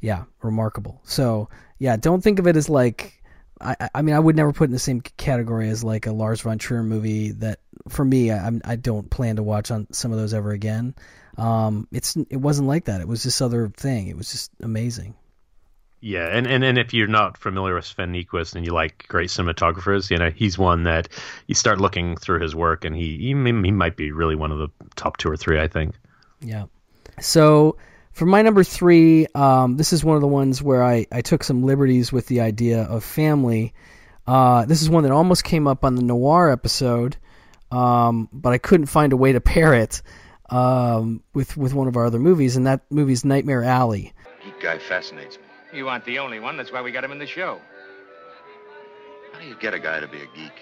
yeah, 0.00 0.24
remarkable. 0.42 1.00
So, 1.04 1.48
yeah, 1.78 1.96
don't 1.96 2.22
think 2.22 2.38
of 2.38 2.46
it 2.46 2.56
as 2.56 2.68
like, 2.68 3.22
I, 3.60 3.88
I 3.94 4.02
mean, 4.02 4.14
I 4.14 4.20
would 4.20 4.36
never 4.36 4.52
put 4.52 4.68
in 4.68 4.72
the 4.72 4.78
same 4.78 5.00
category 5.00 5.68
as 5.68 5.84
like 5.84 6.06
a 6.06 6.12
Lars 6.12 6.40
von 6.40 6.58
Trier 6.58 6.82
movie 6.82 7.32
that, 7.32 7.60
for 7.88 8.04
me, 8.04 8.32
I, 8.32 8.50
I 8.64 8.76
don't 8.76 9.10
plan 9.10 9.36
to 9.36 9.42
watch 9.42 9.70
on 9.70 9.86
some 9.92 10.12
of 10.12 10.18
those 10.18 10.34
ever 10.34 10.50
again. 10.52 10.94
Um, 11.36 11.86
it's 11.92 12.16
it 12.30 12.36
wasn't 12.36 12.68
like 12.68 12.86
that. 12.86 13.00
It 13.00 13.08
was 13.08 13.22
this 13.22 13.40
other 13.40 13.68
thing. 13.68 14.08
It 14.08 14.16
was 14.16 14.30
just 14.30 14.50
amazing. 14.62 15.14
Yeah, 16.00 16.28
and, 16.28 16.46
and, 16.46 16.62
and 16.62 16.78
if 16.78 16.94
you're 16.94 17.08
not 17.08 17.36
familiar 17.36 17.74
with 17.74 17.84
Sven 17.84 18.12
Nykvist 18.12 18.54
and 18.54 18.64
you 18.64 18.72
like 18.72 19.06
great 19.08 19.30
cinematographers, 19.30 20.10
you 20.10 20.16
know 20.16 20.30
he's 20.30 20.56
one 20.56 20.84
that 20.84 21.08
you 21.48 21.56
start 21.56 21.80
looking 21.80 22.16
through 22.16 22.40
his 22.40 22.54
work, 22.54 22.84
and 22.84 22.94
he 22.94 23.16
he, 23.16 23.28
he 23.28 23.72
might 23.72 23.96
be 23.96 24.12
really 24.12 24.36
one 24.36 24.52
of 24.52 24.58
the 24.58 24.68
top 24.94 25.16
two 25.16 25.28
or 25.28 25.36
three, 25.36 25.60
I 25.60 25.68
think. 25.68 25.94
Yeah. 26.40 26.66
So 27.20 27.76
for 28.12 28.26
my 28.26 28.42
number 28.42 28.64
three, 28.64 29.26
um, 29.34 29.76
this 29.76 29.92
is 29.92 30.04
one 30.04 30.16
of 30.16 30.22
the 30.22 30.28
ones 30.28 30.60
where 30.62 30.82
I, 30.82 31.06
I 31.12 31.20
took 31.20 31.44
some 31.44 31.62
liberties 31.62 32.12
with 32.12 32.26
the 32.26 32.40
idea 32.40 32.82
of 32.82 33.04
family. 33.04 33.74
Uh, 34.26 34.64
this 34.66 34.82
is 34.82 34.90
one 34.90 35.04
that 35.04 35.12
almost 35.12 35.44
came 35.44 35.66
up 35.66 35.84
on 35.84 35.94
the 35.94 36.02
noir 36.02 36.50
episode, 36.50 37.16
um, 37.70 38.28
but 38.32 38.52
I 38.52 38.58
couldn't 38.58 38.86
find 38.86 39.12
a 39.12 39.16
way 39.16 39.32
to 39.32 39.40
pair 39.40 39.74
it 39.74 40.02
um, 40.50 41.22
with 41.34 41.56
with 41.56 41.74
one 41.74 41.88
of 41.88 41.96
our 41.96 42.06
other 42.06 42.18
movies, 42.18 42.56
and 42.56 42.66
that 42.66 42.80
movie's 42.90 43.24
Nightmare 43.24 43.64
Alley. 43.64 44.12
Geek 44.44 44.60
guy 44.60 44.78
fascinates 44.78 45.36
me. 45.36 45.78
You 45.78 45.88
aren't 45.88 46.04
the 46.04 46.18
only 46.18 46.40
one. 46.40 46.56
That's 46.56 46.72
why 46.72 46.80
we 46.80 46.92
got 46.92 47.04
him 47.04 47.12
in 47.12 47.18
the 47.18 47.26
show. 47.26 47.60
How 49.32 49.40
do 49.40 49.46
you 49.46 49.56
get 49.60 49.74
a 49.74 49.78
guy 49.78 50.00
to 50.00 50.08
be 50.08 50.18
a 50.18 50.26
geek? 50.34 50.52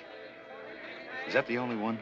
Is 1.28 1.34
that 1.34 1.46
the 1.46 1.58
only 1.58 1.76
one? 1.76 1.98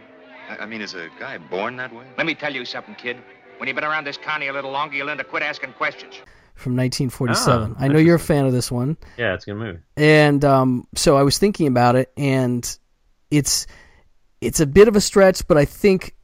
I, 0.48 0.58
I 0.58 0.66
mean, 0.66 0.80
is 0.80 0.94
a 0.94 1.08
guy 1.18 1.38
born 1.38 1.76
that 1.76 1.94
way? 1.94 2.04
Let 2.16 2.26
me 2.26 2.34
tell 2.34 2.54
you 2.54 2.64
something, 2.64 2.94
kid. 2.94 3.18
When 3.58 3.68
you've 3.68 3.76
been 3.76 3.84
around 3.84 4.04
this 4.04 4.16
county 4.16 4.48
a 4.48 4.52
little 4.52 4.70
longer, 4.70 4.96
you'll 4.96 5.06
learn 5.06 5.18
to 5.18 5.24
quit 5.24 5.42
asking 5.42 5.74
questions. 5.74 6.14
From 6.54 6.76
1947. 6.76 7.76
I 7.78 7.88
know 7.88 7.98
you're 7.98 8.16
a 8.16 8.20
fan 8.20 8.46
of 8.46 8.52
this 8.52 8.70
one. 8.70 8.96
Yeah, 9.16 9.34
it's 9.34 9.44
a 9.44 9.50
good 9.50 9.56
movie. 9.56 9.78
And 9.96 10.44
um, 10.44 10.86
so 10.94 11.16
I 11.16 11.22
was 11.22 11.38
thinking 11.38 11.66
about 11.66 11.96
it, 11.96 12.12
and 12.16 12.78
it's 13.30 13.66
it's 14.44 14.60
a 14.60 14.66
bit 14.66 14.88
of 14.88 14.96
a 14.96 15.00
stretch, 15.00 15.46
but 15.46 15.56
I 15.56 15.64
think 15.64 16.14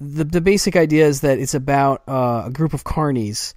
the 0.00 0.24
the 0.24 0.40
basic 0.40 0.76
idea 0.76 1.06
is 1.06 1.20
that 1.20 1.38
it's 1.38 1.54
about 1.54 2.02
uh, 2.08 2.44
a 2.46 2.50
group 2.50 2.74
of 2.74 2.84
carnies, 2.84 3.54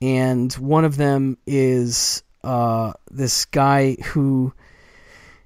and 0.00 0.52
one 0.54 0.84
of 0.84 0.96
them 0.96 1.36
is 1.46 2.22
uh, 2.42 2.92
this 3.10 3.44
guy 3.46 3.94
who 3.94 4.52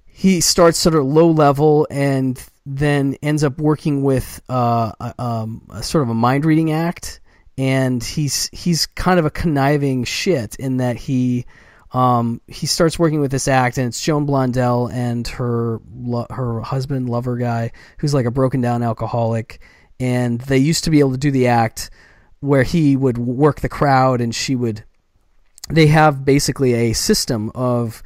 he 0.07 0.41
starts 0.41 0.79
sort 0.79 0.95
of 0.95 1.05
low 1.05 1.31
level 1.31 1.89
and 1.91 2.41
then 2.65 3.17
ends 3.21 3.43
up 3.43 3.59
working 3.59 4.03
with 4.05 4.41
uh, 4.49 4.93
a, 5.01 5.15
um, 5.19 5.67
a 5.71 5.83
sort 5.83 6.03
of 6.03 6.09
a 6.09 6.15
mind 6.15 6.45
reading 6.45 6.73
act, 6.73 7.21
and 7.59 8.03
he's 8.03 8.49
he's 8.53 8.87
kind 8.87 9.19
of 9.19 9.25
a 9.25 9.31
conniving 9.31 10.05
shit 10.05 10.57
in 10.57 10.77
that 10.79 10.97
he 10.97 11.47
um, 11.95 12.41
he 12.49 12.67
starts 12.67 12.99
working 12.99 13.21
with 13.21 13.31
this 13.31 13.47
act, 13.47 13.79
and 13.79 13.87
it's 13.87 14.03
Joan 14.03 14.27
Blondell 14.27 14.93
and 14.93 15.27
her 15.29 15.81
lo- 15.95 16.27
her 16.29 16.61
husband, 16.61 17.09
lover 17.09 17.37
guy, 17.37 17.71
who's 17.99 18.13
like 18.13 18.27
a 18.27 18.33
broken 18.33 18.61
down 18.61 18.83
alcoholic, 18.83 19.61
and 20.01 20.41
they 20.41 20.59
used 20.59 20.85
to 20.85 20.91
be 20.91 20.99
able 20.99 21.13
to 21.13 21.19
do 21.19 21.31
the 21.31 21.47
act 21.47 21.91
where 22.41 22.65
he 22.65 22.97
would 22.97 23.17
work 23.17 23.61
the 23.61 23.69
crowd 23.69 24.21
and 24.21 24.35
she 24.35 24.57
would. 24.57 24.85
They 25.71 25.87
have 25.87 26.25
basically 26.25 26.75
a 26.75 26.93
system 26.95 27.53
of 27.55 28.03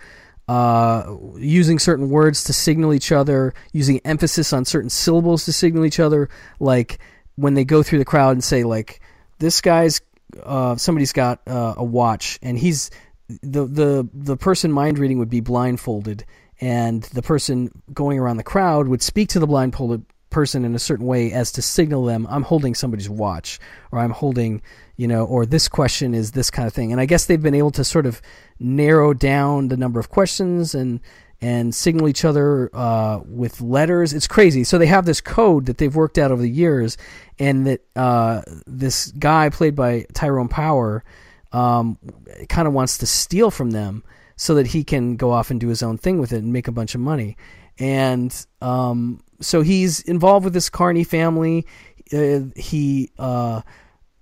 uh, 0.49 1.17
using 1.39 1.79
certain 1.79 2.11
words 2.11 2.45
to 2.45 2.53
signal 2.53 2.93
each 2.93 3.11
other, 3.11 3.55
using 3.73 4.01
emphasis 4.05 4.53
on 4.53 4.67
certain 4.67 4.91
syllables 4.91 5.47
to 5.47 5.53
signal 5.53 5.87
each 5.87 5.99
other, 5.99 6.29
like 6.61 6.99
when 7.37 7.55
they 7.55 7.65
go 7.65 7.83
through 7.83 8.01
the 8.01 8.05
crowd 8.05 8.33
and 8.33 8.45
say 8.45 8.65
like, 8.65 9.01
"This 9.39 9.63
guy's 9.63 10.03
uh, 10.43 10.77
somebody's 10.77 11.15
got 11.15 11.41
uh, 11.49 11.75
a 11.79 11.85
watch," 11.85 12.39
and 12.43 12.59
he's 12.59 12.91
the 13.29 13.67
the 13.67 14.09
the 14.13 14.37
person 14.37 14.73
mind 14.73 14.99
reading 14.99 15.19
would 15.19 15.31
be 15.31 15.41
blindfolded, 15.41 16.25
and 16.61 17.03
the 17.05 17.23
person 17.23 17.71
going 17.93 18.19
around 18.19 18.39
the 18.39 18.43
crowd 18.43 18.89
would 18.89 19.03
speak 19.03 19.29
to 19.31 19.39
the 19.39 19.47
blindfolded 19.47 20.05
person 20.31 20.65
in 20.65 20.75
a 20.75 20.79
certain 20.79 21.07
way 21.07 21.33
as 21.33 21.51
to 21.51 21.63
signal 21.63 22.05
them 22.05 22.27
I'm 22.29 22.43
holding 22.43 22.75
somebody's 22.75 23.09
watch 23.09 23.59
or 23.91 23.99
I'm 23.99 24.11
holding 24.11 24.61
you 24.99 25.09
know 25.09 25.25
or 25.25 25.47
this 25.47 25.69
question 25.69 26.15
is 26.15 26.33
this 26.33 26.51
kind 26.51 26.67
of 26.67 26.75
thing. 26.75 26.93
And 26.93 27.01
I 27.01 27.07
guess 27.07 27.27
they've 27.27 27.43
been 27.43 27.55
able 27.55 27.71
to 27.73 27.85
sort 27.85 28.07
of 28.07 28.21
narrow 28.59 29.15
down 29.15 29.69
the 29.69 29.77
number 29.77 30.01
of 30.01 30.11
questions 30.11 30.75
and 30.75 31.01
and 31.41 31.75
signal 31.75 32.09
each 32.09 32.25
other 32.25 32.69
uh, 32.75 33.21
with 33.25 33.61
letters. 33.61 34.13
It's 34.13 34.27
crazy. 34.27 34.65
So 34.65 34.77
they 34.77 34.87
have 34.87 35.07
this 35.07 35.21
code 35.21 35.67
that 35.67 35.79
they've 35.79 35.95
worked 35.95 36.19
out 36.19 36.33
over 36.33 36.43
the 36.43 36.51
years 36.51 36.97
and 37.39 37.67
that 37.67 37.81
uh, 37.95 38.43
this 38.67 39.13
guy 39.13 39.49
played 39.49 39.77
by 39.77 40.07
Tyrone 40.15 40.49
Power 40.49 41.05
um, 41.53 41.99
kind 42.49 42.69
of 42.69 42.75
wants 42.75 42.99
to 42.99 43.07
steal 43.07 43.51
from 43.51 43.71
them 43.71 44.05
so 44.37 44.55
that 44.55 44.69
he 44.69 44.85
can 44.85 45.17
go 45.17 45.33
off 45.33 45.51
and 45.51 45.61
do 45.61 45.69
his 45.69 45.83
own 45.83 45.99
thing 45.99 46.19
with 46.19 46.33
it 46.33 46.43
and 46.43 46.53
make 46.53 46.69
a 46.69 46.73
bunch 46.73 46.95
of 46.95 47.01
money 47.01 47.37
and 47.79 48.47
um, 48.61 49.21
so 49.41 49.63
he's 49.63 50.01
involved 50.01 50.45
with 50.45 50.53
this 50.53 50.69
Carney 50.69 51.05
family. 51.05 51.67
Uh, 52.13 52.41
he 52.57 53.11
uh, 53.19 53.63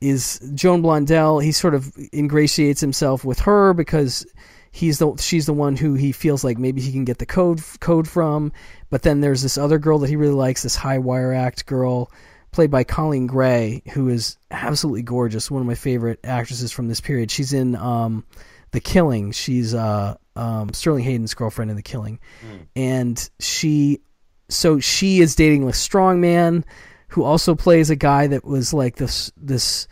is 0.00 0.40
Joan 0.54 0.82
Blondell. 0.82 1.42
He 1.42 1.52
sort 1.52 1.74
of 1.74 1.92
ingratiates 2.12 2.80
himself 2.80 3.24
with 3.24 3.40
her 3.40 3.72
because 3.72 4.26
he's 4.70 4.98
the 4.98 5.16
she's 5.16 5.46
the 5.46 5.54
one 5.54 5.76
who 5.76 5.94
he 5.94 6.12
feels 6.12 6.44
like 6.44 6.58
maybe 6.58 6.80
he 6.80 6.92
can 6.92 7.04
get 7.04 7.18
the 7.18 7.26
code 7.26 7.62
code 7.80 8.06
from. 8.06 8.52
But 8.90 9.02
then 9.02 9.20
there's 9.20 9.42
this 9.42 9.56
other 9.56 9.78
girl 9.78 9.98
that 10.00 10.10
he 10.10 10.16
really 10.16 10.34
likes, 10.34 10.62
this 10.62 10.76
high 10.76 10.98
wire 10.98 11.32
act 11.32 11.66
girl 11.66 12.10
played 12.52 12.70
by 12.70 12.84
Coleen 12.84 13.26
Gray, 13.26 13.82
who 13.92 14.08
is 14.08 14.38
absolutely 14.50 15.02
gorgeous. 15.02 15.50
One 15.50 15.60
of 15.60 15.66
my 15.66 15.74
favorite 15.74 16.20
actresses 16.24 16.72
from 16.72 16.88
this 16.88 17.00
period. 17.00 17.30
She's 17.30 17.52
in 17.52 17.76
um, 17.76 18.24
The 18.70 18.80
Killing. 18.80 19.32
She's 19.32 19.74
uh, 19.74 20.16
um, 20.34 20.72
Sterling 20.72 21.04
Hayden's 21.04 21.34
girlfriend 21.34 21.70
in 21.70 21.76
The 21.76 21.82
Killing, 21.82 22.18
mm. 22.42 22.66
and 22.74 23.30
she 23.40 24.00
so 24.48 24.78
she 24.80 25.20
is 25.20 25.34
dating 25.34 25.68
a 25.68 25.72
strong 25.72 26.20
man 26.20 26.64
who 27.08 27.24
also 27.24 27.54
plays 27.54 27.90
a 27.90 27.96
guy 27.96 28.26
that 28.26 28.44
was 28.44 28.72
like 28.72 28.96
this 28.96 29.32
this 29.36 29.88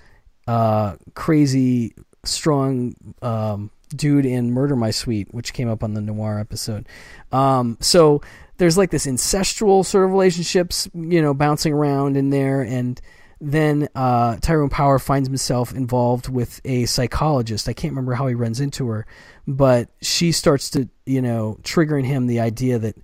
uh, 0.46 0.96
crazy 1.14 1.94
strong 2.24 2.94
um, 3.22 3.70
dude 3.94 4.26
in 4.26 4.52
Murder 4.52 4.76
My 4.76 4.90
Sweet, 4.90 5.32
which 5.32 5.52
came 5.52 5.68
up 5.68 5.82
on 5.82 5.94
the 5.94 6.00
noir 6.00 6.38
episode. 6.38 6.88
Um, 7.32 7.78
so 7.80 8.22
there's 8.56 8.78
like 8.78 8.90
this 8.90 9.06
incestual 9.06 9.84
sort 9.84 10.04
of 10.04 10.10
relationships, 10.10 10.88
you 10.94 11.20
know, 11.20 11.34
bouncing 11.34 11.72
around 11.72 12.16
in 12.16 12.30
there, 12.30 12.62
and 12.62 13.00
then 13.40 13.88
uh, 13.94 14.36
Tyrone 14.36 14.70
Power 14.70 14.98
finds 14.98 15.28
himself 15.28 15.74
involved 15.74 16.28
with 16.28 16.60
a 16.64 16.86
psychologist. 16.86 17.68
I 17.68 17.72
can't 17.72 17.92
remember 17.92 18.14
how 18.14 18.26
he 18.26 18.34
runs 18.34 18.60
into 18.60 18.86
her, 18.88 19.06
but 19.46 19.90
she 20.00 20.32
starts 20.32 20.70
to, 20.70 20.88
you 21.04 21.20
know, 21.20 21.58
triggering 21.62 22.04
him 22.04 22.26
the 22.26 22.40
idea 22.40 22.78
that 22.78 22.96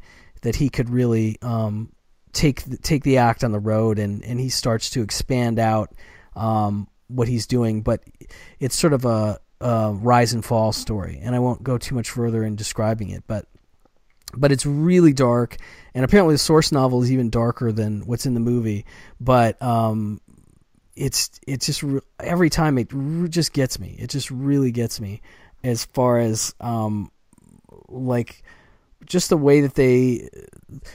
that 0.42 0.56
he 0.56 0.70
could 0.70 0.88
really 0.88 1.36
um, 1.42 1.92
take 2.32 2.62
take 2.82 3.02
the 3.02 3.18
act 3.18 3.44
on 3.44 3.52
the 3.52 3.58
road, 3.58 3.98
and 3.98 4.24
and 4.24 4.38
he 4.38 4.48
starts 4.48 4.90
to 4.90 5.02
expand 5.02 5.58
out 5.58 5.92
um, 6.36 6.88
what 7.08 7.28
he's 7.28 7.46
doing. 7.46 7.82
But 7.82 8.04
it's 8.60 8.76
sort 8.76 8.92
of 8.92 9.04
a, 9.04 9.40
a 9.60 9.92
rise 9.92 10.32
and 10.32 10.44
fall 10.44 10.72
story, 10.72 11.18
and 11.20 11.34
I 11.34 11.40
won't 11.40 11.62
go 11.62 11.76
too 11.76 11.96
much 11.96 12.08
further 12.08 12.44
in 12.44 12.56
describing 12.56 13.10
it, 13.10 13.24
but 13.26 13.46
but 14.36 14.52
it's 14.52 14.66
really 14.66 15.12
dark 15.12 15.56
and 15.94 16.04
apparently 16.04 16.34
the 16.34 16.38
source 16.38 16.72
novel 16.72 17.02
is 17.02 17.10
even 17.10 17.30
darker 17.30 17.72
than 17.72 18.00
what's 18.02 18.26
in 18.26 18.34
the 18.34 18.40
movie 18.40 18.84
but 19.20 19.60
um, 19.62 20.20
it's 21.00 21.30
it's 21.46 21.66
just 21.66 21.82
re- 21.82 22.00
every 22.18 22.50
time 22.50 22.78
it 22.78 22.88
re- 22.92 23.28
just 23.28 23.52
gets 23.52 23.78
me. 23.78 23.96
It 23.98 24.10
just 24.10 24.30
really 24.30 24.70
gets 24.70 25.00
me 25.00 25.22
as 25.64 25.84
far 25.86 26.18
as 26.18 26.54
um, 26.60 27.10
like 27.88 28.42
just 29.06 29.30
the 29.30 29.36
way 29.36 29.62
that 29.62 29.74
they 29.74 30.28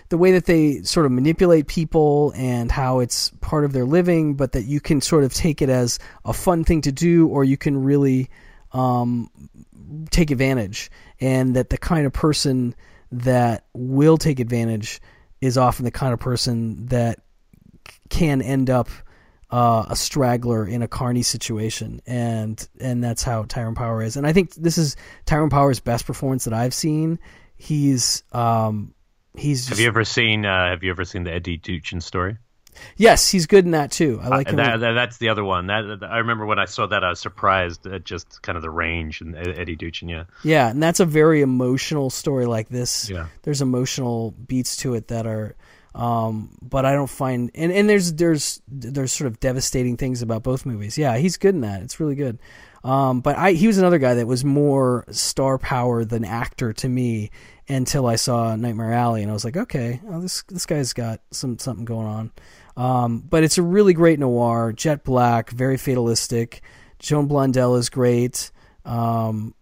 the 0.09 0.17
way 0.17 0.33
that 0.33 0.45
they 0.45 0.83
sort 0.83 1.07
of 1.07 1.11
manipulate 1.11 1.67
people 1.67 2.33
and 2.35 2.71
how 2.71 2.99
it's 2.99 3.31
part 3.41 3.65
of 3.65 3.73
their 3.73 3.85
living, 3.85 4.35
but 4.35 4.51
that 4.51 4.63
you 4.63 4.79
can 4.79 5.01
sort 5.01 5.23
of 5.23 5.33
take 5.33 5.61
it 5.61 5.69
as 5.69 5.97
a 6.23 6.33
fun 6.33 6.63
thing 6.63 6.81
to 6.81 6.91
do, 6.91 7.27
or 7.27 7.43
you 7.43 7.57
can 7.57 7.83
really 7.83 8.29
um, 8.73 9.29
take 10.11 10.29
advantage, 10.29 10.91
and 11.19 11.55
that 11.55 11.71
the 11.71 11.77
kind 11.79 12.05
of 12.05 12.13
person 12.13 12.75
that 13.23 13.65
will 13.73 14.17
take 14.17 14.39
advantage 14.39 15.01
is 15.41 15.57
often 15.57 15.85
the 15.85 15.91
kind 15.91 16.13
of 16.13 16.19
person 16.19 16.87
that 16.87 17.19
can 18.09 18.41
end 18.41 18.69
up 18.69 18.89
uh, 19.51 19.85
a 19.89 19.95
straggler 19.95 20.65
in 20.67 20.81
a 20.81 20.87
Carney 20.87 21.21
situation, 21.21 22.01
and 22.05 22.67
and 22.79 23.03
that's 23.03 23.23
how 23.23 23.43
Tyrone 23.43 23.75
Power 23.75 24.01
is. 24.01 24.17
And 24.17 24.25
I 24.25 24.33
think 24.33 24.53
this 24.55 24.77
is 24.77 24.95
Tyrone 25.25 25.49
Power's 25.49 25.79
best 25.79 26.05
performance 26.05 26.45
that 26.45 26.53
I've 26.53 26.73
seen. 26.73 27.19
He's 27.55 28.23
um 28.33 28.93
he's 29.35 29.61
just, 29.61 29.69
have 29.69 29.79
you 29.79 29.87
ever 29.87 30.03
seen 30.03 30.45
uh, 30.45 30.69
have 30.69 30.83
you 30.83 30.91
ever 30.91 31.05
seen 31.05 31.23
the 31.23 31.33
Eddie 31.33 31.57
Duchin 31.57 32.01
story 32.01 32.37
yes 32.97 33.29
he's 33.29 33.45
good 33.47 33.65
in 33.65 33.71
that 33.71 33.91
too 33.91 34.19
i 34.21 34.27
like 34.27 34.49
uh, 34.49 34.55
that, 34.55 34.79
that, 34.79 34.93
that's 34.93 35.17
the 35.17 35.29
other 35.29 35.43
one 35.43 35.67
that, 35.67 35.99
that, 35.99 36.09
i 36.09 36.17
remember 36.17 36.45
when 36.45 36.59
i 36.59 36.65
saw 36.65 36.85
that 36.85 37.03
i 37.03 37.09
was 37.09 37.19
surprised 37.19 37.85
at 37.87 38.03
just 38.03 38.41
kind 38.41 38.55
of 38.55 38.61
the 38.61 38.69
range 38.69 39.21
and 39.21 39.35
eddie 39.35 39.75
duchin 39.75 40.09
yeah 40.09 40.23
yeah 40.43 40.69
and 40.69 40.81
that's 40.81 40.99
a 40.99 41.05
very 41.05 41.41
emotional 41.41 42.09
story 42.09 42.45
like 42.45 42.69
this 42.69 43.09
yeah 43.09 43.27
there's 43.43 43.61
emotional 43.61 44.31
beats 44.31 44.77
to 44.77 44.93
it 44.93 45.07
that 45.07 45.25
are 45.25 45.55
um, 45.95 46.49
but 46.61 46.85
I 46.85 46.91
don't 46.91 47.09
find 47.09 47.49
and, 47.55 47.71
and 47.71 47.89
there's 47.89 48.13
there's 48.13 48.61
there's 48.67 49.13
sort 49.13 49.27
of 49.27 49.39
devastating 49.39 49.95
things 49.95 50.21
about 50.21 50.43
both 50.43 50.65
movies. 50.65 50.97
Yeah, 50.97 51.15
he's 51.15 51.37
good 51.37 51.55
in 51.55 51.61
that. 51.61 51.81
It's 51.83 52.01
really 52.01 52.15
good. 52.15 52.37
Um, 52.83 53.21
but 53.21 53.37
I 53.37 53.53
he 53.53 53.65
was 53.65 53.77
another 53.77 53.97
guy 53.97 54.15
that 54.15 54.27
was 54.27 54.43
more 54.43 55.05
star 55.09 55.57
power 55.57 56.03
than 56.03 56.25
actor 56.25 56.73
to 56.73 56.89
me 56.89 57.31
until 57.69 58.07
I 58.07 58.17
saw 58.17 58.55
Nightmare 58.57 58.91
Alley, 58.91 59.21
and 59.21 59.31
I 59.31 59.33
was 59.33 59.45
like, 59.45 59.55
okay, 59.55 60.01
well, 60.03 60.19
this 60.19 60.43
this 60.49 60.65
guy's 60.65 60.91
got 60.91 61.21
some 61.31 61.57
something 61.59 61.85
going 61.85 62.07
on. 62.07 62.31
Um, 62.77 63.19
but 63.19 63.43
it's 63.43 63.57
a 63.57 63.63
really 63.63 63.93
great 63.93 64.19
noir, 64.19 64.73
jet 64.73 65.03
black, 65.03 65.49
very 65.49 65.77
fatalistic. 65.77 66.61
Joan 66.99 67.29
Blondell 67.29 67.77
is 67.77 67.89
great. 67.89 68.51
Um, 68.83 69.55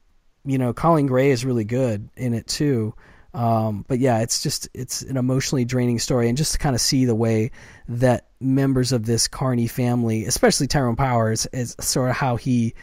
you 0.45 0.57
know, 0.57 0.73
Coleen 0.73 1.07
Gray 1.07 1.31
is 1.31 1.45
really 1.45 1.63
good 1.63 2.09
in 2.15 2.33
it 2.33 2.47
too. 2.47 2.93
Um, 3.33 3.83
but 3.87 3.99
yeah, 3.99 4.19
it's 4.19 4.43
just 4.43 4.69
it's 4.73 5.01
an 5.01 5.17
emotionally 5.17 5.65
draining 5.65 5.97
story, 5.97 6.29
and 6.29 6.37
just 6.37 6.53
to 6.53 6.59
kind 6.59 6.75
of 6.75 6.81
see 6.81 7.05
the 7.05 7.15
way 7.15 7.51
that 7.87 8.27
members 8.39 8.91
of 8.91 9.05
this 9.05 9.27
Carney 9.27 9.67
family, 9.67 10.25
especially 10.25 10.67
Tyrone 10.67 10.95
Powers, 10.95 11.47
is 11.47 11.75
sort 11.79 12.11
of 12.11 12.15
how 12.15 12.35
he, 12.35 12.75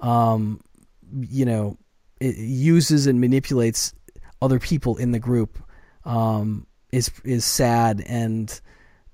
um, 0.00 0.62
you 1.12 1.44
know, 1.44 1.76
uses 2.20 3.06
and 3.06 3.20
manipulates 3.20 3.92
other 4.40 4.58
people 4.58 4.96
in 4.96 5.12
the 5.12 5.18
group, 5.18 5.58
um, 6.06 6.66
is 6.90 7.10
is 7.22 7.44
sad 7.44 8.02
and 8.06 8.60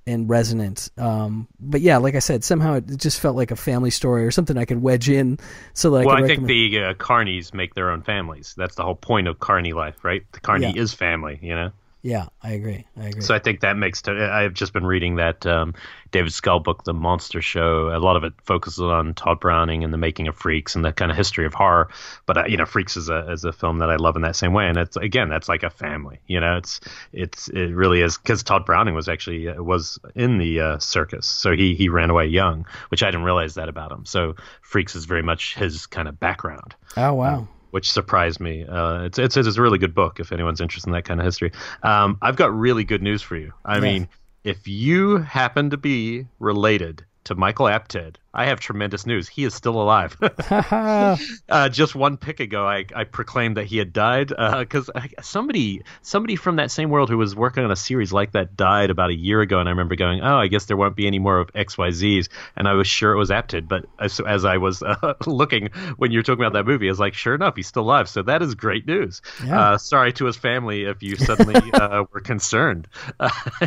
and 0.07 0.29
resonant. 0.29 0.91
Um, 0.99 1.49
but 1.59 1.81
yeah, 1.81 1.97
like 1.99 2.15
I 2.15 2.19
said, 2.19 2.45
somehow 2.45 2.75
it 2.75 2.97
just 2.97 3.21
felt 3.21 3.37
like 3.37 3.51
a 3.51 3.57
family 3.57 3.91
story 3.91 4.25
or 4.25 4.31
something 4.31 4.59
I 4.59 4.65
could 4.65 4.83
wedge 4.83 5.09
in 5.09 5.39
so 5.73 5.95
I 5.97 6.05
well, 6.05 6.23
I 6.23 6.27
think 6.27 6.47
the 6.47 6.79
uh, 6.79 6.95
Carneys 6.95 7.53
make 7.55 7.75
their 7.75 7.91
own 7.91 8.03
families. 8.03 8.55
That's 8.57 8.75
the 8.75 8.83
whole 8.83 8.95
point 8.95 9.29
of 9.29 9.39
Carney 9.41 9.73
life, 9.73 10.05
right? 10.05 10.23
The 10.33 10.41
Carney 10.41 10.73
yeah. 10.75 10.83
is 10.83 10.93
family, 10.93 11.39
you 11.43 11.55
know. 11.55 11.71
Yeah, 12.03 12.27
I 12.43 12.53
agree. 12.53 12.87
I 12.99 13.07
agree. 13.07 13.23
So 13.23 13.35
I 13.35 13.39
think 13.39 13.61
that 13.61 13.79
makes. 13.79 14.03
T- 14.03 14.13
I've 14.13 14.53
just 14.53 14.75
been 14.75 14.85
reading 14.85 15.17
that 15.17 15.47
um, 15.47 15.75
David 16.15 16.33
book, 16.63 16.85
The 16.85 16.95
Monster 16.95 17.43
Show. 17.43 17.89
A 17.89 17.99
lot 17.99 18.15
of 18.15 18.23
it 18.23 18.35
focuses 18.45 18.79
on 18.79 19.15
Tod 19.15 19.41
Browning 19.41 19.83
and 19.83 19.93
the 19.93 19.99
making 19.99 20.29
of 20.29 20.37
Freaks 20.37 20.77
and 20.77 20.85
the 20.85 20.93
kind 20.93 21.11
of 21.11 21.17
history 21.17 21.45
of 21.45 21.55
horror. 21.55 21.89
But 22.25 22.39
uh, 22.39 22.45
you 22.47 22.57
know, 22.57 22.67
Freaks 22.67 22.97
is 22.97 23.09
a 23.09 23.33
is 23.33 23.45
a 23.45 23.53
film 23.53 23.79
that 23.79 23.91
I 23.91 23.97
love 23.97 24.15
in 24.15 24.23
that 24.23 24.37
same 24.37 24.53
way. 24.53 24.69
And 24.69 24.79
it's 24.79 24.97
again, 24.97 25.29
that's 25.29 25.49
like 25.49 25.65
a 25.65 25.71
family. 25.71 26.21
You 26.29 26.39
know, 26.39 26.57
it's 26.57 26.79
it's 27.13 27.49
it 27.49 27.75
really 27.75 28.01
is 28.01 28.17
because 28.17 28.45
Tod 28.45 28.65
Browning 28.65 28.95
was 28.95 29.09
actually 29.09 29.49
uh, 29.49 29.61
was 29.61 29.99
in 30.15 30.39
the 30.39 30.61
uh, 30.61 30.79
circus, 30.79 31.27
so 31.27 31.51
he 31.51 31.75
he 31.75 31.89
ran 31.89 32.11
away 32.11 32.27
young, 32.27 32.65
which 32.91 33.03
I 33.03 33.07
didn't 33.07 33.25
realize 33.25 33.55
that 33.55 33.69
about 33.69 33.91
him. 33.91 34.05
So 34.05 34.37
Freaks 34.63 34.95
is 34.95 35.07
very 35.07 35.23
much 35.23 35.57
his 35.57 35.87
kind 35.87 36.07
of 36.07 36.21
background. 36.21 36.77
Oh 36.97 37.15
wow. 37.15 37.39
Um, 37.39 37.49
which 37.73 37.91
surprised 37.91 38.39
me. 38.39 38.65
Uh, 38.65 39.03
it's, 39.03 39.19
it's 39.19 39.37
it's 39.37 39.57
a 39.57 39.61
really 39.61 39.79
good 39.79 39.97
book 39.97 40.21
if 40.21 40.31
anyone's 40.31 40.61
interested 40.61 40.91
in 40.91 40.93
that 40.93 41.05
kind 41.05 41.19
of 41.19 41.27
history. 41.27 41.51
Um, 41.83 42.19
I've 42.23 42.37
got 42.37 42.57
really 42.57 42.85
good 42.85 43.03
news 43.03 43.21
for 43.21 43.37
you. 43.37 43.53
I 43.65 43.75
yeah. 43.75 43.81
mean, 43.81 44.09
if 44.45 44.69
you 44.69 45.17
happen 45.17 45.71
to 45.71 45.77
be 45.79 46.27
related 46.39 47.07
to 47.25 47.35
Michael 47.35 47.67
Apted 47.67 48.17
I 48.35 48.47
have 48.47 48.59
tremendous 48.59 49.07
news. 49.07 49.29
He 49.29 49.45
is 49.45 49.55
still 49.55 49.81
alive. 49.81 50.17
uh, 50.51 51.69
just 51.69 51.95
one 51.95 52.17
pick 52.17 52.41
ago, 52.41 52.67
I, 52.67 52.85
I 52.95 53.05
proclaimed 53.05 53.57
that 53.57 53.67
he 53.67 53.79
had 53.79 53.93
died 53.93 54.29
because 54.29 54.91
uh, 54.93 55.07
somebody 55.23 55.83
somebody 56.03 56.35
from 56.35 56.57
that 56.57 56.73
same 56.73 56.91
world 56.91 57.11
who 57.11 57.17
was 57.17 57.37
working 57.37 57.63
on 57.65 57.71
a 57.71 57.77
series 57.77 58.13
like 58.13 58.33
that 58.33 58.57
died 58.57 58.91
about 58.91 59.11
a 59.11 59.15
year 59.15 59.41
ago, 59.41 59.61
and 59.61 59.69
I 59.69 59.73
remember 59.73 59.95
going, 59.95 60.21
"Oh, 60.21 60.37
I 60.37 60.49
guess 60.49 60.65
there 60.65 60.77
won't 60.77 60.97
be 60.97 61.07
any 61.07 61.21
more 61.21 61.39
of 61.39 61.51
X 61.55 61.79
Y 61.79 61.93
Z's," 61.93 62.29
and 62.57 62.67
I 62.67 62.73
was 62.73 62.89
sure 62.89 63.13
it 63.13 63.19
was 63.19 63.31
Apted. 63.31 63.69
But 63.69 63.87
as, 64.01 64.19
as 64.19 64.45
I 64.45 64.57
was 64.57 64.83
uh, 64.83 65.15
looking 65.27 65.69
when 65.97 66.11
you 66.11 66.19
were 66.19 66.25
talking 66.25 66.45
about 66.45 66.55
that 66.55 66.67
movie, 66.67 66.89
I 66.89 66.91
was 66.91 67.01
like, 67.01 67.15
"Sure 67.15 67.37
enough, 67.37 67.55
he's 67.55 67.69
still 67.69 67.85
alive." 67.85 68.09
So 68.09 68.23
that 68.23 68.43
is 68.43 68.57
great 68.57 68.87
news. 68.87 69.23
Yeah. 69.47 69.61
Uh, 69.61 69.79
sorry 69.79 70.13
to 70.15 70.25
his 70.25 70.37
family 70.37 70.85
if 70.85 71.05
you 71.05 71.15
suddenly 71.15 71.71
uh, 71.75 72.05
were 72.13 72.21
concerned. 72.21 72.89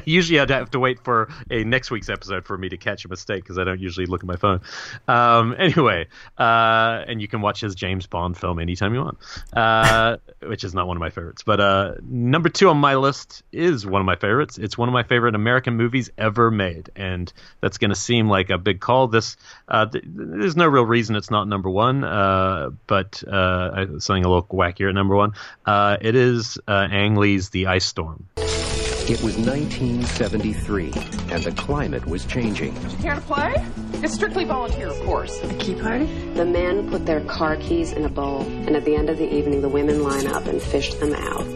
usually, 0.04 0.42
I'd 0.42 0.50
have 0.50 0.72
to 0.72 0.80
wait 0.80 1.00
for 1.06 1.30
a 1.50 1.64
next 1.64 1.90
week's 1.90 2.10
episode 2.10 2.46
for 2.46 2.58
me 2.58 2.68
to 2.70 2.78
catch 2.78 3.06
a 3.06 3.08
mistake 3.08 3.44
because 3.44 3.58
I 3.58 3.64
don't 3.64 3.80
usually 3.80 4.08
look 4.08 4.24
at 4.24 4.28
my 4.28 4.36
phone. 4.36 4.57
Um, 5.08 5.56
anyway, 5.60 6.08
uh, 6.38 7.04
and 7.08 7.22
you 7.22 7.28
can 7.28 7.42
watch 7.42 7.62
his 7.62 7.76
James 7.76 8.08
Bond 8.08 8.38
film 8.38 8.60
anytime 8.60 8.94
you 8.94 9.02
want, 9.02 9.18
uh, 9.54 10.18
which 10.44 10.64
is 10.64 10.74
not 10.74 10.88
one 10.88 10.98
of 10.98 11.02
my 11.02 11.10
favorites. 11.10 11.44
But 11.44 11.60
uh, 11.60 11.94
number 12.04 12.50
two 12.50 12.70
on 12.70 12.78
my 12.78 12.96
list 12.96 13.44
is 13.52 13.86
one 13.86 14.02
of 14.02 14.06
my 14.06 14.16
favorites. 14.16 14.58
It's 14.58 14.78
one 14.78 14.90
of 14.90 14.94
my 14.94 15.04
favorite 15.04 15.36
American 15.36 15.76
movies 15.76 16.10
ever 16.18 16.52
made, 16.52 16.90
and 16.96 17.32
that's 17.62 17.78
going 17.78 17.90
to 17.90 17.96
seem 17.96 18.28
like 18.28 18.50
a 18.50 18.58
big 18.58 18.80
call. 18.80 19.08
This 19.08 19.38
uh, 19.68 19.86
th- 19.88 20.04
there's 20.08 20.56
no 20.56 20.68
real 20.68 20.86
reason 20.86 21.16
it's 21.16 21.32
not 21.32 21.48
number 21.48 21.70
one, 21.70 22.04
uh, 22.04 22.72
but 22.88 23.24
uh, 23.24 24.00
something 24.00 24.26
a 24.26 24.30
little 24.30 24.44
wackier 24.44 24.90
at 24.90 24.96
number 24.96 25.16
one. 25.16 25.34
It 25.68 26.16
is 26.16 26.58
Ang 26.68 27.16
Lee's 27.16 27.50
The 27.50 27.68
Ice 27.68 27.86
Storm. 27.86 28.26
It 29.10 29.24
was 29.24 29.38
1973, 29.38 30.92
and 31.32 31.42
the 31.42 31.54
climate 31.54 32.06
was 32.06 32.26
changing. 32.26 32.76
You 32.92 32.98
Care 32.98 33.16
to 33.16 33.22
play? 33.22 33.56
It's 34.04 34.14
strictly 34.14 34.44
volunteer, 34.44 34.88
of 34.88 35.00
course. 35.06 35.42
A 35.44 35.54
key 35.54 35.76
party? 35.76 36.08
The 36.34 36.44
men 36.44 36.90
put 36.90 37.06
their 37.06 37.22
car 37.22 37.56
keys 37.56 37.94
in 37.94 38.04
a 38.04 38.10
bowl, 38.10 38.42
and 38.42 38.76
at 38.76 38.84
the 38.84 38.98
end 38.98 39.10
of 39.10 39.18
the 39.18 39.34
evening, 39.34 39.62
the 39.62 39.70
women 39.70 40.04
line 40.04 40.28
up 40.28 40.46
and 40.48 40.62
fish 40.62 40.94
them 40.96 41.14
out. 41.14 41.48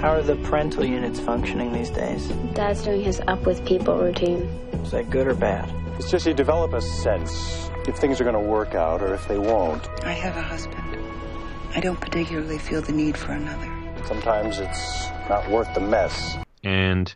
How 0.00 0.10
are 0.10 0.22
the 0.22 0.36
parental 0.36 0.84
units 0.84 1.18
functioning 1.18 1.72
these 1.72 1.90
days? 1.90 2.28
Dad's 2.54 2.84
doing 2.84 3.02
his 3.02 3.20
up 3.26 3.44
with 3.44 3.66
people 3.66 3.98
routine. 3.98 4.42
Is 4.84 4.92
that 4.92 5.10
good 5.10 5.26
or 5.26 5.34
bad? 5.34 5.68
It's 5.98 6.12
just 6.12 6.26
you 6.26 6.32
develop 6.32 6.74
a 6.74 6.80
sense 6.80 7.68
if 7.88 7.96
things 7.96 8.20
are 8.20 8.24
going 8.24 8.34
to 8.34 8.40
work 8.40 8.76
out 8.76 9.02
or 9.02 9.14
if 9.14 9.26
they 9.26 9.38
won't. 9.38 9.88
I 10.04 10.12
have 10.12 10.36
a 10.36 10.42
husband. 10.42 10.96
I 11.74 11.80
don't 11.80 12.00
particularly 12.00 12.58
feel 12.58 12.82
the 12.82 12.92
need 12.92 13.16
for 13.16 13.32
another. 13.32 13.69
Sometimes 14.06 14.58
it's 14.58 15.08
not 15.28 15.48
worth 15.50 15.72
the 15.74 15.80
mess. 15.80 16.36
And 16.64 17.14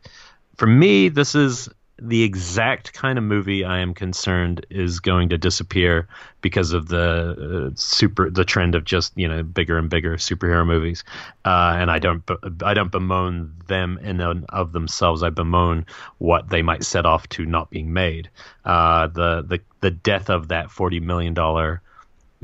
for 0.56 0.66
me, 0.66 1.08
this 1.08 1.34
is 1.34 1.68
the 1.98 2.22
exact 2.24 2.92
kind 2.92 3.18
of 3.18 3.24
movie 3.24 3.64
I 3.64 3.78
am 3.78 3.94
concerned 3.94 4.66
is 4.68 4.98
going 4.98 5.28
to 5.28 5.38
disappear 5.38 6.08
because 6.40 6.72
of 6.72 6.88
the 6.88 7.70
uh, 7.70 7.74
super 7.76 8.30
the 8.30 8.44
trend 8.44 8.74
of 8.74 8.84
just 8.84 9.12
you 9.16 9.28
know 9.28 9.42
bigger 9.42 9.78
and 9.78 9.88
bigger 9.88 10.16
superhero 10.16 10.66
movies. 10.66 11.04
Uh, 11.44 11.76
and 11.78 11.90
I 11.90 12.00
don't 12.00 12.28
I 12.62 12.74
don't 12.74 12.90
bemoan 12.90 13.54
them 13.68 13.98
in 14.02 14.20
and 14.20 14.44
of 14.48 14.72
themselves. 14.72 15.22
I 15.22 15.30
bemoan 15.30 15.86
what 16.18 16.48
they 16.48 16.62
might 16.62 16.84
set 16.84 17.06
off 17.06 17.28
to 17.30 17.46
not 17.46 17.70
being 17.70 17.92
made. 17.92 18.28
Uh, 18.64 19.06
the 19.06 19.42
the 19.42 19.60
the 19.80 19.90
death 19.92 20.30
of 20.30 20.48
that 20.48 20.70
forty 20.70 20.98
million 20.98 21.32
dollar 21.32 21.80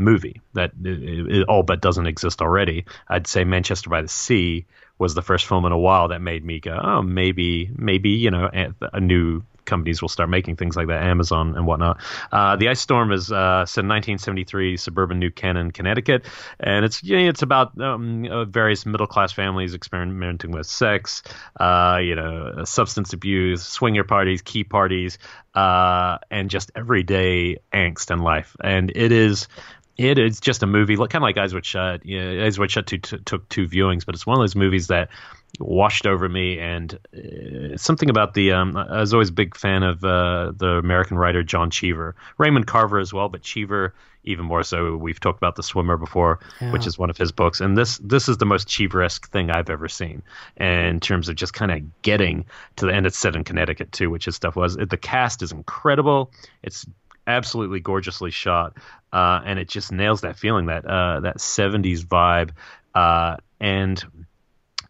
movie 0.00 0.40
that 0.54 0.72
it, 0.82 1.32
it 1.32 1.48
all 1.48 1.62
but 1.62 1.80
doesn't 1.80 2.06
exist 2.06 2.42
already. 2.42 2.86
I'd 3.08 3.26
say 3.26 3.44
Manchester 3.44 3.90
by 3.90 4.02
the 4.02 4.08
Sea 4.08 4.66
was 4.98 5.14
the 5.14 5.22
first 5.22 5.46
film 5.46 5.64
in 5.64 5.72
a 5.72 5.78
while 5.78 6.08
that 6.08 6.20
made 6.20 6.44
me 6.44 6.60
go, 6.60 6.78
oh, 6.82 7.02
maybe, 7.02 7.70
maybe 7.74 8.10
you 8.10 8.30
know, 8.30 8.50
a, 8.52 8.74
a 8.92 9.00
new 9.00 9.42
companies 9.70 10.02
will 10.02 10.08
start 10.08 10.28
making 10.28 10.56
things 10.56 10.76
like 10.76 10.88
that, 10.88 11.02
Amazon 11.02 11.56
and 11.56 11.66
whatnot. 11.66 12.00
Uh, 12.30 12.56
the 12.56 12.68
Ice 12.68 12.80
Storm 12.80 13.12
is 13.12 13.30
uh, 13.30 13.64
in 13.76 13.88
1973, 13.88 14.76
suburban 14.76 15.18
New 15.18 15.30
Canaan, 15.30 15.70
Connecticut, 15.70 16.26
and 16.58 16.84
it's 16.84 17.02
you 17.02 17.16
know, 17.16 17.28
it's 17.28 17.42
about 17.42 17.80
um, 17.80 18.26
uh, 18.26 18.44
various 18.44 18.84
middle 18.84 19.06
class 19.06 19.32
families 19.32 19.74
experimenting 19.74 20.50
with 20.50 20.66
sex, 20.66 21.22
uh, 21.58 21.98
you 22.02 22.16
know, 22.16 22.64
substance 22.64 23.12
abuse, 23.12 23.62
swinger 23.62 24.04
parties, 24.04 24.42
key 24.42 24.64
parties, 24.64 25.18
uh, 25.54 26.18
and 26.30 26.50
just 26.50 26.72
everyday 26.74 27.58
angst 27.72 28.10
in 28.10 28.18
life. 28.18 28.56
And 28.62 28.92
it 28.94 29.12
is 29.12 29.48
it 30.08 30.18
is 30.18 30.40
just 30.40 30.62
a 30.62 30.66
movie, 30.66 30.96
kind 30.96 31.16
of 31.16 31.22
like 31.22 31.36
Eyes 31.36 31.52
Wide 31.52 31.66
Shut. 31.66 32.06
You 32.06 32.22
know, 32.22 32.46
Eyes 32.46 32.58
Wide 32.58 32.70
Shut 32.70 32.86
two, 32.86 32.98
t- 32.98 33.18
took 33.18 33.48
two 33.48 33.68
viewings, 33.68 34.06
but 34.06 34.14
it's 34.14 34.26
one 34.26 34.38
of 34.38 34.42
those 34.42 34.56
movies 34.56 34.86
that 34.86 35.10
washed 35.58 36.06
over 36.06 36.28
me. 36.28 36.58
And 36.58 36.98
uh, 37.14 37.76
something 37.76 38.08
about 38.08 38.32
the 38.32 38.52
um, 38.52 38.76
I 38.76 39.00
was 39.00 39.12
always 39.12 39.28
a 39.28 39.32
big 39.32 39.56
fan 39.56 39.82
of 39.82 40.02
uh, 40.02 40.52
the 40.56 40.78
American 40.78 41.18
writer 41.18 41.42
John 41.42 41.70
Cheever, 41.70 42.16
Raymond 42.38 42.66
Carver 42.66 42.98
as 42.98 43.12
well, 43.12 43.28
but 43.28 43.42
Cheever 43.42 43.94
even 44.24 44.44
more 44.44 44.62
so. 44.62 44.96
We've 44.96 45.20
talked 45.20 45.38
about 45.38 45.56
The 45.56 45.62
Swimmer 45.62 45.96
before, 45.96 46.40
yeah. 46.60 46.72
which 46.72 46.86
is 46.86 46.98
one 46.98 47.10
of 47.10 47.16
his 47.16 47.32
books, 47.32 47.60
and 47.60 47.76
this 47.76 47.98
this 47.98 48.28
is 48.28 48.38
the 48.38 48.46
most 48.46 48.68
Cheever-esque 48.68 49.30
thing 49.30 49.50
I've 49.50 49.70
ever 49.70 49.88
seen 49.88 50.22
in 50.56 51.00
terms 51.00 51.28
of 51.28 51.36
just 51.36 51.52
kind 51.52 51.70
of 51.70 52.02
getting 52.02 52.46
to 52.76 52.86
the 52.86 52.94
end. 52.94 53.06
It's 53.06 53.18
set 53.18 53.36
in 53.36 53.44
Connecticut 53.44 53.92
too, 53.92 54.08
which 54.08 54.24
his 54.24 54.36
stuff 54.36 54.56
was. 54.56 54.76
The 54.76 54.96
cast 54.96 55.42
is 55.42 55.52
incredible. 55.52 56.30
It's 56.62 56.86
absolutely 57.30 57.80
gorgeously 57.80 58.30
shot, 58.30 58.76
uh, 59.12 59.40
and 59.44 59.58
it 59.58 59.68
just 59.68 59.92
nails 59.92 60.22
that 60.22 60.36
feeling 60.38 60.66
that 60.66 60.84
uh, 60.84 61.20
that 61.20 61.38
'70s 61.38 62.04
vibe, 62.04 62.50
uh, 62.94 63.36
and 63.60 64.04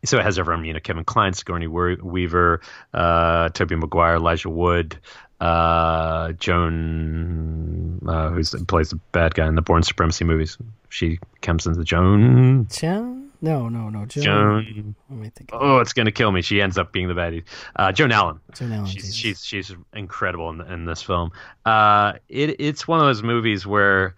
so 0.05 0.19
it 0.19 0.25
has 0.25 0.39
everyone, 0.39 0.65
you 0.65 0.73
know, 0.73 0.81
Kevin 0.81 1.05
Kline, 1.05 1.35
Sigourney 1.35 1.67
Weaver, 1.67 2.61
uh, 2.95 3.51
Tobey 3.51 3.77
Maguire, 3.77 4.17
Elijah 4.17 4.49
Wood, 4.49 4.99
uh, 5.41 6.33
Joan, 6.33 8.01
uh, 8.07 8.31
who 8.31 8.43
plays 8.65 8.91
the 8.91 9.01
bad 9.12 9.35
guy 9.35 9.47
in 9.47 9.55
the 9.57 9.62
Bourne 9.62 9.83
Supremacy 9.83 10.25
movies. 10.25 10.57
She 10.89 11.19
comes 11.43 11.67
into 11.67 11.85
Joan. 11.85 12.67
Joan? 12.71 13.30
No, 13.41 13.69
no, 13.69 13.89
no. 13.89 14.07
Joan. 14.07 14.25
Joan. 14.25 14.95
Let 15.09 15.19
me 15.19 15.31
think. 15.35 15.51
Oh, 15.53 15.79
it's 15.79 15.93
gonna 15.93 16.12
kill 16.12 16.31
me. 16.31 16.43
She 16.43 16.61
ends 16.61 16.77
up 16.79 16.93
being 16.93 17.09
the 17.09 17.15
baddie. 17.15 17.45
Uh, 17.75 17.93
Joan 17.93 18.12
Allen. 18.12 18.41
Joan 18.55 18.73
Allen. 18.73 18.87
She's 18.87 19.15
she's, 19.15 19.45
she's 19.45 19.75
incredible 19.95 20.51
in, 20.51 20.61
in 20.61 20.85
this 20.85 21.03
film. 21.03 21.33
Uh, 21.65 22.15
it 22.29 22.61
it's 22.61 22.87
one 22.87 23.01
of 23.01 23.07
those 23.07 23.23
movies 23.23 23.67
where 23.67 24.15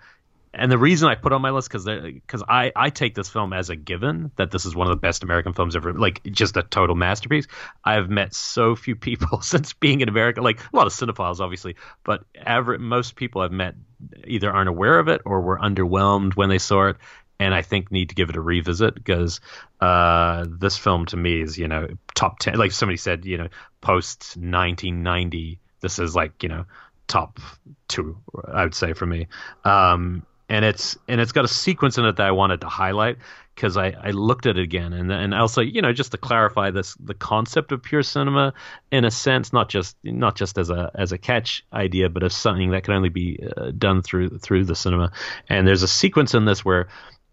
and 0.55 0.70
the 0.70 0.78
reason 0.78 1.09
I 1.09 1.15
put 1.15 1.32
on 1.32 1.40
my 1.40 1.51
list 1.51 1.70
because 1.70 1.85
because 1.85 2.43
I 2.47 2.73
I 2.77 2.90
take 2.90 3.15
this 3.15 3.28
film 3.28 3.53
as 3.53 3.70
a 3.70 3.77
given 3.77 4.31
that 4.36 4.51
this 4.51 4.66
is 4.66 4.74
one 4.74 4.86
of 4.86 4.90
the 4.90 5.01
best 5.01 5.23
American 5.23 5.55
films 5.55 5.74
ever, 5.74 5.94
like 5.94 6.23
just 6.24 6.57
a 6.57 6.62
total 6.62 6.94
masterpiece. 6.94 7.47
I've 7.85 8.11
met 8.11 8.35
so 8.35 8.77
few 8.77 8.94
people 8.94 9.40
since 9.43 9.73
being 9.73 10.01
in 10.01 10.09
America, 10.09 10.43
like 10.43 10.61
a 10.61 10.77
lot 10.77 10.86
of 10.86 10.93
cinephiles, 10.93 11.40
obviously, 11.40 11.77
but 12.05 12.24
average 12.36 12.81
most 12.81 13.16
people 13.16 13.40
I've 13.40 13.53
met 13.53 13.74
either 14.27 14.51
aren't 14.51 14.69
aware 14.69 14.99
of 14.99 15.09
it 15.09 15.23
or 15.24 15.40
were 15.40 15.59
underwhelmed 15.59 16.35
when 16.35 16.49
they 16.49 16.59
saw 16.59 16.89
it, 16.89 16.97
and 17.43 17.55
I 17.55 17.62
think 17.62 17.90
need 17.90 18.09
to 18.10 18.14
give 18.14 18.31
it 18.31 18.36
a 18.36 18.40
revisit 18.40 18.94
because 18.94 19.40
uh, 19.81 20.47
this 20.48 20.77
film 20.77 21.06
to 21.06 21.16
me 21.16 21.43
is 21.43 21.59
you 21.59 21.69
know 21.69 21.89
top 22.14 22.39
ten. 22.39 22.56
Like 22.56 22.73
somebody 22.73 22.97
said, 22.97 23.24
you 23.24 23.39
know, 23.39 23.48
post 23.81 24.36
1990, 24.36 25.59
this 25.81 25.98
is 25.98 26.14
like 26.14 26.43
you 26.43 26.48
know 26.48 26.64
top 27.09 27.40
two, 27.89 28.16
I 28.47 28.64
would 28.64 28.74
say 28.74 28.93
for 28.93 29.06
me. 29.06 29.27
Um, 29.64 30.24
and 30.48 30.64
it's 30.64 30.98
and 31.09 31.20
it's 31.20 31.32
got 31.32 31.44
a 31.44 31.48
sequence 31.48 31.98
in 31.98 32.05
it 32.05 32.16
that 32.16 32.27
I 32.27 32.32
wanted 32.32 32.60
to 32.60 32.69
highlight 32.69 33.16
because 33.55 33.77
I, 33.77 33.94
I 33.98 34.10
looked 34.10 34.47
at 34.47 34.59
it 34.59 34.62
again 34.62 34.93
and 34.93 35.10
and 35.10 35.35
also 35.35 35.62
you 35.62 35.81
know 35.81 35.93
just 35.93 36.12
to 36.12 36.19
clarify 36.19 36.70
this 36.70 36.94
the 36.94 37.14
concept 37.14 37.73
of 37.73 37.82
pure 37.82 38.02
cinema 38.02 38.52
in 38.90 39.05
a 39.05 39.10
sense 39.10 39.52
not 39.52 39.70
just 39.70 39.97
not 40.05 40.36
just 40.36 40.59
as 40.59 40.69
a 40.69 40.90
as 40.94 41.12
a 41.12 41.19
catch 41.19 41.64
idea 41.73 42.10
but 42.10 42.23
as 42.23 42.35
something 42.35 42.70
that 42.70 42.85
can 42.85 42.94
only 42.94 43.09
be 43.09 43.39
uh, 43.56 43.70
done 43.70 44.02
through 44.02 44.39
through 44.39 44.64
the 44.64 44.74
cinema 44.74 45.10
and 45.48 45.66
there's 45.66 45.82
a 45.82 45.89
sequence 45.89 46.35
in 46.35 46.44
this 46.44 46.64
where 46.64 46.89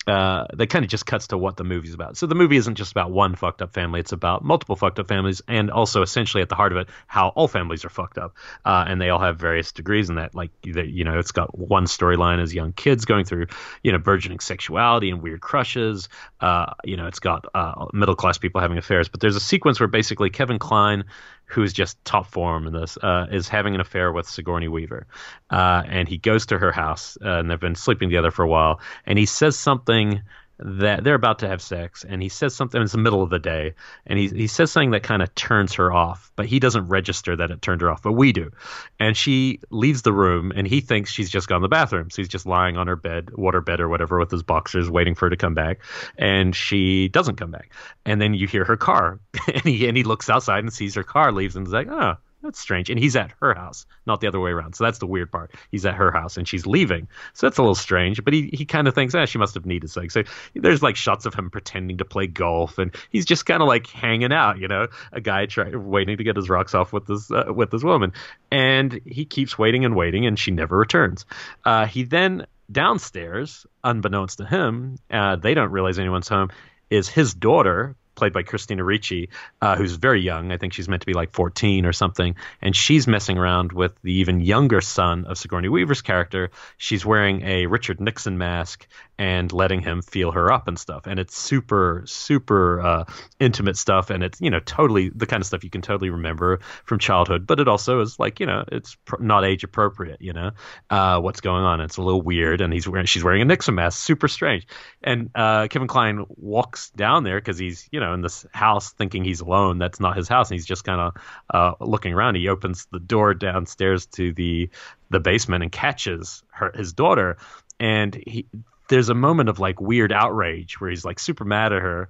uh, 0.09 0.47
that 0.53 0.67
kind 0.67 0.83
of 0.83 0.89
just 0.89 1.05
cuts 1.05 1.27
to 1.27 1.37
what 1.37 1.57
the 1.57 1.63
movie's 1.63 1.93
about. 1.93 2.17
So 2.17 2.27
the 2.27 2.35
movie 2.35 2.57
isn't 2.57 2.75
just 2.75 2.91
about 2.91 3.11
one 3.11 3.35
fucked 3.35 3.61
up 3.61 3.73
family; 3.73 3.99
it's 3.99 4.11
about 4.11 4.43
multiple 4.43 4.75
fucked 4.75 4.99
up 4.99 5.07
families, 5.07 5.41
and 5.47 5.71
also 5.71 6.01
essentially 6.01 6.41
at 6.41 6.49
the 6.49 6.55
heart 6.55 6.71
of 6.71 6.77
it, 6.79 6.89
how 7.07 7.29
all 7.29 7.47
families 7.47 7.85
are 7.85 7.89
fucked 7.89 8.17
up, 8.17 8.35
uh, 8.65 8.85
and 8.87 8.99
they 8.99 9.09
all 9.09 9.19
have 9.19 9.37
various 9.37 9.71
degrees 9.71 10.09
in 10.09 10.15
that. 10.15 10.35
Like 10.35 10.51
you 10.63 11.03
know, 11.03 11.19
it's 11.19 11.31
got 11.31 11.57
one 11.57 11.85
storyline 11.85 12.41
as 12.41 12.53
young 12.53 12.73
kids 12.73 13.05
going 13.05 13.25
through 13.25 13.47
you 13.83 13.91
know 13.91 13.97
burgeoning 13.97 14.39
sexuality 14.39 15.09
and 15.09 15.21
weird 15.21 15.41
crushes. 15.41 16.09
Uh, 16.39 16.73
you 16.83 16.97
know, 16.97 17.07
it's 17.07 17.19
got 17.19 17.45
uh, 17.53 17.85
middle 17.93 18.15
class 18.15 18.37
people 18.37 18.61
having 18.61 18.77
affairs, 18.77 19.09
but 19.09 19.19
there's 19.19 19.35
a 19.35 19.41
sequence 19.41 19.79
where 19.79 19.87
basically 19.87 20.29
Kevin 20.29 20.59
Kline 20.59 21.05
who 21.49 21.63
is 21.63 21.73
just 21.73 22.03
top 22.05 22.27
form 22.27 22.67
in 22.67 22.73
this, 22.73 22.97
uh, 22.97 23.27
is 23.31 23.47
having 23.47 23.75
an 23.75 23.81
affair 23.81 24.11
with 24.11 24.27
Sigourney 24.27 24.67
Weaver. 24.67 25.07
Uh, 25.49 25.83
and 25.87 26.07
he 26.07 26.17
goes 26.17 26.45
to 26.47 26.57
her 26.57 26.71
house, 26.71 27.17
uh, 27.23 27.39
and 27.39 27.49
they've 27.49 27.59
been 27.59 27.75
sleeping 27.75 28.09
together 28.09 28.31
for 28.31 28.43
a 28.43 28.47
while, 28.47 28.79
and 29.05 29.17
he 29.17 29.25
says 29.25 29.57
something 29.57 30.21
that 30.59 31.03
they're 31.03 31.15
about 31.15 31.39
to 31.39 31.47
have 31.47 31.61
sex 31.61 32.05
and 32.07 32.21
he 32.21 32.29
says 32.29 32.53
something 32.53 32.81
it's 32.81 32.91
the 32.91 32.97
middle 32.97 33.23
of 33.23 33.29
the 33.29 33.39
day 33.39 33.73
and 34.05 34.19
he, 34.19 34.27
he 34.27 34.47
says 34.47 34.71
something 34.71 34.91
that 34.91 35.03
kind 35.03 35.21
of 35.21 35.33
turns 35.35 35.73
her 35.73 35.91
off 35.91 36.31
but 36.35 36.45
he 36.45 36.59
doesn't 36.59 36.87
register 36.87 37.35
that 37.35 37.49
it 37.49 37.61
turned 37.61 37.81
her 37.81 37.89
off 37.89 38.01
but 38.01 38.13
we 38.13 38.31
do. 38.31 38.51
And 38.99 39.15
she 39.15 39.59
leaves 39.69 40.01
the 40.01 40.13
room 40.13 40.51
and 40.55 40.67
he 40.67 40.81
thinks 40.81 41.11
she's 41.11 41.29
just 41.29 41.47
gone 41.47 41.61
to 41.61 41.65
the 41.65 41.69
bathroom. 41.69 42.09
So 42.09 42.21
he's 42.21 42.29
just 42.29 42.45
lying 42.45 42.77
on 42.77 42.87
her 42.87 42.95
bed 42.95 43.31
water 43.35 43.61
bed 43.61 43.79
or 43.79 43.87
whatever 43.87 44.19
with 44.19 44.31
his 44.31 44.43
boxers 44.43 44.89
waiting 44.89 45.15
for 45.15 45.27
her 45.27 45.29
to 45.29 45.37
come 45.37 45.53
back 45.53 45.79
and 46.17 46.55
she 46.55 47.07
doesn't 47.07 47.35
come 47.35 47.51
back. 47.51 47.71
And 48.05 48.21
then 48.21 48.33
you 48.33 48.47
hear 48.47 48.65
her 48.65 48.77
car 48.77 49.19
and 49.53 49.63
he, 49.63 49.87
and 49.87 49.95
he 49.95 50.03
looks 50.03 50.29
outside 50.29 50.63
and 50.63 50.73
sees 50.73 50.95
her 50.95 51.03
car 51.03 51.31
leaves 51.31 51.55
and 51.55 51.65
is 51.65 51.73
like 51.73 51.87
oh 51.87 52.15
that's 52.41 52.59
strange. 52.59 52.89
And 52.89 52.99
he's 52.99 53.15
at 53.15 53.31
her 53.41 53.53
house, 53.53 53.85
not 54.05 54.21
the 54.21 54.27
other 54.27 54.39
way 54.39 54.51
around. 54.51 54.75
So 54.75 54.83
that's 54.83 54.99
the 54.99 55.05
weird 55.07 55.31
part. 55.31 55.51
He's 55.71 55.85
at 55.85 55.95
her 55.95 56.11
house 56.11 56.37
and 56.37 56.47
she's 56.47 56.65
leaving. 56.65 57.07
So 57.33 57.47
that's 57.47 57.57
a 57.57 57.61
little 57.61 57.75
strange. 57.75 58.23
But 58.23 58.33
he, 58.33 58.49
he 58.53 58.65
kind 58.65 58.87
of 58.87 58.95
thinks, 58.95 59.13
ah, 59.15 59.25
she 59.25 59.37
must 59.37 59.55
have 59.55 59.65
needed 59.65 59.89
something. 59.89 60.09
So 60.09 60.23
there's 60.55 60.81
like 60.81 60.95
shots 60.95 61.25
of 61.25 61.33
him 61.33 61.49
pretending 61.49 61.97
to 61.97 62.05
play 62.05 62.27
golf 62.27 62.77
and 62.77 62.95
he's 63.09 63.25
just 63.25 63.45
kind 63.45 63.61
of 63.61 63.67
like 63.67 63.87
hanging 63.87 64.31
out, 64.31 64.57
you 64.57 64.67
know, 64.67 64.87
a 65.11 65.21
guy 65.21 65.45
try, 65.45 65.75
waiting 65.75 66.17
to 66.17 66.23
get 66.23 66.35
his 66.35 66.49
rocks 66.49 66.73
off 66.73 66.93
with 66.93 67.07
this, 67.07 67.29
uh, 67.31 67.51
with 67.53 67.71
this 67.71 67.83
woman. 67.83 68.13
And 68.51 69.01
he 69.05 69.25
keeps 69.25 69.57
waiting 69.57 69.85
and 69.85 69.95
waiting 69.95 70.25
and 70.25 70.39
she 70.39 70.51
never 70.51 70.77
returns. 70.77 71.25
Uh, 71.65 71.85
he 71.85 72.03
then 72.03 72.45
downstairs, 72.71 73.65
unbeknownst 73.83 74.37
to 74.37 74.45
him, 74.45 74.97
uh, 75.11 75.35
they 75.35 75.53
don't 75.53 75.71
realize 75.71 75.99
anyone's 75.99 76.27
home, 76.27 76.49
is 76.89 77.07
his 77.07 77.33
daughter, 77.33 77.95
played 78.19 78.33
by 78.33 78.43
Christina 78.43 78.83
Ricci, 78.83 79.29
uh, 79.61 79.75
who's 79.75 79.93
very 79.93 80.21
young. 80.21 80.51
I 80.51 80.57
think 80.57 80.73
she's 80.73 80.87
meant 80.87 81.01
to 81.01 81.05
be 81.07 81.13
like 81.13 81.31
14 81.31 81.85
or 81.85 81.93
something. 81.93 82.35
And 82.61 82.75
she's 82.75 83.07
messing 83.07 83.37
around 83.37 83.71
with 83.71 83.99
the 84.03 84.13
even 84.13 84.41
younger 84.41 84.81
son 84.81 85.25
of 85.25 85.37
Sigourney 85.37 85.69
Weaver's 85.69 86.01
character. 86.01 86.51
She's 86.77 87.05
wearing 87.05 87.41
a 87.41 87.65
Richard 87.65 87.99
Nixon 87.99 88.37
mask 88.37 88.87
and 89.19 89.51
letting 89.51 89.81
him 89.81 90.01
feel 90.01 90.31
her 90.31 90.49
up 90.49 90.69
and 90.69 90.79
stuff. 90.79 91.05
And 91.05 91.19
it's 91.19 91.37
super, 91.37 92.03
super 92.05 92.79
uh, 92.79 93.03
intimate 93.37 93.75
stuff. 93.75 94.09
And 94.09 94.23
it's, 94.23 94.39
you 94.39 94.49
know, 94.49 94.61
totally 94.61 95.09
the 95.09 95.25
kind 95.25 95.41
of 95.41 95.45
stuff 95.45 95.65
you 95.65 95.69
can 95.69 95.81
totally 95.81 96.09
remember 96.09 96.61
from 96.85 96.99
childhood. 96.99 97.45
But 97.45 97.59
it 97.59 97.67
also 97.67 97.99
is 97.99 98.17
like, 98.17 98.39
you 98.39 98.45
know, 98.45 98.63
it's 98.71 98.95
pr- 99.03 99.21
not 99.21 99.43
age 99.43 99.65
appropriate, 99.65 100.21
you 100.21 100.31
know, 100.31 100.51
uh, 100.89 101.19
what's 101.19 101.41
going 101.41 101.65
on. 101.65 101.81
It's 101.81 101.97
a 101.97 102.01
little 102.01 102.21
weird. 102.21 102.61
And 102.61 102.71
he's 102.71 102.87
wearing, 102.87 103.07
she's 103.07 103.23
wearing 103.23 103.41
a 103.41 103.45
Nixon 103.45 103.75
mask, 103.75 103.99
super 103.99 104.29
strange. 104.29 104.65
And 105.03 105.31
uh, 105.35 105.67
Kevin 105.67 105.89
Kline 105.89 106.25
walks 106.29 106.89
down 106.91 107.25
there 107.25 107.41
because 107.41 107.57
he's, 107.57 107.89
you 107.91 107.99
know, 107.99 108.13
in 108.13 108.21
this 108.21 108.45
house 108.53 108.93
thinking 108.93 109.25
he's 109.25 109.41
alone. 109.41 109.79
That's 109.79 109.99
not 109.99 110.15
his 110.15 110.29
house. 110.29 110.49
And 110.49 110.55
he's 110.55 110.65
just 110.65 110.85
kind 110.85 111.01
of 111.01 111.21
uh, 111.53 111.83
looking 111.83 112.13
around. 112.13 112.35
He 112.35 112.47
opens 112.47 112.87
the 112.89 113.01
door 113.01 113.33
downstairs 113.33 114.05
to 114.13 114.31
the 114.31 114.69
the 115.11 115.19
basement 115.19 115.63
and 115.63 115.71
catches 115.71 116.43
her 116.51 116.71
his 116.73 116.93
daughter 116.93 117.37
and 117.79 118.13
he 118.13 118.45
there's 118.89 119.09
a 119.09 119.15
moment 119.15 119.49
of 119.49 119.59
like 119.59 119.79
weird 119.79 120.11
outrage 120.11 120.79
where 120.81 120.89
he's 120.89 121.05
like 121.05 121.19
super 121.19 121.45
mad 121.45 121.71
at 121.71 121.81
her 121.81 122.09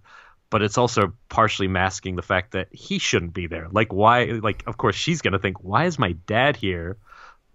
but 0.50 0.62
it's 0.64 0.78
also 0.78 1.14
partially 1.30 1.68
masking 1.68 2.16
the 2.16 2.22
fact 2.22 2.54
that 2.54 2.68
he 2.72 2.98
shouldn't 2.98 3.34
be 3.34 3.48
there. 3.48 3.68
Like 3.72 3.94
why 3.94 4.26
like 4.26 4.64
of 4.68 4.78
course 4.78 4.96
she's 4.96 5.22
going 5.22 5.34
to 5.34 5.40
think 5.40 5.64
why 5.64 5.86
is 5.86 6.00
my 6.00 6.14
dad 6.26 6.56
here 6.56 6.98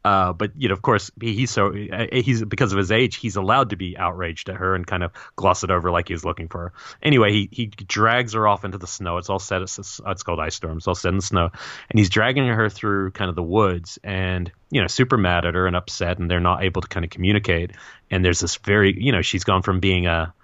uh, 0.05 0.35
but 0.35 0.53
you 0.57 0.69
know, 0.69 0.75
of 0.75 0.83
course, 0.83 1.11
he, 1.19 1.35
he's 1.35 1.51
so 1.51 1.73
he's 2.13 2.45
because 2.45 2.73
of 2.73 2.79
his 2.79 2.93
age, 2.93 3.17
he's 3.17 3.37
allowed 3.37 3.71
to 3.71 3.77
be 3.77 3.97
outraged 3.97 4.51
at 4.51 4.57
her 4.57 4.75
and 4.75 4.87
kind 4.87 5.03
of 5.03 5.13
gloss 5.35 5.65
it 5.65 5.71
over 5.71 5.91
like 5.91 6.09
he 6.09 6.15
was 6.15 6.27
looking 6.27 6.49
for 6.49 6.61
her. 6.61 6.73
Anyway, 7.03 7.33
he 7.33 7.49
he 7.51 7.67
drags 7.67 8.35
her 8.35 8.47
off 8.47 8.65
into 8.65 8.77
the 8.77 8.87
snow. 8.87 9.17
It's 9.17 9.31
all 9.31 9.39
set. 9.39 9.63
It's, 9.63 9.79
it's 9.79 10.23
called 10.23 10.41
ice 10.41 10.57
storm. 10.57 10.77
It's 10.77 10.87
all 10.87 10.95
set 10.95 11.09
in 11.09 11.17
the 11.17 11.23
snow, 11.23 11.51
and 11.91 11.99
he's 11.99 12.11
dragging 12.11 12.47
her 12.47 12.69
through 12.69 13.13
kind 13.13 13.31
of 13.31 13.35
the 13.35 13.43
woods 13.43 13.99
and 14.05 14.53
you 14.71 14.83
know 14.83 14.89
super 14.89 15.17
mad 15.17 15.47
at 15.47 15.55
her 15.55 15.67
and 15.67 15.75
upset, 15.75 16.19
and 16.19 16.31
they're 16.31 16.39
not 16.39 16.65
able 16.65 16.83
to 16.83 16.89
kind 16.89 17.05
of 17.05 17.11
communicate. 17.11 17.73
And 18.11 18.23
there's 18.23 18.41
this 18.41 18.57
very 18.57 18.95
you 19.03 19.13
know 19.13 19.23
she's 19.23 19.45
gone 19.45 19.63
from 19.63 19.81
being 19.81 20.07
a 20.07 20.35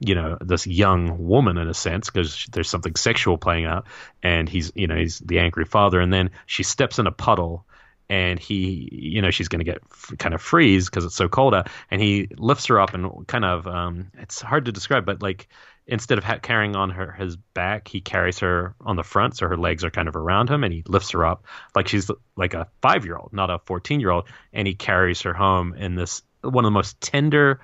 you 0.00 0.16
know 0.16 0.38
this 0.40 0.66
young 0.66 1.24
woman 1.24 1.56
in 1.56 1.68
a 1.68 1.74
sense 1.74 2.10
because 2.10 2.46
there's 2.50 2.68
something 2.68 2.96
sexual 2.96 3.38
playing 3.38 3.64
out 3.64 3.86
and 4.24 4.48
he's 4.48 4.72
you 4.74 4.88
know 4.88 4.96
he's 4.96 5.20
the 5.20 5.38
angry 5.38 5.64
father 5.64 6.00
and 6.00 6.12
then 6.12 6.30
she 6.46 6.62
steps 6.64 6.98
in 6.98 7.06
a 7.06 7.12
puddle 7.12 7.64
and 8.08 8.38
he, 8.38 8.88
you 8.92 9.22
know, 9.22 9.30
she's 9.30 9.48
going 9.48 9.60
to 9.60 9.64
get 9.64 9.78
f- 9.90 10.12
kind 10.18 10.34
of 10.34 10.42
freeze 10.42 10.88
because 10.88 11.04
it's 11.04 11.14
so 11.14 11.28
cold 11.28 11.54
out, 11.54 11.68
and 11.90 12.00
he 12.00 12.28
lifts 12.36 12.66
her 12.66 12.80
up 12.80 12.94
and 12.94 13.26
kind 13.26 13.44
of, 13.44 13.66
um, 13.66 14.10
it's 14.18 14.40
hard 14.40 14.66
to 14.66 14.72
describe, 14.72 15.06
but 15.06 15.22
like 15.22 15.48
instead 15.86 16.18
of 16.18 16.24
ha- 16.24 16.38
carrying 16.38 16.76
on 16.76 16.90
her 16.90 17.12
his 17.12 17.36
back, 17.36 17.88
he 17.88 18.00
carries 18.00 18.38
her 18.38 18.74
on 18.80 18.96
the 18.96 19.02
front, 19.02 19.36
so 19.36 19.48
her 19.48 19.56
legs 19.56 19.84
are 19.84 19.90
kind 19.90 20.08
of 20.08 20.16
around 20.16 20.48
him, 20.48 20.64
and 20.64 20.72
he 20.72 20.82
lifts 20.86 21.10
her 21.10 21.24
up 21.24 21.46
like 21.74 21.88
she's 21.88 22.10
like 22.36 22.54
a 22.54 22.68
five 22.82 23.04
year 23.04 23.16
old, 23.16 23.32
not 23.32 23.50
a 23.50 23.58
fourteen 23.66 24.00
year 24.00 24.10
old, 24.10 24.28
and 24.52 24.66
he 24.66 24.74
carries 24.74 25.22
her 25.22 25.34
home 25.34 25.74
in 25.74 25.94
this 25.94 26.22
one 26.42 26.64
of 26.64 26.66
the 26.66 26.74
most 26.74 27.00
tender, 27.00 27.60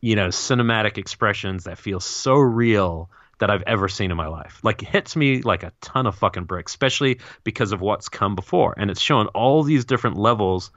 you 0.00 0.16
know, 0.16 0.28
cinematic 0.28 0.96
expressions 0.96 1.64
that 1.64 1.78
feels 1.78 2.04
so 2.04 2.34
real 2.34 3.10
that 3.40 3.50
I've 3.50 3.64
ever 3.66 3.88
seen 3.88 4.10
in 4.10 4.16
my 4.16 4.28
life. 4.28 4.60
Like 4.62 4.82
it 4.82 4.88
hits 4.88 5.16
me 5.16 5.42
like 5.42 5.62
a 5.62 5.72
ton 5.80 6.06
of 6.06 6.14
fucking 6.14 6.44
bricks, 6.44 6.72
especially 6.72 7.20
because 7.42 7.72
of 7.72 7.80
what's 7.80 8.08
come 8.08 8.36
before. 8.36 8.74
And 8.76 8.90
it's 8.90 9.00
shown 9.00 9.26
all 9.28 9.62
these 9.62 9.84
different 9.84 10.16
levels 10.16 10.70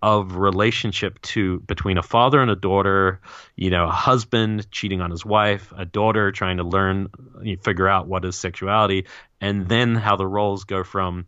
of 0.00 0.36
relationship 0.36 1.20
to 1.22 1.60
between 1.60 1.96
a 1.96 2.02
father 2.02 2.40
and 2.40 2.50
a 2.50 2.56
daughter, 2.56 3.20
you 3.56 3.70
know, 3.70 3.86
a 3.86 3.90
husband 3.90 4.70
cheating 4.70 5.00
on 5.00 5.10
his 5.10 5.24
wife, 5.24 5.72
a 5.76 5.84
daughter 5.84 6.30
trying 6.30 6.58
to 6.58 6.62
learn, 6.62 7.08
you 7.42 7.56
know, 7.56 7.62
figure 7.62 7.88
out 7.88 8.06
what 8.06 8.24
is 8.24 8.36
sexuality, 8.36 9.06
and 9.40 9.66
then 9.68 9.94
how 9.94 10.16
the 10.16 10.26
roles 10.26 10.64
go 10.64 10.84
from 10.84 11.24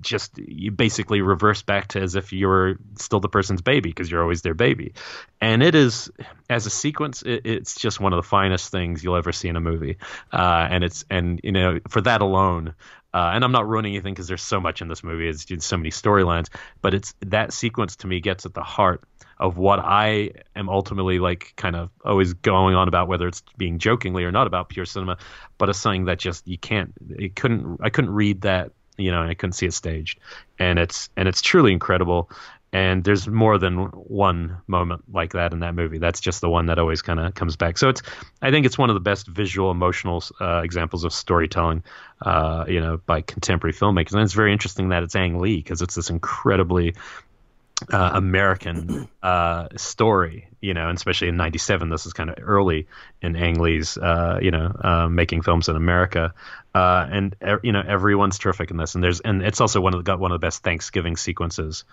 just 0.00 0.38
you 0.38 0.70
basically 0.70 1.20
reverse 1.20 1.62
back 1.62 1.88
to 1.88 2.00
as 2.00 2.14
if 2.14 2.32
you're 2.32 2.76
still 2.96 3.20
the 3.20 3.28
person's 3.28 3.60
baby 3.60 3.90
because 3.90 4.10
you're 4.10 4.22
always 4.22 4.42
their 4.42 4.54
baby 4.54 4.92
and 5.40 5.62
it 5.62 5.74
is 5.74 6.10
as 6.48 6.66
a 6.66 6.70
sequence 6.70 7.22
it, 7.22 7.42
it's 7.44 7.74
just 7.74 8.00
one 8.00 8.12
of 8.12 8.16
the 8.16 8.28
finest 8.28 8.70
things 8.70 9.02
you'll 9.02 9.16
ever 9.16 9.32
see 9.32 9.48
in 9.48 9.56
a 9.56 9.60
movie 9.60 9.98
uh, 10.32 10.68
and 10.70 10.84
it's 10.84 11.04
and 11.10 11.40
you 11.42 11.52
know 11.52 11.80
for 11.88 12.00
that 12.00 12.22
alone 12.22 12.74
uh, 13.12 13.32
and 13.34 13.42
I'm 13.42 13.52
not 13.52 13.68
ruining 13.68 13.94
anything 13.94 14.14
because 14.14 14.28
there's 14.28 14.42
so 14.42 14.60
much 14.60 14.82
in 14.82 14.88
this 14.88 15.02
movie. 15.02 15.28
It's, 15.28 15.50
it's 15.50 15.66
so 15.66 15.76
many 15.76 15.90
storylines, 15.90 16.48
but 16.80 16.94
it's 16.94 17.14
that 17.26 17.52
sequence 17.52 17.96
to 17.96 18.06
me 18.06 18.20
gets 18.20 18.46
at 18.46 18.54
the 18.54 18.62
heart 18.62 19.02
of 19.38 19.56
what 19.56 19.80
I 19.80 20.30
am 20.54 20.68
ultimately 20.68 21.18
like, 21.18 21.54
kind 21.56 21.74
of 21.74 21.90
always 22.04 22.34
going 22.34 22.76
on 22.76 22.88
about, 22.88 23.08
whether 23.08 23.26
it's 23.26 23.42
being 23.56 23.78
jokingly 23.78 24.24
or 24.24 24.30
not 24.30 24.46
about 24.46 24.68
pure 24.68 24.84
cinema, 24.84 25.16
but 25.58 25.68
it's 25.68 25.78
something 25.78 26.04
that 26.04 26.18
just 26.18 26.46
you 26.46 26.58
can't, 26.58 26.92
it 27.08 27.34
couldn't, 27.34 27.80
I 27.82 27.90
couldn't 27.90 28.10
read 28.10 28.42
that 28.42 28.72
you 29.00 29.10
know, 29.10 29.22
and 29.22 29.30
I 29.30 29.34
couldn't 29.34 29.54
see 29.54 29.66
it 29.66 29.72
staged. 29.72 30.18
And 30.58 30.78
it's 30.78 31.08
and 31.16 31.28
it's 31.28 31.42
truly 31.42 31.72
incredible. 31.72 32.30
And 32.72 33.02
there's 33.02 33.26
more 33.26 33.58
than 33.58 33.86
one 33.86 34.58
moment 34.68 35.02
like 35.12 35.32
that 35.32 35.52
in 35.52 35.58
that 35.60 35.74
movie. 35.74 35.98
That's 35.98 36.20
just 36.20 36.40
the 36.40 36.48
one 36.48 36.66
that 36.66 36.78
always 36.78 37.02
kind 37.02 37.18
of 37.18 37.34
comes 37.34 37.56
back. 37.56 37.78
So 37.78 37.88
it's, 37.88 38.00
I 38.42 38.52
think 38.52 38.64
it's 38.64 38.78
one 38.78 38.90
of 38.90 38.94
the 38.94 39.00
best 39.00 39.26
visual, 39.26 39.72
emotional 39.72 40.22
uh, 40.40 40.60
examples 40.62 41.02
of 41.02 41.12
storytelling, 41.12 41.82
uh, 42.22 42.66
you 42.68 42.80
know, 42.80 43.00
by 43.04 43.22
contemporary 43.22 43.74
filmmakers. 43.74 44.12
And 44.12 44.22
it's 44.22 44.34
very 44.34 44.52
interesting 44.52 44.90
that 44.90 45.02
it's 45.02 45.16
Ang 45.16 45.40
Lee 45.40 45.56
because 45.56 45.82
it's 45.82 45.96
this 45.96 46.10
incredibly 46.10 46.94
uh, 47.92 48.10
American 48.14 49.08
uh, 49.22 49.68
story, 49.76 50.48
you 50.60 50.74
know, 50.74 50.88
and 50.88 50.96
especially 50.96 51.28
in 51.28 51.36
'97, 51.36 51.88
this 51.88 52.06
is 52.06 52.12
kind 52.12 52.30
of 52.30 52.36
early 52.40 52.86
in 53.22 53.36
Ang 53.36 53.60
Lee's, 53.60 53.96
uh, 53.96 54.38
you 54.42 54.50
know, 54.50 54.74
uh, 54.82 55.08
making 55.08 55.42
films 55.42 55.68
in 55.68 55.76
America, 55.76 56.34
uh, 56.74 57.06
and 57.10 57.36
you 57.62 57.72
know, 57.72 57.82
everyone's 57.86 58.38
terrific 58.38 58.70
in 58.70 58.76
this, 58.76 58.94
and 58.94 59.02
there's, 59.02 59.20
and 59.20 59.42
it's 59.42 59.60
also 59.60 59.80
one 59.80 59.94
of 59.94 60.00
the, 60.00 60.04
got 60.04 60.18
one 60.18 60.32
of 60.32 60.40
the 60.40 60.46
best 60.46 60.62
Thanksgiving 60.62 61.16
sequences 61.16 61.84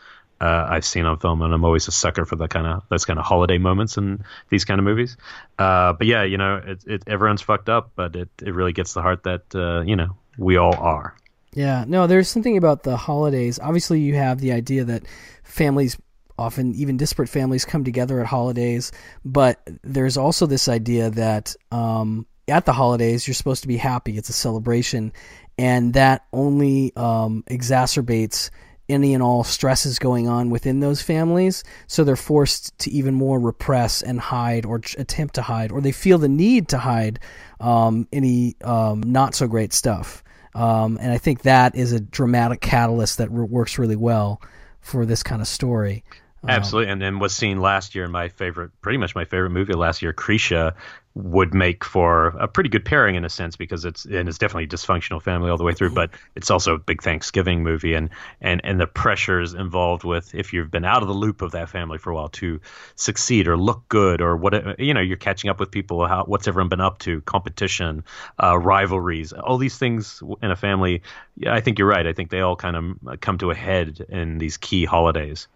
uh, 0.41 0.67
I've 0.69 0.85
seen 0.85 1.05
on 1.05 1.17
film, 1.19 1.41
and 1.41 1.53
I'm 1.53 1.65
always 1.65 1.87
a 1.87 1.91
sucker 1.91 2.25
for 2.25 2.35
the 2.35 2.47
kind 2.47 2.67
of 2.67 2.83
those 2.89 3.05
kind 3.05 3.19
of 3.19 3.25
holiday 3.25 3.57
moments 3.57 3.97
in 3.97 4.23
these 4.49 4.65
kind 4.65 4.79
of 4.79 4.85
movies. 4.85 5.17
but 5.57 6.05
yeah, 6.05 6.23
you 6.23 6.37
know, 6.37 6.61
it, 6.65 6.83
it, 6.85 7.03
everyone's 7.07 7.41
fucked 7.41 7.69
up, 7.69 7.91
but 7.95 8.15
it 8.15 8.29
it 8.41 8.53
really 8.53 8.73
gets 8.73 8.93
the 8.93 9.01
heart 9.01 9.23
that 9.23 9.43
you 9.85 9.95
know 9.95 10.15
we 10.37 10.57
all 10.57 10.75
are. 10.75 11.15
Yeah, 11.57 11.85
no, 11.87 12.05
there's 12.05 12.29
something 12.29 12.55
about 12.55 12.83
the 12.83 12.95
holidays. 12.95 13.57
Obviously, 13.59 13.99
you 13.99 14.13
have 14.13 14.39
the 14.39 14.51
idea 14.51 14.83
that 14.83 15.01
families 15.47 15.97
often 16.37 16.75
even 16.75 16.97
disparate 16.97 17.29
families 17.29 17.65
come 17.65 17.83
together 17.83 18.19
at 18.19 18.27
holidays. 18.27 18.91
But 19.25 19.61
there's 19.83 20.17
also 20.17 20.45
this 20.45 20.67
idea 20.67 21.09
that 21.11 21.55
um, 21.71 22.27
at 22.47 22.65
the 22.65 22.73
holidays 22.73 23.27
you're 23.27 23.33
supposed 23.33 23.63
to 23.63 23.67
be 23.67 23.77
happy. 23.77 24.17
It's 24.17 24.29
a 24.29 24.33
celebration. 24.33 25.13
And 25.57 25.93
that 25.95 26.25
only 26.31 26.95
um, 26.95 27.43
exacerbates 27.49 28.51
any 28.89 29.13
and 29.13 29.21
all 29.21 29.43
stresses 29.43 29.99
going 29.99 30.29
on 30.29 30.49
within 30.49 30.79
those 30.79 31.01
families. 31.01 31.63
So 31.87 32.03
they're 32.03 32.15
forced 32.15 32.77
to 32.79 32.91
even 32.91 33.15
more 33.15 33.39
repress 33.39 34.01
and 34.01 34.19
hide 34.19 34.65
or 34.65 34.77
attempt 34.97 35.35
to 35.35 35.41
hide 35.41 35.71
or 35.71 35.81
they 35.81 35.91
feel 35.91 36.19
the 36.19 36.29
need 36.29 36.69
to 36.69 36.77
hide 36.77 37.19
um, 37.59 38.07
any 38.13 38.55
um, 38.63 39.01
not 39.01 39.35
so 39.35 39.47
great 39.47 39.73
stuff. 39.73 40.23
Um, 40.55 40.97
and 40.99 41.11
i 41.11 41.19
think 41.19 41.43
that 41.43 41.75
is 41.75 41.91
a 41.91 41.99
dramatic 41.99 42.61
catalyst 42.61 43.19
that 43.19 43.29
works 43.29 43.77
really 43.77 43.95
well 43.95 44.41
for 44.87 45.05
this 45.05 45.21
kind 45.21 45.41
of 45.41 45.47
story. 45.49 46.03
Um, 46.43 46.49
Absolutely, 46.51 46.91
and 46.91 47.01
then 47.01 47.19
was 47.19 47.35
seen 47.35 47.59
last 47.59 47.95
year 47.95 48.05
in 48.05 48.11
my 48.11 48.29
favorite, 48.29 48.71
pretty 48.81 48.97
much 48.97 49.15
my 49.15 49.25
favorite 49.25 49.49
movie 49.49 49.73
last 49.73 50.01
year, 50.01 50.13
Krisha, 50.13 50.75
would 51.17 51.51
make 51.51 51.83
for 51.83 52.27
a 52.27 52.47
pretty 52.47 52.69
good 52.69 52.85
pairing 52.85 53.15
in 53.15 53.25
a 53.25 53.29
sense 53.29 53.55
because 53.55 53.85
it's 53.85 54.05
and 54.05 54.29
it's 54.29 54.37
definitely 54.37 54.65
a 54.65 54.67
dysfunctional 54.67 55.19
family 55.19 55.49
all 55.49 55.57
the 55.57 55.63
way 55.63 55.73
through, 55.73 55.89
but 55.89 56.11
it's 56.35 56.51
also 56.51 56.75
a 56.75 56.77
big 56.77 57.01
Thanksgiving 57.01 57.63
movie 57.63 57.95
and 57.95 58.09
and 58.39 58.61
and 58.63 58.79
the 58.79 58.85
pressures 58.85 59.55
involved 59.55 60.03
with 60.03 60.35
if 60.35 60.53
you've 60.53 60.69
been 60.69 60.85
out 60.85 61.01
of 61.01 61.07
the 61.07 61.15
loop 61.15 61.41
of 61.41 61.53
that 61.53 61.69
family 61.69 61.97
for 61.97 62.11
a 62.11 62.15
while 62.15 62.29
to 62.29 62.61
succeed 62.95 63.47
or 63.47 63.57
look 63.57 63.89
good 63.89 64.21
or 64.21 64.37
what 64.37 64.79
you 64.79 64.93
know 64.93 65.01
you're 65.01 65.17
catching 65.17 65.49
up 65.49 65.59
with 65.59 65.71
people 65.71 66.05
how 66.05 66.23
what's 66.25 66.47
everyone 66.47 66.69
been 66.69 66.81
up 66.81 66.99
to 66.99 67.21
competition 67.21 68.03
uh, 68.41 68.57
rivalries 68.57 69.33
all 69.33 69.57
these 69.57 69.77
things 69.77 70.21
in 70.43 70.51
a 70.51 70.55
family. 70.55 71.01
Yeah, 71.35 71.53
I 71.53 71.61
think 71.61 71.79
you're 71.79 71.87
right. 71.87 72.05
I 72.05 72.13
think 72.13 72.29
they 72.29 72.41
all 72.41 72.55
kind 72.55 72.75
of 72.75 73.21
come 73.21 73.39
to 73.39 73.49
a 73.49 73.55
head 73.55 74.05
in 74.09 74.37
these 74.37 74.57
key 74.57 74.85
holidays. 74.85 75.47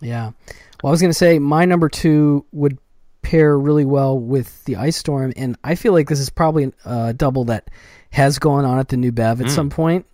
Yeah. 0.00 0.32
Well, 0.82 0.90
I 0.90 0.92
was 0.92 1.00
going 1.00 1.10
to 1.10 1.18
say 1.18 1.38
my 1.38 1.64
number 1.64 1.88
two 1.88 2.44
would 2.52 2.78
pair 3.22 3.58
really 3.58 3.84
well 3.84 4.18
with 4.18 4.64
the 4.64 4.76
ice 4.76 4.96
storm, 4.96 5.32
and 5.36 5.56
I 5.64 5.74
feel 5.74 5.92
like 5.92 6.08
this 6.08 6.20
is 6.20 6.30
probably 6.30 6.72
a 6.84 7.12
double 7.12 7.44
that 7.46 7.68
has 8.10 8.38
gone 8.38 8.64
on 8.64 8.78
at 8.78 8.88
the 8.88 8.96
New 8.96 9.12
Bev 9.12 9.40
at 9.40 9.48
mm. 9.48 9.50
some 9.50 9.70
point. 9.70 10.06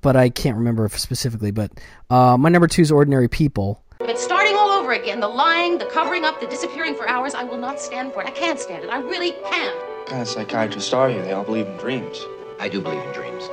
but 0.00 0.16
I 0.16 0.28
can't 0.28 0.56
remember 0.56 0.88
specifically. 0.88 1.50
But 1.50 1.72
uh, 2.08 2.36
my 2.36 2.48
number 2.48 2.66
two 2.66 2.82
is 2.82 2.92
Ordinary 2.92 3.28
People. 3.28 3.82
It's 4.00 4.22
starting 4.22 4.56
all 4.56 4.70
over 4.70 4.92
again. 4.92 5.20
The 5.20 5.28
lying, 5.28 5.78
the 5.78 5.86
covering 5.86 6.24
up, 6.24 6.40
the 6.40 6.46
disappearing 6.46 6.94
for 6.94 7.08
hours. 7.08 7.34
I 7.34 7.44
will 7.44 7.58
not 7.58 7.80
stand 7.80 8.12
for 8.12 8.22
it. 8.22 8.26
I 8.26 8.30
can't 8.30 8.58
stand 8.58 8.84
it. 8.84 8.90
I 8.90 8.98
really 8.98 9.32
can't. 9.32 9.76
What 9.76 10.06
kind 10.06 10.22
of 10.22 10.28
psychiatrists 10.28 10.92
are 10.92 11.10
you? 11.10 11.22
They 11.22 11.32
all 11.32 11.44
believe 11.44 11.66
in 11.66 11.76
dreams. 11.76 12.24
I 12.58 12.68
do 12.68 12.80
believe 12.80 13.02
in 13.02 13.12
dreams. 13.12 13.48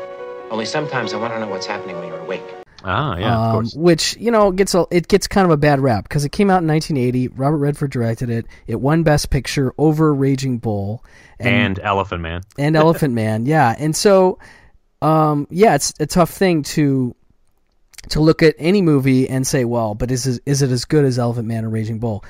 Only 0.49 0.65
sometimes 0.65 1.13
I 1.13 1.17
want 1.17 1.33
to 1.33 1.39
know 1.39 1.47
what's 1.47 1.65
happening 1.65 1.97
when 1.97 2.07
you're 2.07 2.19
awake. 2.19 2.43
Ah, 2.87 3.17
yeah, 3.17 3.35
of 3.35 3.41
um, 3.41 3.51
course. 3.53 3.75
which 3.75 4.17
you 4.17 4.31
know 4.31 4.51
gets 4.51 4.73
a, 4.73 4.85
it 4.91 5.07
gets 5.07 5.27
kind 5.27 5.43
of 5.45 5.51
a 5.51 5.57
bad 5.57 5.79
rap 5.81 6.03
because 6.03 6.23
it 6.23 6.31
came 6.31 6.49
out 6.49 6.61
in 6.61 6.67
1980. 6.67 7.27
Robert 7.29 7.57
Redford 7.57 7.91
directed 7.91 8.29
it. 8.29 8.45
It 8.65 8.79
won 8.79 9.03
Best 9.03 9.29
Picture 9.29 9.73
over 9.77 10.13
Raging 10.13 10.57
Bull 10.57 11.03
And, 11.39 11.77
Elephant 11.79 12.21
Man. 12.21 12.41
and 12.57 12.75
Elephant 12.77 13.13
Man. 13.13 13.45
Yeah, 13.45 13.75
and 13.77 13.95
so 13.95 14.39
um, 15.01 15.47
yeah, 15.51 15.75
it's 15.75 15.93
a 15.99 16.05
tough 16.05 16.31
thing 16.31 16.63
to 16.63 17.13
to 18.09 18.21
look 18.21 18.41
at 18.41 18.55
any 18.57 18.81
movie 18.81 19.27
and 19.27 19.45
say, 19.45 19.65
well, 19.65 19.93
but 19.93 20.09
is 20.09 20.39
is 20.45 20.61
it 20.61 20.71
as 20.71 20.85
good 20.85 21.03
as 21.03 21.19
Elephant 21.19 21.47
Man 21.47 21.65
or 21.65 21.69
Raging 21.69 21.99
Bull? 21.99 22.23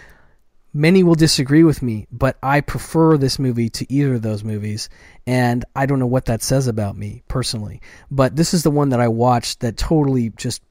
Many 0.74 1.04
will 1.04 1.16
disagree 1.16 1.64
with 1.64 1.82
me, 1.82 2.08
but 2.12 2.38
I 2.44 2.62
prefer 2.62 3.18
this 3.18 3.40
movie 3.40 3.70
to 3.70 3.92
either 3.92 4.16
of 4.16 4.22
those 4.22 4.44
movies, 4.44 4.90
and 5.26 5.66
I 5.76 5.86
don't 5.86 6.00
know 6.00 6.08
what 6.08 6.26
that 6.26 6.44
says 6.44 6.68
about 6.68 6.98
me 6.98 7.24
personally. 7.28 7.82
But 8.12 8.36
this 8.36 8.54
is 8.54 8.64
the 8.64 8.72
one 8.72 8.90
that 8.90 9.00
I 9.00 9.08
watched 9.08 9.62
that 9.62 9.78
totally 9.78 10.30
just 10.32 10.62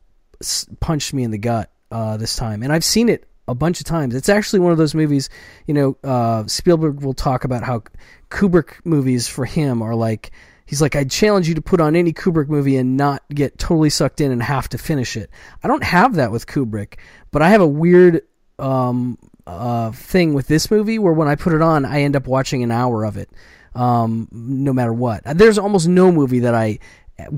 punched 0.81 1.15
me 1.15 1.25
in 1.25 1.31
the 1.31 1.39
gut 1.39 1.71
uh, 1.91 2.17
this 2.19 2.37
time, 2.37 2.63
and 2.63 2.73
I've 2.73 2.85
seen 2.85 3.09
it 3.09 3.27
a 3.49 3.55
bunch 3.55 3.81
of 3.81 3.87
times. 3.87 4.15
It's 4.15 4.29
actually 4.29 4.61
one 4.61 4.73
of 4.73 4.79
those 4.79 4.95
movies, 4.95 5.29
you 5.67 5.75
know, 5.75 5.97
uh, 6.05 6.47
Spielberg 6.47 7.03
will 7.03 7.15
talk 7.15 7.45
about 7.45 7.63
how 7.63 7.83
Kubrick 8.31 8.85
movies 8.85 9.29
for 9.29 9.45
him 9.45 9.83
are 9.83 9.95
like 9.95 10.33
he's 10.67 10.83
like 10.83 10.97
I 10.97 11.05
challenge 11.05 11.49
you 11.49 11.55
to 11.55 11.63
put 11.63 11.81
on 11.81 11.97
any 11.97 12.13
Kubrick 12.13 12.49
movie 12.49 12.77
and 12.77 12.97
not 12.97 13.23
get 13.33 13.59
totally 13.59 13.91
sucked 13.91 14.21
in 14.21 14.33
and 14.33 14.43
have 14.43 14.69
to 14.71 14.79
finish 14.79 15.17
it. 15.17 15.31
I 15.63 15.69
don't 15.69 15.85
have 15.85 16.17
that 16.17 16.33
with 16.33 16.47
Kubrick, 16.47 16.95
but 17.31 17.41
I 17.41 17.51
have 17.51 17.61
a 17.61 17.67
weird 17.67 18.23
um, 18.59 19.17
uh, 19.47 19.93
thing 19.93 20.35
with 20.35 20.49
this 20.49 20.71
movie 20.71 20.99
where 20.99 21.13
when 21.13 21.29
I 21.29 21.35
put 21.35 21.53
it 21.53 21.63
on, 21.63 21.85
I 21.85 22.03
end 22.03 22.17
up 22.17 22.27
watching 22.27 22.63
an 22.63 22.71
hour 22.71 23.05
of 23.05 23.17
it, 23.17 23.31
um, 23.75 24.29
no 24.33 24.73
matter 24.73 24.93
what. 24.93 25.23
There's 25.25 25.59
almost 25.59 25.89
no 25.89 26.11
movie 26.11 26.41
that 26.41 26.55
I 26.55 26.79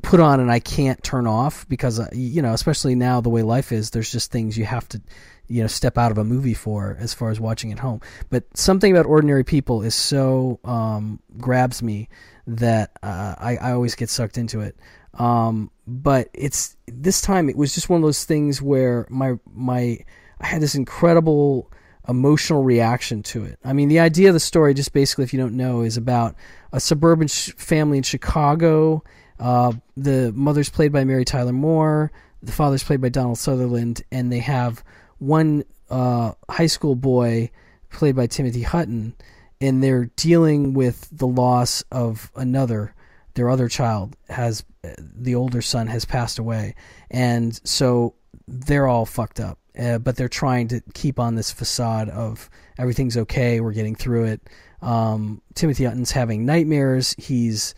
put 0.03 0.19
on 0.21 0.41
and 0.41 0.51
I 0.51 0.59
can't 0.59 1.03
turn 1.03 1.27
off 1.27 1.69
because 1.69 2.01
uh, 2.01 2.09
you 2.13 2.43
know, 2.43 2.53
especially 2.53 2.95
now 2.95 3.21
the 3.21 3.29
way 3.29 3.43
life 3.43 3.73
is, 3.73 3.91
there's 3.91 4.11
just 4.11 4.33
things 4.33 4.59
you 4.59 4.65
have 4.65 4.89
to 4.89 5.01
you 5.47 5.63
know 5.63 5.67
step 5.67 5.97
out 5.97 6.11
of 6.11 6.19
a 6.19 6.25
movie 6.25 6.55
for 6.55 6.97
as 7.01 7.15
far 7.15 7.31
as 7.31 7.41
watching 7.41 7.73
at 7.73 7.79
home. 7.79 8.01
But 8.31 8.45
something 8.57 8.91
about 8.91 9.07
ordinary 9.07 9.45
people 9.45 9.83
is 9.83 9.95
so 9.95 10.61
um, 10.65 11.21
grabs 11.39 11.83
me 11.83 12.09
that 12.47 12.93
uh, 13.03 13.35
I, 13.39 13.57
I 13.61 13.73
always 13.73 13.95
get 13.95 14.11
sucked 14.11 14.39
into 14.39 14.61
it. 14.61 14.77
Um, 15.15 15.71
but 15.87 16.29
it's 16.35 16.77
this 16.87 17.21
time 17.21 17.49
it 17.49 17.57
was 17.57 17.75
just 17.75 17.89
one 17.89 18.01
of 18.01 18.07
those 18.07 18.25
things 18.25 18.61
where 18.61 19.07
my 19.11 19.35
my 19.53 19.99
I 20.41 20.47
had 20.47 20.63
this 20.63 20.75
incredible 20.75 21.71
emotional 22.09 22.63
reaction 22.63 23.23
to 23.23 23.45
it. 23.45 23.59
I 23.65 23.73
mean, 23.73 23.89
the 23.89 24.01
idea 24.01 24.29
of 24.29 24.35
the 24.35 24.41
story, 24.41 24.75
just 24.75 24.93
basically, 24.93 25.25
if 25.25 25.33
you 25.33 25.39
don't 25.39 25.57
know, 25.57 25.83
is 25.83 25.97
about 25.97 26.35
a 26.73 26.81
suburban 26.81 27.29
sh- 27.29 27.53
family 27.57 27.99
in 27.99 28.03
Chicago. 28.03 29.05
Uh, 29.39 29.73
the 29.97 30.33
mother's 30.35 30.71
played 30.71 30.93
by 30.93 31.05
Mary 31.05 31.25
Tyler 31.25 31.53
Moore. 31.53 32.11
The 32.43 32.53
father's 32.53 32.83
played 32.83 33.01
by 33.01 33.09
Donald 33.09 33.39
Sutherland, 33.39 34.03
and 34.11 34.33
they 34.33 34.39
have 34.39 34.83
one 35.19 35.65
uh, 35.91 36.33
high 36.49 36.67
school 36.67 36.95
boy 36.95 37.51
played 37.91 38.17
by 38.17 38.27
Timothy 38.27 38.63
Hutton, 38.63 39.15
and 39.61 39.83
they're 39.83 40.07
dealing 40.17 40.75
with 40.75 41.09
the 41.13 41.27
loss 41.27 41.83
of 41.91 42.31
another. 42.37 42.95
Their 43.35 43.51
other 43.51 43.69
child 43.69 44.17
has 44.29 44.65
the 44.97 45.35
older 45.35 45.63
son 45.63 45.87
has 45.89 46.05
passed 46.05 46.39
away, 46.39 46.75
and 47.11 47.59
so 47.65 48.15
they're 48.47 48.87
all 48.87 49.07
fucked 49.07 49.41
up. 49.41 49.59
Uh, 49.79 49.99
but 49.99 50.17
they're 50.17 50.29
trying 50.29 50.69
to 50.69 50.81
keep 50.95 51.21
on 51.21 51.37
this 51.37 51.53
facade 51.53 52.09
of 52.09 52.51
everything's 52.79 53.17
okay, 53.17 53.61
we're 53.61 53.73
getting 53.73 53.95
through 53.95 54.25
it. 54.25 54.41
Um, 54.83 55.41
Timothy 55.55 55.85
Hutton's 55.85 56.11
having 56.11 56.45
nightmares. 56.45 57.15
He's 57.19 57.75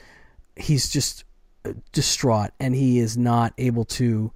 he's 0.56 0.90
just 0.90 1.24
distraught, 1.92 2.50
and 2.58 2.74
he 2.74 2.98
is 2.98 3.18
not 3.18 3.52
able 3.58 3.84
to 3.84 4.32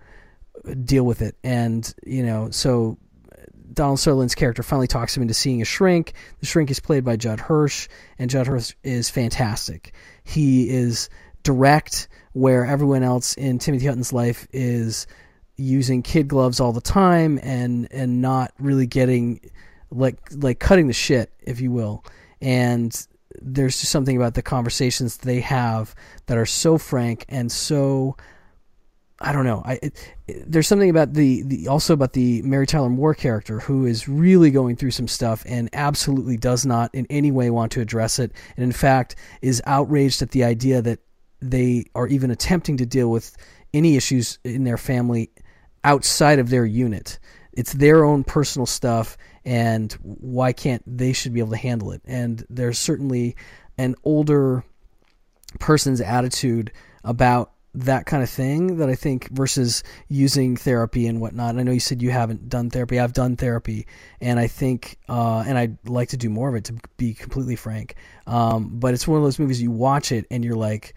deal 0.85 1.05
with 1.05 1.23
it. 1.23 1.37
And 1.43 1.93
you 2.05 2.25
know, 2.25 2.51
so 2.51 2.99
Donald 3.73 3.99
Sutherland's 3.99 4.35
character 4.35 4.63
finally 4.63 4.87
talks 4.87 5.17
him 5.17 5.23
into 5.23 5.35
seeing 5.35 5.63
a 5.63 5.65
shrink. 5.65 6.13
The 6.41 6.47
shrink 6.47 6.71
is 6.71 6.81
played 6.81 7.05
by 7.05 7.17
Judd 7.17 7.41
Hirsch, 7.41 7.89
and 8.19 8.31
Judd 8.31 8.47
Hirsch 8.47 8.75
is 8.83 9.11
fantastic. 9.11 9.95
He 10.23 10.69
is 10.69 11.09
direct, 11.43 12.09
where 12.33 12.65
everyone 12.65 13.03
else 13.03 13.35
in 13.35 13.59
Timothy 13.59 13.87
Hutton's 13.87 14.13
life 14.13 14.47
is 14.53 15.07
using 15.57 16.03
kid 16.03 16.29
gloves 16.29 16.61
all 16.61 16.73
the 16.73 16.81
time 16.81 17.39
and 17.43 17.89
and 17.91 18.21
not 18.21 18.53
really 18.59 18.87
getting 18.87 19.41
like 19.91 20.19
like 20.33 20.59
cutting 20.59 20.87
the 20.87 20.93
shit, 20.93 21.33
if 21.41 21.61
you 21.61 21.71
will. 21.71 22.05
And 22.41 23.07
there's 23.41 23.81
just 23.81 23.93
something 23.93 24.17
about 24.17 24.35
the 24.35 24.43
conversations 24.43 25.19
they 25.19 25.41
have 25.41 25.95
that 26.27 26.39
are 26.39 26.47
so 26.47 26.79
frank 26.79 27.25
and 27.29 27.51
so 27.51 28.17
I 29.21 29.33
don't 29.33 29.45
know. 29.45 29.63
I 29.65 29.79
it, 29.83 30.15
there's 30.47 30.67
something 30.67 30.91
about 30.91 31.15
the, 31.15 31.43
the 31.43 31.69
also 31.69 31.95
about 31.95 32.13
the 32.15 32.43
Mary 32.43 32.67
Tyler 32.67 32.91
Moore 32.91 33.15
character 33.15 33.61
who 33.61 33.87
is 33.87 34.09
really 34.09 34.51
going 34.51 34.77
through 34.77 34.91
some 34.91 35.09
stuff 35.09 35.45
and 35.47 35.71
absolutely 35.73 36.37
does 36.37 36.67
not 36.67 36.95
in 36.95 37.07
any 37.11 37.31
way 37.31 37.49
want 37.51 37.73
to 37.73 37.81
address 37.81 38.19
it, 38.19 38.33
and 38.57 38.65
in 38.65 38.73
fact 38.73 39.15
is 39.41 39.63
outraged 39.67 40.21
at 40.21 40.33
the 40.33 40.45
idea 40.45 40.83
that 40.83 40.99
they 41.41 41.85
are 41.95 42.09
even 42.09 42.31
attempting 42.31 42.77
to 42.79 42.87
deal 42.87 43.11
with 43.11 43.37
any 43.73 43.97
issues 43.97 44.39
in 44.45 44.65
their 44.65 44.79
family 44.79 45.31
outside 45.85 46.39
of 46.39 46.51
their 46.51 46.65
unit. 46.65 47.19
It's 47.53 47.73
their 47.73 48.05
own 48.05 48.25
personal 48.25 48.67
stuff, 48.67 49.17
and 49.45 49.93
why 50.03 50.53
can't 50.53 50.83
they 50.87 51.13
should 51.13 51.33
be 51.33 51.41
able 51.41 51.53
to 51.53 51.57
handle 51.57 51.93
it? 51.93 52.03
And 52.05 52.45
there's 52.51 52.79
certainly 52.79 53.37
an 53.79 53.95
older 54.03 54.65
person's 55.61 56.01
attitude 56.01 56.73
about 57.05 57.53
that 57.75 58.07
kind 58.07 58.23
of 58.23 58.31
thing 58.31 58.79
that 58.79 58.89
I 58.89 58.95
think 58.95 59.29
versus 59.31 59.83
using 60.09 60.57
therapy 60.57 61.07
and 61.07 61.21
whatnot. 61.21 61.57
I 61.57 61.63
know 61.63 61.73
you 61.73 61.81
said 61.81 62.03
you 62.03 62.11
haven't 62.11 62.49
done 62.49 62.71
therapy. 62.71 63.01
I've 63.01 63.13
done 63.13 63.37
therapy, 63.37 63.87
and 64.21 64.39
I 64.39 64.47
think, 64.47 64.99
uh, 65.09 65.45
and 65.47 65.59
I'd 65.59 65.89
like 65.89 66.11
to 66.11 66.17
do 66.17 66.31
more 66.31 66.49
of 66.49 66.55
it. 66.55 66.65
To 66.65 66.75
be 66.97 67.15
completely 67.15 67.57
frank, 67.57 67.97
um, 68.27 68.79
but 68.79 68.95
it's 68.95 69.07
one 69.07 69.19
of 69.19 69.25
those 69.25 69.39
movies 69.39 69.61
you 69.61 69.71
watch 69.71 70.13
it 70.13 70.27
and 70.31 70.45
you're 70.45 70.57
like, 70.57 70.95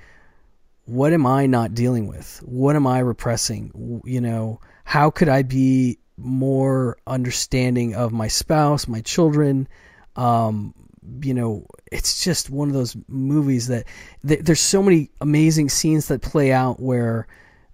what 0.85 1.13
am 1.13 1.25
I 1.25 1.47
not 1.47 1.73
dealing 1.73 2.07
with? 2.07 2.41
What 2.45 2.75
am 2.75 2.87
I 2.87 2.99
repressing? 2.99 4.01
You 4.05 4.21
know, 4.21 4.61
how 4.87 5.09
could 5.09 5.27
I 5.27 5.41
be 5.41 5.99
more 6.15 6.95
understanding 7.05 7.93
of 7.93 8.13
my 8.13 8.29
spouse, 8.29 8.87
my 8.87 9.01
children? 9.01 9.67
Um, 10.15 10.73
you 11.21 11.33
know, 11.33 11.65
it's 11.91 12.23
just 12.23 12.49
one 12.49 12.69
of 12.69 12.73
those 12.73 12.95
movies 13.09 13.67
that 13.67 13.83
th- 14.25 14.39
there's 14.39 14.61
so 14.61 14.81
many 14.81 15.11
amazing 15.19 15.67
scenes 15.67 16.07
that 16.07 16.21
play 16.21 16.53
out 16.53 16.79
where 16.79 17.27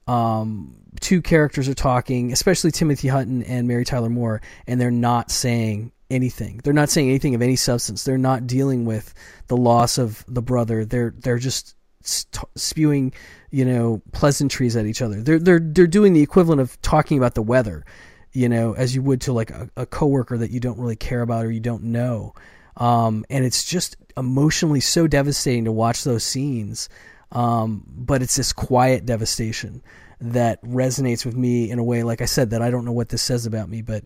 um, 0.07 0.75
two 1.01 1.21
characters 1.21 1.69
are 1.69 1.75
talking, 1.75 2.33
especially 2.33 2.71
Timothy 2.71 3.09
Hutton 3.09 3.43
and 3.43 3.67
Mary 3.67 3.85
Tyler 3.85 4.09
Moore, 4.09 4.41
and 4.65 4.81
they're 4.81 4.89
not 4.89 5.29
saying 5.29 5.91
anything. 6.09 6.61
They're 6.63 6.73
not 6.73 6.89
saying 6.89 7.09
anything 7.09 7.35
of 7.35 7.43
any 7.43 7.57
substance. 7.57 8.05
They're 8.05 8.17
not 8.17 8.47
dealing 8.47 8.85
with 8.85 9.13
the 9.49 9.57
loss 9.57 9.99
of 9.99 10.25
the 10.27 10.41
brother. 10.41 10.83
They're 10.83 11.13
they're 11.15 11.37
just 11.37 11.75
st- 12.01 12.49
spewing, 12.55 13.13
you 13.53 13.63
know, 13.63 14.01
pleasantries 14.13 14.75
at 14.75 14.87
each 14.87 15.03
other. 15.03 15.21
They're 15.21 15.37
they're 15.37 15.59
they're 15.59 15.85
doing 15.85 16.13
the 16.13 16.23
equivalent 16.23 16.59
of 16.59 16.81
talking 16.81 17.19
about 17.19 17.35
the 17.35 17.43
weather, 17.43 17.85
you 18.31 18.49
know, 18.49 18.73
as 18.73 18.95
you 18.95 19.03
would 19.03 19.21
to 19.21 19.31
like 19.31 19.51
a, 19.51 19.69
a 19.77 19.85
coworker 19.85 20.39
that 20.39 20.49
you 20.49 20.59
don't 20.59 20.79
really 20.79 20.95
care 20.95 21.21
about 21.21 21.45
or 21.45 21.51
you 21.51 21.59
don't 21.59 21.83
know. 21.83 22.33
Um, 22.77 23.23
and 23.29 23.45
it's 23.45 23.63
just 23.63 23.95
emotionally 24.17 24.79
so 24.79 25.05
devastating 25.05 25.65
to 25.65 25.71
watch 25.71 26.03
those 26.03 26.23
scenes. 26.23 26.89
Um, 27.31 27.83
but 27.87 28.23
it's 28.23 28.35
this 28.35 28.53
quiet 28.53 29.05
devastation 29.05 29.83
that 30.19 30.59
resonates 30.63 31.23
with 31.23 31.35
me 31.35 31.69
in 31.69 31.77
a 31.77 31.83
way, 31.83 32.01
like 32.01 32.21
I 32.21 32.25
said, 32.25 32.49
that 32.49 32.63
I 32.63 32.71
don't 32.71 32.85
know 32.85 32.91
what 32.91 33.09
this 33.09 33.21
says 33.21 33.45
about 33.45 33.69
me, 33.69 33.83
but 33.83 34.03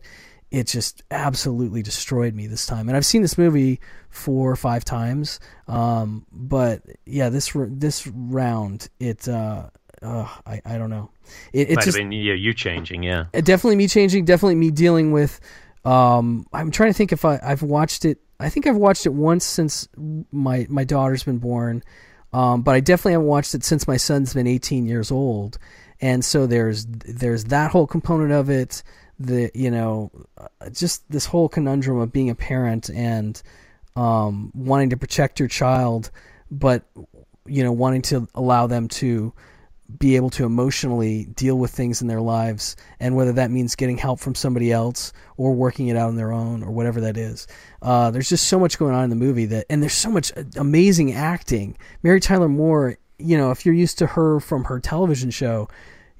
it 0.50 0.66
just 0.66 1.02
absolutely 1.10 1.82
destroyed 1.82 2.34
me 2.34 2.46
this 2.46 2.66
time. 2.66 2.88
And 2.88 2.96
I've 2.96 3.04
seen 3.04 3.22
this 3.22 3.36
movie 3.36 3.80
four 4.08 4.50
or 4.50 4.56
five 4.56 4.84
times. 4.84 5.40
Um, 5.66 6.26
but 6.32 6.82
yeah, 7.04 7.28
this 7.28 7.52
this 7.54 8.06
round, 8.06 8.88
it 8.98 9.28
uh, 9.28 9.68
uh, 10.02 10.28
I 10.46 10.62
I 10.64 10.78
don't 10.78 10.90
know. 10.90 11.10
It, 11.52 11.70
it 11.70 11.76
Might 11.76 11.84
just 11.84 11.98
have 11.98 12.04
been 12.04 12.12
yeah, 12.12 12.34
you 12.34 12.54
changing, 12.54 13.02
yeah. 13.02 13.26
definitely 13.32 13.76
me 13.76 13.88
changing. 13.88 14.24
Definitely 14.24 14.54
me 14.56 14.70
dealing 14.70 15.12
with. 15.12 15.40
Um, 15.84 16.46
I'm 16.52 16.70
trying 16.70 16.90
to 16.90 16.94
think 16.94 17.12
if 17.12 17.24
I 17.24 17.38
I've 17.42 17.62
watched 17.62 18.04
it. 18.04 18.18
I 18.40 18.50
think 18.50 18.66
I've 18.66 18.76
watched 18.76 19.04
it 19.04 19.12
once 19.12 19.44
since 19.44 19.88
my 20.32 20.66
my 20.70 20.84
daughter's 20.84 21.24
been 21.24 21.38
born. 21.38 21.82
Um, 22.32 22.62
but 22.62 22.74
I 22.74 22.80
definitely 22.80 23.12
haven't 23.12 23.26
watched 23.26 23.54
it 23.54 23.64
since 23.64 23.88
my 23.88 23.96
son's 23.96 24.34
been 24.34 24.46
18 24.46 24.86
years 24.86 25.10
old, 25.10 25.58
and 26.00 26.24
so 26.24 26.46
there's 26.46 26.86
there's 26.86 27.44
that 27.44 27.70
whole 27.70 27.86
component 27.86 28.32
of 28.32 28.50
it. 28.50 28.82
The 29.20 29.50
you 29.54 29.70
know, 29.70 30.10
uh, 30.36 30.70
just 30.70 31.10
this 31.10 31.26
whole 31.26 31.48
conundrum 31.48 31.98
of 31.98 32.12
being 32.12 32.30
a 32.30 32.34
parent 32.34 32.88
and 32.88 33.40
um, 33.96 34.52
wanting 34.54 34.90
to 34.90 34.96
protect 34.96 35.40
your 35.40 35.48
child, 35.48 36.10
but 36.50 36.84
you 37.46 37.64
know, 37.64 37.72
wanting 37.72 38.02
to 38.02 38.28
allow 38.34 38.66
them 38.66 38.88
to 38.88 39.32
be 39.98 40.16
able 40.16 40.28
to 40.28 40.44
emotionally 40.44 41.24
deal 41.34 41.58
with 41.58 41.70
things 41.70 42.02
in 42.02 42.08
their 42.08 42.20
lives, 42.20 42.76
and 43.00 43.16
whether 43.16 43.32
that 43.32 43.50
means 43.50 43.74
getting 43.74 43.96
help 43.96 44.20
from 44.20 44.34
somebody 44.34 44.70
else 44.70 45.14
or 45.38 45.54
working 45.54 45.88
it 45.88 45.96
out 45.96 46.08
on 46.08 46.16
their 46.16 46.30
own 46.30 46.62
or 46.62 46.70
whatever 46.70 47.00
that 47.00 47.16
is. 47.16 47.46
Uh, 47.80 48.10
there's 48.10 48.28
just 48.28 48.48
so 48.48 48.58
much 48.58 48.78
going 48.78 48.94
on 48.94 49.04
in 49.04 49.10
the 49.10 49.16
movie 49.16 49.46
that, 49.46 49.64
and 49.70 49.82
there's 49.82 49.94
so 49.94 50.10
much 50.10 50.30
amazing 50.56 51.14
acting. 51.14 51.76
Mary 52.02 52.20
Tyler 52.20 52.48
Moore, 52.48 52.98
you 53.18 53.38
know, 53.38 53.50
if 53.50 53.64
you're 53.64 53.74
used 53.74 53.98
to 53.98 54.06
her 54.06 54.40
from 54.40 54.64
her 54.64 54.78
television 54.78 55.30
show, 55.30 55.68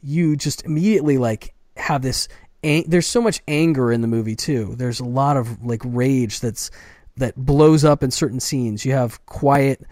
you 0.02 0.34
just 0.34 0.64
immediately 0.64 1.18
like 1.18 1.54
have 1.76 2.00
this. 2.02 2.26
There's 2.62 3.06
so 3.06 3.22
much 3.22 3.40
anger 3.47 3.93
in 3.93 4.01
the 4.01 4.09
movie 4.09 4.36
too. 4.36 4.74
There's 4.76 5.01
a 5.01 5.05
lot 5.05 5.36
of 5.36 5.62
like 5.62 5.82
rage 5.85 6.40
that's 6.40 6.70
that 7.16 7.36
blows 7.36 7.85
up 7.85 8.02
in 8.02 8.10
certain 8.10 8.40
scenes. 8.40 8.85
You 8.85 8.93
have 8.93 9.24
quiet, 9.26 9.82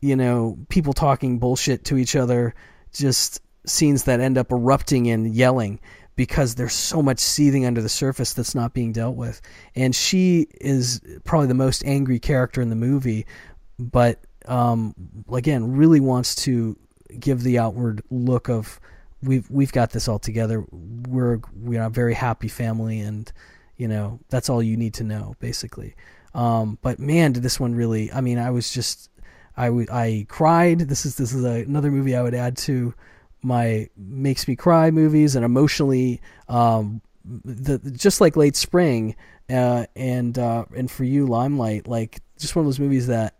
you 0.00 0.16
know, 0.16 0.58
people 0.68 0.92
talking 0.92 1.38
bullshit 1.38 1.84
to 1.86 1.96
each 1.96 2.16
other 2.16 2.54
just 2.92 3.40
scenes 3.66 4.04
that 4.04 4.20
end 4.20 4.38
up 4.38 4.52
erupting 4.52 5.08
and 5.08 5.34
yelling 5.34 5.80
because 6.14 6.54
there's 6.54 6.72
so 6.72 7.02
much 7.02 7.18
seething 7.18 7.66
under 7.66 7.82
the 7.82 7.88
surface 7.88 8.32
that's 8.32 8.54
not 8.54 8.72
being 8.72 8.92
dealt 8.92 9.16
with. 9.16 9.40
And 9.74 9.94
she 9.94 10.46
is 10.60 11.00
probably 11.24 11.48
the 11.48 11.54
most 11.54 11.84
angry 11.84 12.18
character 12.18 12.62
in 12.62 12.70
the 12.70 12.76
movie, 12.76 13.26
but 13.78 14.20
um, 14.46 14.94
again, 15.30 15.76
really 15.76 16.00
wants 16.00 16.34
to 16.36 16.76
give 17.18 17.42
the 17.42 17.58
outward 17.58 18.02
look 18.10 18.48
of 18.48 18.80
we've 19.22 19.50
we've 19.50 19.72
got 19.72 19.90
this 19.90 20.08
all 20.08 20.18
together. 20.18 20.64
We're 20.70 21.40
we're 21.54 21.82
a 21.82 21.90
very 21.90 22.14
happy 22.14 22.48
family, 22.48 23.00
and 23.00 23.30
you 23.76 23.88
know 23.88 24.20
that's 24.28 24.48
all 24.48 24.62
you 24.62 24.76
need 24.76 24.94
to 24.94 25.04
know, 25.04 25.34
basically. 25.38 25.94
Um, 26.34 26.78
but 26.82 26.98
man, 26.98 27.32
did 27.32 27.42
this 27.42 27.58
one 27.58 27.74
really? 27.74 28.12
I 28.12 28.20
mean, 28.20 28.38
I 28.38 28.50
was 28.50 28.70
just 28.70 29.10
I, 29.56 29.66
w- 29.66 29.88
I 29.90 30.26
cried. 30.28 30.80
This 30.80 31.06
is 31.06 31.16
this 31.16 31.32
is 31.32 31.44
a, 31.44 31.62
another 31.62 31.90
movie 31.90 32.14
I 32.14 32.22
would 32.22 32.34
add 32.34 32.56
to 32.58 32.94
my 33.42 33.88
makes 33.96 34.48
me 34.48 34.56
cry 34.56 34.90
movies 34.90 35.36
and 35.36 35.44
emotionally 35.44 36.20
um, 36.48 37.00
the 37.24 37.78
just 37.92 38.20
like 38.20 38.36
late 38.36 38.56
spring 38.56 39.14
uh, 39.50 39.86
and 39.94 40.38
uh, 40.38 40.64
and 40.76 40.90
for 40.90 41.04
you 41.04 41.26
limelight 41.26 41.86
like 41.86 42.20
just 42.38 42.56
one 42.56 42.64
of 42.64 42.66
those 42.66 42.80
movies 42.80 43.06
that 43.06 43.36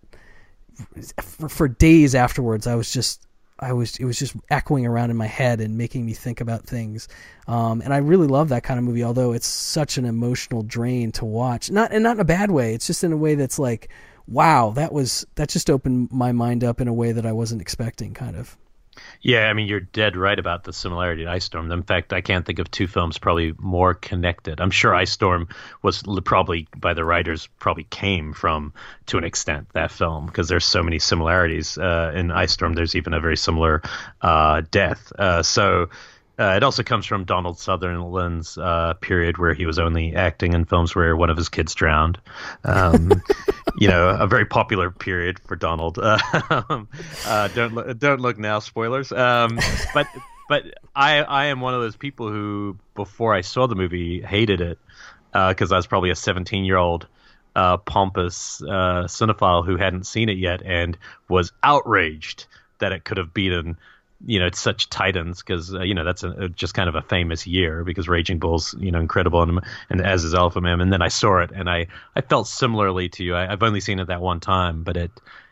for, 1.20 1.48
for 1.48 1.68
days 1.68 2.14
afterwards 2.14 2.66
I 2.66 2.74
was 2.74 2.92
just 2.92 3.25
I 3.58 3.72
was 3.72 3.96
it 3.96 4.04
was 4.04 4.18
just 4.18 4.34
echoing 4.50 4.86
around 4.86 5.10
in 5.10 5.16
my 5.16 5.26
head 5.26 5.60
and 5.60 5.78
making 5.78 6.04
me 6.04 6.12
think 6.12 6.40
about 6.40 6.64
things. 6.64 7.08
Um, 7.46 7.80
and 7.80 7.94
I 7.94 7.98
really 7.98 8.26
love 8.26 8.50
that 8.50 8.62
kind 8.62 8.78
of 8.78 8.84
movie 8.84 9.04
although 9.04 9.32
it's 9.32 9.46
such 9.46 9.98
an 9.98 10.04
emotional 10.04 10.62
drain 10.62 11.12
to 11.12 11.24
watch. 11.24 11.70
Not 11.70 11.92
and 11.92 12.02
not 12.02 12.16
in 12.16 12.20
a 12.20 12.24
bad 12.24 12.50
way. 12.50 12.74
It's 12.74 12.86
just 12.86 13.04
in 13.04 13.12
a 13.12 13.16
way 13.16 13.34
that's 13.34 13.58
like 13.58 13.88
wow, 14.28 14.70
that 14.70 14.92
was 14.92 15.26
that 15.36 15.48
just 15.48 15.70
opened 15.70 16.10
my 16.10 16.32
mind 16.32 16.64
up 16.64 16.80
in 16.80 16.88
a 16.88 16.92
way 16.92 17.12
that 17.12 17.26
I 17.26 17.32
wasn't 17.32 17.60
expecting, 17.60 18.14
kind 18.14 18.36
of. 18.36 18.56
Yeah, 19.22 19.48
I 19.48 19.52
mean, 19.52 19.66
you're 19.66 19.80
dead 19.80 20.16
right 20.16 20.38
about 20.38 20.64
the 20.64 20.72
similarity 20.72 21.24
to 21.24 21.30
Ice 21.30 21.44
Storm. 21.44 21.70
In 21.70 21.82
fact, 21.82 22.12
I 22.12 22.20
can't 22.20 22.44
think 22.44 22.58
of 22.58 22.70
two 22.70 22.86
films 22.86 23.18
probably 23.18 23.54
more 23.58 23.94
connected. 23.94 24.60
I'm 24.60 24.70
sure 24.70 24.94
Ice 24.94 25.12
Storm 25.12 25.48
was 25.82 26.02
probably 26.24 26.68
by 26.76 26.94
the 26.94 27.04
writers 27.04 27.48
probably 27.58 27.84
came 27.84 28.32
from 28.32 28.72
to 29.06 29.18
an 29.18 29.24
extent 29.24 29.68
that 29.72 29.90
film 29.90 30.26
because 30.26 30.48
there's 30.48 30.64
so 30.64 30.82
many 30.82 30.98
similarities. 30.98 31.78
Uh, 31.78 32.12
in 32.14 32.30
Ice 32.30 32.52
Storm, 32.52 32.74
there's 32.74 32.94
even 32.94 33.14
a 33.14 33.20
very 33.20 33.36
similar 33.36 33.82
uh, 34.20 34.62
death. 34.70 35.12
Uh, 35.18 35.42
so 35.42 35.88
uh, 36.38 36.54
it 36.56 36.62
also 36.62 36.82
comes 36.82 37.06
from 37.06 37.24
Donald 37.24 37.58
Sutherland's 37.58 38.58
uh, 38.58 38.94
period 39.00 39.38
where 39.38 39.54
he 39.54 39.64
was 39.64 39.78
only 39.78 40.14
acting 40.14 40.52
in 40.52 40.66
films 40.66 40.94
where 40.94 41.16
one 41.16 41.30
of 41.30 41.36
his 41.36 41.48
kids 41.48 41.74
drowned. 41.74 42.18
Um, 42.62 43.22
you 43.78 43.88
know, 43.88 44.10
a 44.10 44.26
very 44.26 44.44
popular 44.44 44.90
period 44.90 45.38
for 45.40 45.56
Donald. 45.56 45.98
Uh, 47.26 47.48
don't 47.48 47.74
look, 47.74 47.98
don't 47.98 48.20
look 48.20 48.38
now, 48.38 48.58
spoilers. 48.60 49.10
Um, 49.10 49.58
but 49.94 50.06
but 50.48 50.64
I 50.94 51.22
I 51.22 51.46
am 51.46 51.60
one 51.60 51.74
of 51.74 51.80
those 51.80 51.96
people 51.96 52.28
who 52.28 52.76
before 52.94 53.34
I 53.34 53.40
saw 53.40 53.66
the 53.66 53.74
movie 53.74 54.22
hated 54.22 54.60
it 54.60 54.78
because 55.32 55.72
I 55.72 55.76
was 55.76 55.86
probably 55.86 56.10
a 56.10 56.14
17 56.16 56.64
year 56.64 56.76
old. 56.76 57.06
Uh, 57.54 57.78
pompous 57.78 58.60
uh, 58.62 59.04
cinephile 59.06 59.64
who 59.64 59.78
hadn't 59.78 60.06
seen 60.06 60.28
it 60.28 60.36
yet 60.36 60.60
and 60.62 60.98
was 61.26 61.52
outraged 61.62 62.44
that 62.80 62.92
it 62.92 63.02
could 63.02 63.16
have 63.16 63.32
beaten 63.32 63.78
you 64.24 64.40
know, 64.40 64.46
it's 64.46 64.60
such 64.60 64.88
titans 64.88 65.40
because 65.42 65.74
uh, 65.74 65.82
you 65.82 65.94
know 65.94 66.04
that's 66.04 66.22
a, 66.22 66.48
just 66.48 66.74
kind 66.74 66.88
of 66.88 66.94
a 66.94 67.02
famous 67.02 67.46
year 67.46 67.84
because 67.84 68.08
Raging 68.08 68.38
Bull's 68.38 68.74
you 68.78 68.90
know 68.90 69.00
incredible 69.00 69.42
and, 69.42 69.60
and 69.90 70.00
as 70.00 70.24
is 70.24 70.34
Elephant 70.34 70.64
Man. 70.64 70.80
And 70.80 70.92
then 70.92 71.02
I 71.02 71.08
saw 71.08 71.42
it 71.42 71.50
and 71.54 71.68
I 71.68 71.88
I 72.14 72.22
felt 72.22 72.48
similarly 72.48 73.08
to 73.10 73.24
you. 73.24 73.34
I, 73.34 73.52
I've 73.52 73.62
only 73.62 73.80
seen 73.80 73.98
it 73.98 74.06
that 74.06 74.22
one 74.22 74.40
time, 74.40 74.82
but 74.82 74.96
it 74.96 75.10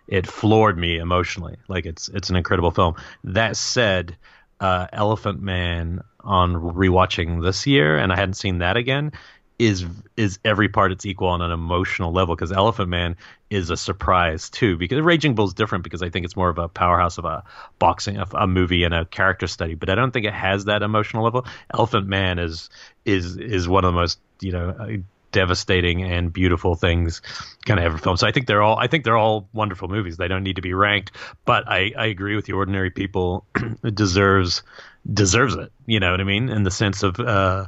it 0.09 0.27
floored 0.27 0.78
me 0.78 0.99
emotionally. 0.99 1.57
Like 1.69 1.86
it's 1.86 2.09
it's 2.09 2.31
an 2.31 2.36
incredible 2.36 2.70
film. 2.70 2.95
That 3.24 3.57
said, 3.57 4.16
uh, 4.61 4.86
Elephant 4.93 5.43
Man 5.43 6.03
on 6.20 6.55
rewatching 6.55 7.43
this 7.43 7.66
year, 7.66 7.99
and 7.99 8.12
I 8.12 8.16
hadn't 8.16 8.35
seen 8.35 8.59
that 8.59 8.77
again 8.77 9.12
is 9.59 9.85
is 10.16 10.39
every 10.44 10.68
part 10.68 10.90
it's 10.90 11.06
equal 11.06 11.28
on 11.28 11.40
an 11.40 11.52
emotional 11.52 12.12
level 12.12 12.35
because 12.35 12.51
Elephant 12.51 12.89
Man 12.89 13.16
is 13.51 13.70
a 13.70 13.76
surprise 13.76 14.51
too 14.51 14.76
because 14.76 15.01
Raging 15.01 15.35
Bull 15.35 15.47
is 15.47 15.55
different 15.55 15.85
because 15.85 16.02
I 16.02 16.10
think 16.10 16.24
it's 16.24 16.35
more 16.35 16.48
of 16.48 16.59
a 16.59 16.68
powerhouse 16.68 17.18
of 17.18 17.24
a 17.24 17.44
boxing 17.78 18.16
of 18.16 18.35
a, 18.35 18.48
movie 18.48 18.82
and 18.82 18.93
a 18.93 19.05
character 19.05 19.47
study 19.47 19.74
but 19.74 19.89
I 19.90 19.94
don't 19.94 20.10
think 20.10 20.26
it 20.26 20.32
has 20.32 20.64
that 20.64 20.82
emotional 20.82 21.22
level. 21.22 21.47
Elephant 21.72 22.09
Man 22.09 22.39
is 22.40 22.68
is 23.05 23.36
is 23.36 23.68
one 23.68 23.85
of 23.85 23.93
the 23.93 24.01
most 24.01 24.18
you 24.40 24.51
know 24.51 24.70
uh, 24.70 24.97
devastating 25.31 26.02
and 26.02 26.32
beautiful 26.32 26.74
things 26.76 27.20
kind 27.64 27.78
of 27.78 27.86
ever 27.86 27.98
filmed 27.98 28.18
so 28.18 28.26
I 28.26 28.32
think 28.32 28.47
they're 28.47 28.62
all 28.62 28.78
I 28.78 28.89
think 28.89 29.05
they're 29.05 29.16
all 29.16 29.48
wonderful 29.52 29.86
movies. 29.86 30.16
They 30.16 30.28
don't 30.28 30.43
need 30.43 30.56
to 30.56 30.62
be 30.62 30.74
ranked 30.74 31.12
but 31.44 31.68
I 31.68 31.93
I 31.97 32.06
agree 32.06 32.35
with 32.35 32.47
the 32.47 32.55
ordinary 32.55 32.90
people 32.90 33.47
deserves 33.94 34.64
deserves 35.12 35.55
it 35.55 35.70
you 35.86 36.01
know 36.01 36.10
what 36.10 36.20
I 36.20 36.24
mean? 36.24 36.48
In 36.48 36.64
the 36.64 36.72
sense 36.72 37.05
of 37.05 37.20
uh 37.20 37.66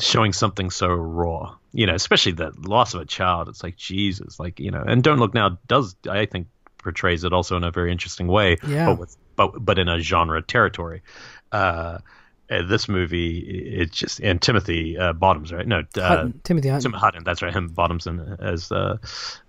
showing 0.00 0.32
something 0.32 0.70
so 0.70 0.88
raw 0.88 1.54
you 1.72 1.86
know 1.86 1.94
especially 1.94 2.32
the 2.32 2.52
loss 2.58 2.94
of 2.94 3.00
a 3.00 3.04
child 3.04 3.48
it's 3.48 3.62
like 3.62 3.76
jesus 3.76 4.40
like 4.40 4.58
you 4.58 4.70
know 4.70 4.82
and 4.86 5.02
don't 5.02 5.18
look 5.18 5.34
now 5.34 5.58
does 5.66 5.94
i 6.08 6.24
think 6.26 6.46
portrays 6.78 7.24
it 7.24 7.32
also 7.32 7.56
in 7.56 7.64
a 7.64 7.70
very 7.70 7.92
interesting 7.92 8.26
way 8.26 8.56
yeah. 8.66 8.86
but 8.86 8.98
with, 8.98 9.16
but 9.36 9.64
but 9.64 9.78
in 9.78 9.88
a 9.88 10.00
genre 10.00 10.42
territory 10.42 11.02
uh, 11.52 11.98
uh 12.50 12.62
this 12.66 12.88
movie 12.88 13.38
it's 13.38 13.96
just 13.96 14.18
and 14.20 14.40
Timothy 14.42 14.98
uh, 14.98 15.12
Bottoms 15.12 15.52
right 15.52 15.66
no 15.66 15.82
uh, 15.96 16.00
Hutton. 16.00 16.40
Timothy 16.42 16.68
Hutton. 16.68 16.82
Tim 16.82 16.92
Hutton 16.92 17.24
that's 17.24 17.42
right 17.42 17.52
Tim 17.52 17.68
Bottoms 17.68 18.06
in 18.06 18.18
as 18.40 18.72
uh, 18.72 18.96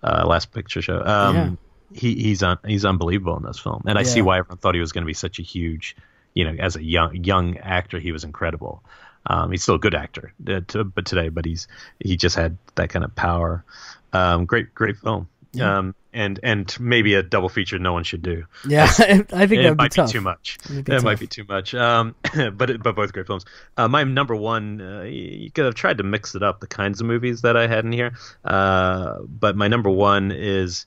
uh, 0.03 0.25
last 0.27 0.51
picture 0.51 0.81
show 0.81 1.01
um, 1.03 1.35
yeah. 1.35 1.99
he 1.99 2.15
he's 2.15 2.43
un, 2.43 2.57
he's 2.65 2.85
unbelievable 2.85 3.37
in 3.37 3.43
this 3.43 3.59
film 3.59 3.81
and 3.87 3.97
I 3.97 4.01
Yeah. 4.01 4.07
see 4.07 4.21
why 4.21 4.39
everyone 4.39 4.57
thought 4.57 4.75
he 4.75 4.81
was 4.81 4.91
going 4.91 5.03
to 5.03 5.07
be 5.07 5.13
such 5.13 5.39
a 5.39 5.43
huge 5.43 5.95
you 6.35 6.45
know 6.45 6.55
as 6.59 6.75
a 6.75 6.83
young 6.83 7.15
young 7.15 7.57
actor 7.57 7.99
he 7.99 8.11
was 8.11 8.23
incredible 8.23 8.83
um, 9.27 9.51
he's 9.51 9.63
still 9.63 9.75
a 9.75 9.79
good 9.79 9.95
actor, 9.95 10.33
uh, 10.47 10.61
to, 10.67 10.83
but 10.83 11.05
today, 11.05 11.29
but 11.29 11.45
he's 11.45 11.67
he 11.99 12.17
just 12.17 12.35
had 12.35 12.57
that 12.75 12.89
kind 12.89 13.05
of 13.05 13.15
power. 13.15 13.63
Um, 14.11 14.45
great, 14.45 14.73
great 14.75 14.97
film. 14.97 15.27
Yeah. 15.53 15.77
Um, 15.77 15.95
and 16.13 16.39
and 16.43 16.75
maybe 16.79 17.15
a 17.15 17.23
double 17.23 17.49
feature 17.49 17.79
no 17.79 17.93
one 17.93 18.03
should 18.03 18.21
do. 18.21 18.45
Yeah, 18.67 18.83
I 18.85 18.87
think 18.87 19.29
it 19.29 19.29
that'd 19.29 19.49
be 19.49 19.73
might 19.75 19.91
tough. 19.91 20.11
too 20.11 20.21
much. 20.21 20.57
Be 20.67 20.83
tough. 20.83 21.03
might 21.03 21.19
be 21.19 21.27
too 21.27 21.43
much. 21.47 21.73
Um, 21.73 22.15
but 22.53 22.69
it, 22.69 22.83
but 22.83 22.95
both 22.95 23.13
great 23.13 23.27
films. 23.27 23.45
Uh, 23.77 23.87
my 23.87 24.03
number 24.03 24.35
one, 24.35 24.81
uh, 24.81 25.01
you 25.03 25.51
could 25.51 25.65
have 25.65 25.75
tried 25.75 25.97
to 25.97 26.03
mix 26.03 26.35
it 26.35 26.43
up, 26.43 26.59
the 26.59 26.67
kinds 26.67 27.01
of 27.01 27.07
movies 27.07 27.41
that 27.41 27.57
I 27.57 27.67
had 27.67 27.85
in 27.85 27.91
here. 27.91 28.13
Uh, 28.43 29.19
but 29.21 29.55
my 29.55 29.67
number 29.67 29.89
one 29.89 30.31
is 30.31 30.85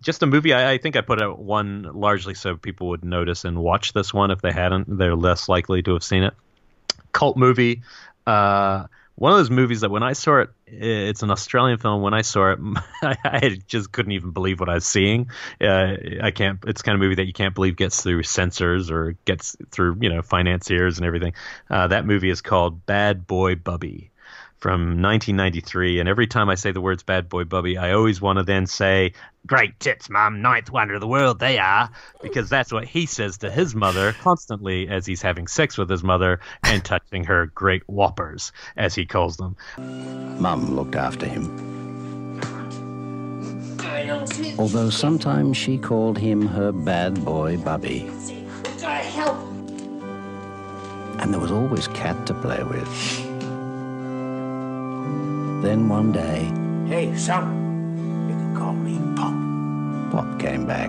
just 0.00 0.22
a 0.22 0.26
movie. 0.26 0.52
I, 0.52 0.72
I 0.72 0.78
think 0.78 0.96
I 0.96 1.00
put 1.00 1.22
out 1.22 1.38
one 1.38 1.82
largely 1.94 2.34
so 2.34 2.56
people 2.56 2.88
would 2.88 3.04
notice 3.04 3.44
and 3.44 3.58
watch 3.58 3.92
this 3.92 4.12
one. 4.12 4.30
If 4.30 4.42
they 4.42 4.52
hadn't, 4.52 4.98
they're 4.98 5.16
less 5.16 5.48
likely 5.48 5.82
to 5.82 5.94
have 5.94 6.04
seen 6.04 6.22
it. 6.22 6.34
Cult 7.16 7.38
movie. 7.38 7.80
Uh, 8.26 8.86
one 9.14 9.32
of 9.32 9.38
those 9.38 9.48
movies 9.48 9.80
that 9.80 9.90
when 9.90 10.02
I 10.02 10.12
saw 10.12 10.40
it, 10.42 10.50
it's 10.66 11.22
an 11.22 11.30
Australian 11.30 11.78
film. 11.78 12.02
When 12.02 12.12
I 12.12 12.20
saw 12.20 12.52
it, 12.52 12.58
I, 13.02 13.58
just 13.66 13.90
couldn't 13.90 14.12
even 14.12 14.32
believe 14.32 14.60
what 14.60 14.68
I 14.68 14.74
was 14.74 14.84
seeing. 14.84 15.30
Uh, 15.58 15.94
I 16.22 16.30
can't. 16.30 16.58
It's 16.66 16.82
kind 16.82 16.94
of 16.94 17.00
movie 17.00 17.14
that 17.14 17.24
you 17.24 17.32
can't 17.32 17.54
believe 17.54 17.76
gets 17.76 18.02
through 18.02 18.24
censors 18.24 18.90
or 18.90 19.16
gets 19.24 19.56
through 19.70 19.96
you 20.02 20.10
know 20.10 20.20
financiers 20.20 20.98
and 20.98 21.06
everything. 21.06 21.32
Uh, 21.70 21.88
that 21.88 22.04
movie 22.04 22.28
is 22.28 22.42
called 22.42 22.84
Bad 22.84 23.26
Boy 23.26 23.54
Bubby 23.54 24.10
from 24.66 25.00
1993. 25.00 26.00
And 26.00 26.08
every 26.08 26.26
time 26.26 26.50
I 26.50 26.56
say 26.56 26.72
the 26.72 26.80
words 26.80 27.04
Bad 27.04 27.28
Boy 27.28 27.44
Bubby, 27.44 27.78
I 27.78 27.92
always 27.92 28.20
want 28.20 28.40
to 28.40 28.42
then 28.42 28.66
say, 28.66 29.12
Great 29.46 29.78
tits, 29.78 30.10
mum, 30.10 30.42
ninth 30.42 30.72
wonder 30.72 30.94
of 30.94 31.00
the 31.00 31.06
world, 31.06 31.38
they 31.38 31.56
are. 31.60 31.88
Because 32.20 32.48
that's 32.50 32.72
what 32.72 32.84
he 32.84 33.06
says 33.06 33.38
to 33.38 33.48
his 33.48 33.76
mother 33.76 34.12
constantly 34.14 34.88
as 34.88 35.06
he's 35.06 35.22
having 35.22 35.46
sex 35.46 35.78
with 35.78 35.88
his 35.88 36.02
mother 36.02 36.40
and 36.64 36.84
touching 36.84 37.22
her 37.22 37.46
great 37.46 37.84
whoppers, 37.88 38.50
as 38.76 38.92
he 38.92 39.06
calls 39.06 39.36
them. 39.36 39.56
Mum 39.78 40.74
looked 40.74 40.96
after 40.96 41.26
him. 41.26 41.46
Although 44.58 44.90
sometimes 44.90 45.56
she 45.56 45.78
called 45.78 46.18
him 46.18 46.44
her 46.44 46.72
bad 46.72 47.24
boy 47.24 47.56
Bubby. 47.58 48.10
And 51.20 51.32
there 51.32 51.40
was 51.40 51.52
always 51.52 51.86
Cat 51.86 52.26
to 52.26 52.34
play 52.34 52.64
with. 52.64 53.25
Then 55.62 55.88
one 55.88 56.12
day, 56.12 56.52
Hey, 56.86 57.16
son. 57.16 58.26
You 58.28 58.34
can 58.34 58.56
call 58.56 58.72
me 58.72 58.96
Pop. 59.16 60.12
Pop 60.12 60.38
came 60.38 60.66
back, 60.66 60.88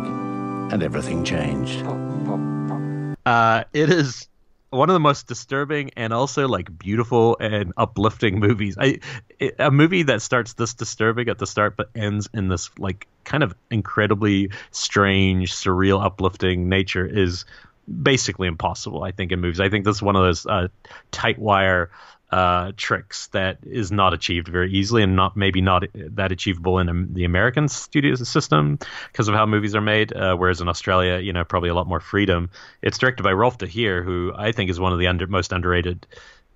and 0.72 0.84
everything 0.84 1.24
changed. 1.24 1.84
Pop, 1.84 1.98
pop, 2.26 3.18
Uh, 3.26 3.64
it 3.74 3.90
is 3.90 4.28
one 4.70 4.90
of 4.90 4.94
the 4.94 5.00
most 5.00 5.28
disturbing 5.28 5.90
and 5.98 6.14
also 6.14 6.48
like 6.48 6.78
beautiful 6.78 7.36
and 7.40 7.74
uplifting 7.78 8.40
movies. 8.40 8.78
I 8.80 9.00
it, 9.40 9.56
a 9.58 9.72
movie 9.72 10.04
that 10.04 10.22
starts 10.22 10.54
this 10.54 10.74
disturbing 10.74 11.30
at 11.30 11.40
the 11.40 11.48
start 11.48 11.76
but 11.78 11.90
ends 11.96 12.30
in 12.34 12.50
this 12.50 12.70
like 12.78 13.08
kind 13.24 13.44
of 13.44 13.56
incredibly 13.72 14.52
strange, 14.72 15.54
surreal, 15.54 16.04
uplifting 16.04 16.70
nature 16.70 17.06
is 17.06 17.46
basically 18.02 18.48
impossible. 18.48 19.04
I 19.04 19.12
think 19.12 19.32
in 19.32 19.40
movies. 19.40 19.60
I 19.60 19.70
think 19.70 19.86
this 19.86 19.96
is 19.96 20.02
one 20.02 20.16
of 20.16 20.24
those 20.24 20.46
uh, 20.46 20.68
tight 21.12 21.40
wire 21.40 21.90
uh, 22.30 22.74
tricks 22.76 23.28
that 23.28 23.60
is 23.64 23.92
not 23.92 24.14
achieved 24.14 24.48
very 24.48 24.72
easily 24.74 25.02
and 25.04 25.16
not 25.16 25.38
maybe 25.38 25.62
not 25.62 25.84
that 25.94 26.32
achievable 26.32 26.80
in 26.80 27.14
the 27.14 27.24
American 27.24 27.68
studio 27.70 28.16
system 28.16 28.78
because 29.12 29.28
of 29.28 29.36
how 29.36 29.46
movies 29.46 29.76
are 29.76 29.82
made. 29.82 30.12
Uh, 30.14 30.36
whereas 30.36 30.60
in 30.60 30.68
Australia, 30.68 31.20
you 31.20 31.32
know, 31.32 31.46
probably 31.46 31.70
a 31.70 31.74
lot 31.74 31.88
more 31.88 32.02
freedom. 32.02 32.50
It's 32.82 32.98
directed 32.98 33.24
by 33.24 33.32
Rolf 33.32 33.58
de 33.58 33.68
Heer, 33.68 34.04
who 34.04 34.34
I 34.36 34.52
think 34.52 34.70
is 34.70 34.80
one 34.80 34.94
of 34.94 35.00
the 35.00 35.08
under, 35.08 35.28
most 35.28 35.54
underrated 35.54 36.06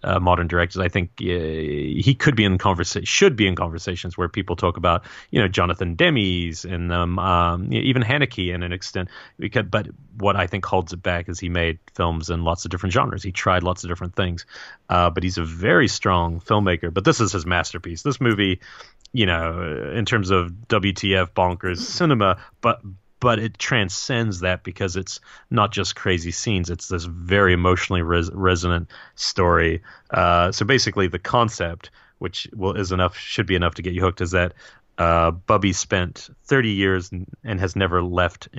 uh, 0.03 0.19
modern 0.19 0.47
directors. 0.47 0.79
I 0.79 0.87
think 0.87 1.11
uh, 1.21 1.25
he 1.25 2.15
could 2.17 2.35
be 2.35 2.43
in 2.43 2.57
conversation, 2.57 3.05
should 3.05 3.35
be 3.35 3.47
in 3.47 3.55
conversations 3.55 4.17
where 4.17 4.27
people 4.29 4.55
talk 4.55 4.77
about, 4.77 5.03
you 5.29 5.41
know, 5.41 5.47
Jonathan 5.47 5.95
Demmes 5.95 6.65
and 6.65 6.91
um, 6.91 7.19
um, 7.19 7.71
even 7.73 8.01
Haneke 8.01 8.53
in 8.53 8.63
an 8.63 8.73
extent. 8.73 9.09
Because, 9.37 9.65
but 9.69 9.87
what 10.17 10.35
I 10.35 10.47
think 10.47 10.65
holds 10.65 10.93
it 10.93 11.01
back 11.03 11.29
is 11.29 11.39
he 11.39 11.49
made 11.49 11.79
films 11.93 12.29
in 12.29 12.43
lots 12.43 12.65
of 12.65 12.71
different 12.71 12.93
genres. 12.93 13.23
He 13.23 13.31
tried 13.31 13.63
lots 13.63 13.83
of 13.83 13.89
different 13.89 14.15
things, 14.15 14.45
uh, 14.89 15.09
but 15.09 15.23
he's 15.23 15.37
a 15.37 15.45
very 15.45 15.87
strong 15.87 16.39
filmmaker. 16.39 16.93
But 16.93 17.05
this 17.05 17.19
is 17.19 17.31
his 17.31 17.45
masterpiece. 17.45 18.01
This 18.01 18.19
movie, 18.19 18.59
you 19.13 19.25
know, 19.25 19.91
in 19.93 20.05
terms 20.05 20.31
of 20.31 20.51
WTF 20.67 21.29
bonkers 21.31 21.79
cinema, 21.79 22.41
but 22.61 22.81
but 23.21 23.39
it 23.39 23.57
transcends 23.57 24.41
that 24.41 24.63
because 24.63 24.97
it's 24.97 25.21
not 25.49 25.71
just 25.71 25.95
crazy 25.95 26.31
scenes. 26.31 26.69
It's 26.69 26.89
this 26.89 27.05
very 27.05 27.53
emotionally 27.53 28.01
res- 28.01 28.31
resonant 28.33 28.89
story. 29.15 29.81
Uh, 30.09 30.51
so 30.51 30.65
basically, 30.65 31.07
the 31.07 31.19
concept, 31.19 31.91
which 32.17 32.49
will, 32.53 32.73
is 32.73 32.91
enough, 32.91 33.15
should 33.15 33.45
be 33.45 33.55
enough 33.55 33.75
to 33.75 33.81
get 33.83 33.93
you 33.93 34.01
hooked, 34.01 34.21
is 34.21 34.31
that 34.31 34.53
uh, 34.97 35.31
Bubby 35.31 35.71
spent 35.71 36.29
30 36.45 36.69
years 36.69 37.11
and 37.43 37.59
has 37.59 37.75
never 37.75 38.03
left 38.03 38.49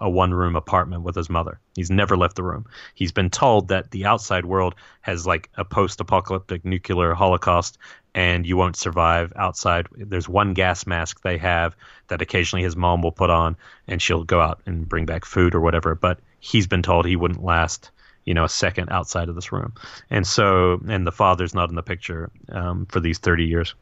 a 0.00 0.08
one 0.08 0.32
room 0.32 0.56
apartment 0.56 1.02
with 1.02 1.14
his 1.14 1.28
mother. 1.28 1.60
He's 1.76 1.90
never 1.90 2.16
left 2.16 2.36
the 2.36 2.42
room. 2.42 2.66
He's 2.94 3.12
been 3.12 3.30
told 3.30 3.68
that 3.68 3.90
the 3.90 4.06
outside 4.06 4.46
world 4.46 4.74
has 5.02 5.26
like 5.26 5.50
a 5.56 5.64
post 5.64 6.00
apocalyptic 6.00 6.64
nuclear 6.64 7.14
holocaust 7.14 7.78
and 8.14 8.46
you 8.46 8.56
won't 8.56 8.76
survive 8.76 9.32
outside. 9.36 9.88
There's 9.96 10.28
one 10.28 10.54
gas 10.54 10.86
mask 10.86 11.22
they 11.22 11.38
have 11.38 11.76
that 12.08 12.22
occasionally 12.22 12.62
his 12.62 12.76
mom 12.76 13.02
will 13.02 13.12
put 13.12 13.30
on 13.30 13.56
and 13.88 14.00
she'll 14.00 14.24
go 14.24 14.40
out 14.40 14.60
and 14.66 14.88
bring 14.88 15.06
back 15.06 15.24
food 15.24 15.54
or 15.54 15.60
whatever. 15.60 15.94
But 15.94 16.20
he's 16.40 16.66
been 16.66 16.82
told 16.82 17.06
he 17.06 17.16
wouldn't 17.16 17.42
last 17.42 17.90
you 18.24 18.32
know 18.32 18.44
a 18.44 18.48
second 18.48 18.88
outside 18.90 19.28
of 19.28 19.34
this 19.34 19.52
room 19.52 19.74
and 20.08 20.26
so 20.26 20.80
and 20.88 21.06
the 21.06 21.12
father's 21.12 21.54
not 21.54 21.68
in 21.68 21.74
the 21.74 21.82
picture 21.82 22.30
um, 22.48 22.86
for 22.86 22.98
these 22.98 23.18
30 23.18 23.44
years 23.44 23.74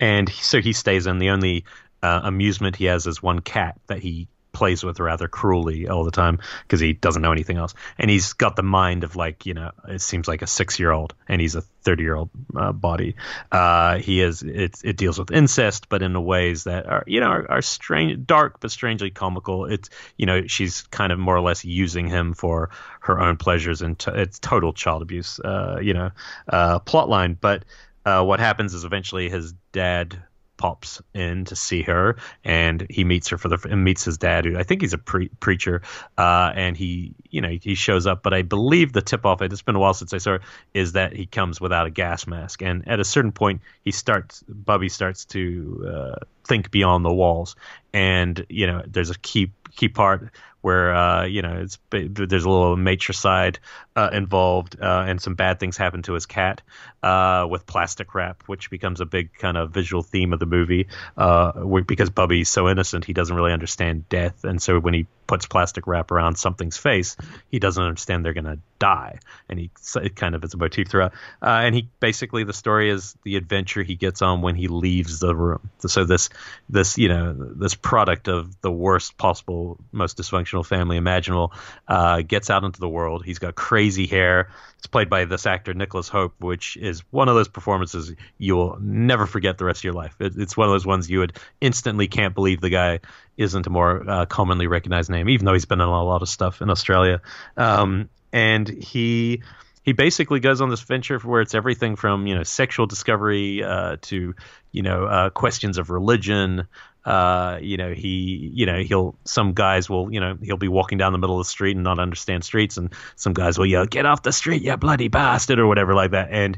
and 0.00 0.28
so 0.30 0.60
he 0.60 0.72
stays 0.72 1.06
in. 1.06 1.18
The 1.18 1.30
only 1.30 1.64
uh, 2.02 2.20
amusement 2.24 2.76
he 2.76 2.86
has 2.86 3.06
is 3.06 3.22
one 3.22 3.40
cat 3.40 3.78
that 3.86 3.98
he 3.98 4.28
plays 4.54 4.82
with 4.82 4.98
rather 5.00 5.28
cruelly 5.28 5.88
all 5.88 6.04
the 6.04 6.10
time 6.10 6.38
because 6.62 6.80
he 6.80 6.94
doesn't 6.94 7.20
know 7.20 7.32
anything 7.32 7.58
else. 7.58 7.74
And 7.98 8.10
he's 8.10 8.32
got 8.32 8.56
the 8.56 8.62
mind 8.62 9.04
of 9.04 9.16
like 9.16 9.44
you 9.44 9.52
know 9.52 9.72
it 9.86 10.00
seems 10.00 10.26
like 10.26 10.40
a 10.40 10.46
six 10.46 10.78
year 10.78 10.90
old, 10.90 11.14
and 11.28 11.40
he's 11.40 11.54
a 11.54 11.60
thirty 11.60 12.02
year 12.02 12.14
old 12.14 12.30
uh, 12.56 12.72
body. 12.72 13.16
Uh, 13.52 13.98
he 13.98 14.22
is 14.22 14.42
it 14.42 14.80
it 14.82 14.96
deals 14.96 15.18
with 15.18 15.30
incest, 15.30 15.88
but 15.88 16.02
in 16.02 16.12
the 16.14 16.20
ways 16.20 16.64
that 16.64 16.86
are 16.86 17.04
you 17.06 17.20
know 17.20 17.26
are, 17.26 17.50
are 17.50 17.62
strange, 17.62 18.26
dark 18.26 18.60
but 18.60 18.70
strangely 18.70 19.10
comical. 19.10 19.66
It's 19.66 19.90
you 20.16 20.24
know 20.24 20.46
she's 20.46 20.82
kind 20.82 21.12
of 21.12 21.18
more 21.18 21.36
or 21.36 21.42
less 21.42 21.64
using 21.64 22.06
him 22.06 22.32
for 22.32 22.70
her 23.00 23.20
own 23.20 23.36
pleasures, 23.36 23.82
and 23.82 24.02
it's 24.08 24.38
total 24.38 24.72
child 24.72 25.02
abuse. 25.02 25.38
Uh, 25.40 25.78
you 25.82 25.92
know 25.92 26.10
uh, 26.48 26.78
plot 26.78 27.08
line, 27.08 27.36
but 27.38 27.64
uh, 28.06 28.22
what 28.22 28.40
happens 28.40 28.74
is 28.74 28.84
eventually 28.84 29.28
his 29.28 29.52
dad 29.72 30.22
pops 30.56 31.02
in 31.14 31.44
to 31.46 31.56
see 31.56 31.82
her, 31.82 32.16
and 32.44 32.86
he 32.90 33.04
meets 33.04 33.28
her 33.28 33.38
for 33.38 33.48
the 33.48 33.76
meets 33.76 34.04
his 34.04 34.18
dad, 34.18 34.44
who 34.44 34.58
I 34.58 34.62
think 34.62 34.80
he's 34.80 34.92
a 34.92 34.98
pre- 34.98 35.28
preacher, 35.40 35.82
uh, 36.16 36.52
and 36.54 36.76
he 36.76 37.14
you 37.30 37.40
know 37.40 37.48
he 37.48 37.74
shows 37.74 38.06
up. 38.06 38.22
But 38.22 38.34
I 38.34 38.42
believe 38.42 38.92
the 38.92 39.02
tip 39.02 39.26
off 39.26 39.42
it's 39.42 39.62
been 39.62 39.76
a 39.76 39.78
while 39.78 39.94
since 39.94 40.12
I 40.12 40.18
saw 40.18 40.34
it 40.34 40.42
is 40.72 40.92
that 40.92 41.12
he 41.14 41.26
comes 41.26 41.60
without 41.60 41.86
a 41.86 41.90
gas 41.90 42.26
mask, 42.26 42.62
and 42.62 42.86
at 42.88 43.00
a 43.00 43.04
certain 43.04 43.32
point 43.32 43.62
he 43.82 43.90
starts 43.90 44.44
Bubby 44.48 44.88
starts 44.88 45.24
to 45.26 45.86
uh, 45.88 46.24
think 46.44 46.70
beyond 46.70 47.04
the 47.04 47.12
walls, 47.12 47.56
and 47.92 48.44
you 48.48 48.66
know 48.66 48.82
there's 48.86 49.10
a 49.10 49.18
key 49.18 49.52
key 49.76 49.88
part 49.88 50.30
where 50.64 50.94
uh, 50.94 51.24
you 51.24 51.42
know 51.42 51.58
it's 51.60 51.78
there's 51.90 52.44
a 52.44 52.50
little 52.50 52.76
matricide 52.76 53.58
uh, 53.96 54.10
involved, 54.12 54.76
uh, 54.80 55.04
and 55.06 55.20
some 55.20 55.34
bad 55.34 55.60
things 55.60 55.76
happen 55.76 56.02
to 56.02 56.14
his 56.14 56.26
cat 56.26 56.62
uh, 57.02 57.46
with 57.48 57.66
plastic 57.66 58.14
wrap, 58.14 58.42
which 58.46 58.70
becomes 58.70 59.00
a 59.00 59.06
big 59.06 59.32
kind 59.34 59.56
of 59.56 59.70
visual 59.70 60.02
theme 60.02 60.32
of 60.32 60.40
the 60.40 60.46
movie. 60.46 60.88
Uh, 61.16 61.52
because 61.86 62.10
Bubby's 62.10 62.48
so 62.48 62.68
innocent, 62.68 63.04
he 63.04 63.12
doesn't 63.12 63.34
really 63.34 63.52
understand 63.52 64.08
death, 64.08 64.44
and 64.44 64.60
so 64.60 64.80
when 64.80 64.94
he 64.94 65.06
puts 65.26 65.46
plastic 65.46 65.86
wrap 65.86 66.10
around 66.10 66.36
something's 66.36 66.76
face, 66.76 67.16
he 67.50 67.58
doesn't 67.58 67.82
understand 67.82 68.24
they're 68.24 68.34
going 68.34 68.44
to 68.44 68.58
die, 68.80 69.18
and 69.48 69.58
he 69.58 69.70
it 69.96 70.16
kind 70.16 70.34
of 70.34 70.42
is 70.42 70.54
a 70.54 70.56
motif 70.56 70.88
throughout. 70.88 71.12
Uh, 71.40 71.60
and 71.62 71.74
he 71.74 71.88
basically 72.00 72.44
the 72.44 72.52
story 72.52 72.90
is 72.90 73.16
the 73.22 73.36
adventure 73.36 73.82
he 73.82 73.94
gets 73.94 74.22
on 74.22 74.42
when 74.42 74.56
he 74.56 74.68
leaves 74.68 75.20
the 75.20 75.34
room. 75.34 75.70
So 75.86 76.04
this 76.04 76.30
this 76.68 76.98
you 76.98 77.08
know 77.08 77.32
this 77.32 77.74
product 77.74 78.28
of 78.28 78.60
the 78.60 78.72
worst 78.72 79.16
possible, 79.16 79.78
most 79.92 80.18
dysfunctional 80.18 80.66
family 80.66 80.96
imaginable 80.96 81.52
uh, 81.86 82.22
gets 82.22 82.50
out 82.50 82.64
into 82.64 82.80
the 82.80 82.88
world. 82.88 83.24
He's 83.24 83.38
got 83.38 83.54
crazy 83.54 83.83
hair. 83.90 84.50
It's 84.78 84.86
played 84.86 85.08
by 85.08 85.24
this 85.24 85.46
actor 85.46 85.74
Nicholas 85.74 86.08
Hope, 86.08 86.34
which 86.38 86.76
is 86.76 87.00
one 87.10 87.28
of 87.28 87.34
those 87.34 87.48
performances 87.48 88.12
you'll 88.38 88.78
never 88.80 89.26
forget 89.26 89.58
the 89.58 89.64
rest 89.64 89.80
of 89.80 89.84
your 89.84 89.92
life. 89.94 90.14
It, 90.20 90.34
it's 90.36 90.56
one 90.56 90.68
of 90.68 90.72
those 90.72 90.86
ones 90.86 91.08
you 91.08 91.20
would 91.20 91.38
instantly 91.60 92.08
can't 92.08 92.34
believe 92.34 92.60
the 92.60 92.70
guy 92.70 93.00
isn't 93.36 93.66
a 93.66 93.70
more 93.70 94.08
uh, 94.08 94.26
commonly 94.26 94.66
recognized 94.66 95.10
name, 95.10 95.28
even 95.28 95.46
though 95.46 95.54
he's 95.54 95.64
been 95.64 95.80
in 95.80 95.88
a 95.88 96.04
lot 96.04 96.22
of 96.22 96.28
stuff 96.28 96.60
in 96.62 96.70
Australia. 96.70 97.20
Um, 97.56 98.08
and 98.32 98.68
he 98.68 99.42
he 99.84 99.92
basically 99.92 100.40
goes 100.40 100.60
on 100.60 100.70
this 100.70 100.80
venture 100.80 101.18
where 101.18 101.42
it's 101.42 101.54
everything 101.54 101.96
from 101.96 102.26
you 102.26 102.34
know 102.34 102.42
sexual 102.42 102.86
discovery 102.86 103.62
uh, 103.62 103.96
to 104.02 104.34
you 104.72 104.82
know 104.82 105.04
uh, 105.04 105.30
questions 105.30 105.78
of 105.78 105.90
religion. 105.90 106.66
Uh, 107.04 107.58
you 107.60 107.76
know 107.76 107.92
he 107.92 108.50
you 108.54 108.64
know 108.64 108.78
he'll 108.82 109.14
some 109.24 109.52
guys 109.52 109.90
will 109.90 110.10
you 110.10 110.20
know 110.20 110.38
he'll 110.42 110.56
be 110.56 110.68
walking 110.68 110.96
down 110.96 111.12
the 111.12 111.18
middle 111.18 111.38
of 111.38 111.46
the 111.46 111.50
street 111.50 111.76
and 111.76 111.84
not 111.84 111.98
understand 111.98 112.44
streets, 112.44 112.78
and 112.78 112.94
some 113.16 113.34
guys 113.34 113.58
will 113.58 113.66
yell 113.66 113.84
"Get 113.84 114.06
off 114.06 114.22
the 114.22 114.32
street, 114.32 114.62
you 114.62 114.74
bloody 114.78 115.08
bastard" 115.08 115.58
or 115.58 115.66
whatever 115.66 115.94
like 115.94 116.12
that, 116.12 116.28
and 116.30 116.56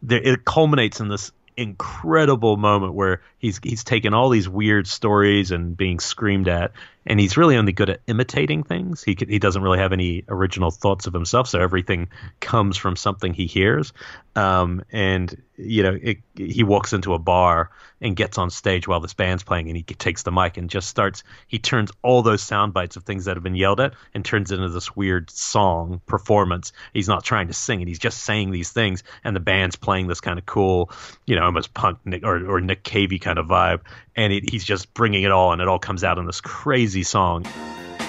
there, 0.00 0.22
it 0.22 0.44
culminates 0.44 1.00
in 1.00 1.08
this 1.08 1.32
incredible 1.56 2.56
moment 2.56 2.94
where 2.94 3.22
he's 3.38 3.60
he's 3.62 3.84
taken 3.84 4.14
all 4.14 4.30
these 4.30 4.48
weird 4.48 4.86
stories 4.86 5.50
and 5.50 5.76
being 5.76 5.98
screamed 6.00 6.48
at 6.48 6.72
and 7.06 7.18
he's 7.18 7.36
really 7.36 7.56
only 7.56 7.72
good 7.72 7.90
at 7.90 8.00
imitating 8.06 8.62
things. 8.62 9.02
He 9.02 9.16
he 9.28 9.38
doesn't 9.38 9.62
really 9.62 9.78
have 9.78 9.92
any 9.92 10.24
original 10.28 10.70
thoughts 10.70 11.06
of 11.06 11.12
himself 11.12 11.48
so 11.48 11.60
everything 11.60 12.08
comes 12.40 12.76
from 12.76 12.96
something 12.96 13.34
he 13.34 13.46
hears. 13.46 13.92
Um, 14.34 14.82
and 14.90 15.42
you 15.58 15.82
know 15.82 15.98
it, 16.00 16.18
he 16.36 16.62
walks 16.62 16.92
into 16.92 17.12
a 17.12 17.18
bar 17.18 17.70
and 18.00 18.16
gets 18.16 18.38
on 18.38 18.48
stage 18.50 18.88
while 18.88 19.00
this 19.00 19.12
band's 19.12 19.42
playing 19.42 19.68
and 19.68 19.76
he 19.76 19.82
takes 19.82 20.22
the 20.22 20.32
mic 20.32 20.56
and 20.56 20.70
just 20.70 20.88
starts 20.88 21.22
he 21.46 21.58
turns 21.58 21.92
all 22.00 22.22
those 22.22 22.42
sound 22.42 22.72
bites 22.72 22.96
of 22.96 23.04
things 23.04 23.26
that 23.26 23.36
have 23.36 23.42
been 23.42 23.54
yelled 23.54 23.78
at 23.78 23.92
and 24.14 24.24
turns 24.24 24.50
it 24.50 24.56
into 24.56 24.70
this 24.70 24.96
weird 24.96 25.30
song 25.30 26.00
performance. 26.06 26.72
He's 26.94 27.08
not 27.08 27.24
trying 27.24 27.48
to 27.48 27.54
sing 27.54 27.82
it. 27.82 27.88
He's 27.88 27.98
just 27.98 28.22
saying 28.24 28.50
these 28.52 28.70
things 28.70 29.02
and 29.22 29.36
the 29.36 29.40
band's 29.40 29.76
playing 29.76 30.06
this 30.06 30.20
kind 30.20 30.38
of 30.38 30.46
cool 30.46 30.90
you 31.26 31.36
know 31.36 31.44
almost 31.44 31.74
punk 31.74 31.98
Nick, 32.04 32.24
or, 32.24 32.56
or 32.56 32.60
Nick 32.60 32.84
Cavey 32.84 33.20
kind 33.20 33.38
of 33.38 33.46
vibe. 33.46 33.80
And 34.14 34.32
it, 34.32 34.48
he's 34.48 34.64
just 34.64 34.92
bringing 34.94 35.22
it 35.22 35.30
all 35.30 35.52
and 35.52 35.60
it 35.60 35.68
all 35.68 35.78
comes 35.78 36.04
out 36.04 36.18
in 36.18 36.26
this 36.26 36.40
crazy 36.40 36.91
song. 37.02 37.46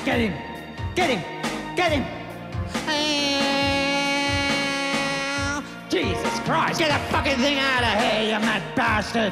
Get 0.04 0.20
him 0.20 0.34
get 0.96 1.10
him 1.10 1.76
get 1.76 1.92
him 1.92 2.04
Jesus 5.90 6.40
Christ. 6.40 6.80
Get 6.80 6.90
that 6.90 7.08
fucking 7.12 7.38
thing 7.38 7.60
out 7.60 7.84
of 7.84 8.04
here 8.04 8.24
you 8.24 8.40
mad 8.40 8.76
bastard. 8.76 9.32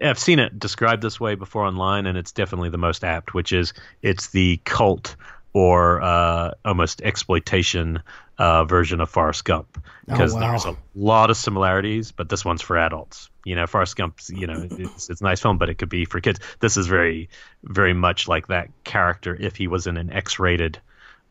I've 0.00 0.18
seen 0.18 0.38
it 0.38 0.58
described 0.58 1.02
this 1.02 1.18
way 1.18 1.34
before 1.34 1.64
online, 1.64 2.06
and 2.06 2.16
it's 2.16 2.30
definitely 2.30 2.68
the 2.68 2.78
most 2.78 3.02
apt, 3.02 3.34
which 3.34 3.52
is 3.52 3.72
it's 4.02 4.28
the 4.28 4.60
cult 4.64 5.16
or 5.52 6.02
uh, 6.02 6.52
almost 6.64 7.02
exploitation 7.02 8.02
uh, 8.38 8.64
version 8.64 9.00
of 9.00 9.10
Forrest 9.10 9.44
Gump 9.44 9.82
because 10.06 10.32
oh, 10.34 10.36
wow. 10.36 10.50
there's 10.50 10.64
a 10.64 10.76
lot 10.94 11.30
of 11.30 11.36
similarities, 11.36 12.12
but 12.12 12.28
this 12.28 12.44
one's 12.44 12.62
for 12.62 12.78
adults. 12.78 13.30
You 13.44 13.56
know, 13.56 13.66
Forrest 13.66 13.96
Gump, 13.96 14.20
you 14.28 14.46
know, 14.46 14.66
it's, 14.70 15.10
it's 15.10 15.20
a 15.20 15.24
nice 15.24 15.40
film, 15.40 15.58
but 15.58 15.68
it 15.68 15.74
could 15.74 15.88
be 15.88 16.04
for 16.04 16.20
kids. 16.20 16.38
This 16.60 16.76
is 16.76 16.86
very, 16.86 17.30
very 17.64 17.94
much 17.94 18.28
like 18.28 18.48
that 18.48 18.68
character 18.84 19.36
if 19.38 19.56
he 19.56 19.66
was 19.66 19.86
in 19.86 19.96
an 19.96 20.12
X-rated 20.12 20.80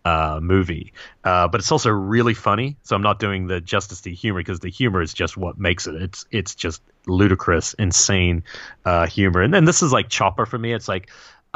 uh, 0.04 0.40
movie. 0.42 0.94
Uh, 1.24 1.48
but 1.48 1.60
it's 1.60 1.72
also 1.72 1.90
really 1.90 2.34
funny. 2.34 2.78
So 2.84 2.96
I'm 2.96 3.02
not 3.02 3.20
doing 3.20 3.48
the 3.48 3.60
Justice 3.60 4.02
to 4.02 4.14
humor 4.14 4.40
because 4.40 4.60
the 4.60 4.70
humor 4.70 5.02
is 5.02 5.14
just 5.14 5.36
what 5.38 5.58
makes 5.58 5.86
it. 5.88 5.96
It's 5.96 6.26
it's 6.32 6.56
just 6.56 6.82
ludicrous, 7.06 7.74
insane 7.74 8.44
uh, 8.86 9.08
humor. 9.08 9.42
And 9.42 9.54
then 9.54 9.66
this 9.66 9.84
is 9.84 9.92
like 9.92 10.10
Chopper 10.10 10.46
for 10.46 10.58
me. 10.58 10.74
It's 10.74 10.88
like 10.88 11.10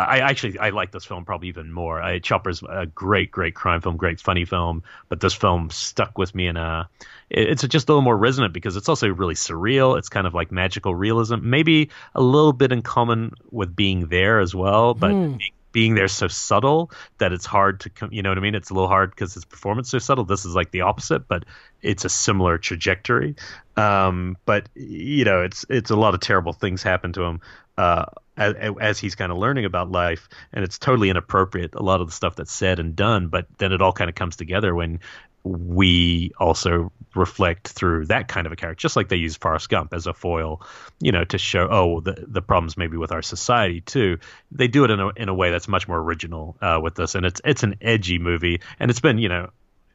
I 0.08 0.20
actually 0.20 0.58
I 0.60 0.70
like 0.70 0.92
this 0.92 1.06
film 1.06 1.26
probably 1.26 1.48
even 1.50 1.72
more. 1.72 2.02
I, 2.02 2.20
Chopper's 2.20 2.64
a 2.68 2.86
great, 2.86 3.32
great 3.32 3.56
crime 3.56 3.82
film, 3.82 3.98
great 3.98 4.20
funny 4.20 4.46
film, 4.46 4.84
but 5.10 5.20
this 5.20 5.34
film 5.34 5.70
stuck 5.70 6.18
with 6.18 6.34
me 6.36 6.48
in 6.48 6.58
a. 6.58 6.90
It's 7.30 7.66
just 7.68 7.88
a 7.88 7.92
little 7.92 8.02
more 8.02 8.18
resonant 8.18 8.54
because 8.54 8.76
it's 8.76 8.90
also 8.90 9.08
really 9.08 9.36
surreal. 9.36 9.98
It's 9.98 10.10
kind 10.10 10.28
of 10.28 10.34
like 10.34 10.52
magical 10.52 10.94
realism, 10.96 11.38
maybe 11.42 11.90
a 12.16 12.22
little 12.22 12.54
bit 12.54 12.72
in 12.72 12.82
common 12.82 13.32
with 13.52 13.76
being 13.76 14.08
there 14.08 14.40
as 14.40 14.54
well, 14.54 14.94
but 14.94 15.12
Hmm. 15.12 15.38
being, 15.38 15.54
being 15.72 15.96
there 15.96 16.08
so 16.08 16.28
subtle 16.28 16.92
that 17.18 17.32
it's 17.32 17.46
hard 17.46 17.80
to, 17.82 17.92
you 18.12 18.22
know 18.22 18.30
what 18.30 18.38
I 18.38 18.42
mean? 18.42 18.56
It's 18.56 18.70
a 18.70 18.74
little 18.74 18.90
hard 18.90 19.12
because 19.12 19.34
his 19.34 19.46
performance 19.46 19.88
is 19.88 19.92
so 19.92 20.00
subtle. 20.00 20.26
This 20.26 20.46
is 20.46 20.56
like 20.56 20.72
the 20.72 20.82
opposite, 20.82 21.28
but 21.28 21.46
it's 21.82 22.06
a 22.06 22.10
similar 22.10 22.58
trajectory. 22.58 23.36
Um, 23.78 24.38
but 24.46 24.70
you 24.76 25.26
know, 25.26 25.42
it's 25.42 25.66
it's 25.70 25.92
a 25.92 25.96
lot 25.96 26.14
of 26.14 26.20
terrible 26.20 26.54
things 26.54 26.84
happen 26.84 27.14
to 27.14 27.24
him. 27.24 27.42
Uh, 27.78 28.06
as, 28.38 28.54
as 28.80 29.00
he's 29.00 29.16
kind 29.16 29.32
of 29.32 29.38
learning 29.38 29.66
about 29.66 29.92
life, 29.92 30.28
and 30.54 30.64
it's 30.64 30.78
totally 30.78 31.10
inappropriate. 31.10 31.76
A 31.76 31.82
lot 31.82 32.02
of 32.02 32.08
the 32.08 32.14
stuff 32.14 32.36
that's 32.36 32.52
said 32.52 32.80
and 32.80 32.96
done, 32.96 33.28
but 33.28 33.48
then 33.58 33.72
it 33.72 33.82
all 33.82 33.94
kind 33.94 34.10
of 34.10 34.16
comes 34.16 34.36
together 34.36 34.76
when 34.76 35.00
we 35.44 36.32
also 36.40 36.92
reflect 37.16 37.68
through 37.68 38.06
that 38.06 38.28
kind 38.28 38.48
of 38.48 38.54
a 38.54 38.56
character, 38.56 38.82
just 38.82 38.96
like 38.96 39.10
they 39.10 39.18
use 39.18 39.36
Forrest 39.36 39.70
Gump 39.70 39.94
as 39.94 40.08
a 40.08 40.14
foil, 40.14 40.62
you 41.00 41.12
know, 41.12 41.24
to 41.26 41.38
show 41.38 41.68
oh 41.70 42.00
the 42.00 42.26
the 42.28 42.42
problems 42.42 42.78
maybe 42.78 42.98
with 42.98 43.12
our 43.12 43.22
society 43.22 43.82
too. 43.82 44.18
They 44.52 44.68
do 44.68 44.84
it 44.84 44.92
in 44.92 45.00
a 45.00 45.10
in 45.10 45.30
a 45.30 45.34
way 45.34 45.52
that's 45.52 45.68
much 45.68 45.88
more 45.88 45.98
original 45.98 46.58
uh, 46.62 46.80
with 46.82 46.96
this, 46.96 47.16
and 47.16 47.26
it's 47.26 47.42
it's 47.44 47.64
an 47.64 47.76
edgy 47.82 48.20
movie, 48.20 48.62
and 48.80 48.90
it's 48.90 49.02
been 49.02 49.18
you 49.18 49.30
know 49.30 49.50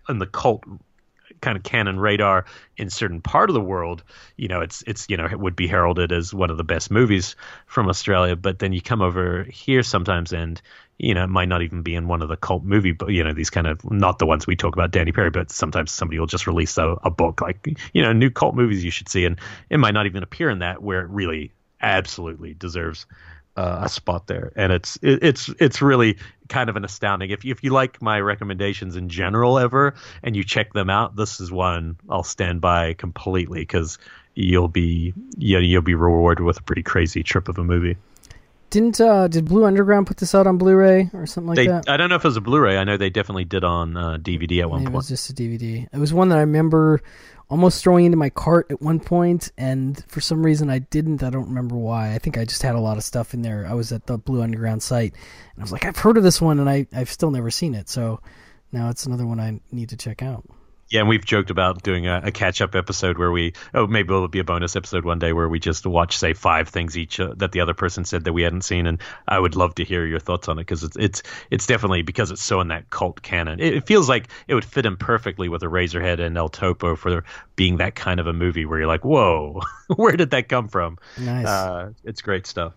in 0.08 0.18
the 0.18 0.26
cult 0.26 0.64
kind 1.40 1.56
of 1.56 1.62
canon 1.62 1.98
radar 1.98 2.44
in 2.76 2.90
certain 2.90 3.20
part 3.20 3.50
of 3.50 3.54
the 3.54 3.60
world, 3.60 4.02
you 4.36 4.48
know, 4.48 4.60
it's 4.60 4.82
it's 4.86 5.06
you 5.08 5.16
know 5.16 5.26
it 5.26 5.38
would 5.38 5.56
be 5.56 5.66
heralded 5.66 6.12
as 6.12 6.34
one 6.34 6.50
of 6.50 6.56
the 6.56 6.64
best 6.64 6.90
movies 6.90 7.36
from 7.66 7.88
Australia. 7.88 8.36
But 8.36 8.58
then 8.58 8.72
you 8.72 8.80
come 8.80 9.02
over 9.02 9.44
here 9.44 9.82
sometimes, 9.82 10.32
and 10.32 10.60
you 10.98 11.14
know, 11.14 11.24
it 11.24 11.30
might 11.30 11.48
not 11.48 11.62
even 11.62 11.82
be 11.82 11.94
in 11.94 12.08
one 12.08 12.22
of 12.22 12.28
the 12.28 12.36
cult 12.36 12.64
movie, 12.64 12.92
but 12.92 13.08
you 13.08 13.22
know, 13.22 13.32
these 13.32 13.50
kind 13.50 13.66
of 13.66 13.88
not 13.90 14.18
the 14.18 14.26
ones 14.26 14.46
we 14.46 14.56
talk 14.56 14.74
about, 14.74 14.90
Danny 14.90 15.12
Peary, 15.12 15.30
but 15.30 15.50
sometimes 15.50 15.92
somebody 15.92 16.18
will 16.18 16.26
just 16.26 16.46
release 16.46 16.76
a, 16.78 16.96
a 17.02 17.10
book 17.10 17.40
like 17.40 17.76
you 17.92 18.02
know, 18.02 18.12
new 18.12 18.30
cult 18.30 18.54
movies 18.54 18.84
you 18.84 18.90
should 18.90 19.08
see, 19.08 19.24
and 19.24 19.38
it 19.70 19.78
might 19.78 19.94
not 19.94 20.06
even 20.06 20.22
appear 20.22 20.50
in 20.50 20.60
that 20.60 20.82
where 20.82 21.00
it 21.00 21.10
really 21.10 21.52
absolutely 21.82 22.54
deserves 22.54 23.06
uh, 23.56 23.80
a 23.82 23.88
spot 23.88 24.26
there, 24.26 24.52
and 24.56 24.72
it's 24.72 24.96
it, 25.02 25.22
it's 25.22 25.50
it's 25.58 25.80
really 25.80 26.16
kind 26.48 26.68
of 26.70 26.76
an 26.76 26.84
astounding. 26.84 27.30
If 27.30 27.44
you, 27.44 27.52
if 27.52 27.64
you 27.64 27.70
like 27.70 28.00
my 28.00 28.20
recommendations 28.20 28.96
in 28.96 29.08
general 29.08 29.58
ever, 29.58 29.94
and 30.22 30.36
you 30.36 30.44
check 30.44 30.72
them 30.72 30.90
out, 30.90 31.16
this 31.16 31.40
is 31.40 31.50
one 31.50 31.96
I'll 32.08 32.22
stand 32.22 32.60
by 32.60 32.94
completely 32.94 33.60
because 33.60 33.98
you'll 34.34 34.68
be 34.68 35.14
you 35.38 35.56
know, 35.56 35.60
you'll 35.60 35.82
be 35.82 35.94
rewarded 35.94 36.44
with 36.44 36.58
a 36.58 36.62
pretty 36.62 36.82
crazy 36.82 37.22
trip 37.22 37.48
of 37.48 37.58
a 37.58 37.64
movie. 37.64 37.96
Didn't 38.70 39.00
uh, 39.00 39.28
did 39.28 39.44
Blue 39.44 39.64
Underground 39.64 40.06
put 40.06 40.16
this 40.16 40.34
out 40.34 40.46
on 40.46 40.58
Blu-ray 40.58 41.10
or 41.12 41.26
something 41.26 41.48
like 41.48 41.56
they, 41.56 41.66
that? 41.68 41.88
I 41.88 41.96
don't 41.96 42.08
know 42.08 42.16
if 42.16 42.24
it 42.24 42.28
was 42.28 42.36
a 42.36 42.40
Blu-ray. 42.40 42.76
I 42.76 42.84
know 42.84 42.96
they 42.96 43.10
definitely 43.10 43.44
did 43.44 43.62
on 43.62 43.96
uh, 43.96 44.18
DVD 44.18 44.62
at 44.62 44.70
one 44.70 44.80
Maybe 44.80 44.92
it 44.92 44.96
was 44.96 45.08
just 45.08 45.30
a 45.30 45.32
DVD. 45.32 45.86
It 45.92 45.98
was 45.98 46.12
one 46.12 46.30
that 46.30 46.38
I 46.38 46.40
remember 46.40 47.00
almost 47.48 47.82
throwing 47.82 48.06
into 48.06 48.16
my 48.16 48.30
cart 48.30 48.66
at 48.70 48.82
one 48.82 48.98
point, 48.98 49.52
and 49.56 50.02
for 50.08 50.20
some 50.20 50.44
reason 50.44 50.68
I 50.68 50.80
didn't. 50.80 51.22
I 51.22 51.30
don't 51.30 51.48
remember 51.48 51.76
why. 51.76 52.14
I 52.14 52.18
think 52.18 52.36
I 52.36 52.44
just 52.44 52.62
had 52.62 52.74
a 52.74 52.80
lot 52.80 52.96
of 52.96 53.04
stuff 53.04 53.34
in 53.34 53.42
there. 53.42 53.66
I 53.66 53.74
was 53.74 53.92
at 53.92 54.06
the 54.06 54.18
Blue 54.18 54.42
Underground 54.42 54.82
site, 54.82 55.12
and 55.12 55.58
I 55.58 55.62
was 55.62 55.72
like, 55.72 55.84
I've 55.84 55.98
heard 55.98 56.16
of 56.16 56.24
this 56.24 56.40
one, 56.40 56.58
and 56.58 56.68
I 56.68 56.86
I've 56.92 57.10
still 57.10 57.30
never 57.30 57.50
seen 57.50 57.74
it. 57.74 57.88
So 57.88 58.20
now 58.72 58.90
it's 58.90 59.06
another 59.06 59.26
one 59.26 59.38
I 59.40 59.60
need 59.70 59.90
to 59.90 59.96
check 59.96 60.22
out. 60.22 60.44
Yeah, 60.88 61.00
and 61.00 61.08
we've 61.08 61.24
joked 61.24 61.50
about 61.50 61.82
doing 61.82 62.06
a, 62.06 62.20
a 62.24 62.30
catch-up 62.30 62.76
episode 62.76 63.18
where 63.18 63.32
we, 63.32 63.54
oh, 63.74 63.88
maybe 63.88 64.14
it'll 64.14 64.28
be 64.28 64.38
a 64.38 64.44
bonus 64.44 64.76
episode 64.76 65.04
one 65.04 65.18
day 65.18 65.32
where 65.32 65.48
we 65.48 65.58
just 65.58 65.84
watch, 65.84 66.16
say, 66.16 66.32
five 66.32 66.68
things 66.68 66.96
each 66.96 67.18
uh, 67.18 67.34
that 67.38 67.50
the 67.50 67.60
other 67.60 67.74
person 67.74 68.04
said 68.04 68.24
that 68.24 68.32
we 68.32 68.42
hadn't 68.42 68.62
seen, 68.62 68.86
and 68.86 69.00
I 69.26 69.38
would 69.38 69.56
love 69.56 69.74
to 69.76 69.84
hear 69.84 70.06
your 70.06 70.20
thoughts 70.20 70.48
on 70.48 70.58
it 70.58 70.62
because 70.62 70.84
it's 70.84 70.96
it's 70.96 71.22
it's 71.50 71.66
definitely 71.66 72.02
because 72.02 72.30
it's 72.30 72.42
so 72.42 72.60
in 72.60 72.68
that 72.68 72.88
cult 72.88 73.20
canon. 73.20 73.58
It, 73.58 73.74
it 73.74 73.86
feels 73.86 74.08
like 74.08 74.28
it 74.46 74.54
would 74.54 74.64
fit 74.64 74.86
in 74.86 74.96
perfectly 74.96 75.48
with 75.48 75.62
Eraserhead 75.62 76.20
and 76.20 76.36
El 76.36 76.48
Topo 76.48 76.94
for 76.94 77.24
being 77.56 77.78
that 77.78 77.96
kind 77.96 78.20
of 78.20 78.28
a 78.28 78.32
movie 78.32 78.64
where 78.64 78.78
you're 78.78 78.88
like, 78.88 79.04
whoa, 79.04 79.60
where 79.96 80.16
did 80.16 80.30
that 80.30 80.48
come 80.48 80.68
from? 80.68 80.98
Nice. 81.18 81.46
Uh, 81.46 81.92
it's 82.04 82.22
great 82.22 82.46
stuff. 82.46 82.74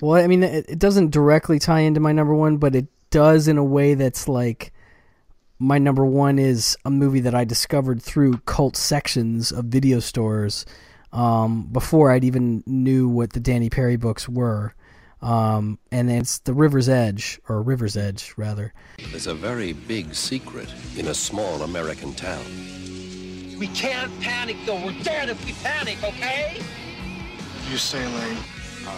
Well, 0.00 0.22
I 0.22 0.26
mean, 0.26 0.42
it, 0.42 0.66
it 0.68 0.78
doesn't 0.78 1.10
directly 1.10 1.58
tie 1.58 1.80
into 1.80 2.00
my 2.00 2.12
number 2.12 2.34
one, 2.34 2.56
but 2.56 2.74
it 2.74 2.86
does 3.10 3.48
in 3.48 3.58
a 3.58 3.64
way 3.64 3.94
that's 3.94 4.28
like 4.28 4.72
my 5.60 5.78
number 5.78 6.04
one 6.04 6.38
is 6.38 6.76
a 6.86 6.90
movie 6.90 7.20
that 7.20 7.34
I 7.34 7.44
discovered 7.44 8.02
through 8.02 8.38
cult 8.46 8.76
sections 8.76 9.52
of 9.52 9.66
video 9.66 10.00
stores 10.00 10.64
um, 11.12 11.68
before 11.70 12.10
I'd 12.10 12.24
even 12.24 12.64
knew 12.66 13.08
what 13.08 13.34
the 13.34 13.40
Danny 13.40 13.68
Peary 13.68 13.96
books 13.96 14.26
were. 14.28 14.74
Um, 15.20 15.78
and 15.92 16.10
it's 16.10 16.38
The 16.38 16.54
River's 16.54 16.88
Edge, 16.88 17.38
or 17.46 17.60
River's 17.60 17.94
Edge, 17.94 18.32
rather. 18.38 18.72
There's 19.10 19.26
a 19.26 19.34
very 19.34 19.74
big 19.74 20.14
secret 20.14 20.72
in 20.96 21.08
a 21.08 21.14
small 21.14 21.60
American 21.60 22.14
town. 22.14 22.42
We 23.58 23.66
can't 23.66 24.10
panic, 24.22 24.56
though. 24.64 24.82
We're 24.82 24.98
dead 25.02 25.28
if 25.28 25.44
we 25.44 25.52
panic, 25.62 26.02
okay? 26.02 26.62
You 27.70 27.76
say, 27.76 28.02
Layne? 28.06 28.38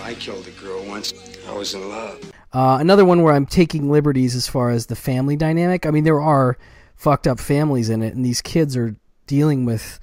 I 0.05 0.15
killed 0.15 0.47
a 0.47 0.53
girl 0.53 0.85
once. 0.85 1.13
I 1.49 1.53
was 1.53 1.75
in 1.75 1.89
love. 1.89 2.33
Uh, 2.53 2.77
another 2.81 3.05
one 3.05 3.23
where 3.23 3.33
I'm 3.33 3.47
taking 3.47 3.91
liberties 3.91 4.35
as 4.35 4.47
far 4.47 4.71
as 4.71 4.87
the 4.87 4.97
family 4.97 5.37
dynamic. 5.37 5.87
I 5.87 5.91
mean, 5.91 6.05
there 6.05 6.21
are 6.21 6.59
fucked 6.95 7.27
up 7.27 7.41
families 7.41 7.89
in 7.89 8.03
it, 8.03 8.15
and 8.15 8.25
these 8.25 8.43
kids 8.43 8.77
are 8.77 8.95
dealing 9.27 9.65
with, 9.65 9.99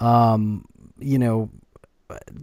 um, 0.00 0.64
you 0.98 1.18
know, 1.18 1.50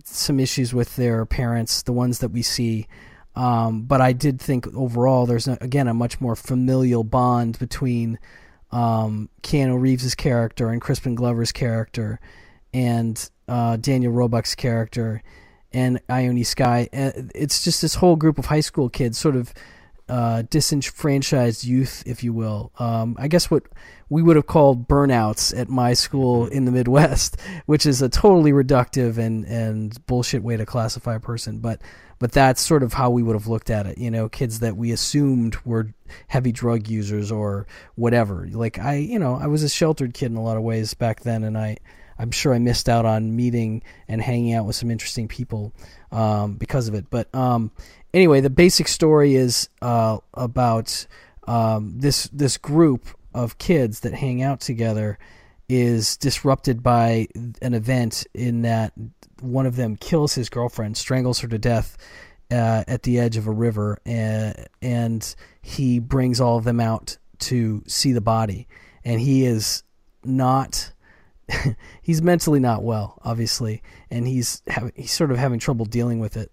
some 0.03 0.39
issues 0.39 0.73
with 0.73 0.95
their 0.95 1.25
parents, 1.25 1.83
the 1.83 1.93
ones 1.93 2.19
that 2.19 2.29
we 2.29 2.41
see. 2.41 2.87
Um, 3.35 3.83
but 3.83 4.01
I 4.01 4.13
did 4.13 4.41
think 4.41 4.67
overall 4.73 5.25
there's 5.25 5.47
a, 5.47 5.57
again 5.61 5.87
a 5.87 5.93
much 5.93 6.19
more 6.19 6.35
familial 6.35 7.03
bond 7.03 7.59
between 7.59 8.19
um, 8.71 9.29
Keanu 9.43 9.79
Reeves' 9.79 10.15
character 10.15 10.69
and 10.69 10.81
Crispin 10.81 11.15
Glover's 11.15 11.51
character, 11.51 12.19
and 12.73 13.29
uh, 13.47 13.77
Daniel 13.77 14.11
Roebuck's 14.11 14.55
character, 14.55 15.21
and 15.73 15.99
Ione 16.09 16.43
Skye. 16.43 16.89
It's 16.91 17.63
just 17.63 17.81
this 17.81 17.95
whole 17.95 18.15
group 18.15 18.37
of 18.37 18.47
high 18.47 18.59
school 18.61 18.89
kids, 18.89 19.17
sort 19.17 19.35
of 19.35 19.53
uh, 20.09 20.41
disenfranchised 20.49 21.63
youth, 21.63 22.03
if 22.05 22.23
you 22.23 22.33
will. 22.33 22.71
Um, 22.79 23.15
I 23.19 23.27
guess 23.27 23.51
what 23.51 23.63
we 24.09 24.23
would 24.23 24.35
have 24.35 24.47
called 24.47 24.87
burnouts 24.87 25.57
at 25.57 25.69
my 25.69 25.93
school 25.93 26.47
in 26.47 26.65
the 26.65 26.71
Midwest, 26.71 27.39
which 27.67 27.85
is 27.85 28.01
a 28.01 28.09
totally 28.09 28.51
reductive 28.51 29.17
and, 29.17 29.45
and 29.45 30.05
bullshit 30.07 30.41
way 30.41 30.57
to 30.57 30.65
classify 30.65 31.15
a 31.15 31.19
person. 31.19 31.59
But 31.59 31.81
but 32.17 32.33
that's 32.33 32.59
sort 32.59 32.83
of 32.83 32.91
how 32.93 33.09
we 33.11 33.23
would 33.23 33.35
have 33.35 33.47
looked 33.47 33.69
at 33.69 33.85
it. 33.85 33.97
You 33.97 34.11
know, 34.11 34.27
kids 34.27 34.59
that 34.59 34.75
we 34.75 34.91
assumed 34.91 35.55
were 35.63 35.93
heavy 36.27 36.51
drug 36.51 36.89
users 36.89 37.31
or 37.31 37.65
whatever. 37.95 38.47
Like 38.51 38.79
I, 38.79 38.95
you 38.95 39.19
know, 39.19 39.35
I 39.35 39.47
was 39.47 39.63
a 39.63 39.69
sheltered 39.69 40.13
kid 40.13 40.31
in 40.31 40.37
a 40.37 40.43
lot 40.43 40.57
of 40.57 40.63
ways 40.63 40.93
back 40.93 41.21
then, 41.21 41.43
and 41.43 41.57
I. 41.57 41.77
I'm 42.19 42.31
sure 42.31 42.53
I 42.53 42.59
missed 42.59 42.89
out 42.89 43.05
on 43.05 43.35
meeting 43.35 43.81
and 44.07 44.21
hanging 44.21 44.53
out 44.53 44.65
with 44.65 44.75
some 44.75 44.91
interesting 44.91 45.27
people 45.27 45.73
um, 46.11 46.55
because 46.55 46.87
of 46.87 46.93
it. 46.93 47.05
But 47.09 47.33
um, 47.33 47.71
anyway, 48.13 48.41
the 48.41 48.49
basic 48.49 48.87
story 48.89 49.35
is 49.35 49.69
uh, 49.81 50.17
about 50.33 51.07
um, 51.47 51.93
this 51.97 52.27
this 52.33 52.57
group 52.57 53.07
of 53.33 53.57
kids 53.57 54.01
that 54.01 54.13
hang 54.13 54.43
out 54.43 54.59
together 54.59 55.17
is 55.69 56.17
disrupted 56.17 56.83
by 56.83 57.27
an 57.61 57.73
event 57.73 58.25
in 58.33 58.63
that 58.63 58.91
one 59.39 59.65
of 59.65 59.75
them 59.75 59.95
kills 59.95 60.33
his 60.33 60.49
girlfriend, 60.49 60.97
strangles 60.97 61.39
her 61.39 61.47
to 61.47 61.57
death 61.57 61.97
uh, 62.51 62.83
at 62.87 63.03
the 63.03 63.19
edge 63.19 63.37
of 63.37 63.47
a 63.47 63.51
river, 63.51 63.99
and, 64.05 64.67
and 64.81 65.35
he 65.61 65.99
brings 65.99 66.41
all 66.41 66.57
of 66.57 66.63
them 66.63 66.79
out 66.79 67.17
to 67.37 67.83
see 67.87 68.11
the 68.11 68.21
body, 68.21 68.67
and 69.05 69.21
he 69.21 69.45
is 69.45 69.83
not 70.23 70.91
he's 72.01 72.21
mentally 72.21 72.59
not 72.59 72.83
well, 72.83 73.19
obviously, 73.23 73.81
and 74.09 74.27
he's 74.27 74.61
having, 74.67 74.91
he's 74.95 75.11
sort 75.11 75.31
of 75.31 75.37
having 75.37 75.59
trouble 75.59 75.85
dealing 75.85 76.19
with 76.19 76.37
it. 76.37 76.51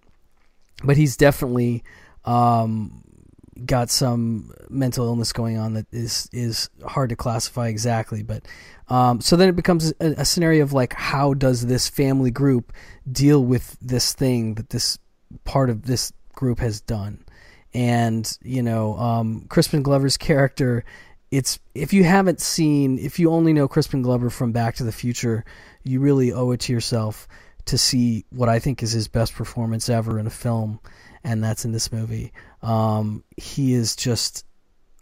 But 0.84 0.96
he's 0.96 1.16
definitely 1.16 1.84
um, 2.24 3.02
got 3.64 3.90
some 3.90 4.52
mental 4.68 5.06
illness 5.06 5.32
going 5.32 5.56
on 5.56 5.74
that 5.74 5.86
is 5.92 6.28
is 6.32 6.68
hard 6.84 7.10
to 7.10 7.16
classify 7.16 7.68
exactly. 7.68 8.22
But 8.22 8.46
um, 8.88 9.20
so 9.20 9.36
then 9.36 9.48
it 9.48 9.56
becomes 9.56 9.92
a, 10.00 10.14
a 10.18 10.24
scenario 10.24 10.62
of 10.62 10.72
like, 10.72 10.92
how 10.92 11.34
does 11.34 11.66
this 11.66 11.88
family 11.88 12.30
group 12.30 12.72
deal 13.10 13.42
with 13.42 13.76
this 13.80 14.12
thing 14.12 14.54
that 14.54 14.70
this 14.70 14.98
part 15.44 15.70
of 15.70 15.86
this 15.86 16.12
group 16.34 16.58
has 16.58 16.80
done? 16.80 17.24
And 17.72 18.38
you 18.42 18.62
know, 18.62 18.96
um, 18.98 19.46
Crispin 19.48 19.82
Glover's 19.82 20.16
character 20.16 20.84
it's 21.30 21.58
if 21.74 21.92
you 21.92 22.04
haven't 22.04 22.40
seen 22.40 22.98
if 22.98 23.18
you 23.18 23.30
only 23.30 23.52
know 23.52 23.68
Crispin 23.68 24.02
Glover 24.02 24.30
from 24.30 24.52
Back 24.52 24.76
to 24.76 24.84
the 24.84 24.92
Future, 24.92 25.44
you 25.84 26.00
really 26.00 26.32
owe 26.32 26.50
it 26.52 26.60
to 26.60 26.72
yourself 26.72 27.26
to 27.66 27.76
see 27.76 28.24
what 28.30 28.48
I 28.48 28.58
think 28.58 28.82
is 28.82 28.92
his 28.92 29.08
best 29.08 29.34
performance 29.34 29.88
ever 29.88 30.18
in 30.18 30.26
a 30.26 30.30
film, 30.30 30.80
and 31.24 31.42
that's 31.42 31.64
in 31.64 31.72
this 31.72 31.92
movie. 31.92 32.32
Um, 32.62 33.24
he 33.36 33.74
is 33.74 33.96
just 33.96 34.44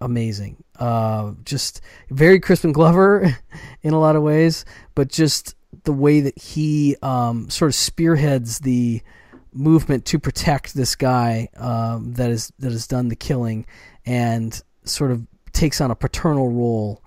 amazing. 0.01 0.63
Uh, 0.79 1.33
just 1.45 1.83
very 2.11 2.41
Crispin 2.41 2.73
Glover 2.73 3.37
in 3.83 3.93
a 3.93 4.01
lot 4.01 4.17
of 4.17 4.23
ways, 4.23 4.65
but 4.95 5.09
just 5.09 5.55
the 5.85 5.93
way 5.93 6.21
that 6.21 6.39
he 6.39 6.97
um, 7.03 7.51
sort 7.51 7.71
of 7.71 7.75
spearheads 7.75 8.61
the 8.61 9.03
movement 9.53 10.05
to 10.07 10.19
protect 10.19 10.75
this 10.75 10.97
guy 10.97 11.49
um, 11.57 12.15
that 12.15 12.31
is 12.31 12.51
that 12.59 12.73
has 12.73 12.87
done 12.87 13.09
the 13.09 13.17
killing, 13.17 13.67
and 14.07 14.63
sort 14.85 15.11
of 15.11 15.27
takes 15.55 15.81
on 15.81 15.91
a 15.91 15.95
paternal 15.95 16.51
role 16.51 17.03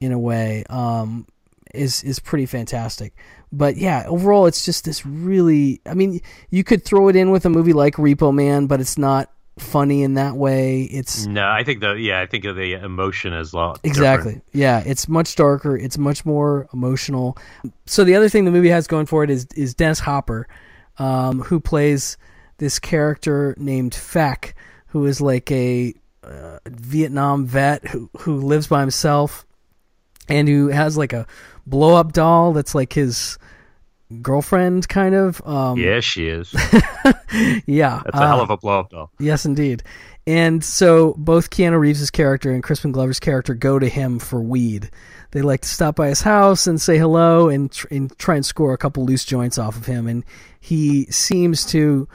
in 0.00 0.12
a 0.12 0.18
way 0.18 0.64
um, 0.70 1.26
is 1.74 2.02
is 2.04 2.18
pretty 2.18 2.46
fantastic. 2.46 3.14
But 3.50 3.76
yeah, 3.76 4.04
overall, 4.06 4.46
it's 4.46 4.64
just 4.64 4.84
this 4.84 5.04
really. 5.04 5.80
I 5.86 5.94
mean, 5.94 6.20
you 6.50 6.64
could 6.64 6.84
throw 6.84 7.08
it 7.08 7.16
in 7.16 7.30
with 7.30 7.44
a 7.46 7.50
movie 7.50 7.72
like 7.72 7.94
Repo 7.94 8.34
Man, 8.34 8.66
but 8.66 8.80
it's 8.80 8.98
not 8.98 9.30
funny 9.58 10.02
in 10.02 10.14
that 10.14 10.36
way. 10.36 10.82
It's 10.82 11.26
no, 11.26 11.48
I 11.48 11.64
think 11.64 11.80
the 11.80 11.92
yeah, 11.92 12.20
I 12.20 12.26
think 12.26 12.44
the 12.44 12.74
emotion 12.74 13.32
is 13.32 13.52
a 13.52 13.56
lot 13.56 13.80
exactly. 13.82 14.34
different. 14.34 14.44
Yeah, 14.52 14.82
it's 14.84 15.08
much 15.08 15.34
darker. 15.36 15.76
It's 15.76 15.98
much 15.98 16.24
more 16.24 16.68
emotional. 16.72 17.36
So 17.86 18.04
the 18.04 18.14
other 18.14 18.28
thing 18.28 18.44
the 18.44 18.50
movie 18.50 18.70
has 18.70 18.86
going 18.86 19.06
for 19.06 19.24
it 19.24 19.30
is 19.30 19.46
is 19.56 19.74
Dennis 19.74 20.00
Hopper, 20.00 20.46
um, 20.98 21.40
who 21.40 21.60
plays 21.60 22.16
this 22.58 22.78
character 22.78 23.54
named 23.58 23.94
Feck, 23.94 24.54
who 24.88 25.06
is 25.06 25.20
like 25.20 25.50
a 25.50 25.94
uh, 26.28 26.58
Vietnam 26.66 27.46
vet 27.46 27.86
who 27.88 28.10
who 28.20 28.36
lives 28.40 28.66
by 28.66 28.80
himself, 28.80 29.46
and 30.28 30.48
who 30.48 30.68
has 30.68 30.96
like 30.96 31.12
a 31.12 31.26
blow 31.66 31.94
up 31.96 32.12
doll 32.12 32.52
that's 32.52 32.74
like 32.74 32.92
his 32.92 33.38
girlfriend 34.22 34.88
kind 34.88 35.14
of 35.14 35.46
um 35.46 35.78
yeah 35.78 36.00
she 36.00 36.28
is. 36.28 36.54
Yeah 37.66 38.00
that's 38.04 38.16
a 38.16 38.22
uh, 38.22 38.26
hell 38.26 38.40
of 38.40 38.48
a 38.50 38.56
blow 38.56 38.80
up 38.80 38.90
doll. 38.90 39.10
yes 39.18 39.44
indeed. 39.44 39.82
And 40.26 40.62
so 40.62 41.14
both 41.16 41.50
keanu 41.50 41.78
reeves' 41.78 42.10
character 42.10 42.50
and 42.52 42.62
crispin 42.62 42.92
glover's 42.92 43.20
character 43.20 43.54
go 43.54 43.78
to 43.78 43.88
him 43.88 44.18
for 44.18 44.40
weed. 44.40 44.90
They 45.30 45.42
like 45.42 45.60
to 45.62 45.68
stop 45.68 45.96
by 45.96 46.08
his 46.08 46.22
house 46.22 46.66
and 46.66 46.80
say 46.80 46.98
hello 46.98 47.48
and, 47.48 47.70
tr- 47.70 47.86
and 47.90 48.18
try 48.18 48.36
and 48.36 48.44
score 48.44 48.72
a 48.72 48.78
couple 48.78 49.04
loose 49.04 49.24
joints 49.24 49.58
off 49.58 49.76
of 49.76 49.84
him. 49.86 50.06
And 50.06 50.24
he 50.60 51.04
seems 51.06 51.64
to 51.66 52.08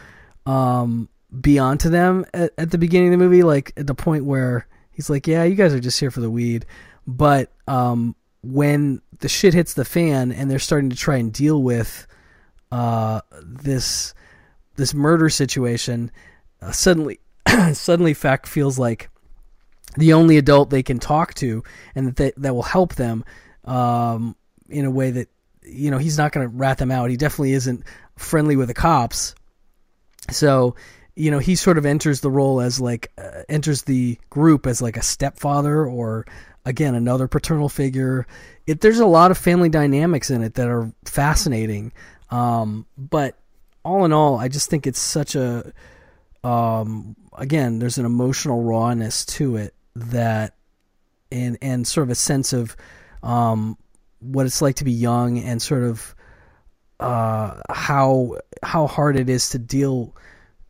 um 0.46 1.10
be 1.40 1.58
onto 1.58 1.90
them 1.90 2.26
at, 2.34 2.52
at 2.58 2.72
the 2.72 2.78
beginning 2.78 3.14
of 3.14 3.20
the 3.20 3.26
movie 3.26 3.44
like 3.44 3.74
at 3.78 3.88
the 3.88 3.96
point 3.96 4.26
where 4.26 4.68
he's 4.92 5.10
like 5.10 5.28
yeah 5.28 5.44
you 5.44 5.56
guys 5.56 5.74
are 5.74 5.80
just 5.80 6.00
here 6.00 6.12
for 6.12 6.22
the 6.22 6.30
weed 6.30 6.66
but 7.08 7.52
um 7.68 8.16
when 8.44 9.02
the 9.20 9.30
shit 9.30 9.54
hits 9.54 9.74
the 9.74 9.86
fan 9.86 10.32
and 10.32 10.52
they're 10.52 10.60
starting 10.60 10.90
to 10.90 10.96
try 10.96 11.16
and 11.16 11.32
deal 11.34 11.62
with 11.62 12.06
uh, 12.72 13.22
this 13.42 14.14
this 14.76 14.94
murder 14.94 15.30
situation, 15.30 16.12
uh, 16.62 16.72
suddenly 16.72 17.20
suddenly 17.74 18.14
Feck 18.14 18.46
feels 18.46 18.78
like 18.78 19.10
the 19.96 20.14
only 20.14 20.38
adult 20.38 20.72
they 20.72 20.84
can 20.84 21.00
talk 21.00 21.36
to 21.36 21.64
and 21.96 22.08
that 22.08 22.16
they, 22.16 22.32
that 22.38 22.54
will 22.54 22.64
help 22.64 22.96
them 22.96 23.24
um, 23.66 24.36
in 24.70 24.86
a 24.86 24.92
way 24.92 25.12
that 25.12 25.30
you 25.62 25.90
know 25.90 26.00
he's 26.00 26.18
not 26.18 26.32
going 26.32 26.50
to 26.50 26.58
rat 26.58 26.80
them 26.80 26.92
out. 26.92 27.10
He 27.10 27.18
definitely 27.18 27.54
isn't 27.54 27.84
friendly 28.18 28.56
with 28.56 28.68
the 28.68 28.74
cops. 28.74 29.36
So 30.32 30.76
you 31.16 31.32
know 31.32 31.40
he 31.40 31.56
sort 31.56 31.78
of 31.78 31.86
enters 31.86 32.22
the 32.22 32.32
role 32.32 32.62
as 32.62 32.80
like 32.80 33.12
uh, 33.18 33.44
enters 33.50 33.84
the 33.84 34.18
group 34.30 34.66
as 34.66 34.82
like 34.82 34.98
a 34.98 35.02
stepfather 35.02 35.86
or 35.86 36.26
again 36.66 36.96
another 36.96 37.28
paternal 37.28 37.70
figure. 37.70 38.26
It, 38.66 38.82
there's 38.82 39.00
a 39.00 39.06
lot 39.06 39.32
of 39.32 39.38
family 39.38 39.70
dynamics 39.70 40.30
in 40.30 40.42
it 40.42 40.54
that 40.56 40.68
are 40.68 40.92
fascinating. 41.06 41.92
Um, 42.30 42.86
but 42.98 43.38
all 43.86 44.06
in 44.06 44.14
all 44.14 44.38
i 44.38 44.48
just 44.48 44.70
think 44.70 44.88
it's 44.88 45.00
such 45.00 45.36
a 45.36 45.72
um, 46.44 47.16
again 47.38 47.80
there's 47.80 47.98
an 47.98 48.06
emotional 48.06 48.64
rawness 48.64 49.26
to 49.26 49.56
it 49.56 49.74
that 49.96 50.56
and 51.32 51.58
and 51.62 51.88
sort 51.88 52.04
of 52.04 52.12
a 52.12 52.16
sense 52.16 52.52
of 52.52 52.76
um, 53.22 53.78
what 54.20 54.46
it's 54.46 54.62
like 54.62 54.76
to 54.76 54.84
be 54.84 54.92
young 54.92 55.40
and 55.40 55.62
sort 55.62 55.84
of 55.84 56.16
uh, 57.00 57.60
how 57.70 58.38
how 58.62 58.88
hard 58.88 59.18
it 59.18 59.30
is 59.30 59.50
to 59.50 59.60
deal 59.60 60.14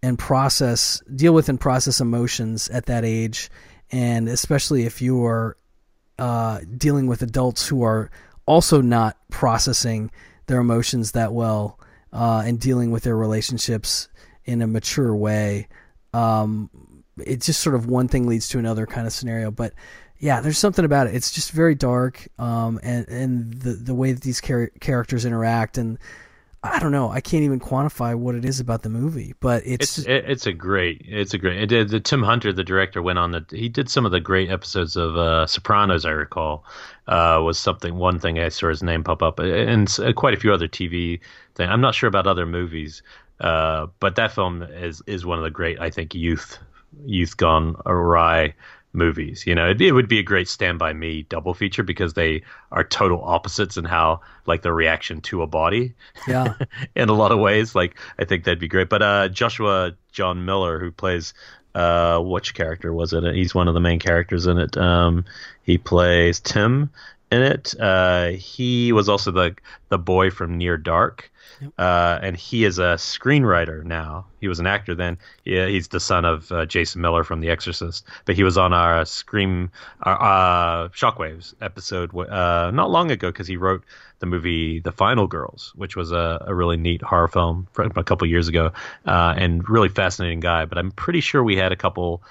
and 0.03 0.19
process 0.19 1.01
deal 1.15 1.34
with 1.34 1.49
and 1.49 1.59
process 1.59 1.99
emotions 1.99 2.69
at 2.69 2.85
that 2.85 3.03
age 3.03 3.49
and 3.91 4.27
especially 4.27 4.84
if 4.84 5.01
you 5.01 5.25
are 5.25 5.57
uh, 6.19 6.59
dealing 6.77 7.07
with 7.07 7.21
adults 7.21 7.67
who 7.67 7.84
are 7.84 8.11
also 8.45 8.81
not 8.81 9.17
processing 9.30 10.11
their 10.47 10.59
emotions 10.59 11.13
that 11.13 11.34
well 11.34 11.80
uh, 12.11 12.43
and 12.45 12.59
dealing 12.59 12.91
with 12.91 13.03
their 13.03 13.15
relationships 13.15 14.09
in 14.45 14.61
a 14.61 14.67
mature 14.67 15.15
way. 15.15 15.67
Um, 16.13 16.69
it's 17.17 17.45
just 17.45 17.61
sort 17.61 17.75
of 17.75 17.88
one 17.88 18.07
thing 18.07 18.27
leads 18.27 18.49
to 18.49 18.59
another 18.59 18.85
kind 18.85 19.07
of 19.07 19.13
scenario. 19.13 19.51
But 19.51 19.73
yeah, 20.19 20.41
there's 20.41 20.57
something 20.57 20.85
about 20.85 21.07
it. 21.07 21.15
It's 21.15 21.31
just 21.31 21.51
very 21.51 21.75
dark, 21.75 22.27
um, 22.39 22.80
and 22.81 23.07
and 23.09 23.53
the 23.53 23.73
the 23.73 23.93
way 23.93 24.13
that 24.13 24.21
these 24.21 24.39
char- 24.39 24.71
characters 24.80 25.25
interact 25.25 25.77
and 25.77 25.97
I 26.65 26.80
don't 26.80 26.94
know. 26.94 27.10
I 27.10 27.19
can't 27.19 27.44
even 27.44 27.60
quantify 27.60 28.15
what 28.15 28.35
it 28.35 28.45
is 28.45 28.61
about 28.61 28.84
the 28.84 28.90
movie, 28.90 29.34
but 29.41 29.64
it's 29.65 29.98
it's, 29.98 30.07
it's 30.07 30.45
a 30.48 30.53
great 30.53 31.02
it's 31.06 31.34
a 31.34 31.38
great. 31.38 31.72
It 31.72 31.90
the 31.90 31.99
Tim 31.99 32.23
Hunter, 32.23 32.53
the 32.53 32.64
director, 32.64 33.02
went 33.02 33.19
on 33.19 33.31
the 33.31 33.45
he 33.49 33.68
did 33.68 33.90
some 33.90 34.06
of 34.06 34.14
the 34.14 34.22
great 34.22 34.49
episodes 34.49 34.95
of 34.95 35.18
uh, 35.18 35.45
Sopranos. 35.45 36.06
I 36.06 36.11
recall 36.11 36.64
uh, 37.07 37.41
was 37.44 37.60
something 37.60 37.95
one 37.95 38.18
thing 38.18 38.40
I 38.40 38.48
saw 38.48 38.69
his 38.69 38.81
name 38.81 39.03
pop 39.03 39.22
up, 39.22 39.40
and 39.40 39.94
quite 40.15 40.34
a 40.34 40.40
few 40.40 40.53
other 40.53 40.69
TV 40.69 41.19
things. 41.56 41.69
I'm 41.69 41.81
not 41.81 41.95
sure 41.95 42.07
about 42.07 42.27
other 42.27 42.45
movies, 42.45 43.03
uh, 43.41 43.88
but 43.99 44.15
that 44.15 44.31
film 44.31 44.64
is 44.64 45.02
is 45.06 45.26
one 45.26 45.38
of 45.38 45.44
the 45.44 45.52
great 45.52 45.81
I 45.81 45.90
think 45.90 46.15
youth 46.15 46.60
youth 47.06 47.35
gone 47.35 47.76
awry 47.85 48.53
movies. 48.94 49.45
You 49.45 49.56
know, 49.56 49.70
it, 49.70 49.82
it, 49.82 49.91
would 49.91 50.07
be 50.07 50.20
a 50.20 50.24
great 50.24 50.48
Stand 50.48 50.80
By 50.80 50.94
Me 50.94 51.24
double 51.24 51.53
feature 51.53 51.84
because 51.84 52.14
they 52.14 52.44
are 52.72 52.84
total 52.84 53.24
opposites 53.24 53.78
in 53.78 53.86
how 53.86 54.22
like 54.45 54.61
the 54.61 54.72
reaction 54.72 55.22
to 55.22 55.41
a 55.41 55.48
body. 55.48 55.94
Yeah. 56.28 56.53
in 56.95 57.10
a 57.10 57.14
lot 57.14 57.32
of 57.32 57.40
ways, 57.40 57.76
like 57.76 57.99
I 58.20 58.26
think 58.26 58.44
that'd 58.44 58.60
be 58.60 58.68
great. 58.68 58.90
But 58.90 59.02
uh, 59.02 59.30
Joshua 59.30 59.94
John 60.11 60.45
Miller, 60.45 60.80
who 60.80 60.91
plays 60.91 61.34
uh, 61.76 62.20
which 62.20 62.53
character 62.53 62.94
was 62.94 63.14
it? 63.14 63.24
He's 63.34 63.56
one 63.56 63.68
of 63.68 63.74
the 63.74 63.80
main 63.80 63.99
characters 63.99 64.45
in 64.45 64.57
it. 64.57 64.78
Um, 64.78 65.26
he 65.64 65.78
plays 65.78 66.40
Tim 66.40 66.91
in 67.34 67.41
it. 67.41 67.73
Uh, 67.80 68.30
he 68.30 68.91
was 68.91 69.10
also 69.10 69.31
the 69.31 69.55
the 69.89 69.97
boy 69.97 70.30
from 70.30 70.57
Near 70.57 70.77
Dark. 70.77 71.30
Uh, 71.77 72.19
and 72.22 72.35
he 72.35 72.65
is 72.65 72.80
a 72.80 72.95
screenwriter 72.95 73.84
now. 73.84 74.26
He 74.41 74.47
was 74.47 74.60
an 74.60 74.68
actor 74.68 74.95
then. 74.95 75.18
Yeah, 75.45 75.68
he's 75.68 75.88
the 75.88 75.99
son 75.99 76.26
of 76.26 76.51
uh, 76.51 76.65
Jason 76.65 77.01
Miller 77.01 77.23
from 77.23 77.39
The 77.39 77.49
Exorcist. 77.49 78.05
But 78.26 78.35
he 78.35 78.43
was 78.43 78.57
on 78.57 78.73
our 78.73 79.05
Scream, 79.05 79.72
our, 80.01 80.85
uh, 80.85 80.89
Shockwaves 80.89 81.53
episode 81.61 82.15
uh, 82.15 82.72
not 82.72 82.89
long 82.89 83.11
ago 83.11 83.30
because 83.30 83.47
he 83.47 83.57
wrote 83.57 83.84
the 84.19 84.26
movie 84.26 84.80
The 84.80 84.91
Final 84.91 85.27
Girls, 85.27 85.73
which 85.76 85.95
was 85.95 86.11
a, 86.11 86.43
a 86.47 86.53
really 86.53 86.77
neat 86.77 87.01
horror 87.01 87.27
film 87.27 87.68
from 87.72 87.91
a 87.95 88.03
couple 88.03 88.27
years 88.27 88.47
ago, 88.47 88.72
uh, 89.05 89.34
and 89.38 89.68
really 89.69 89.89
fascinating 89.89 90.39
guy. 90.39 90.65
But 90.65 90.77
I'm 90.77 90.91
pretty 90.91 91.22
sure 91.22 91.43
we 91.43 91.55
had 91.55 91.72
a 91.72 91.77
couple. 91.77 92.23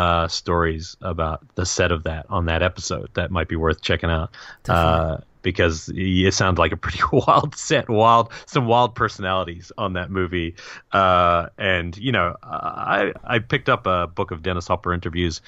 Uh, 0.00 0.28
stories 0.28 0.96
about 1.02 1.44
the 1.56 1.66
set 1.66 1.92
of 1.92 2.04
that 2.04 2.24
on 2.30 2.46
that 2.46 2.62
episode 2.62 3.10
that 3.12 3.30
might 3.30 3.48
be 3.48 3.56
worth 3.56 3.82
checking 3.82 4.08
out. 4.08 4.30
Uh, 4.66 5.18
because 5.42 5.90
it 5.94 6.32
sounds 6.32 6.58
like 6.58 6.72
a 6.72 6.76
pretty 6.78 7.00
wild 7.12 7.54
set, 7.54 7.86
wild 7.90 8.32
some 8.46 8.66
wild 8.66 8.94
personalities 8.94 9.72
on 9.76 9.92
that 9.92 10.10
movie. 10.10 10.54
Uh, 10.90 11.48
and 11.58 11.98
you 11.98 12.12
know, 12.12 12.34
I 12.42 13.12
I 13.22 13.40
picked 13.40 13.68
up 13.68 13.86
a 13.86 14.06
book 14.06 14.30
of 14.30 14.42
Dennis 14.42 14.68
Hopper 14.68 14.94
interviews 14.94 15.42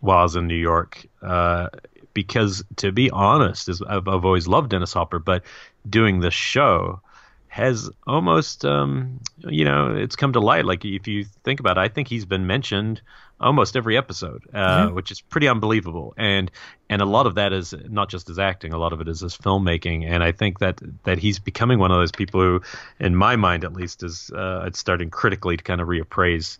while 0.00 0.20
I 0.20 0.22
was 0.22 0.36
in 0.36 0.46
New 0.46 0.54
York 0.54 1.06
uh, 1.20 1.68
because, 2.14 2.64
to 2.76 2.92
be 2.92 3.10
honest, 3.10 3.68
is 3.68 3.82
I've, 3.82 4.08
I've 4.08 4.24
always 4.24 4.48
loved 4.48 4.70
Dennis 4.70 4.94
Hopper, 4.94 5.18
but 5.18 5.42
doing 5.86 6.20
this 6.20 6.32
show 6.32 7.02
has 7.48 7.90
almost 8.06 8.64
um, 8.64 9.20
you 9.38 9.64
know 9.64 9.94
it's 9.94 10.16
come 10.16 10.32
to 10.34 10.40
light. 10.40 10.64
Like 10.64 10.84
if 10.84 11.08
you 11.08 11.24
think 11.44 11.60
about 11.60 11.78
it, 11.78 11.80
I 11.80 11.88
think 11.88 12.08
he's 12.08 12.24
been 12.24 12.46
mentioned 12.46 13.00
almost 13.40 13.76
every 13.76 13.96
episode, 13.96 14.42
uh, 14.52 14.86
mm-hmm. 14.86 14.94
which 14.94 15.10
is 15.10 15.20
pretty 15.20 15.48
unbelievable. 15.48 16.14
And 16.16 16.50
and 16.90 17.02
a 17.02 17.06
lot 17.06 17.26
of 17.26 17.34
that 17.36 17.52
is 17.52 17.74
not 17.88 18.08
just 18.08 18.28
his 18.28 18.38
acting; 18.38 18.72
a 18.72 18.78
lot 18.78 18.92
of 18.92 19.00
it 19.00 19.08
is 19.08 19.20
his 19.20 19.36
filmmaking. 19.36 20.06
And 20.06 20.22
I 20.22 20.32
think 20.32 20.58
that 20.58 20.80
that 21.04 21.18
he's 21.18 21.38
becoming 21.38 21.78
one 21.78 21.90
of 21.90 21.98
those 21.98 22.12
people 22.12 22.40
who, 22.40 22.62
in 23.00 23.16
my 23.16 23.36
mind 23.36 23.64
at 23.64 23.72
least, 23.72 24.02
is 24.02 24.30
uh, 24.30 24.68
starting 24.72 25.10
critically 25.10 25.56
to 25.56 25.64
kind 25.64 25.80
of 25.80 25.88
reappraise 25.88 26.58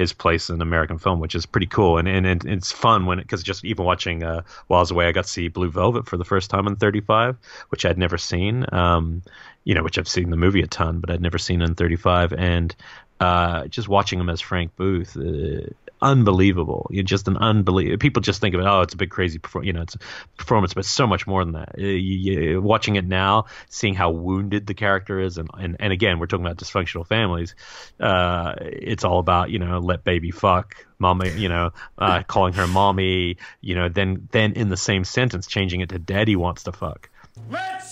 his 0.00 0.12
place 0.12 0.50
in 0.50 0.60
American 0.60 0.98
film, 0.98 1.20
which 1.20 1.34
is 1.34 1.46
pretty 1.46 1.66
cool 1.66 1.98
and 1.98 2.08
and, 2.08 2.26
and 2.26 2.44
it's 2.46 2.72
fun 2.72 3.06
when 3.06 3.18
because 3.18 3.42
just 3.42 3.64
even 3.64 3.84
watching 3.84 4.24
uh, 4.24 4.42
while 4.66 4.78
I 4.78 4.82
was 4.82 4.90
away, 4.90 5.06
I 5.06 5.12
got 5.12 5.24
to 5.24 5.30
see 5.30 5.48
Blue 5.48 5.70
Velvet 5.70 6.08
for 6.08 6.16
the 6.16 6.24
first 6.24 6.50
time 6.50 6.66
in 6.66 6.76
35, 6.76 7.36
which 7.68 7.84
I'd 7.84 7.98
never 7.98 8.18
seen. 8.18 8.66
Um, 8.72 9.22
you 9.64 9.74
know, 9.74 9.82
which 9.82 9.98
I've 9.98 10.08
seen 10.08 10.30
the 10.30 10.36
movie 10.36 10.62
a 10.62 10.66
ton, 10.66 11.00
but 11.00 11.10
I'd 11.10 11.20
never 11.20 11.38
seen 11.38 11.60
in 11.60 11.74
35, 11.74 12.32
and 12.32 12.74
uh, 13.20 13.66
just 13.66 13.88
watching 13.88 14.18
him 14.18 14.30
as 14.30 14.40
Frank 14.40 14.74
Booth, 14.76 15.16
uh, 15.16 15.68
unbelievable. 16.02 16.88
You're 16.90 17.04
just 17.04 17.28
an 17.28 17.36
unbelievable. 17.36 17.98
People 17.98 18.22
just 18.22 18.40
think 18.40 18.54
of 18.54 18.60
it. 18.60 18.66
Oh, 18.66 18.80
it's 18.80 18.94
a 18.94 18.96
big 18.96 19.10
crazy 19.10 19.38
performance. 19.38 19.66
You 19.66 19.72
know, 19.72 19.82
it's 19.82 19.94
a 19.94 19.98
performance, 20.36 20.74
but 20.74 20.84
so 20.84 21.06
much 21.06 21.26
more 21.26 21.44
than 21.44 21.54
that. 21.54 21.78
You, 21.78 21.88
you, 21.88 22.62
watching 22.62 22.96
it 22.96 23.06
now, 23.06 23.46
seeing 23.68 23.94
how 23.94 24.10
wounded 24.10 24.66
the 24.66 24.74
character 24.74 25.20
is, 25.20 25.38
and 25.38 25.48
and, 25.58 25.76
and 25.80 25.92
again, 25.92 26.18
we're 26.18 26.26
talking 26.26 26.46
about 26.46 26.58
dysfunctional 26.58 27.06
families. 27.06 27.54
Uh, 27.98 28.54
it's 28.58 29.04
all 29.04 29.18
about 29.18 29.50
you 29.50 29.58
know, 29.58 29.78
let 29.78 30.04
baby 30.04 30.30
fuck 30.30 30.86
mommy, 30.98 31.30
you 31.30 31.48
know, 31.48 31.72
uh, 31.98 32.22
calling 32.26 32.52
her 32.54 32.66
mommy, 32.66 33.38
you 33.60 33.74
know, 33.74 33.88
then 33.88 34.28
then 34.30 34.52
in 34.52 34.68
the 34.68 34.76
same 34.76 35.04
sentence 35.04 35.46
changing 35.46 35.80
it 35.80 35.88
to 35.88 35.98
daddy 35.98 36.36
wants 36.36 36.64
to 36.64 36.72
fuck. 36.72 37.08
Let's 37.50 37.89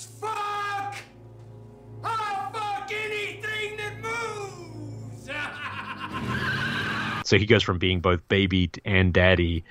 So 7.29 7.39
he 7.39 7.45
goes 7.45 7.63
from 7.63 7.79
being 7.79 8.01
both 8.01 8.27
baby 8.29 8.71
and 8.87 9.13
daddy, 9.13 9.63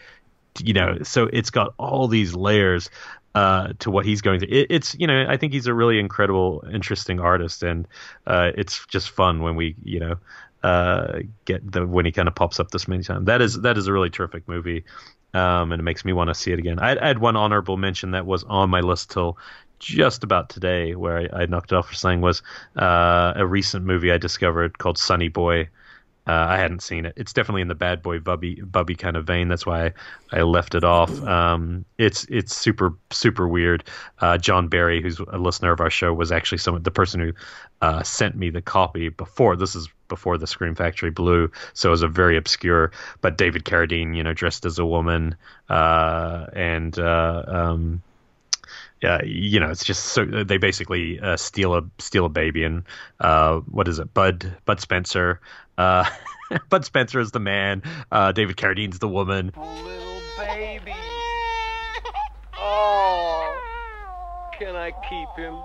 you 0.63 0.73
know. 0.73 0.99
So 1.01 1.27
it's 1.33 1.49
got 1.49 1.73
all 1.79 2.07
these 2.07 2.35
layers 2.35 2.91
uh, 3.33 3.73
to 3.79 3.89
what 3.89 4.05
he's 4.05 4.21
going 4.21 4.39
through. 4.39 4.49
It, 4.51 4.67
it's 4.69 4.95
you 4.99 5.07
know 5.07 5.25
I 5.27 5.37
think 5.37 5.53
he's 5.53 5.65
a 5.65 5.73
really 5.73 5.99
incredible, 5.99 6.63
interesting 6.71 7.19
artist, 7.19 7.63
and 7.63 7.87
uh, 8.27 8.51
it's 8.55 8.85
just 8.85 9.09
fun 9.09 9.41
when 9.41 9.55
we 9.55 9.75
you 9.83 9.99
know 9.99 10.15
uh, 10.63 11.19
get 11.45 11.71
the 11.71 11.87
when 11.87 12.05
he 12.05 12.11
kind 12.11 12.27
of 12.27 12.35
pops 12.35 12.59
up 12.59 12.69
this 12.69 12.87
many 12.87 13.01
times. 13.01 13.25
That 13.25 13.41
is 13.41 13.61
that 13.61 13.75
is 13.75 13.87
a 13.87 13.93
really 13.93 14.11
terrific 14.11 14.47
movie, 14.47 14.83
um, 15.33 15.71
and 15.71 15.79
it 15.79 15.83
makes 15.83 16.05
me 16.05 16.13
want 16.13 16.29
to 16.29 16.35
see 16.35 16.51
it 16.51 16.59
again. 16.59 16.77
I, 16.77 16.91
I, 16.91 17.07
had 17.07 17.17
one 17.17 17.35
honorable 17.35 17.77
mention 17.77 18.11
that 18.11 18.27
was 18.27 18.43
on 18.43 18.69
my 18.69 18.81
list 18.81 19.09
till 19.09 19.37
just 19.79 20.23
about 20.23 20.49
today, 20.49 20.93
where 20.93 21.17
I, 21.17 21.41
I 21.41 21.45
knocked 21.47 21.71
it 21.71 21.75
off 21.75 21.87
for 21.87 21.95
saying 21.95 22.21
was 22.21 22.43
uh, 22.75 23.33
a 23.35 23.47
recent 23.47 23.83
movie 23.83 24.11
I 24.11 24.19
discovered 24.19 24.77
called 24.77 24.99
Sonny 24.99 25.29
Boy. 25.29 25.69
Uh, 26.27 26.45
I 26.49 26.57
hadn't 26.57 26.81
seen 26.81 27.05
it. 27.05 27.13
It's 27.15 27.31
definitely 27.31 27.61
in 27.61 27.69
the 27.69 27.75
bad 27.75 28.01
boy 28.01 28.19
bubby 28.19 28.55
bubby 28.55 28.95
kind 28.95 29.15
of 29.15 29.25
vein. 29.25 29.47
That's 29.47 29.65
why 29.65 29.85
I, 29.85 29.93
I 30.39 30.41
left 30.41 30.75
it 30.75 30.83
off. 30.83 31.23
Um, 31.23 31.85
it's 31.97 32.25
it's 32.25 32.55
super 32.55 32.93
super 33.11 33.47
weird. 33.47 33.85
Uh, 34.19 34.37
John 34.37 34.67
Barry, 34.67 35.01
who's 35.01 35.19
a 35.19 35.37
listener 35.37 35.71
of 35.71 35.79
our 35.79 35.89
show, 35.89 36.13
was 36.13 36.31
actually 36.31 36.57
some 36.57 36.81
the 36.83 36.91
person 36.91 37.21
who 37.21 37.33
uh, 37.81 38.03
sent 38.03 38.35
me 38.35 38.49
the 38.49 38.61
copy 38.61 39.09
before. 39.09 39.55
This 39.55 39.75
is 39.75 39.87
before 40.09 40.37
the 40.37 40.47
Scream 40.47 40.75
Factory 40.75 41.11
Blue, 41.11 41.49
so 41.73 41.89
it 41.89 41.91
was 41.91 42.01
a 42.01 42.07
very 42.07 42.35
obscure. 42.35 42.91
But 43.21 43.37
David 43.37 43.63
Carradine, 43.63 44.15
you 44.15 44.23
know, 44.23 44.33
dressed 44.33 44.65
as 44.65 44.79
a 44.79 44.85
woman, 44.85 45.35
uh, 45.69 46.47
and 46.53 46.97
uh, 46.99 47.43
um, 47.47 48.01
yeah, 49.01 49.23
you 49.23 49.59
know, 49.59 49.69
it's 49.69 49.83
just 49.83 50.05
so 50.05 50.25
they 50.25 50.57
basically 50.57 51.19
uh, 51.19 51.37
steal 51.37 51.75
a 51.75 51.83
steal 51.99 52.25
a 52.25 52.29
baby 52.29 52.63
and 52.63 52.83
uh, 53.19 53.59
what 53.59 53.87
is 53.87 53.99
it, 53.99 54.13
Bud 54.13 54.57
Bud 54.65 54.79
Spencer. 54.79 55.39
Uh, 55.77 56.05
Bud 56.69 56.85
Spencer 56.85 57.19
is 57.19 57.31
the 57.31 57.39
man. 57.39 57.83
Uh, 58.11 58.31
David 58.31 58.57
Carradine's 58.57 58.99
the 58.99 59.07
woman. 59.07 59.51
Little 59.55 60.21
baby. 60.37 60.93
Oh, 62.59 63.55
can 64.57 64.75
I 64.75 64.91
keep 64.91 65.43
him? 65.43 65.55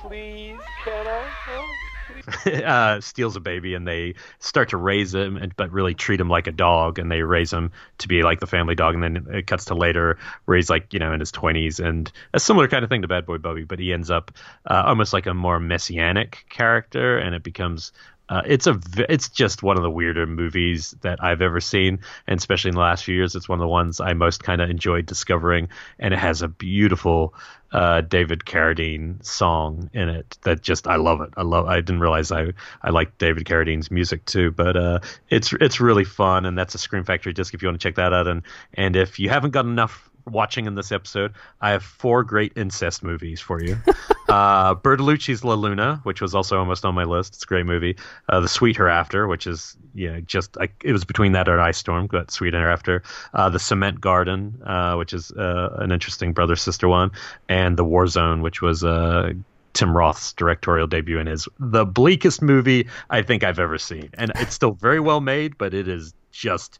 Please, 0.00 0.58
can 0.84 1.06
I? 1.06 1.24
Please. 1.46 1.89
uh, 2.64 3.00
steals 3.00 3.36
a 3.36 3.40
baby 3.40 3.74
and 3.74 3.86
they 3.86 4.14
start 4.38 4.70
to 4.70 4.76
raise 4.76 5.14
him, 5.14 5.36
and, 5.36 5.54
but 5.56 5.70
really 5.70 5.94
treat 5.94 6.20
him 6.20 6.28
like 6.28 6.46
a 6.46 6.52
dog, 6.52 6.98
and 6.98 7.10
they 7.10 7.22
raise 7.22 7.52
him 7.52 7.72
to 7.98 8.08
be 8.08 8.22
like 8.22 8.40
the 8.40 8.46
family 8.46 8.74
dog. 8.74 8.94
And 8.94 9.02
then 9.02 9.26
it 9.30 9.46
cuts 9.46 9.66
to 9.66 9.74
later 9.74 10.18
where 10.44 10.56
he's 10.56 10.70
like, 10.70 10.92
you 10.92 10.98
know, 10.98 11.12
in 11.12 11.20
his 11.20 11.32
twenties, 11.32 11.80
and 11.80 12.10
a 12.34 12.40
similar 12.40 12.68
kind 12.68 12.84
of 12.84 12.90
thing 12.90 13.02
to 13.02 13.08
Bad 13.08 13.26
Boy 13.26 13.38
Bubby, 13.38 13.64
but 13.64 13.78
he 13.78 13.92
ends 13.92 14.10
up 14.10 14.30
uh, 14.66 14.82
almost 14.86 15.12
like 15.12 15.26
a 15.26 15.34
more 15.34 15.60
messianic 15.60 16.44
character, 16.48 17.18
and 17.18 17.34
it 17.34 17.42
becomes 17.42 17.92
uh, 18.30 18.42
it's 18.46 18.68
a 18.68 18.80
it's 19.08 19.28
just 19.28 19.62
one 19.62 19.76
of 19.76 19.82
the 19.82 19.90
weirder 19.90 20.24
movies 20.24 20.94
that 21.00 21.22
I've 21.22 21.42
ever 21.42 21.60
seen, 21.60 21.98
and 22.28 22.38
especially 22.38 22.68
in 22.68 22.76
the 22.76 22.80
last 22.80 23.04
few 23.04 23.16
years, 23.16 23.34
it's 23.34 23.48
one 23.48 23.58
of 23.58 23.62
the 23.62 23.68
ones 23.68 24.00
I 24.00 24.12
most 24.12 24.44
kind 24.44 24.60
of 24.60 24.70
enjoyed 24.70 25.06
discovering. 25.06 25.68
And 25.98 26.14
it 26.14 26.18
has 26.18 26.40
a 26.40 26.48
beautiful 26.48 27.34
uh, 27.72 28.02
David 28.02 28.40
Carradine 28.40 29.24
song 29.24 29.90
in 29.92 30.08
it 30.08 30.38
that 30.42 30.62
just 30.62 30.86
I 30.86 30.94
love 30.96 31.20
it. 31.22 31.30
I 31.36 31.42
love. 31.42 31.66
I 31.66 31.76
didn't 31.76 32.00
realize 32.00 32.30
I 32.30 32.52
I 32.82 32.90
liked 32.90 33.18
David 33.18 33.46
Carradine's 33.46 33.90
music 33.90 34.24
too, 34.26 34.52
but 34.52 34.76
uh, 34.76 35.00
it's 35.28 35.52
it's 35.54 35.80
really 35.80 36.04
fun, 36.04 36.46
and 36.46 36.56
that's 36.56 36.76
a 36.76 36.78
Scream 36.78 37.02
Factory 37.02 37.32
disc 37.32 37.52
if 37.52 37.62
you 37.62 37.68
want 37.68 37.80
to 37.80 37.88
check 37.88 37.96
that 37.96 38.12
out. 38.12 38.28
And 38.28 38.42
and 38.74 38.94
if 38.94 39.18
you 39.18 39.28
haven't 39.28 39.50
got 39.50 39.64
enough 39.64 40.09
watching 40.26 40.66
in 40.66 40.74
this 40.74 40.92
episode, 40.92 41.32
I 41.60 41.70
have 41.70 41.82
four 41.82 42.24
great 42.24 42.52
incest 42.56 43.02
movies 43.02 43.40
for 43.40 43.62
you. 43.62 43.76
uh, 44.28 44.74
Bertolucci's 44.74 45.44
La 45.44 45.54
Luna, 45.54 46.00
which 46.04 46.20
was 46.20 46.34
also 46.34 46.58
almost 46.58 46.84
on 46.84 46.94
my 46.94 47.04
list. 47.04 47.34
It's 47.34 47.44
a 47.44 47.46
great 47.46 47.66
movie. 47.66 47.96
Uh, 48.28 48.40
the 48.40 48.48
Sweet 48.48 48.76
Hereafter, 48.76 49.26
which 49.26 49.46
is 49.46 49.76
yeah, 49.94 50.20
just 50.20 50.56
I, 50.58 50.68
it 50.82 50.92
was 50.92 51.04
between 51.04 51.32
that 51.32 51.48
and 51.48 51.60
Ice 51.60 51.78
Storm, 51.78 52.06
but 52.06 52.30
Sweet 52.30 52.54
Hereafter. 52.54 53.02
Uh, 53.34 53.48
the 53.50 53.58
Cement 53.58 54.00
Garden, 54.00 54.60
uh, 54.64 54.94
which 54.96 55.12
is 55.12 55.30
uh, 55.32 55.76
an 55.78 55.92
interesting 55.92 56.32
brother 56.32 56.56
sister 56.56 56.88
one, 56.88 57.10
and 57.48 57.76
The 57.76 57.84
War 57.84 58.06
Zone, 58.06 58.42
which 58.42 58.62
was 58.62 58.84
uh, 58.84 59.32
Tim 59.72 59.96
Roth's 59.96 60.32
directorial 60.32 60.86
debut 60.86 61.18
and 61.18 61.28
is 61.28 61.48
the 61.58 61.84
bleakest 61.84 62.42
movie 62.42 62.88
I 63.08 63.22
think 63.22 63.44
I've 63.44 63.58
ever 63.58 63.78
seen. 63.78 64.10
And 64.14 64.32
it's 64.36 64.54
still 64.54 64.72
very 64.72 65.00
well 65.00 65.20
made, 65.20 65.58
but 65.58 65.74
it 65.74 65.88
is 65.88 66.14
just 66.32 66.78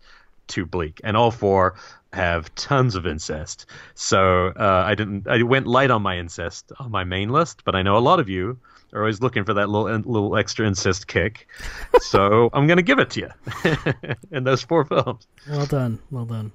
too 0.48 0.66
bleak. 0.66 1.00
And 1.04 1.16
all 1.16 1.30
four 1.30 1.76
have 2.12 2.54
tons 2.54 2.96
of 2.96 3.06
incest. 3.06 3.66
So 3.94 4.48
uh, 4.48 4.84
I 4.86 4.94
didn't. 4.94 5.28
I 5.28 5.42
went 5.42 5.66
light 5.66 5.90
on 5.90 6.02
my 6.02 6.18
incest 6.18 6.72
on 6.78 6.90
my 6.90 7.04
main 7.04 7.28
list, 7.28 7.62
but 7.64 7.74
I 7.74 7.82
know 7.82 7.96
a 7.96 8.00
lot 8.00 8.20
of 8.20 8.28
you 8.28 8.58
are 8.92 9.00
always 9.00 9.20
looking 9.20 9.44
for 9.44 9.54
that 9.54 9.68
little 9.68 9.96
little 9.98 10.36
extra 10.36 10.66
incest 10.66 11.06
kick. 11.06 11.46
so 12.00 12.50
I'm 12.52 12.66
going 12.66 12.78
to 12.78 12.82
give 12.82 12.98
it 12.98 13.10
to 13.10 13.20
you 13.20 14.12
in 14.32 14.44
those 14.44 14.62
four 14.62 14.84
films. 14.84 15.26
Well 15.48 15.66
done. 15.66 15.98
Well 16.10 16.24
done. 16.24 16.52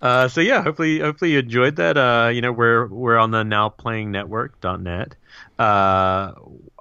Uh, 0.00 0.26
so 0.26 0.40
yeah, 0.40 0.62
hopefully, 0.62 0.98
hopefully 0.98 1.32
you 1.32 1.38
enjoyed 1.38 1.76
that. 1.76 1.96
Uh, 1.96 2.28
you 2.32 2.40
know, 2.40 2.50
we're 2.50 2.86
we're 2.88 3.16
on 3.16 3.30
the 3.30 3.44
now 3.44 3.68
playing 3.68 4.10
network.net. 4.10 5.14
Uh, 5.60 6.32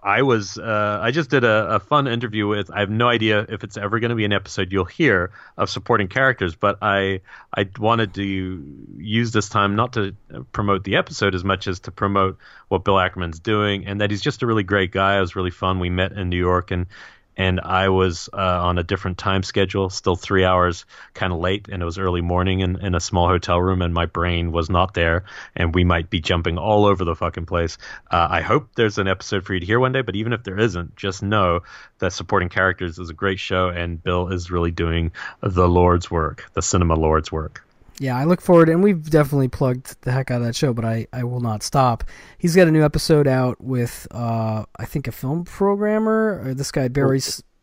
I 0.03 0.23
was 0.23 0.57
uh, 0.57 0.99
I 1.01 1.11
just 1.11 1.29
did 1.29 1.43
a, 1.43 1.75
a, 1.75 1.79
fun 1.79 2.07
interview 2.07 2.47
with 2.47 2.71
I 2.71 2.79
have 2.79 2.89
no 2.89 3.07
idea 3.07 3.45
if 3.47 3.63
it's 3.63 3.77
ever 3.77 3.99
going 3.99 4.09
to 4.09 4.15
be 4.15 4.25
an 4.25 4.33
episode 4.33 4.71
you'll 4.71 4.85
hear 4.85 5.31
of 5.57 5.69
supporting 5.69 6.07
characters, 6.07 6.55
but 6.55 6.79
I 6.81 7.21
I 7.55 7.69
wanted 7.77 8.15
to 8.15 8.87
use 8.97 9.31
this 9.31 9.47
time 9.47 9.75
not 9.75 9.93
to 9.93 10.15
promote 10.53 10.85
the 10.85 10.95
episode 10.95 11.35
as 11.35 11.43
much 11.43 11.67
as 11.67 11.81
to 11.81 11.91
promote 11.91 12.39
what 12.67 12.83
Bill 12.83 12.99
Ackerman's 12.99 13.39
doing 13.39 13.85
and 13.85 14.01
that 14.01 14.09
he's 14.09 14.21
just 14.21 14.41
a 14.41 14.47
really 14.47 14.63
great 14.63 14.91
guy. 14.91 15.17
It 15.17 15.21
was 15.21 15.35
really 15.35 15.51
fun. 15.51 15.79
We 15.79 15.91
met 15.91 16.13
in 16.13 16.29
New 16.29 16.37
York 16.37 16.71
and 16.71 16.87
and 17.37 17.59
I 17.59 17.89
was 17.89 18.29
uh, 18.33 18.37
on 18.37 18.77
a 18.77 18.83
different 18.83 19.17
time 19.17 19.43
schedule, 19.43 19.89
still 19.89 20.15
three 20.15 20.43
hours 20.43 20.85
kind 21.13 21.31
of 21.31 21.39
late, 21.39 21.67
and 21.71 21.81
it 21.81 21.85
was 21.85 21.97
early 21.97 22.21
morning 22.21 22.59
in, 22.59 22.83
in 22.83 22.95
a 22.95 22.99
small 22.99 23.27
hotel 23.27 23.59
room, 23.59 23.81
and 23.81 23.93
my 23.93 24.05
brain 24.05 24.51
was 24.51 24.69
not 24.69 24.93
there, 24.93 25.25
and 25.55 25.73
we 25.73 25.83
might 25.83 26.09
be 26.09 26.19
jumping 26.19 26.57
all 26.57 26.85
over 26.85 27.05
the 27.05 27.15
fucking 27.15 27.45
place. 27.45 27.77
Uh, 28.09 28.27
I 28.29 28.41
hope 28.41 28.69
there's 28.75 28.97
an 28.97 29.07
episode 29.07 29.45
for 29.45 29.53
you 29.53 29.59
to 29.59 29.65
hear 29.65 29.79
one 29.79 29.91
day, 29.91 30.01
but 30.01 30.15
even 30.15 30.33
if 30.33 30.43
there 30.43 30.59
isn't, 30.59 30.95
just 30.95 31.23
know 31.23 31.61
that 31.99 32.13
supporting 32.13 32.49
characters 32.49 32.99
is 32.99 33.09
a 33.09 33.13
great 33.13 33.39
show, 33.39 33.69
and 33.69 34.01
Bill 34.01 34.29
is 34.29 34.51
really 34.51 34.71
doing 34.71 35.11
the 35.41 35.67
Lord's 35.67 36.11
work, 36.11 36.49
the 36.53 36.61
cinema 36.61 36.95
Lord's 36.95 37.31
work 37.31 37.65
yeah, 37.99 38.17
I 38.17 38.23
look 38.23 38.41
forward, 38.41 38.69
and 38.69 38.83
we've 38.83 39.09
definitely 39.09 39.47
plugged 39.47 40.01
the 40.01 40.11
heck 40.11 40.31
out 40.31 40.41
of 40.41 40.47
that 40.47 40.55
show, 40.55 40.73
but 40.73 40.85
I, 40.85 41.07
I 41.13 41.23
will 41.23 41.39
not 41.39 41.63
stop. 41.63 42.03
He's 42.37 42.55
got 42.55 42.67
a 42.67 42.71
new 42.71 42.83
episode 42.83 43.27
out 43.27 43.61
with, 43.61 44.07
uh, 44.11 44.65
I 44.77 44.85
think, 44.85 45.07
a 45.07 45.11
film 45.11 45.43
programmer, 45.43 46.41
or 46.43 46.53
this 46.53 46.71
guy 46.71 46.87
Barry 46.87 47.21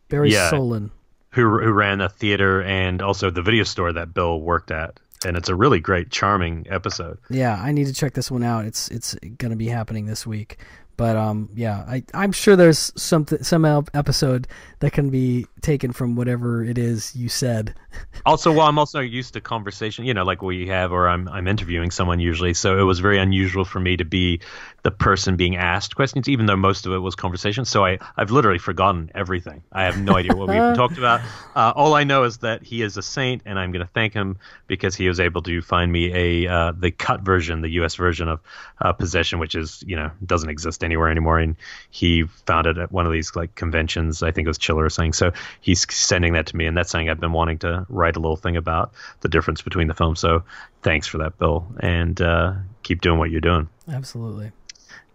Barry 0.08 0.32
yeah, 0.32 0.50
Solon, 0.50 0.90
who 1.30 1.58
who 1.58 1.72
ran 1.72 2.00
a 2.00 2.08
theater 2.08 2.62
and 2.62 3.02
also 3.02 3.30
the 3.30 3.42
video 3.42 3.64
store 3.64 3.92
that 3.92 4.14
Bill 4.14 4.40
worked 4.40 4.70
at, 4.70 5.00
and 5.24 5.36
it's 5.36 5.48
a 5.48 5.54
really 5.54 5.80
great, 5.80 6.10
charming 6.10 6.66
episode. 6.70 7.18
Yeah, 7.30 7.60
I 7.60 7.72
need 7.72 7.86
to 7.86 7.92
check 7.92 8.14
this 8.14 8.30
one 8.30 8.42
out. 8.42 8.64
It's 8.64 8.88
it's 8.88 9.14
going 9.14 9.50
to 9.50 9.56
be 9.56 9.68
happening 9.68 10.06
this 10.06 10.26
week. 10.26 10.58
But 10.98 11.16
um, 11.16 11.48
yeah, 11.54 11.84
I 11.88 12.02
I'm 12.12 12.32
sure 12.32 12.56
there's 12.56 12.92
something 13.00 13.42
some 13.44 13.64
episode 13.64 14.48
that 14.80 14.92
can 14.92 15.10
be 15.10 15.46
taken 15.60 15.92
from 15.92 16.16
whatever 16.16 16.64
it 16.64 16.76
is 16.76 17.14
you 17.14 17.28
said. 17.28 17.72
also, 18.26 18.52
well, 18.52 18.66
I'm 18.66 18.78
also 18.78 18.98
used 19.00 19.32
to 19.34 19.40
conversation, 19.40 20.04
you 20.04 20.12
know, 20.12 20.24
like 20.24 20.42
we 20.42 20.66
have, 20.66 20.90
or 20.90 21.08
I'm 21.08 21.28
I'm 21.28 21.46
interviewing 21.46 21.92
someone 21.92 22.18
usually, 22.18 22.52
so 22.52 22.78
it 22.78 22.82
was 22.82 22.98
very 22.98 23.18
unusual 23.18 23.64
for 23.64 23.78
me 23.78 23.96
to 23.96 24.04
be 24.04 24.40
the 24.82 24.90
person 24.90 25.36
being 25.36 25.56
asked 25.56 25.96
questions, 25.96 26.28
even 26.28 26.46
though 26.46 26.56
most 26.56 26.86
of 26.86 26.92
it 26.92 26.98
was 26.98 27.14
conversation. 27.14 27.64
So 27.64 27.84
I 27.84 27.98
I've 28.16 28.32
literally 28.32 28.58
forgotten 28.58 29.10
everything. 29.14 29.62
I 29.70 29.84
have 29.84 30.00
no 30.00 30.16
idea 30.16 30.34
what 30.34 30.48
we 30.48 30.56
even 30.56 30.74
talked 30.76 30.98
about. 30.98 31.20
Uh, 31.54 31.72
all 31.76 31.94
I 31.94 32.04
know 32.04 32.24
is 32.24 32.38
that 32.38 32.62
he 32.64 32.82
is 32.82 32.96
a 32.96 33.02
saint, 33.02 33.42
and 33.46 33.58
I'm 33.58 33.70
going 33.70 33.86
to 33.86 33.92
thank 33.92 34.14
him 34.14 34.38
because 34.66 34.96
he 34.96 35.06
was 35.06 35.20
able 35.20 35.42
to 35.42 35.62
find 35.62 35.92
me 35.92 36.12
a 36.44 36.52
uh, 36.52 36.72
the 36.72 36.90
cut 36.90 37.20
version, 37.22 37.60
the 37.60 37.70
U.S. 37.70 37.94
version 37.94 38.28
of 38.28 38.40
uh, 38.80 38.92
Possession, 38.92 39.38
which 39.38 39.54
is 39.54 39.84
you 39.86 39.94
know 39.94 40.10
doesn't 40.26 40.50
exist 40.50 40.82
anywhere 40.88 41.10
anymore, 41.10 41.38
and 41.38 41.56
he 41.90 42.24
found 42.46 42.66
it 42.66 42.78
at 42.78 42.90
one 42.90 43.06
of 43.06 43.12
these 43.12 43.36
like 43.36 43.54
conventions. 43.54 44.22
I 44.22 44.32
think 44.32 44.46
it 44.46 44.48
was 44.48 44.58
Chiller 44.58 44.84
or 44.84 44.90
something. 44.90 45.12
So 45.12 45.32
he's 45.60 45.86
sending 45.92 46.32
that 46.32 46.46
to 46.46 46.56
me, 46.56 46.66
and 46.66 46.76
that's 46.76 46.90
something 46.90 47.10
I've 47.10 47.20
been 47.20 47.32
wanting 47.32 47.58
to 47.58 47.86
write 47.88 48.16
a 48.16 48.20
little 48.20 48.36
thing 48.36 48.56
about 48.56 48.92
the 49.20 49.28
difference 49.28 49.62
between 49.62 49.88
the 49.88 49.94
films. 49.94 50.20
So 50.20 50.44
thanks 50.82 51.06
for 51.06 51.18
that, 51.18 51.38
Bill, 51.38 51.66
and 51.80 52.20
uh, 52.20 52.54
keep 52.82 53.00
doing 53.00 53.18
what 53.18 53.30
you're 53.30 53.40
doing. 53.40 53.68
Absolutely. 53.90 54.52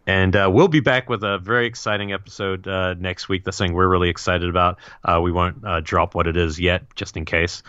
And 0.05 0.35
uh, 0.35 0.49
we'll 0.51 0.67
be 0.67 0.81
back 0.81 1.09
with 1.09 1.23
a 1.23 1.37
very 1.37 1.65
exciting 1.65 2.11
episode 2.11 2.67
uh, 2.67 2.93
next 2.95 3.29
week. 3.29 3.45
That's 3.45 3.57
thing 3.57 3.73
we're 3.73 3.87
really 3.87 4.09
excited 4.09 4.49
about. 4.49 4.79
Uh, 5.03 5.21
we 5.21 5.31
won't 5.31 5.65
uh, 5.65 5.79
drop 5.81 6.13
what 6.15 6.27
it 6.27 6.35
is 6.35 6.59
yet, 6.59 6.83
just 6.95 7.15
in 7.15 7.25
case. 7.25 7.63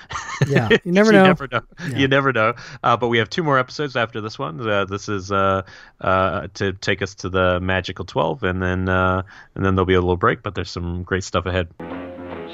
Yeah, 0.48 0.68
you 0.70 0.78
never 0.92 1.12
you 1.12 1.18
know. 1.18 1.24
Never 1.24 1.48
know. 1.48 1.60
Yeah. 1.88 1.96
You 1.96 2.08
never 2.08 2.32
know. 2.32 2.54
Uh, 2.82 2.96
but 2.96 3.08
we 3.08 3.18
have 3.18 3.30
two 3.30 3.42
more 3.42 3.58
episodes 3.58 3.96
after 3.96 4.20
this 4.20 4.38
one. 4.38 4.66
Uh, 4.66 4.84
this 4.84 5.08
is 5.08 5.30
uh, 5.30 5.62
uh, 6.00 6.48
to 6.54 6.72
take 6.72 7.02
us 7.02 7.14
to 7.16 7.28
the 7.28 7.60
magical 7.60 8.04
twelve, 8.04 8.42
and 8.42 8.62
then 8.62 8.88
uh, 8.88 9.22
and 9.54 9.64
then 9.64 9.74
there'll 9.74 9.86
be 9.86 9.94
a 9.94 10.00
little 10.00 10.16
break. 10.16 10.42
But 10.42 10.54
there's 10.54 10.70
some 10.70 11.04
great 11.04 11.24
stuff 11.24 11.46
ahead. 11.46 11.68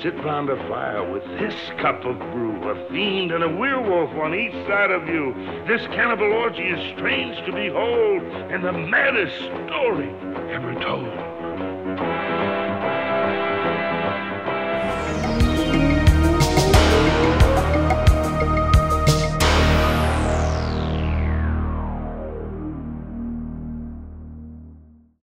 Sit 0.03 0.15
round 0.25 0.49
a 0.49 0.57
fire 0.67 1.13
with 1.13 1.23
this 1.39 1.55
cup 1.79 2.07
of 2.07 2.19
brew, 2.33 2.71
a 2.71 2.89
fiend 2.89 3.33
and 3.33 3.45
a 3.45 3.49
werewolf 3.49 4.09
on 4.15 4.35
each 4.35 4.55
side 4.67 4.91
of 4.91 5.07
you. 5.07 5.35
This 5.67 5.87
cannibal 5.89 6.33
orgy 6.33 6.63
is 6.63 6.97
strange 6.97 7.37
to 7.45 7.53
behold, 7.53 8.23
and 8.51 8.65
the 8.65 8.73
maddest 8.73 9.37
story 9.37 10.09
ever 10.51 10.73
told. 10.81 12.40